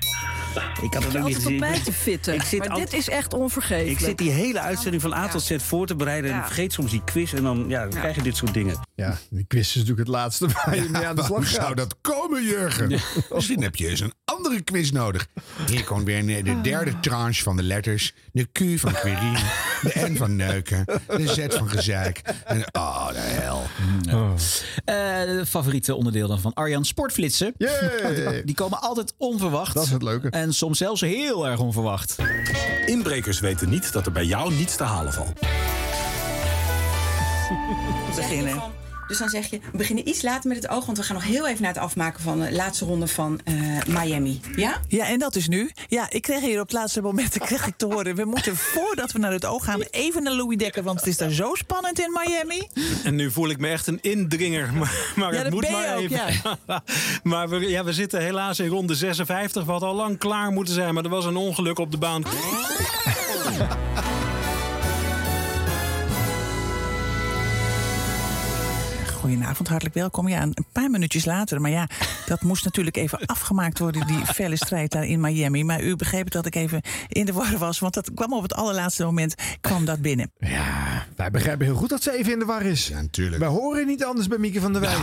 Ik 0.82 0.94
had 0.94 1.04
het 1.04 1.16
ook 1.16 1.24
niet 1.26 1.58
mij 1.58 1.80
te 1.80 1.92
fitten. 1.92 2.34
Ik 2.34 2.42
zit 2.42 2.58
maar 2.58 2.68
al- 2.68 2.78
dit 2.78 2.92
is 2.92 3.08
echt 3.08 3.34
onvergeeflijk. 3.34 3.90
Ik 4.00 4.06
zit 4.06 4.18
die 4.18 4.30
hele 4.30 4.60
uitzending 4.60 5.02
van 5.02 5.12
A 5.14 5.28
tot 5.28 5.42
Z 5.42 5.56
voor 5.58 5.86
te 5.86 5.96
bereiden 5.96 6.30
en 6.30 6.36
Ja. 6.36 6.44
vergeet 6.46 6.72
soms 6.72 6.90
die 6.90 7.02
quiz 7.04 7.32
en 7.34 7.42
dan, 7.42 7.64
ja, 7.68 7.80
dan 7.80 7.90
krijg 8.00 8.14
je 8.16 8.22
dit 8.22 8.36
soort 8.36 8.54
dingen. 8.54 8.76
Ja, 8.94 9.16
die 9.30 9.44
quiz 9.48 9.68
is 9.68 9.74
natuurlijk 9.74 9.98
het 9.98 10.08
laatste 10.08 10.46
waar 10.52 10.76
je 10.76 10.88
mee 10.90 11.06
aan 11.06 11.16
de 11.16 11.22
slag 11.22 11.36
Hoe 11.38 11.46
zou 11.46 11.74
dat 11.74 11.96
komen, 12.00 12.42
Jurgen? 12.44 13.00
Misschien 13.30 13.62
heb 13.62 13.76
je 13.76 13.88
eens 13.88 14.00
een 14.00 14.12
andere 14.24 14.60
quiz 14.60 14.90
nodig. 14.90 15.26
Hier 15.66 15.84
komt 15.84 16.04
weer 16.04 16.44
de 16.44 16.60
derde 16.60 17.00
tranche 17.00 17.42
van 17.42 17.56
de 17.56 17.62
letters. 17.62 18.14
De 18.32 18.44
Q 18.52 18.78
van 18.80 18.92
Querien, 18.92 19.36
de 19.82 20.10
N 20.10 20.16
van 20.16 20.36
neuken, 20.36 20.84
de 21.06 21.28
Z 21.28 21.56
van 21.56 21.68
gezeik. 21.68 22.22
En, 22.44 22.64
oh, 22.72 23.08
de 23.08 23.18
hel. 23.18 23.62
Eh, 24.84 24.94
de 25.36 25.46
favoriete 25.46 25.94
onderdeel 25.94 26.28
dan 26.28 26.40
van 26.40 26.54
Arjan 26.54 26.84
Sportflitsen. 26.84 27.54
Die 28.44 28.54
komen 28.54 28.80
altijd 28.80 29.14
onverwacht. 29.16 29.74
Dat 29.74 29.84
is 29.84 29.90
het 29.90 30.02
leuke. 30.02 30.30
En 30.30 30.54
soms 30.54 30.78
zelfs 30.78 31.00
heel 31.00 31.48
erg 31.48 31.60
onverwacht. 31.60 32.16
Inbrekers 32.86 33.40
weten 33.40 33.68
niet 33.68 33.92
dat 33.92 34.06
er 34.06 34.12
bij 34.12 34.24
jou 34.24 34.54
niets 34.54 34.76
te 34.76 34.84
halen 34.84 35.12
valt. 35.12 35.40
beginnen. 38.16 38.81
Dus 39.08 39.18
dan 39.18 39.28
zeg 39.28 39.46
je, 39.46 39.60
we 39.72 39.76
beginnen 39.76 40.08
iets 40.08 40.22
later 40.22 40.48
met 40.48 40.62
het 40.62 40.68
oog, 40.68 40.84
want 40.86 40.98
we 40.98 41.04
gaan 41.04 41.14
nog 41.14 41.24
heel 41.24 41.48
even 41.48 41.62
naar 41.62 41.72
het 41.72 41.82
afmaken 41.82 42.22
van 42.22 42.40
de 42.40 42.52
laatste 42.52 42.84
ronde 42.84 43.06
van 43.06 43.40
eh, 43.44 43.54
Miami. 43.86 44.40
Ja? 44.56 44.80
Ja, 44.88 45.06
en 45.08 45.18
dat 45.18 45.36
is 45.36 45.48
nu. 45.48 45.70
Ja, 45.88 46.10
ik 46.10 46.22
kreeg 46.22 46.40
hier 46.40 46.60
op 46.60 46.66
het 46.66 46.72
laatste 46.72 47.00
moment 47.00 47.38
kreeg 47.48 47.66
ik 47.66 47.74
te 47.76 47.86
horen. 47.86 48.14
We 48.14 48.24
moeten 48.24 48.56
voordat 48.56 49.12
we 49.12 49.18
naar 49.18 49.32
het 49.32 49.46
oog 49.46 49.64
gaan 49.64 49.80
even 49.80 50.22
naar 50.22 50.32
Louis 50.32 50.58
Dekker, 50.58 50.82
want 50.82 50.98
het 50.98 51.08
is 51.08 51.16
daar 51.16 51.30
zo 51.30 51.54
spannend 51.54 52.00
in 52.00 52.12
Miami. 52.12 52.68
En 53.04 53.14
nu 53.14 53.30
voel 53.30 53.48
ik 53.48 53.58
me 53.58 53.68
echt 53.68 53.86
een 53.86 53.98
indringer. 54.00 54.70
Maar, 54.82 55.12
maar 55.16 55.34
Ja, 55.34 55.42
het 55.42 55.52
moet 55.52 55.70
maar 55.70 55.96
ook, 55.96 56.02
even. 56.02 56.58
maar 57.22 57.48
we, 57.48 57.68
ja, 57.68 57.84
we 57.84 57.92
zitten 57.92 58.20
helaas 58.20 58.58
in 58.58 58.68
ronde 58.68 58.94
56. 58.94 59.64
Wat 59.64 59.82
al 59.82 59.94
lang 59.94 60.18
klaar 60.18 60.50
moeten 60.52 60.74
zijn. 60.74 60.94
Maar 60.94 61.04
er 61.04 61.10
was 61.10 61.24
een 61.24 61.36
ongeluk 61.36 61.78
op 61.78 61.90
de 61.90 61.98
baan. 61.98 62.24
Goedenavond, 69.22 69.68
hartelijk 69.68 69.94
welkom. 69.94 70.28
Ja, 70.28 70.42
een 70.42 70.66
paar 70.72 70.90
minuutjes 70.90 71.24
later. 71.24 71.60
Maar 71.60 71.70
ja, 71.70 71.88
dat 72.26 72.42
moest 72.42 72.64
natuurlijk 72.64 72.96
even 72.96 73.26
afgemaakt 73.26 73.78
worden, 73.78 74.06
die 74.06 74.26
felle 74.34 74.56
strijd 74.56 74.90
daar 74.90 75.04
in 75.04 75.20
Miami. 75.20 75.64
Maar 75.64 75.82
u 75.82 75.96
begreep 75.96 76.30
dat 76.30 76.46
ik 76.46 76.54
even 76.54 76.82
in 77.08 77.26
de 77.26 77.32
war 77.32 77.58
was, 77.58 77.78
want 77.78 77.94
dat 77.94 78.10
kwam 78.14 78.32
op 78.32 78.42
het 78.42 78.54
allerlaatste 78.54 79.04
moment 79.04 79.34
kwam 79.60 79.84
dat 79.84 80.00
binnen. 80.00 80.32
Ja, 80.38 80.91
wij 81.22 81.30
begrijpen 81.30 81.66
heel 81.66 81.74
goed 81.74 81.88
dat 81.88 82.02
ze 82.02 82.16
even 82.18 82.32
in 82.32 82.38
de 82.38 82.44
war 82.44 82.62
is. 82.62 82.88
Ja, 82.88 83.00
natuurlijk. 83.00 83.38
Wij 83.38 83.48
horen 83.48 83.86
niet 83.86 84.04
anders 84.04 84.28
bij 84.28 84.38
Mieke 84.38 84.60
van 84.60 84.72
der 84.72 84.80
Wij. 84.82 84.96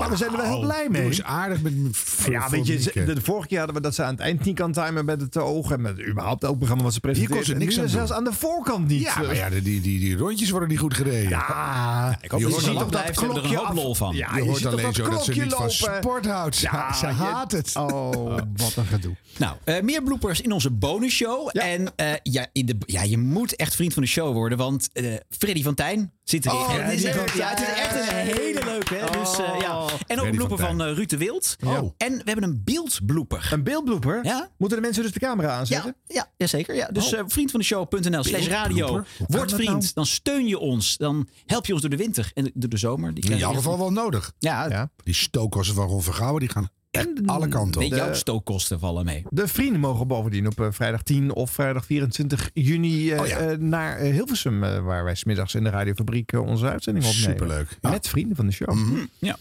maar 0.00 0.10
we 0.10 0.16
zijn 0.16 0.30
er 0.30 0.36
wel 0.36 0.46
heel 0.46 0.60
blij 0.60 0.86
mee. 0.90 1.00
Doe 1.00 1.10
eens 1.10 1.22
aardig 1.22 1.62
met 1.62 1.72
voor- 1.92 2.32
Ja, 2.32 2.48
weet 2.50 2.66
je, 2.66 2.90
de, 2.94 3.12
de 3.14 3.20
vorige 3.20 3.48
keer 3.48 3.58
hadden 3.58 3.76
we 3.76 3.82
dat 3.82 3.94
ze 3.94 4.02
aan 4.02 4.10
het 4.12 4.20
eind 4.20 4.44
niet 4.44 4.54
kan 4.54 4.72
timen 4.72 5.04
met 5.04 5.20
het 5.20 5.36
oog. 5.36 5.70
En 5.70 5.80
met 5.80 6.06
überhaupt 6.06 6.42
elk 6.44 6.56
programma 6.56 6.82
wat 6.84 6.92
ze 6.92 6.98
Hier 7.02 7.10
presenteert. 7.12 7.38
kon 7.46 7.52
ze 7.54 7.64
niks 7.64 7.78
aan 7.78 7.88
zelfs 7.88 8.08
doen. 8.08 8.16
aan 8.18 8.24
de 8.24 8.32
voorkant 8.32 8.86
niet. 8.88 9.02
Ja, 9.02 9.14
maar 9.22 9.34
ja, 9.34 9.48
die, 9.50 9.62
die, 9.62 9.80
die, 9.80 9.98
die 10.00 10.16
rondjes 10.16 10.50
worden 10.50 10.68
niet 10.68 10.78
goed 10.78 10.94
gereden. 10.94 11.28
Ja, 11.28 12.18
ik 12.20 12.30
hoop 12.30 12.40
dat 12.42 12.60
ze 12.60 12.72
lang 12.72 12.90
blijft, 12.90 13.20
hebben 13.20 13.36
er 13.36 13.44
een 13.44 13.54
hoop 13.56 13.74
lol 13.74 13.94
van. 13.94 14.16
Ja, 14.16 14.28
Je 14.30 14.36
je, 14.36 14.42
hoort 14.42 14.54
ziet 14.56 14.64
toch 14.64 14.72
alleen 14.72 14.84
dat 14.84 14.94
zo 14.94 15.02
dat 15.10 15.24
ze 15.24 15.32
klokje 15.32 15.42
niet 15.42 15.54
van 15.54 15.70
sport 15.70 16.26
houdt. 16.26 16.56
Ze- 16.56 16.68
ze 16.98 17.06
je- 17.06 17.12
haat 17.12 17.52
het. 17.52 17.76
Oh, 17.76 18.38
wat 18.56 18.76
een 18.76 18.86
gedoe. 18.86 19.14
Nou, 19.38 19.56
eh, 19.64 19.80
meer 19.82 20.02
bloopers 20.02 20.40
in 20.40 20.52
onze 20.52 20.70
bonusshow. 20.70 21.48
En 21.52 21.92
eh, 21.96 22.06
ja, 22.22 22.46
in 22.52 22.66
de, 22.66 22.76
ja, 22.86 23.02
je 23.02 23.18
moet 23.18 23.56
echt 23.56 23.74
vriend 23.74 23.92
van 23.94 24.02
de 24.02 24.08
show 24.08 24.32
worden. 24.32 24.58
Want 24.58 24.90
eh, 24.92 25.14
Freddy 25.30 25.59
van 25.64 25.74
Tijn 25.74 26.12
zit 26.24 26.46
erin. 26.46 26.58
Oh, 26.58 26.74
En 26.74 26.84
het, 26.84 26.92
is, 26.92 27.00
die 27.00 27.08
echt- 27.10 27.30
van 27.30 27.38
ja, 27.40 27.48
het 27.50 27.60
is 27.60 27.68
echt 27.68 27.94
een 28.10 28.16
hele 28.16 28.64
leuke. 28.64 28.94
Hè? 28.94 29.18
Dus, 29.20 29.38
eh, 29.38 29.60
ja. 29.60 29.70
En 29.70 29.80
ook 29.80 29.88
Freddy 30.06 30.26
een 30.26 30.34
blooper 30.36 30.58
van 30.58 30.66
van, 30.76 30.82
eh, 30.86 30.94
Ruud 30.94 31.08
de 31.08 31.16
Wild. 31.16 31.56
Oh. 31.64 31.90
En 31.96 32.12
we 32.16 32.22
hebben 32.24 32.42
een 32.44 32.60
beeldblooper. 32.64 33.48
Een 33.52 33.62
beeldblooper? 33.62 34.24
Ja. 34.24 34.48
Moeten 34.56 34.76
de 34.78 34.82
mensen 34.84 35.02
dus 35.02 35.12
de 35.12 35.18
camera 35.20 35.48
aanzetten? 35.52 35.96
Ja, 36.06 36.30
ja, 36.36 36.46
zeker. 36.46 36.74
Ja. 36.74 36.86
Dus 36.88 37.12
Oh. 37.12 37.18
eh, 37.18 37.24
vriendvandeshow.nl 37.28 38.24
slash 38.24 38.46
radio. 38.46 38.74
Beeldblooper? 38.76 39.08
Hoe 39.18 39.26
kan 39.26 39.36
Word 39.36 39.52
vriend. 39.54 39.68
nou? 39.80 39.90
Dan 39.94 40.06
steun 40.06 40.46
je 40.46 40.58
ons. 40.58 40.96
Dan 40.96 41.28
help 41.46 41.66
je 41.66 41.72
ons 41.72 41.80
door 41.80 41.90
de 41.90 41.96
winter 41.96 42.30
en 42.34 42.50
door 42.54 42.70
de 42.70 42.76
zomer. 42.76 43.14
Die 43.14 43.30
In 43.30 43.36
je- 43.38 43.44
geval 43.44 43.78
wel 43.78 43.92
nodig. 43.92 44.32
Ja, 44.38 44.90
Die 45.04 45.14
stookkosten 45.14 45.74
van 45.74 45.86
Ron 45.88 46.02
Vergouwen, 46.02 46.40
die 46.40 46.48
gaan 46.48 46.68
echt 46.90 47.08
alle 47.26 47.48
kanten 47.48 47.82
op. 47.82 47.88
Jouw 47.92 48.14
stookkosten 48.14 48.78
vallen 48.78 49.04
mee. 49.04 49.22
De 49.30 49.48
vrienden 49.48 49.80
mogen 49.80 50.06
bovendien 50.06 50.46
op 50.46 50.60
eh, 50.60 50.66
vrijdag 50.70 51.02
10 51.02 51.34
of 51.34 51.50
vrijdag 51.50 51.84
24 51.84 52.50
juni 52.54 53.10
eh, 53.12 53.20
Oh 53.20 53.26
ja. 53.26 53.38
eh, 53.38 53.58
naar 53.58 53.98
Hilversum, 53.98 54.60
waar 54.60 55.04
wij 55.04 55.14
smiddags 55.14 55.54
in 55.54 55.64
de 55.64 55.70
radiofabriek 55.70 56.32
onze 56.32 56.66
uitzending 56.70 57.06
opnemen. 57.06 57.30
Superleuk. 57.30 57.78
Ja. 57.80 57.90
Met 57.90 58.08
vrienden 58.08 58.36
van 58.36 58.46
de 58.46 58.52
show. 58.52 58.76
Ja. 59.18 59.36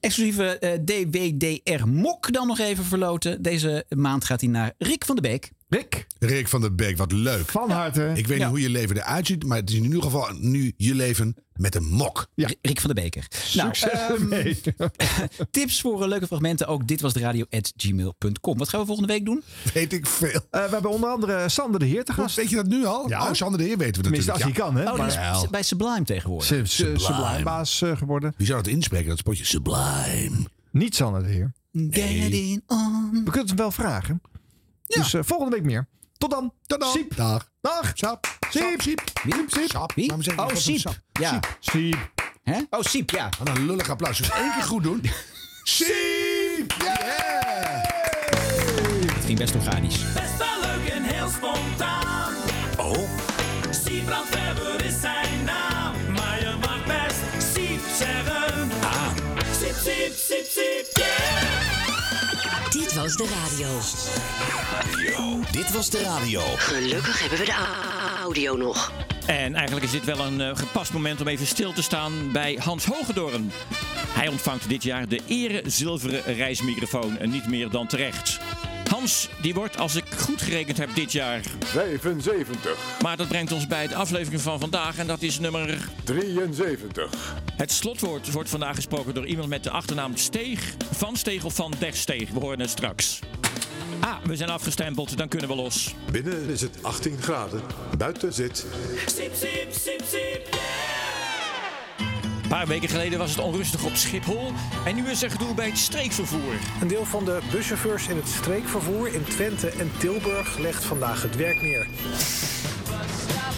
Exclusieve 0.00 0.58
eh, 0.58 0.78
DWDR 0.84 1.86
Mok 1.86 2.32
dan 2.32 2.46
nog 2.46 2.58
even 2.58 2.84
verloten. 2.84 3.42
Deze 3.42 3.84
maand 3.88 4.24
gaat 4.24 4.40
hij 4.40 4.50
naar 4.50 4.72
Rick 4.78 5.04
van 5.04 5.16
de 5.16 5.22
Beek. 5.22 5.50
Rick. 5.72 6.06
Rick 6.18 6.48
van 6.48 6.60
der 6.60 6.74
Beek, 6.74 6.96
wat 6.96 7.12
leuk. 7.12 7.50
Van 7.50 7.70
harte. 7.70 8.12
Ik 8.14 8.26
weet 8.26 8.38
Ja. 8.38 8.44
niet 8.44 8.52
hoe 8.52 8.60
je 8.60 8.68
leven 8.70 8.96
eruit 8.96 9.26
ziet, 9.26 9.44
maar 9.44 9.58
het 9.58 9.70
is 9.70 9.76
in 9.76 9.84
ieder 9.84 10.02
geval 10.02 10.28
nu 10.38 10.72
je 10.76 10.94
leven 10.94 11.34
met 11.54 11.74
een 11.74 11.84
mok. 11.84 12.26
Ja. 12.34 12.48
Rick 12.62 12.80
van 12.80 12.88
de 12.94 13.00
Beker. 13.00 13.26
Nou, 13.54 13.68
Succes 13.74 14.00
ehm, 14.00 14.12
ermee. 14.22 14.60
tips 15.50 15.80
voor 15.80 16.02
eh, 16.02 16.08
leuke 16.08 16.26
fragmenten 16.26 16.66
ook 16.66 16.88
dit 16.88 17.00
was 17.00 17.12
de 17.12 17.20
radio 17.20 17.44
at 17.50 17.72
gmail.com. 17.76 18.58
Wat 18.58 18.68
gaan 18.68 18.80
we 18.80 18.86
volgende 18.86 19.12
week 19.12 19.24
doen? 19.24 19.42
Weet 19.74 19.92
ik 19.92 20.06
veel. 20.06 20.40
Eh, 20.50 20.64
we 20.64 20.70
hebben 20.72 20.90
onder 20.90 21.10
andere 21.10 21.48
Sander 21.48 21.80
de 21.80 21.86
Heer 21.86 22.04
te 22.04 22.12
gast. 22.12 22.36
Weet 22.36 22.50
je 22.50 22.56
dat 22.56 22.66
nu 22.66 22.84
al? 22.84 23.08
Ja. 23.08 23.22
Oh, 23.28 23.32
Sander 23.32 23.58
de 23.58 23.64
Heer 23.64 23.78
weten 23.78 23.96
we 23.96 24.02
Tenminste, 24.02 24.30
natuurlijk. 24.30 24.60
als 24.60 24.72
hij 24.74 24.82
kan, 24.84 24.84
hè? 24.84 24.92
Oh, 24.92 24.98
Maar- 25.40 25.50
bij 25.50 25.62
Sublime 25.62 26.04
tegenwoordig. 26.04 26.46
Su- 26.46 26.66
su- 26.66 26.84
Sublime. 26.84 27.00
Sublimebaas 27.00 27.82
eh, 27.82 27.96
geworden. 27.96 28.34
Wie 28.36 28.46
zou 28.46 28.62
dat 28.62 28.72
inspreken, 28.72 29.08
dat 29.08 29.18
spotje? 29.18 29.44
Sublime. 29.44 30.46
Niet 30.70 30.94
Sander 30.94 31.22
de 31.22 31.28
Heer. 31.28 31.52
We 31.72 31.88
kunnen 31.90 33.40
het 33.40 33.48
hem 33.48 33.56
wel 33.56 33.70
vragen. 33.70 34.20
Dus 34.86 35.14
eh, 35.14 35.20
volgende 35.24 35.56
week 35.56 35.64
meer. 35.64 35.88
Tot 36.18 36.30
dan. 36.30 36.52
Tot 36.66 36.80
dan. 36.80 36.90
Siep. 36.90 37.16
Dag. 37.16 37.48
Dag. 37.60 37.90
Sap. 37.94 38.26
Siep. 38.50 38.80
Siep. 38.82 39.00
Wie? 39.22 39.34
Siep. 39.46 39.70
Sap. 39.70 39.92
Wie? 39.94 40.06
Waarom 40.06 40.24
zeg 40.24 40.34
ik 40.34 40.40
Oh, 40.40 40.54
Siep. 40.54 40.78
Sap? 40.78 40.98
Ja. 41.12 41.30
Siep. 41.30 41.46
Siep. 41.60 42.10
Hè? 42.42 42.60
Oh, 42.70 42.80
Siep, 42.82 43.10
ja. 43.10 43.28
Wat 43.38 43.56
een 43.56 43.66
lullig 43.66 43.90
applaus. 43.90 44.16
Dus 44.18 44.30
één 44.30 44.52
keer 44.52 44.62
goed 44.62 44.82
doen. 44.82 45.02
Siep. 45.62 46.74
Yeah. 46.78 47.82
Het 49.14 49.24
ging 49.24 49.38
best 49.38 49.54
organisch. 49.54 50.12
Best 50.12 50.36
wel 50.38 50.60
leuk 50.60 50.88
en 50.88 51.02
heel 51.02 51.28
spontaan. 51.28 52.34
Oh. 52.76 52.98
Siebrand 53.70 54.28
Weber 54.28 54.84
is 54.84 55.00
zijn 55.00 55.44
naam. 55.44 55.71
Was 63.02 63.16
de 63.16 63.28
radio. 63.28 63.68
Dit 65.50 65.72
was 65.72 65.90
de 65.90 66.02
radio. 66.02 66.40
Gelukkig 66.56 67.20
hebben 67.20 67.38
we 67.38 67.44
de 67.44 67.54
audio 68.22 68.56
nog. 68.56 68.92
En 69.26 69.54
eigenlijk 69.54 69.86
is 69.86 69.90
dit 69.90 70.04
wel 70.04 70.20
een 70.26 70.40
eh, 70.40 70.56
gepast 70.56 70.92
moment 70.92 71.20
om 71.20 71.28
even 71.28 71.46
stil 71.46 71.72
te 71.72 71.82
staan 71.82 72.32
bij 72.32 72.58
Hans 72.60 72.84
Hogedorn. 72.84 73.52
Hij 74.08 74.28
ontvangt 74.28 74.68
dit 74.68 74.82
jaar 74.82 75.08
de 75.08 75.20
ere 75.26 75.62
zilveren 75.66 76.22
reismicrofoon 76.34 77.18
en 77.18 77.30
niet 77.30 77.48
meer 77.48 77.70
dan 77.70 77.86
terecht. 77.86 78.40
Hans, 78.92 79.28
die 79.40 79.54
wordt, 79.54 79.78
als 79.78 79.94
ik 79.94 80.04
goed 80.18 80.42
gerekend 80.42 80.78
heb, 80.78 80.94
dit 80.94 81.12
jaar 81.12 81.42
75. 81.64 82.76
Maar 83.02 83.16
dat 83.16 83.28
brengt 83.28 83.52
ons 83.52 83.66
bij 83.66 83.86
de 83.86 83.94
aflevering 83.94 84.40
van 84.40 84.60
vandaag 84.60 84.98
en 84.98 85.06
dat 85.06 85.22
is 85.22 85.38
nummer 85.38 85.88
73. 86.04 87.10
Het 87.56 87.72
slotwoord 87.72 88.32
wordt 88.32 88.48
vandaag 88.48 88.74
gesproken 88.74 89.14
door 89.14 89.26
iemand 89.26 89.48
met 89.48 89.64
de 89.64 89.70
achternaam 89.70 90.16
Steeg. 90.16 90.74
Van 90.90 91.16
Steeg 91.16 91.44
of 91.44 91.54
van 91.54 91.72
der 91.78 91.94
Steeg. 91.94 92.30
We 92.30 92.38
horen 92.40 92.60
het 92.60 92.70
straks. 92.70 93.18
Ah, 94.00 94.16
we 94.24 94.36
zijn 94.36 94.50
afgestempeld, 94.50 95.16
dan 95.16 95.28
kunnen 95.28 95.48
we 95.48 95.54
los. 95.54 95.94
Binnen 96.10 96.48
is 96.48 96.60
het 96.60 96.82
18 96.82 97.16
graden. 97.20 97.62
Buiten 97.98 98.32
zit 98.32 98.66
Siep, 99.06 99.32
siep, 99.34 99.68
siep, 99.70 100.02
siep, 100.04 100.48
Een 100.50 101.01
paar 102.58 102.66
weken 102.66 102.88
geleden 102.88 103.18
was 103.18 103.30
het 103.30 103.40
onrustig 103.40 103.84
op 103.84 103.94
Schiphol. 103.94 104.52
En 104.84 104.94
nu 104.94 105.10
is 105.10 105.22
er 105.22 105.30
gedoe 105.30 105.54
bij 105.54 105.66
het 105.66 105.78
streekvervoer. 105.78 106.54
Een 106.80 106.88
deel 106.88 107.04
van 107.04 107.24
de 107.24 107.38
buschauffeurs 107.52 108.08
in 108.08 108.16
het 108.16 108.28
streekvervoer 108.28 109.14
in 109.14 109.24
Twente 109.24 109.68
en 109.68 109.90
Tilburg 109.98 110.58
legt 110.58 110.84
vandaag 110.84 111.22
het 111.22 111.36
werk 111.36 111.62
neer. 111.62 111.86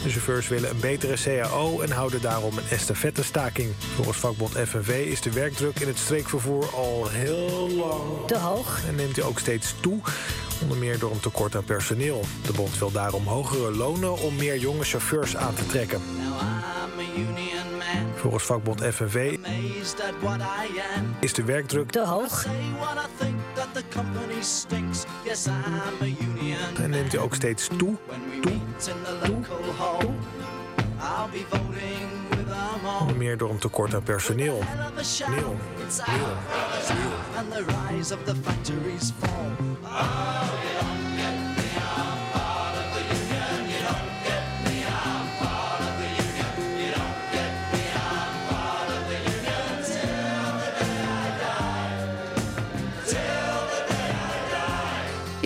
De 0.03 0.11
chauffeurs 0.11 0.49
willen 0.49 0.71
een 0.71 0.81
betere 0.81 1.15
CAO 1.23 1.81
en 1.81 1.91
houden 1.91 2.21
daarom 2.21 2.59
een 2.59 2.69
estafettestaking. 2.71 3.73
Volgens 3.95 4.19
vakbond 4.19 4.53
FNV 4.53 5.07
is 5.11 5.21
de 5.21 5.33
werkdruk 5.33 5.81
in 5.81 5.89
het 5.89 5.99
streekvervoer 5.99 6.75
al 6.75 7.09
heel 7.09 7.71
lang 7.71 8.27
te 8.27 8.39
hoog 8.39 8.81
en 8.89 8.95
neemt 8.95 9.17
hij 9.17 9.25
ook 9.25 9.39
steeds 9.39 9.75
toe. 9.81 9.99
Onder 10.63 10.77
meer 10.77 10.99
door 10.99 11.11
een 11.11 11.21
tekort 11.21 11.57
aan 11.57 11.65
personeel. 11.65 12.25
De 12.47 12.53
bond 12.53 12.79
wil 12.79 12.91
daarom 12.91 13.27
hogere 13.27 13.71
lonen 13.71 14.19
om 14.19 14.37
meer 14.37 14.59
jonge 14.59 14.85
chauffeurs 14.85 15.37
aan 15.37 15.55
te 15.55 15.67
trekken. 15.67 16.01
Volgens 18.15 18.45
vakbond 18.45 18.83
FNV 18.85 19.39
is 21.21 21.33
de 21.33 21.45
werkdruk 21.45 21.91
te 21.91 22.01
hoog. 22.01 22.47
En 26.83 26.91
neemt 26.91 27.13
hij 27.13 27.21
ook 27.21 27.35
steeds 27.35 27.69
toe. 27.77 27.97
Onder 33.01 33.17
meer 33.17 33.39
door 33.39 33.51
een 33.51 33.59
tekort 33.59 33.95
aan 33.95 34.03
personeel. 34.03 34.63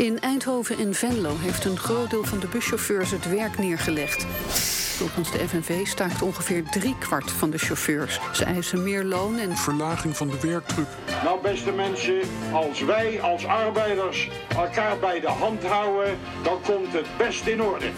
In 0.08 0.20
Eindhoven 0.20 0.78
en 0.78 0.94
Venlo 0.94 1.36
heeft 1.38 1.64
een 1.64 1.76
groot 1.76 2.10
deel 2.10 2.24
van 2.24 2.38
de 2.38 2.46
buschauffeurs 2.46 3.10
het 3.10 3.28
werk 3.28 3.58
neergelegd. 3.58 4.24
Volgens 4.96 5.32
de 5.32 5.48
FNV 5.48 5.86
staakt 5.86 6.22
ongeveer 6.22 6.62
driekwart 6.70 7.30
van 7.30 7.50
de 7.50 7.58
chauffeurs. 7.58 8.20
Ze 8.32 8.44
eisen 8.44 8.82
meer 8.82 9.04
loon 9.04 9.38
en 9.38 9.56
verlaging 9.56 10.16
van 10.16 10.28
de 10.28 10.40
werkdruk. 10.40 10.86
Nou, 11.24 11.42
beste 11.42 11.72
mensen, 11.72 12.20
als 12.52 12.80
wij 12.80 13.22
als 13.22 13.46
arbeiders 13.46 14.30
elkaar 14.48 14.98
bij 14.98 15.20
de 15.20 15.28
hand 15.28 15.64
houden, 15.64 16.18
dan 16.42 16.60
komt 16.62 16.92
het 16.92 17.06
best 17.18 17.46
in 17.46 17.62
orde. 17.62 17.90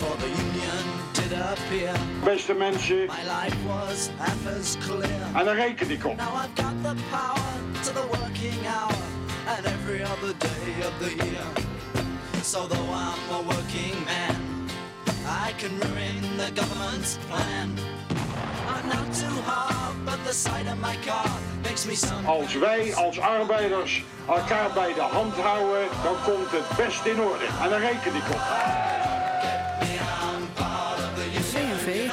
Beste 2.24 2.54
mensen, 2.54 2.96
My 2.96 3.04
life 3.06 3.56
was 3.66 4.08
half 4.16 4.58
as 4.58 4.76
clear. 4.78 5.34
en 5.34 5.44
daar 5.44 5.56
reken 5.56 5.90
ik 5.90 6.06
op. 6.06 6.16
Now 6.16 6.26
I've 6.26 6.62
got 6.62 6.74
the 6.82 7.02
power 7.11 7.82
to 7.82 7.92
the 7.92 8.06
working 8.06 8.66
hour 8.66 9.02
and 9.46 9.64
every 9.64 10.02
other 10.02 10.34
day 10.38 10.86
of 10.86 10.92
the 10.98 11.14
year. 11.16 11.78
So 12.51 12.66
though 12.66 12.90
I'm 12.92 13.30
a 13.30 13.42
working 13.46 14.05
man, 14.05 14.68
I 15.24 15.55
can 15.57 15.70
ruin 15.78 16.36
the 16.36 16.51
government's 16.51 17.16
plan. 17.28 17.78
I'm 18.66 18.88
not 18.88 19.07
too 19.14 19.36
hard, 19.46 19.94
but 20.05 20.18
the 20.24 20.32
sight 20.32 20.66
of 20.66 20.80
my 20.80 20.96
car 21.07 21.30
makes 21.62 21.86
me 21.86 21.94
some. 21.94 22.26
Als 22.26 22.55
wij 22.55 22.94
als 22.94 23.20
arbeiders 23.20 24.05
elkaar 24.28 24.72
bij 24.72 24.94
de 24.94 25.01
hand 25.01 25.34
houden, 25.34 25.88
dan 26.03 26.14
komt 26.24 26.51
het 26.51 26.76
best 26.76 27.05
in 27.05 27.20
orde. 27.20 27.44
En 27.62 27.70
daar 27.70 27.80
reken 27.80 28.14
ik 28.14 28.28
op. 28.30 28.40
CNV. 31.53 32.11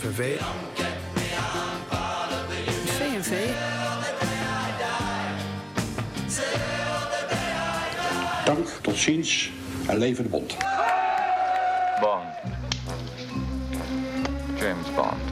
FNV. 0.00 0.40
Ziens 9.00 9.50
en 9.86 9.98
leven 9.98 10.24
de 10.24 10.30
bond. 10.30 10.56
Bond. 12.00 12.24
James 14.58 14.94
Bond. 14.94 15.28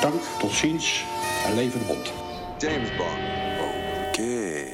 Dank, 0.00 0.22
tot 0.38 0.52
ziens 0.52 1.04
en 1.46 1.54
leven 1.54 1.78
de 1.78 1.84
bond. 1.86 2.17
James 2.58 2.96
Bond. 2.96 3.18
Oké. 4.08 4.64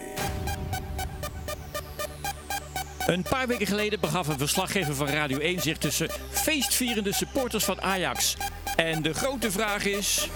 Een 3.06 3.22
paar 3.22 3.46
weken 3.46 3.66
geleden 3.66 4.00
begaf 4.00 4.28
een 4.28 4.38
verslaggever 4.38 4.94
van 4.94 5.06
Radio 5.06 5.38
1 5.38 5.60
zich 5.60 5.78
tussen 5.78 6.10
feestvierende 6.30 7.12
supporters 7.12 7.64
van 7.64 7.82
Ajax. 7.82 8.36
En 8.76 9.02
de 9.02 9.14
grote 9.14 9.50
vraag 9.50 9.84
is. 9.84 10.28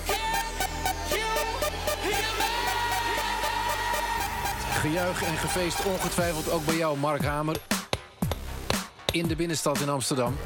Gejuich 4.80 5.22
en 5.22 5.36
gefeest 5.36 5.84
ongetwijfeld 5.84 6.50
ook 6.50 6.64
bij 6.64 6.76
jou, 6.76 6.98
Mark 6.98 7.24
Hamer. 7.24 7.56
In 9.12 9.26
de 9.26 9.36
binnenstad 9.36 9.80
in 9.80 9.88
Amsterdam. 9.88 10.36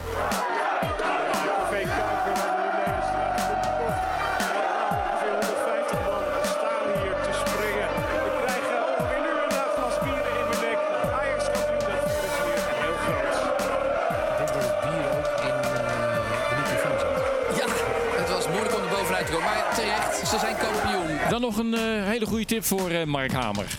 Nog 21.43 21.57
een 21.57 21.75
eh, 21.75 22.05
hele 22.05 22.27
goede 22.27 22.45
tip 22.45 22.65
voor 22.65 22.91
eh, 22.91 23.05
Mark 23.05 23.33
Hamer. 23.33 23.77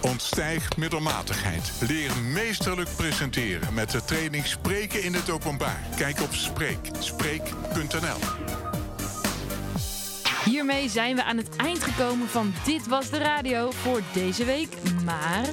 Ontstijg 0.00 0.76
middelmatigheid. 0.76 1.72
Leer 1.88 2.10
meesterlijk 2.32 2.88
presenteren 2.96 3.74
met 3.74 3.90
de 3.90 4.04
training 4.04 4.46
Spreken 4.46 5.02
in 5.02 5.14
het 5.14 5.30
Openbaar. 5.30 5.80
Kijk 5.96 6.20
op 6.20 6.34
Spreek. 6.34 6.78
Spreek.nl 6.98 8.18
Hiermee 10.44 10.88
zijn 10.88 11.16
we 11.16 11.24
aan 11.24 11.36
het 11.36 11.56
eind 11.56 11.82
gekomen 11.82 12.28
van 12.28 12.52
Dit 12.64 12.86
Was 12.86 13.10
De 13.10 13.18
Radio 13.18 13.70
voor 13.70 14.00
deze 14.12 14.44
week. 14.44 14.68
Maar 15.04 15.46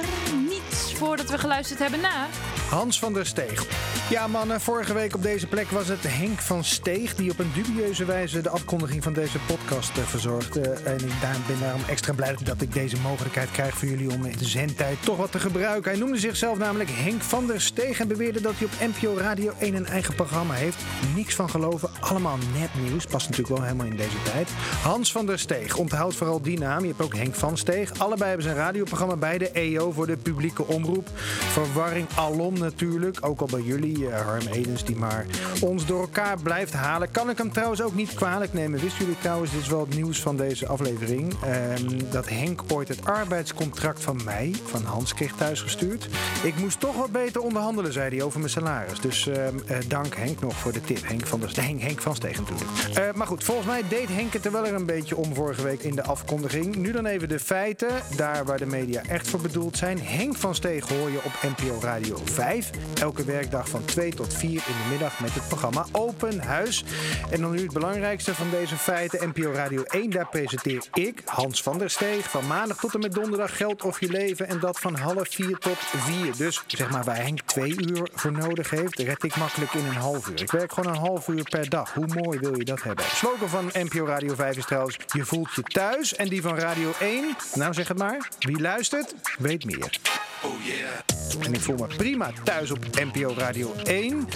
niet 0.49 0.93
voordat 0.95 1.29
we 1.29 1.37
geluisterd 1.37 1.79
hebben 1.79 2.01
naar... 2.01 2.27
Hans 2.69 2.99
van 2.99 3.13
der 3.13 3.25
Steeg. 3.25 3.92
Ja, 4.09 4.27
mannen, 4.27 4.61
vorige 4.61 4.93
week 4.93 5.15
op 5.15 5.23
deze 5.23 5.47
plek 5.47 5.69
was 5.69 5.87
het 5.87 6.03
Henk 6.03 6.39
van 6.39 6.63
Steeg 6.63 7.15
die 7.15 7.31
op 7.31 7.39
een 7.39 7.51
dubieuze 7.53 8.05
wijze 8.05 8.41
de 8.41 8.49
afkondiging 8.49 9.03
van 9.03 9.13
deze 9.13 9.37
podcast 9.47 9.97
eh, 9.97 10.03
verzorgde. 10.03 10.61
En 10.61 10.95
ik 10.95 11.47
ben 11.47 11.59
daarom 11.59 11.81
extra 11.87 12.13
blij 12.13 12.35
dat 12.43 12.61
ik 12.61 12.73
deze 12.73 12.97
mogelijkheid 13.01 13.51
krijg 13.51 13.77
voor 13.77 13.87
jullie 13.87 14.11
om 14.11 14.25
in 14.25 14.37
de 14.37 14.45
zendtijd 14.45 14.97
toch 15.03 15.17
wat 15.17 15.31
te 15.31 15.39
gebruiken. 15.39 15.91
Hij 15.91 15.99
noemde 15.99 16.17
zichzelf 16.17 16.57
namelijk 16.57 16.89
Henk 16.93 17.21
van 17.21 17.47
der 17.47 17.61
Steeg 17.61 17.99
en 17.99 18.07
beweerde 18.07 18.41
dat 18.41 18.53
hij 18.57 18.65
op 18.67 18.95
NPO 18.95 19.17
Radio 19.17 19.53
1 19.59 19.75
een 19.75 19.85
eigen 19.85 20.15
programma 20.15 20.53
heeft. 20.53 20.77
Niks 21.15 21.35
van 21.35 21.49
geloven, 21.49 21.89
allemaal 21.99 22.37
nepnieuws. 22.59 23.05
Past 23.05 23.29
natuurlijk 23.29 23.57
wel 23.57 23.65
helemaal 23.65 23.87
in 23.87 23.97
deze 23.97 24.21
tijd. 24.23 24.49
Hans 24.81 25.11
van 25.11 25.25
der 25.25 25.39
Steeg, 25.39 25.77
onthoud 25.77 26.15
vooral 26.15 26.41
die 26.41 26.59
naam. 26.59 26.81
Je 26.81 26.87
hebt 26.87 27.01
ook 27.01 27.15
Henk 27.15 27.35
van 27.35 27.57
Steeg. 27.57 27.99
Allebei 27.99 28.29
hebben 28.29 28.47
een 28.47 28.55
radioprogramma 28.55 29.15
bij 29.15 29.37
de 29.37 29.51
EO 29.51 29.91
voor 29.91 30.07
de 30.07 30.17
publieke 30.17 30.67
omroep. 30.67 31.07
Verwarring 31.51 32.07
alom 32.15 32.57
natuurlijk. 32.57 33.17
Ook 33.21 33.41
al 33.41 33.47
bij 33.51 33.61
jullie, 33.61 33.92
eh, 33.93 34.21
Harm 34.21 34.47
Edens, 34.47 34.85
die 34.85 34.95
maar 34.95 35.25
ons 35.61 35.85
door 35.85 36.01
elkaar 36.01 36.37
blijft 36.43 36.73
halen. 36.73 37.11
Kan 37.11 37.29
ik 37.29 37.37
hem 37.37 37.51
trouwens 37.51 37.81
ook 37.81 37.95
niet 37.95 38.13
kwalijk 38.13 38.53
nemen. 38.53 38.79
Wisten 38.79 39.05
jullie 39.05 39.19
trouwens, 39.21 39.51
dit 39.51 39.61
is 39.61 39.67
wel 39.67 39.79
het 39.79 39.95
nieuws 39.95 40.21
van 40.21 40.37
deze 40.37 40.67
aflevering. 40.67 41.33
ehm, 41.43 42.01
dat 42.11 42.29
Henk 42.29 42.61
ooit 42.67 42.87
het 42.87 43.05
arbeidscontract 43.05 44.03
van 44.03 44.21
mij, 44.25 44.55
van 44.65 44.83
Hans, 44.83 45.13
kreeg 45.13 45.33
thuisgestuurd. 45.35 46.07
Ik 46.43 46.55
moest 46.55 46.79
toch 46.79 46.95
wat 46.95 47.11
beter 47.11 47.41
onderhandelen, 47.41 47.93
zei 47.93 48.15
hij 48.15 48.25
over 48.25 48.39
mijn 48.39 48.51
salaris. 48.51 48.99
Dus 48.99 49.27
ehm, 49.27 49.55
eh, 49.65 49.77
dank 49.87 50.15
Henk 50.15 50.41
nog 50.41 50.55
voor 50.55 50.71
de 50.71 50.81
tip. 50.81 51.07
Henk 51.07 51.27
van, 51.27 51.39
der, 51.39 51.51
Henk, 51.55 51.81
Henk 51.81 52.01
van 52.01 52.15
Steeg 52.15 52.37
natuurlijk. 52.37 52.69
Eh, 52.93 53.13
maar 53.13 53.27
goed, 53.27 53.43
volgens 53.43 53.67
mij 53.67 53.81
deed 53.89 54.07
Henk 54.07 54.33
het 54.33 54.45
er 54.45 54.51
wel 54.51 54.67
een 54.67 54.85
beetje 54.85 55.15
om 55.15 55.35
vorige 55.35 55.63
week 55.63 55.83
in 55.83 55.95
de 55.95 56.03
afkondiging. 56.03 56.75
Nu 56.75 56.91
dan 56.91 57.05
even 57.05 57.29
de 57.29 57.39
feiten. 57.39 57.89
Daar 58.15 58.45
waar 58.45 58.57
de 58.57 58.65
media 58.65 59.01
echt 59.07 59.27
voor 59.27 59.41
bedoeld 59.41 59.77
zijn. 59.77 59.99
Henk 60.01 60.35
van 60.35 60.55
Steeg 60.55 60.89
hoor 60.89 61.09
je 61.09 61.17
op 61.23 61.31
NPO 61.41 61.79
Radio 61.81 62.17
5. 62.23 62.69
Elke 62.99 63.23
werkdag 63.23 63.69
van 63.69 63.82
2 63.85 64.13
tot 64.13 64.33
4 64.33 64.49
in 64.49 64.57
de 64.57 64.89
middag 64.89 65.19
met 65.19 65.33
het 65.33 65.47
programma 65.47 65.85
Open 65.91 66.39
Huis. 66.39 66.83
En 67.29 67.41
dan 67.41 67.51
nu 67.51 67.61
het 67.61 67.73
belangrijkste 67.73 68.35
van 68.35 68.49
deze 68.49 68.77
feiten. 68.77 69.29
NPO 69.29 69.51
Radio 69.51 69.83
1, 69.83 70.09
daar 70.09 70.27
presenteer 70.29 70.83
ik, 70.93 71.21
Hans 71.25 71.61
van 71.63 71.77
der 71.77 71.89
Steeg. 71.89 72.29
Van 72.29 72.47
maandag 72.47 72.77
tot 72.77 72.93
en 72.93 72.99
met 72.99 73.13
donderdag 73.13 73.57
geld 73.57 73.83
of 73.83 73.99
je 73.99 74.09
leven. 74.09 74.47
En 74.47 74.59
dat 74.59 74.79
van 74.79 74.95
half 74.95 75.27
4 75.29 75.57
tot 75.57 75.77
4. 75.77 76.37
Dus 76.37 76.63
zeg 76.67 76.89
maar 76.89 77.03
waar 77.03 77.15
Henk 77.15 77.41
twee 77.41 77.75
uur 77.87 78.09
voor 78.13 78.31
nodig 78.31 78.69
heeft, 78.69 78.99
red 78.99 79.23
ik 79.23 79.35
makkelijk 79.35 79.73
in 79.73 79.85
een 79.85 79.95
half 79.95 80.27
uur. 80.27 80.41
Ik 80.41 80.51
werk 80.51 80.73
gewoon 80.73 80.93
een 80.93 80.99
half 80.99 81.27
uur 81.27 81.43
per 81.43 81.69
dag. 81.69 81.93
Hoe 81.93 82.07
mooi 82.07 82.39
wil 82.39 82.57
je 82.57 82.65
dat 82.65 82.83
hebben? 82.83 83.05
Slogan 83.05 83.49
van 83.49 83.69
NPO 83.73 84.05
Radio 84.05 84.35
5 84.35 84.57
is 84.57 84.65
trouwens, 84.65 84.97
je 85.07 85.25
voelt 85.25 85.53
je 85.53 85.63
thuis. 85.63 86.15
En 86.15 86.29
die 86.29 86.41
van 86.41 86.57
Radio 86.57 86.91
1, 86.99 87.35
nou 87.53 87.73
zeg 87.73 87.87
het 87.87 87.97
maar, 87.97 88.29
wie 88.39 88.59
luistert, 88.59 89.15
weet 89.37 89.65
meer. 89.65 89.99
Oh 90.45 90.63
yeah. 90.63 91.45
En 91.45 91.53
ik 91.53 91.59
voel 91.59 91.75
me 91.75 91.87
prima 91.87 92.31
thuis 92.43 92.71
op 92.71 92.79
NPO 93.13 93.33
Radio 93.37 93.73
1. 93.83 94.27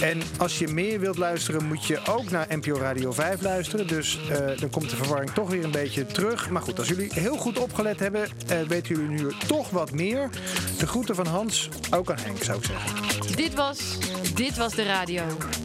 En 0.00 0.22
als 0.38 0.58
je 0.58 0.68
meer 0.68 1.00
wilt 1.00 1.18
luisteren, 1.18 1.64
moet 1.64 1.86
je 1.86 2.00
ook 2.08 2.30
naar 2.30 2.46
NPO 2.48 2.78
Radio 2.78 3.12
5 3.12 3.42
luisteren. 3.42 3.86
Dus 3.86 4.18
eh, 4.30 4.58
dan 4.58 4.70
komt 4.70 4.90
de 4.90 4.96
verwarring 4.96 5.30
toch 5.30 5.50
weer 5.50 5.64
een 5.64 5.70
beetje 5.70 6.06
terug. 6.06 6.50
Maar 6.50 6.62
goed, 6.62 6.78
als 6.78 6.88
jullie 6.88 7.12
heel 7.12 7.36
goed 7.36 7.58
opgelet 7.58 8.00
hebben, 8.00 8.28
eh, 8.46 8.60
weten 8.60 8.94
jullie 8.94 9.22
nu 9.22 9.32
toch 9.46 9.70
wat 9.70 9.92
meer. 9.92 10.30
De 10.78 10.86
groeten 10.86 11.14
van 11.14 11.26
Hans, 11.26 11.68
ook 11.90 12.10
aan 12.10 12.18
Henk 12.18 12.42
zou 12.42 12.58
ik 12.58 12.64
zeggen. 12.64 13.36
Dit 13.36 13.54
was 13.54 13.98
Dit 14.34 14.56
Was 14.56 14.74
De 14.74 14.82
Radio. 14.82 15.22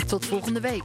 Tot 0.08 0.26
volgende 0.26 0.60
week. 0.60 0.84